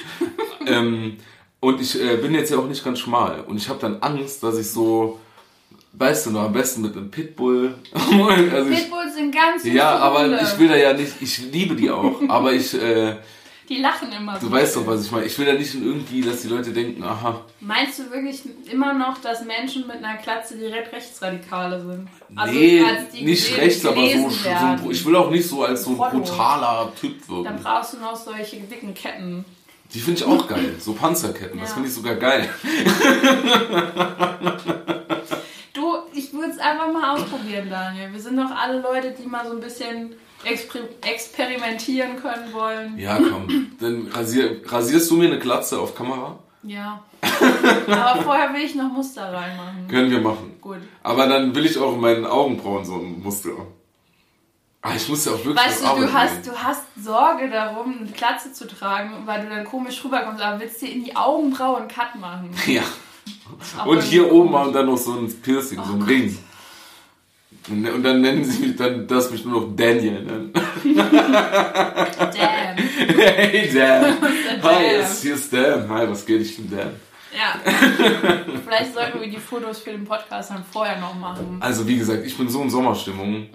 ähm, 0.65 1.17
und 1.59 1.79
ich 1.81 2.01
äh, 2.01 2.17
bin 2.17 2.33
jetzt 2.33 2.49
ja 2.51 2.57
auch 2.57 2.65
nicht 2.67 2.83
ganz 2.83 2.99
schmal. 2.99 3.41
Und 3.41 3.57
ich 3.57 3.69
habe 3.69 3.79
dann 3.79 4.01
Angst, 4.01 4.41
dass 4.41 4.57
ich 4.57 4.71
so, 4.71 5.19
weißt 5.97 6.25
du 6.27 6.31
noch, 6.31 6.43
am 6.43 6.53
besten 6.53 6.81
mit 6.81 6.95
einem 6.95 7.09
Pitbull. 7.11 7.75
also 7.93 8.69
ich, 8.69 8.79
Pitbulls 8.83 9.15
sind 9.15 9.33
ganz 9.33 9.63
süße 9.63 9.75
ja, 9.75 9.95
aber 9.97 10.23
Hunde. 10.23 10.39
ich 10.43 10.59
will 10.59 10.67
da 10.67 10.75
ja 10.75 10.93
nicht, 10.93 11.13
ich 11.21 11.51
liebe 11.51 11.75
die 11.75 11.89
auch, 11.89 12.19
aber 12.27 12.53
ich, 12.53 12.73
äh, 12.73 13.15
Die 13.69 13.77
lachen 13.81 14.11
immer 14.11 14.39
so. 14.39 14.47
du 14.47 14.51
weißt 14.51 14.75
doch, 14.75 14.85
was 14.87 15.05
ich 15.05 15.11
meine. 15.11 15.25
Ich 15.25 15.37
will 15.39 15.45
da 15.45 15.53
nicht 15.53 15.73
irgendwie, 15.73 16.21
dass 16.21 16.41
die 16.41 16.47
Leute 16.49 16.71
denken, 16.71 17.03
aha, 17.03 17.41
Meinst 17.61 17.97
du 17.99 18.11
wirklich 18.11 18.41
immer 18.71 18.93
noch, 18.93 19.17
dass 19.19 19.43
Menschen 19.45 19.87
mit 19.87 19.97
einer 20.03 20.17
Glatze 20.21 20.55
direkt 20.57 20.93
Rechtsradikale 20.93 21.81
sind? 21.81 22.07
nee, 22.53 22.81
als 22.83 23.09
die 23.11 23.23
nicht 23.23 23.57
rechts, 23.57 23.85
aber 23.85 24.01
so, 24.07 24.29
so, 24.29 24.91
ich 24.91 25.03
will 25.05 25.15
auch 25.15 25.31
nicht 25.31 25.47
so 25.47 25.63
als 25.63 25.83
so 25.83 25.91
ein 25.91 25.97
brutaler 25.97 26.91
Typ 26.99 27.15
Dann 27.27 27.37
wirken. 27.43 27.59
brauchst 27.63 27.93
du 27.93 27.97
noch 27.97 28.15
solche 28.15 28.57
dicken 28.57 28.93
Ketten. 28.93 29.43
Die 29.93 29.99
finde 29.99 30.19
ich 30.21 30.27
auch 30.27 30.47
geil, 30.47 30.75
so 30.79 30.93
Panzerketten, 30.93 31.59
das 31.59 31.69
Ja. 31.69 31.73
finde 31.75 31.87
ich 31.89 31.95
sogar 31.95 32.15
geil. 32.15 32.49
Du, 36.32 36.38
ich 36.38 36.41
würde 36.41 36.53
es 36.53 36.59
einfach 36.59 36.91
mal 36.91 37.15
ausprobieren, 37.15 37.69
Daniel. 37.69 38.11
Wir 38.11 38.19
sind 38.19 38.38
doch 38.38 38.51
alle 38.51 38.82
Leute, 38.82 39.13
die 39.17 39.28
mal 39.28 39.45
so 39.45 39.53
ein 39.53 39.59
bisschen 39.59 40.15
exper 40.43 40.80
experimentieren 41.01 42.17
können 42.21 42.53
wollen. 42.53 42.97
Ja, 42.97 43.17
komm, 43.17 43.71
dann 43.80 44.07
rasier, 44.13 44.61
rasierst 44.65 45.09
du 45.09 45.15
mir 45.15 45.26
eine 45.26 45.39
Glatze 45.39 45.80
auf 45.80 45.95
Kamera? 45.95 46.39
Ja. 46.63 47.03
Aber 47.88 48.21
vorher 48.23 48.53
will 48.53 48.61
ich 48.61 48.76
noch 48.76 48.91
Muster 48.91 49.32
reinmachen. 49.32 49.88
Können 49.89 50.11
wir 50.11 50.21
machen. 50.21 50.57
Gut. 50.61 50.80
Aber 51.03 51.28
dann 51.28 51.53
will 51.53 51.65
ich 51.65 51.78
auch 51.78 51.93
in 51.93 52.01
meinen 52.01 52.26
Augenbrauen 52.26 52.86
so 52.86 52.95
ein 52.95 53.21
Muster. 53.21 53.51
Ah, 54.82 54.93
ich 54.95 55.09
muss 55.09 55.26
ja 55.26 55.32
auch 55.32 55.43
wirklich 55.43 55.57
Weißt 55.57 55.84
du, 55.84 56.01
du 56.01 56.13
hast, 56.13 56.45
du 56.45 56.51
hast 56.51 56.84
Sorge 57.03 57.49
darum, 57.49 57.97
eine 58.01 58.11
Glatze 58.11 58.53
zu 58.53 58.67
tragen, 58.67 59.23
weil 59.26 59.41
du 59.41 59.49
dann 59.49 59.65
komisch 59.65 60.03
rüberkommst, 60.05 60.41
aber 60.43 60.59
willst 60.59 60.80
dir 60.80 60.91
in 60.91 61.03
die 61.03 61.15
Augenbraue 61.15 61.78
einen 61.78 61.88
Cut 61.88 62.15
machen. 62.15 62.51
Ja. 62.67 62.84
Und 63.86 64.03
hier 64.03 64.32
oben 64.32 64.53
und 64.53 64.73
dann 64.73 64.86
noch 64.86 64.97
so 64.97 65.13
ein 65.13 65.32
Piercing, 65.41 65.80
so 65.84 65.93
ein 65.93 66.01
Oh 66.01 66.05
Ring. 66.05 66.38
Und, 67.67 67.89
und 67.89 68.03
dann 68.03 68.21
nennen 68.21 68.43
sie 68.43 68.67
mich, 68.67 68.76
dann 68.76 69.07
darfst 69.07 69.32
mich 69.32 69.43
nur 69.43 69.61
noch 69.61 69.76
Daniel. 69.76 70.51
Damn. 70.84 72.78
hey 73.17 73.69
Dan. 73.73 74.17
Hi, 74.63 75.03
hier 75.21 75.36
ist 75.36 75.51
Dan. 75.51 75.89
Hi, 75.89 76.09
was 76.09 76.26
geht? 76.26 76.41
Ich 76.41 76.55
bin 76.57 76.69
Dan. 76.69 76.91
Ja. 77.36 77.59
Vielleicht 78.65 78.93
sollten 78.93 79.19
wir 79.21 79.29
die 79.29 79.38
Fotos 79.38 79.79
für 79.79 79.91
den 79.91 80.05
Podcast 80.05 80.51
dann 80.51 80.63
vorher 80.63 80.99
noch 80.99 81.15
machen. 81.15 81.57
Also 81.61 81.88
wie 81.88 81.97
gesagt, 81.97 82.25
ich 82.25 82.38
bin 82.38 82.49
so 82.49 82.61
in 82.61 82.69
Sommerstimmung, 82.69 83.47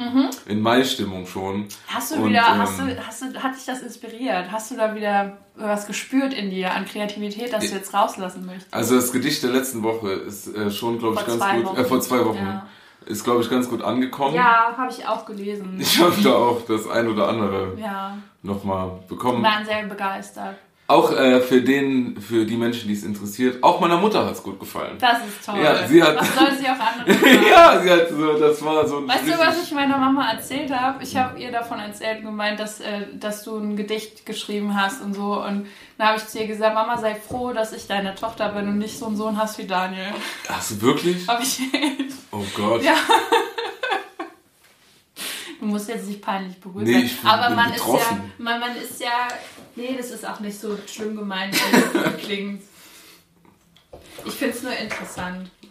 in 0.47 0.61
Mai-Stimmung 0.61 1.27
schon. 1.27 1.67
Hast 1.87 2.13
du 2.13 2.17
Und, 2.23 2.31
wieder, 2.31 2.47
ähm, 2.47 2.59
hast 2.59 2.79
du, 2.79 3.07
hast 3.07 3.23
du, 3.23 3.43
hat 3.43 3.57
dich 3.57 3.65
das 3.65 3.81
inspiriert? 3.81 4.51
Hast 4.51 4.71
du 4.71 4.77
da 4.77 4.95
wieder 4.95 5.39
was 5.57 5.87
gespürt 5.87 6.33
in 6.33 6.51
dir 6.51 6.73
an 6.73 6.85
Kreativität, 6.85 7.53
das 7.53 7.69
du 7.69 7.75
jetzt 7.75 7.93
rauslassen 7.93 8.47
möchtest? 8.47 8.73
Also 8.73 8.97
das 8.97 9.13
Gedicht 9.13 9.43
der 9.43 9.51
letzten 9.51 9.83
Woche 9.83 10.11
ist 10.11 10.55
äh, 10.55 10.71
schon, 10.71 10.99
glaube 10.99 11.17
ich, 11.21 11.27
ganz 11.27 11.65
gut. 11.65 11.79
Äh, 11.79 11.85
vor 11.85 12.01
zwei 12.01 12.25
Wochen. 12.25 12.37
Ja. 12.37 12.67
Ist, 13.07 13.25
glaube 13.25 13.41
ich, 13.41 13.51
ganz 13.51 13.69
gut 13.69 13.83
angekommen. 13.83 14.35
Ja, 14.35 14.75
habe 14.77 14.91
ich 14.93 15.07
auch 15.07 15.25
gelesen. 15.25 15.79
Ich 15.81 15.99
habe 15.99 16.15
da 16.23 16.35
auch 16.35 16.61
das 16.67 16.87
ein 16.89 17.09
oder 17.09 17.29
andere 17.29 17.75
Ja, 17.79 18.19
nochmal 18.43 19.01
bekommen. 19.09 19.43
waren 19.43 19.65
sehr 19.65 19.83
begeistert. 19.85 20.57
Auch 20.91 21.13
äh, 21.13 21.41
für 21.41 21.63
den, 21.63 22.21
für 22.21 22.45
die 22.45 22.57
Menschen, 22.57 22.89
die 22.89 22.95
es 22.95 23.05
interessiert. 23.05 23.63
Auch 23.63 23.79
meiner 23.79 23.97
Mutter 23.97 24.27
hat 24.27 24.33
es 24.35 24.43
gut 24.43 24.59
gefallen. 24.59 24.97
Das 24.99 25.19
ist 25.25 25.47
toll. 25.47 25.61
Ja, 25.63 25.87
sie 25.87 26.03
hat- 26.03 26.17
was 26.19 26.35
soll 26.35 26.49
sie 26.59 26.67
auch 26.69 26.79
andere 26.81 27.49
ja, 27.51 27.81
sie 27.81 27.91
hat 27.91 28.09
so, 28.11 28.33
das 28.39 28.65
war 28.65 28.89
so 28.89 28.99
ein 28.99 29.07
Weißt 29.09 29.27
du, 29.29 29.39
was 29.39 29.63
ich 29.63 29.71
meiner 29.73 29.97
Mama 29.99 30.29
erzählt 30.33 30.73
habe? 30.73 31.03
Ich 31.05 31.17
habe 31.17 31.39
ihr 31.41 31.53
davon 31.53 31.79
erzählt 31.79 32.19
und 32.19 32.25
gemeint, 32.27 32.59
dass, 32.59 32.81
äh, 32.81 33.07
dass 33.15 33.45
du 33.45 33.57
ein 33.57 33.77
Gedicht 33.77 34.27
geschrieben 34.27 34.75
hast 34.81 35.01
und 35.01 35.15
so. 35.15 35.41
Und 35.45 35.69
dann 35.97 36.09
habe 36.09 36.19
ich 36.19 36.27
zu 36.27 36.41
ihr 36.41 36.49
gesagt, 36.49 36.75
Mama, 36.75 36.99
sei 36.99 37.15
froh, 37.15 37.53
dass 37.53 37.73
ich 37.73 37.87
deine 37.87 38.17
Tochter 38.17 38.49
bin 38.49 38.67
und 38.67 38.79
nicht 38.79 38.99
so 38.99 39.07
einen 39.07 39.17
Sohn 39.17 39.39
hast 39.39 39.59
wie 39.59 39.67
Daniel. 39.69 40.13
Hast 40.49 40.73
du 40.73 40.83
wirklich? 40.83 41.29
Habe 41.29 41.43
ich. 41.45 41.61
Oh 42.33 42.45
Gott. 42.57 42.83
Ja. 42.83 42.95
Du 45.61 45.67
musst 45.67 45.89
jetzt 45.89 46.07
nicht 46.09 46.23
peinlich 46.23 46.59
berührt 46.59 46.87
Nee, 46.87 47.03
sein. 47.23 47.31
Aber 47.31 47.55
man 47.55 47.73
ist, 47.75 47.87
ja, 47.87 48.19
man, 48.39 48.61
man 48.61 48.77
ist 48.77 49.01
ja. 49.01 49.29
Nee, 49.77 49.95
das 49.97 50.11
ist 50.11 50.27
auch 50.27 50.41
nicht 50.41 50.59
so 50.61 50.77
schlimm 50.87 51.17
gemeint, 51.17 51.55
wie 51.55 51.99
es 51.99 52.17
klingt. 52.25 52.63
Ich 54.25 54.35
finde 54.35 54.55
es 54.57 54.63
nur 54.63 54.73
interessant. 54.77 55.51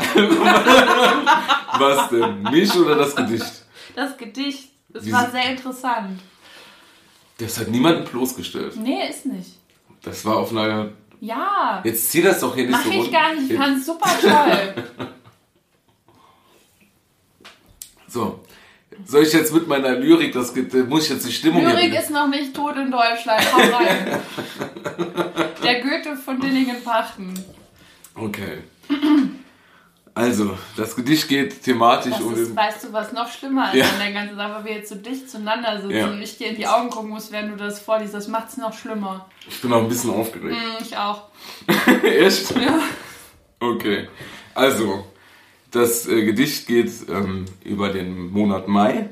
Was 1.78 2.10
denn? 2.10 2.42
Mich 2.44 2.74
oder 2.76 2.96
das 2.96 3.16
Gedicht? 3.16 3.66
Das 3.96 4.18
Gedicht, 4.18 4.70
es 4.94 5.06
Wie 5.06 5.12
war 5.12 5.30
sehr 5.30 5.52
interessant. 5.52 6.20
Das 7.38 7.58
hat 7.60 7.68
niemanden 7.70 8.06
bloßgestellt. 8.06 8.76
Nee, 8.78 9.08
ist 9.10 9.26
nicht. 9.26 9.52
Das 10.02 10.26
war 10.26 10.38
auf 10.38 10.52
einer. 10.52 10.92
Ja. 11.22 11.82
Jetzt 11.84 12.10
zieh 12.12 12.22
das 12.22 12.40
doch 12.40 12.56
hier 12.56 12.64
nicht 12.66 12.72
Mach 12.72 12.84
so 12.84 12.90
ich 12.92 12.98
rund. 12.98 13.12
gar 13.12 13.34
nicht. 13.34 13.52
Ich 13.52 13.58
fand 13.58 13.78
es 13.78 13.86
super 13.86 14.10
toll. 14.22 14.74
So. 18.12 18.40
Soll 19.06 19.24
ich 19.24 19.34
jetzt 19.34 19.54
mit 19.54 19.68
meiner 19.68 19.92
Lyrik, 19.92 20.34
das 20.34 20.54
muss 20.88 21.04
ich 21.06 21.10
jetzt 21.12 21.28
die 21.28 21.32
Stimmung 21.32 21.64
Lyrik 21.66 21.92
hier- 21.92 22.00
ist 22.00 22.12
noch 22.12 22.28
nicht 22.28 22.54
tot 22.54 22.76
in 22.78 22.92
Deutschland. 22.92 23.42
Hau 23.54 23.78
rein. 23.78 24.20
Der 25.64 25.82
Goethe 25.82 26.16
von 26.16 26.40
Dillingen-Pachten. 26.40 27.34
Okay. 28.16 28.60
Also, 30.16 30.58
das 30.76 30.96
Gedicht 30.96 31.28
geht 31.30 31.64
thematisch 31.64 32.12
Das 32.14 32.22
um 32.22 32.34
ist, 32.34 32.50
den. 32.50 32.56
weißt 32.56 32.84
du, 32.86 32.94
was 32.94 33.14
noch 33.14 33.32
schlimmer 33.32 33.74
ist 33.74 33.78
Ja. 33.80 33.86
an 33.86 34.00
der 34.00 34.12
ganzen 34.12 34.36
Sache, 34.36 34.54
weil 34.56 34.66
wir 34.66 34.74
jetzt 34.74 34.90
so 34.90 34.96
dicht 34.96 35.30
zueinander 35.30 35.78
sitzen 35.80 35.96
Ja. 35.96 36.08
und 36.08 36.22
ich 36.22 36.38
dir 36.38 36.48
in 36.48 36.56
die 36.58 36.68
Augen 36.68 36.90
gucken 36.90 37.10
muss, 37.10 37.32
während 37.32 37.54
du 37.54 37.56
das 37.64 37.80
vorliest. 37.80 38.14
Das 38.14 38.28
macht 38.28 38.50
es 38.50 38.58
noch 38.58 38.74
schlimmer. 38.74 39.28
Ich 39.48 39.62
bin 39.62 39.72
auch 39.72 39.82
ein 39.84 39.88
bisschen 39.88 40.10
aufgeregt. 40.12 40.56
Hm, 40.56 40.72
Ich 40.86 40.98
auch. 40.98 41.24
Echt? 42.04 42.52
Ja. 42.56 42.80
Okay. 43.62 44.10
Also, 44.56 45.06
das 45.72 46.08
äh, 46.08 46.26
Gedicht 46.26 46.68
geht 46.68 46.92
ähm, 47.10 47.46
über 47.64 47.90
den 47.90 48.32
Monat 48.32 48.68
Mai. 48.68 49.10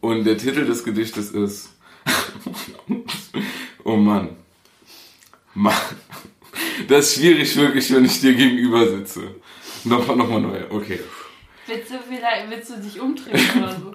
Und 0.00 0.24
der 0.24 0.36
Titel 0.36 0.66
des 0.66 0.84
Gedichtes 0.84 1.30
ist. 1.30 1.70
oh 3.84 3.96
Mann. 3.96 4.30
Ma 5.54 5.72
das 6.88 7.06
ist 7.06 7.14
schwierig 7.20 7.56
wirklich, 7.56 7.92
wenn 7.92 8.04
ich 8.04 8.20
dir 8.20 8.34
gegenüber 8.34 8.86
sitze. 8.88 9.34
Nochmal, 9.84 10.16
nochmal 10.16 10.40
neu. 10.40 10.60
Okay. 10.70 11.00
Willst 11.66 11.90
du, 11.90 11.94
vielleicht, 12.06 12.50
willst 12.50 12.70
du 12.70 12.76
dich 12.80 13.00
umdrehen 13.00 13.40
oder 13.56 13.72
so? 13.72 13.94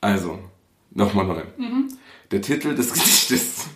Also, 0.00 0.38
nochmal 0.90 1.26
neu. 1.26 1.42
Der 2.30 2.40
Titel 2.40 2.74
des 2.74 2.92
Gedichtes. 2.94 3.66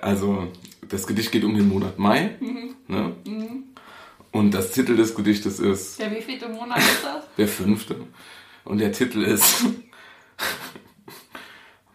Also, 0.00 0.48
das 0.88 1.06
Gedicht 1.06 1.32
geht 1.32 1.44
um 1.44 1.54
den 1.54 1.68
Monat 1.68 1.98
Mai. 1.98 2.36
Ne? 2.88 3.16
Und 4.32 4.52
das 4.52 4.72
Titel 4.72 4.96
des 4.96 5.14
Gedichtes 5.14 5.60
ist 5.60 5.98
Ja, 6.00 6.10
wie 6.10 6.22
viele 6.22 6.48
Monat 6.48 6.78
ist 6.78 7.04
das? 7.04 7.24
der 7.36 7.48
fünfte. 7.48 7.96
Und 8.64 8.78
der 8.78 8.90
Titel 8.92 9.22
ist 9.22 9.64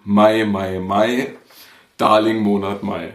Mai, 0.04 0.46
Mai, 0.46 0.80
Mai, 0.80 1.34
Darling 1.98 2.40
Monat 2.42 2.84
Mai. 2.84 3.14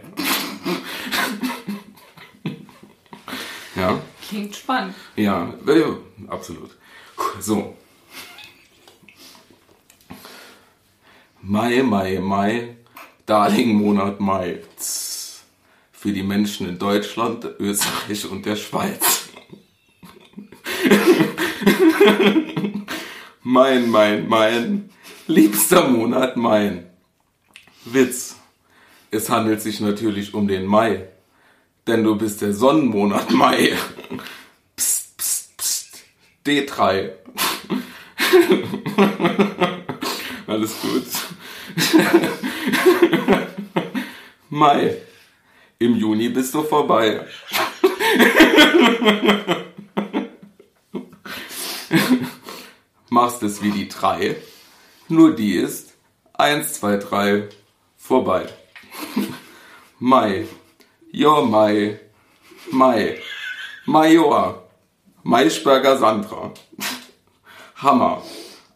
ja, 3.75 3.99
Klingt 4.27 4.55
spannend. 4.55 4.95
ja, 5.15 5.53
äh, 5.67 5.83
absolut. 6.27 6.71
So. 7.39 7.75
Mai, 11.41 11.81
Mai, 11.83 12.19
Mai, 12.19 12.77
Darling 13.25 13.73
Monat 13.75 14.19
Mai. 14.19 14.59
Für 16.03 16.11
die 16.11 16.21
Menschen 16.21 16.67
in 16.67 16.77
Deutschland, 16.77 17.47
Österreich 17.59 18.29
und 18.29 18.45
der 18.45 18.57
Schweiz. 18.57 19.29
Mein, 23.41 23.89
mein, 23.89 24.27
mein, 24.27 24.89
liebster 25.27 25.87
Monat 25.87 26.35
mein. 26.35 26.89
Witz. 27.85 28.35
Es 29.11 29.29
handelt 29.29 29.61
sich 29.61 29.79
natürlich 29.79 30.33
um 30.33 30.45
den 30.45 30.65
Mai. 30.65 31.07
Denn 31.87 32.03
du 32.03 32.17
bist 32.17 32.41
der 32.41 32.51
Sonnenmonat 32.51 33.31
Mai. 33.31 33.71
Psst, 34.75 35.17
psst, 35.17 35.55
psst. 35.55 36.03
D3. 36.45 37.11
Alles 40.47 40.73
gut. 40.81 41.05
Mai. 44.49 44.97
Im 45.83 45.97
Juni 45.97 46.29
bist 46.29 46.53
du 46.53 46.63
vorbei. 46.63 47.27
Machst 53.09 53.43
es 53.43 53.61
wie 53.61 53.71
die 53.71 53.89
drei. 53.89 54.37
Nur 55.09 55.35
die 55.35 55.55
ist 55.55 55.93
1, 56.35 56.75
2, 56.75 56.97
3 56.97 57.49
vorbei. 57.97 58.47
Mai. 59.99 60.47
Jo, 61.11 61.45
Mai. 61.45 61.99
Mai. 62.71 63.19
Major. 63.85 64.63
Maischberger 65.23 65.97
Sandra. 65.97 66.53
Hammer. 67.75 68.21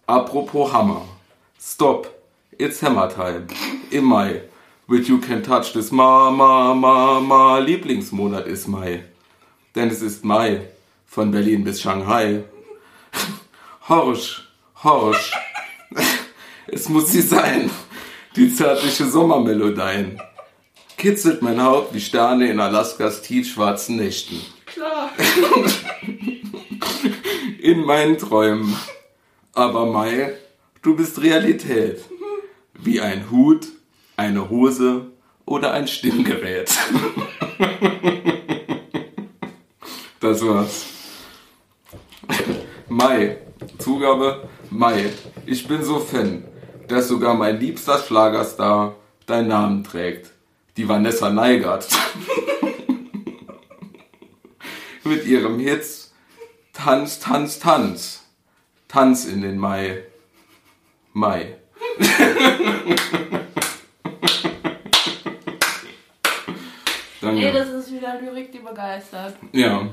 Apropos 0.08 0.74
Hammer. 0.74 1.08
Stop. 1.58 2.14
It's 2.58 2.82
Hammer 2.82 3.08
Time. 3.08 3.48
Im 3.92 4.04
Mai. 4.04 4.47
With 4.90 5.10
You 5.10 5.20
Can 5.20 5.44
Touch 5.44 5.74
This 5.74 5.92
Ma, 5.92 6.32
Ma, 6.32 6.74
Ma, 6.74 7.20
Ma. 7.20 7.60
Lieblingsmonat 7.60 8.48
ist 8.48 8.70
Mai. 8.70 9.04
Denn 9.76 9.90
es 9.90 10.02
ist 10.02 10.24
Mai. 10.24 10.62
Von 11.06 11.30
Berlin 11.30 11.66
bis 11.66 11.82
Shanghai. 11.82 12.46
Horsch. 13.90 14.48
Horsch. 14.82 15.34
Es 16.68 16.88
muss 16.88 17.12
sie 17.12 17.22
sein. 17.22 17.70
Die 18.38 18.54
zärtliche 18.54 19.10
Sommermelodien. 19.10 20.22
Kitzelt 20.98 21.42
mein 21.42 21.62
Haupt 21.62 21.94
wie 21.94 22.00
Sterne 22.00 22.50
in 22.50 22.62
Alaskas 22.62 23.22
tiefschwarzen 23.22 23.98
Nächten. 23.98 24.40
Klar. 24.68 25.12
In 27.60 27.82
meinen 27.82 28.18
Träumen. 28.18 28.74
Aber 29.54 29.86
Mai, 29.86 30.32
du 30.82 30.96
bist 30.96 31.22
Realität. 31.22 32.06
Wie 32.74 33.02
ein 33.02 33.30
Hut, 33.32 33.68
eine 34.18 34.50
Hose 34.50 35.12
oder 35.46 35.72
ein 35.72 35.88
Stimmgerät. 35.88 36.70
Das 40.20 40.46
war's. 40.46 40.88
Mai. 42.90 43.38
Zugabe 43.78 44.50
Mai. 44.70 45.12
Ich 45.46 45.68
bin 45.68 45.84
so 45.84 46.00
Fan, 46.00 46.44
dass 46.88 47.08
sogar 47.08 47.36
mein 47.36 47.60
liebster 47.60 48.00
Schlagerstar 48.00 48.96
deinen 49.26 49.48
Namen 49.48 49.84
trägt. 49.84 50.32
Die 50.76 50.90
Vanessa 50.90 51.30
Neigert. 51.30 51.88
Mit 55.04 55.26
ihrem 55.26 55.60
Hits 55.60 56.14
Tanz, 56.74 57.20
Tanz, 57.20 57.60
Tanz. 57.60 58.26
Tanz 58.88 59.26
in 59.26 59.42
den 59.42 59.58
Mai. 59.58 60.04
Mai. 61.14 61.58
Nee, 67.38 67.52
das 67.52 67.70
ist 67.70 67.92
wieder 67.92 68.20
Lyrik, 68.20 68.52
die 68.52 68.60
begeistert. 68.60 69.36
Ja, 69.52 69.88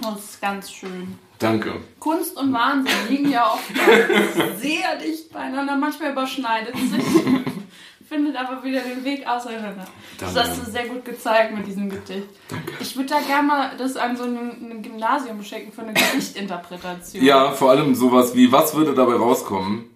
Das 0.00 0.18
ist 0.24 0.40
ganz 0.40 0.70
schön. 0.70 1.18
danke. 1.38 1.72
Kunst 1.98 2.36
und 2.36 2.52
Wahnsinn 2.52 2.92
liegen 3.08 3.30
ja 3.30 3.52
oft 3.52 3.64
sehr 4.60 4.96
dicht 5.02 5.32
beieinander. 5.32 5.76
Manchmal 5.76 6.12
überschneidet 6.12 6.74
sich. 6.76 7.04
findet 8.08 8.36
aber 8.36 8.64
wieder 8.64 8.80
den 8.80 9.04
Weg 9.04 9.28
auseinander. 9.28 9.84
Das 10.18 10.34
hast 10.34 10.66
du 10.66 10.70
sehr 10.70 10.86
gut 10.86 11.04
gezeigt 11.04 11.54
mit 11.54 11.66
diesem 11.66 11.90
Gedicht. 11.90 12.26
Danke. 12.48 12.72
Ich 12.80 12.96
würde 12.96 13.10
da 13.10 13.20
gerne 13.20 13.46
mal 13.46 13.70
das 13.76 13.98
an 13.98 14.16
so 14.16 14.24
ein, 14.24 14.80
Gymnasium 14.82 15.42
schenken 15.42 15.72
für 15.72 15.82
eine 15.82 15.92
Gedichtinterpretation. 15.92 17.22
Ja, 17.22 17.52
vor 17.52 17.70
allem 17.70 17.94
sowas 17.94 18.34
wie, 18.34 18.50
was 18.50 18.74
würde 18.74 18.94
dabei 18.94 19.14
rauskommen? 19.16 19.90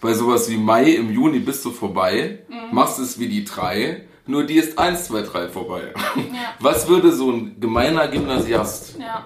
Bei 0.00 0.14
sowas 0.14 0.48
wie 0.48 0.56
Mai 0.56 0.92
im 0.92 1.10
Juni 1.12 1.40
bist 1.40 1.62
du 1.64 1.70
vorbei, 1.70 2.38
Mhm. 2.48 2.74
machst 2.74 2.98
es 3.00 3.18
wie 3.18 3.28
die 3.28 3.44
drei, 3.44 4.04
nur 4.28 4.44
die 4.44 4.56
ist 4.56 4.78
1, 4.78 5.06
2, 5.06 5.22
3 5.22 5.48
vorbei. 5.48 5.92
Ja. 6.16 6.54
Was 6.60 6.86
würde 6.86 7.12
so 7.12 7.32
ein 7.32 7.58
gemeiner 7.58 8.06
Gymnasiast 8.08 8.98
Ja, 9.00 9.24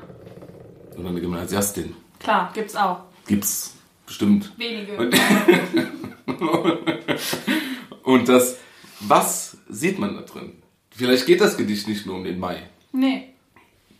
oder 0.96 1.08
eine 1.08 1.20
Gymnasiastin, 1.20 1.94
klar, 2.18 2.50
gibt's 2.54 2.76
auch. 2.76 3.00
gibt's 3.26 3.74
bestimmt. 4.06 4.52
Wenige. 4.56 4.96
Und, 4.96 5.14
und 8.04 8.28
das, 8.28 8.58
was 9.00 9.56
sieht 9.68 9.98
man 9.98 10.14
da 10.14 10.22
drin? 10.22 10.62
Vielleicht 10.90 11.26
geht 11.26 11.40
das 11.40 11.56
Gedicht 11.56 11.88
nicht 11.88 12.06
nur 12.06 12.16
um 12.16 12.24
den 12.24 12.38
Mai. 12.38 12.62
Nee. 12.92 13.32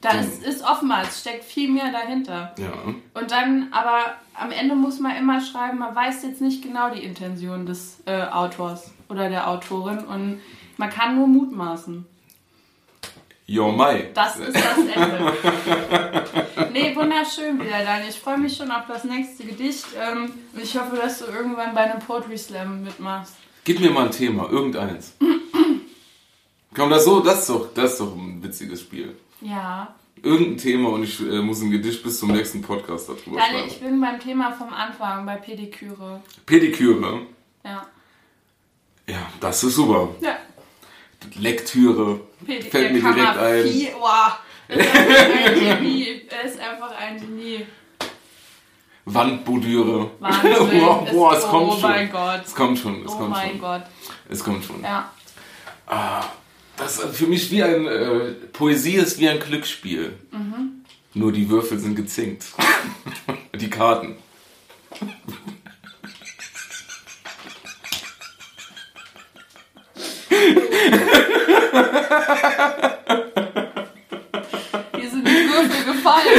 Da 0.03 0.11
ist, 0.11 0.43
ist 0.43 0.65
oftmals, 0.65 1.21
steckt 1.21 1.45
viel 1.45 1.71
mehr 1.71 1.93
dahinter. 1.93 2.55
Ja. 2.59 2.73
Und 3.15 3.31
dann, 3.31 3.69
aber 3.71 4.17
am 4.35 4.51
Ende 4.51 4.75
muss 4.75 4.99
man 4.99 5.17
immer 5.17 5.41
schreiben, 5.41 5.79
man 5.79 5.95
weiß 5.95 6.25
jetzt 6.25 6.41
nicht 6.41 6.63
genau 6.63 6.91
die 6.91 7.05
Intention 7.05 7.67
des 7.67 8.03
äh, 8.07 8.25
Autors 8.25 8.91
oder 9.09 9.29
der 9.29 9.49
Autorin 9.49 9.99
und 9.99 10.41
man 10.77 10.91
kann 10.91 11.17
nur 11.17 11.27
mutmaßen. 11.27 12.07
Jo 13.47 13.71
Mai. 13.71 14.11
Das 14.15 14.37
ist 14.37 14.55
das 14.55 14.79
Ende. 14.79 15.35
nee, 16.73 16.95
wunderschön 16.97 17.61
wieder, 17.61 17.85
Daniel. 17.85 18.09
Ich 18.09 18.19
freue 18.19 18.39
mich 18.39 18.57
schon 18.57 18.71
auf 18.71 18.87
das 18.89 19.05
nächste 19.05 19.45
Gedicht. 19.45 19.85
Ähm, 20.01 20.33
und 20.55 20.63
ich 20.63 20.77
hoffe, 20.79 20.97
dass 20.97 21.19
du 21.19 21.27
irgendwann 21.27 21.75
bei 21.75 21.83
einem 21.83 22.01
Poetry 22.01 22.39
Slam 22.39 22.85
mitmachst. 22.85 23.35
Gib 23.65 23.81
mir 23.81 23.91
mal 23.91 24.07
ein 24.07 24.11
Thema, 24.11 24.49
irgendeins. 24.51 25.15
Komm, 26.75 26.91
das, 26.91 27.05
so, 27.05 27.21
das, 27.21 27.41
ist 27.41 27.51
doch, 27.51 27.75
das 27.75 27.93
ist 27.93 28.01
doch 28.01 28.17
ein 28.17 28.43
witziges 28.43 28.81
Spiel. 28.81 29.15
Ja. 29.41 29.95
Irgendein 30.23 30.57
Thema 30.57 30.91
und 30.91 31.03
ich 31.03 31.21
äh, 31.21 31.43
muss 31.43 31.61
ein 31.61 31.71
Gedicht 31.71 32.03
bis 32.03 32.21
zum 32.21 32.31
nächsten 32.31 32.63
Podcast 32.63 33.09
darüber 33.09 33.39
Daniel, 33.39 33.67
ich 33.67 33.73
schreiben. 33.75 33.91
bin 33.91 34.01
beim 34.01 34.21
Thema 34.21 34.53
vom 34.53 34.73
Anfang, 34.73 35.27
bei 35.27 35.37
Pediküre. 35.37 36.23
Pediküre. 36.47 37.27
Ja. 37.65 37.87
Ja, 39.07 39.27
das 39.41 39.65
ist 39.65 39.75
super. 39.75 40.09
Ja. 40.21 40.39
Lektüre. 41.39 42.21
Pedi 42.45 42.71
Fällt 42.71 42.93
mir 42.93 43.01
direkt 43.01 43.39
ein. 43.39 43.65
Wow. 43.99 44.39
Ist 44.69 44.81
einfach 44.81 45.37
ein 45.37 45.81
Genie. 45.81 46.23
Er 46.29 46.45
ist 46.45 46.61
einfach 46.61 46.93
ein 46.97 47.21
Genie. 47.21 47.67
Wandbodüre. 49.05 50.11
Wahnsinn. 50.21 50.53
boah, 50.81 51.07
boah, 51.11 51.37
es 51.37 51.45
oh 51.45 51.49
kommt 51.49 51.73
schon. 51.73 51.83
mein 51.83 52.13
Gott. 52.13 52.43
Es 52.45 52.55
kommt 52.55 52.79
schon. 52.79 53.05
Es 53.05 53.13
Oh 53.13 53.17
kommt 53.17 53.31
mein 53.31 53.51
schon. 53.51 53.61
Gott. 53.61 53.83
Es 54.29 54.45
kommt 54.45 54.65
schon. 54.65 54.83
Ja. 54.83 55.11
Das 56.77 56.99
ist 56.99 57.17
für 57.17 57.27
mich 57.27 57.51
wie 57.51 57.63
ein 57.63 57.87
äh, 57.87 58.33
Poesie 58.53 58.95
ist 58.95 59.19
wie 59.19 59.29
ein 59.29 59.41
Glücksspiel. 59.41 60.17
Mhm. 60.31 60.85
Nur 61.15 61.33
die 61.33 61.49
Würfel 61.49 61.79
sind 61.79 61.95
gezinkt. 61.97 62.47
die 63.55 63.69
Karten. 63.69 64.17
Hier 74.97 75.11
sind 75.11 75.27
die 75.27 75.49
Würfel 75.49 75.85
gefallen. 75.93 76.39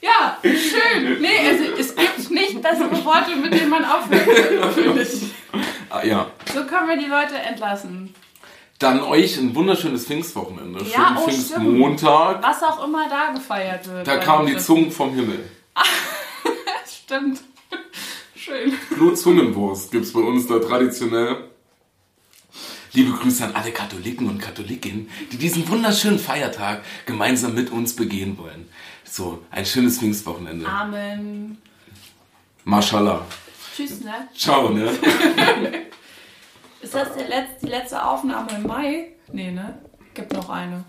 ja, 0.00 0.38
schön. 0.42 1.20
Nee, 1.20 1.48
also, 1.48 1.64
es 1.78 1.94
gibt 1.94 2.30
nicht 2.30 2.62
bessere 2.62 3.04
Worte, 3.04 3.36
mit 3.36 3.52
denen 3.52 3.70
man 3.70 3.84
aufhören 3.84 4.60
kann, 4.60 4.72
finde 4.72 5.02
ich. 5.02 5.32
Ah, 5.90 6.04
ja. 6.04 6.30
So 6.52 6.64
können 6.64 6.88
wir 6.88 6.96
die 6.96 7.06
Leute 7.06 7.34
entlassen. 7.36 8.14
Dann 8.78 9.02
euch 9.02 9.38
ein 9.38 9.54
wunderschönes 9.54 10.06
Pfingstwochenende. 10.06 10.84
Ja, 10.84 11.06
Schönen 11.06 11.16
oh, 11.16 11.20
Pfingstmontag. 11.28 12.42
Was 12.42 12.62
auch 12.62 12.84
immer 12.84 13.08
da 13.08 13.32
gefeiert 13.32 13.88
wird. 13.88 14.06
Da 14.06 14.18
kamen 14.18 14.46
die 14.46 14.58
Zungen 14.58 14.90
vom 14.90 15.14
Himmel. 15.14 15.48
Stimmt. 17.04 17.40
Schön. 18.34 18.74
Blutzungenwurst 18.90 19.90
gibt's 19.90 20.12
bei 20.12 20.20
uns 20.20 20.46
da 20.46 20.58
traditionell. 20.58 21.36
Liebe 22.96 23.12
Grüße 23.12 23.44
an 23.44 23.54
alle 23.54 23.72
Katholiken 23.72 24.26
und 24.26 24.40
Katholikinnen, 24.40 25.10
die 25.30 25.36
diesen 25.36 25.68
wunderschönen 25.68 26.18
Feiertag 26.18 26.82
gemeinsam 27.04 27.54
mit 27.54 27.70
uns 27.70 27.94
begehen 27.94 28.38
wollen. 28.38 28.70
So, 29.04 29.42
ein 29.50 29.66
schönes 29.66 29.98
Pfingstwochenende. 29.98 30.66
Amen. 30.66 31.58
Mashallah. 32.64 33.26
Tschüss, 33.76 34.00
ne? 34.00 34.28
Ciao, 34.34 34.70
ne? 34.70 34.84
Ist 36.80 36.94
das 36.94 37.08
die 37.60 37.66
letzte 37.66 38.02
Aufnahme 38.02 38.48
im 38.56 38.66
Mai? 38.66 39.08
Nee, 39.30 39.50
ne? 39.50 39.78
Gibt 40.14 40.32
noch 40.32 40.48
eine. 40.48 40.82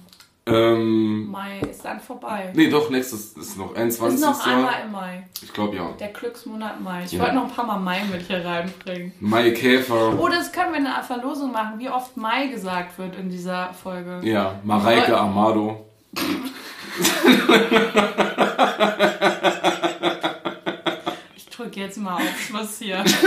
Ähm, 0.48 1.30
Mai 1.32 1.60
ist 1.70 1.84
dann 1.84 2.00
vorbei. 2.00 2.52
nee, 2.56 2.70
doch, 2.70 2.90
nächstes 2.90 3.34
ist 3.34 3.58
noch 3.58 3.76
21. 3.76 4.20
ist 4.20 4.26
noch 4.26 4.46
einmal 4.48 4.74
im 4.86 4.92
Mai. 4.92 5.28
Ich 5.42 5.52
glaube 5.54 5.76
ja. 5.76 5.90
Der 6.00 6.08
Glücksmonat 6.10 6.82
Mai. 6.82 7.04
Ich 7.06 7.12
Ja. 7.14 7.22
wollte 7.22 7.36
noch 7.36 7.44
ein 7.46 7.52
paar 7.52 7.66
Mal 7.66 7.80
Mai 7.80 8.02
mit 8.12 8.22
hier 8.24 8.44
reinbringen. 8.46 9.12
Mai 9.20 9.52
Käfer. 9.52 10.18
Oh, 10.20 10.28
das 10.28 10.52
können 10.52 10.72
wir 10.74 10.80
in 10.80 10.88
einer 10.88 11.04
Verlosung 11.04 11.52
machen, 11.52 11.80
wie 11.80 11.90
oft 11.90 12.16
Mai 12.18 12.48
gesagt 12.48 12.98
wird 12.98 13.16
in 13.18 13.30
dieser 13.30 13.74
Folge. 13.74 14.20
Ja, 14.24 14.60
Mareike 14.64 15.18
Amado. 15.18 15.86
Ich 21.36 21.50
drücke 21.50 21.80
jetzt 21.80 21.98
mal 21.98 22.16
auf 22.16 22.40
Schluss 22.40 22.80
hier. 22.80 23.04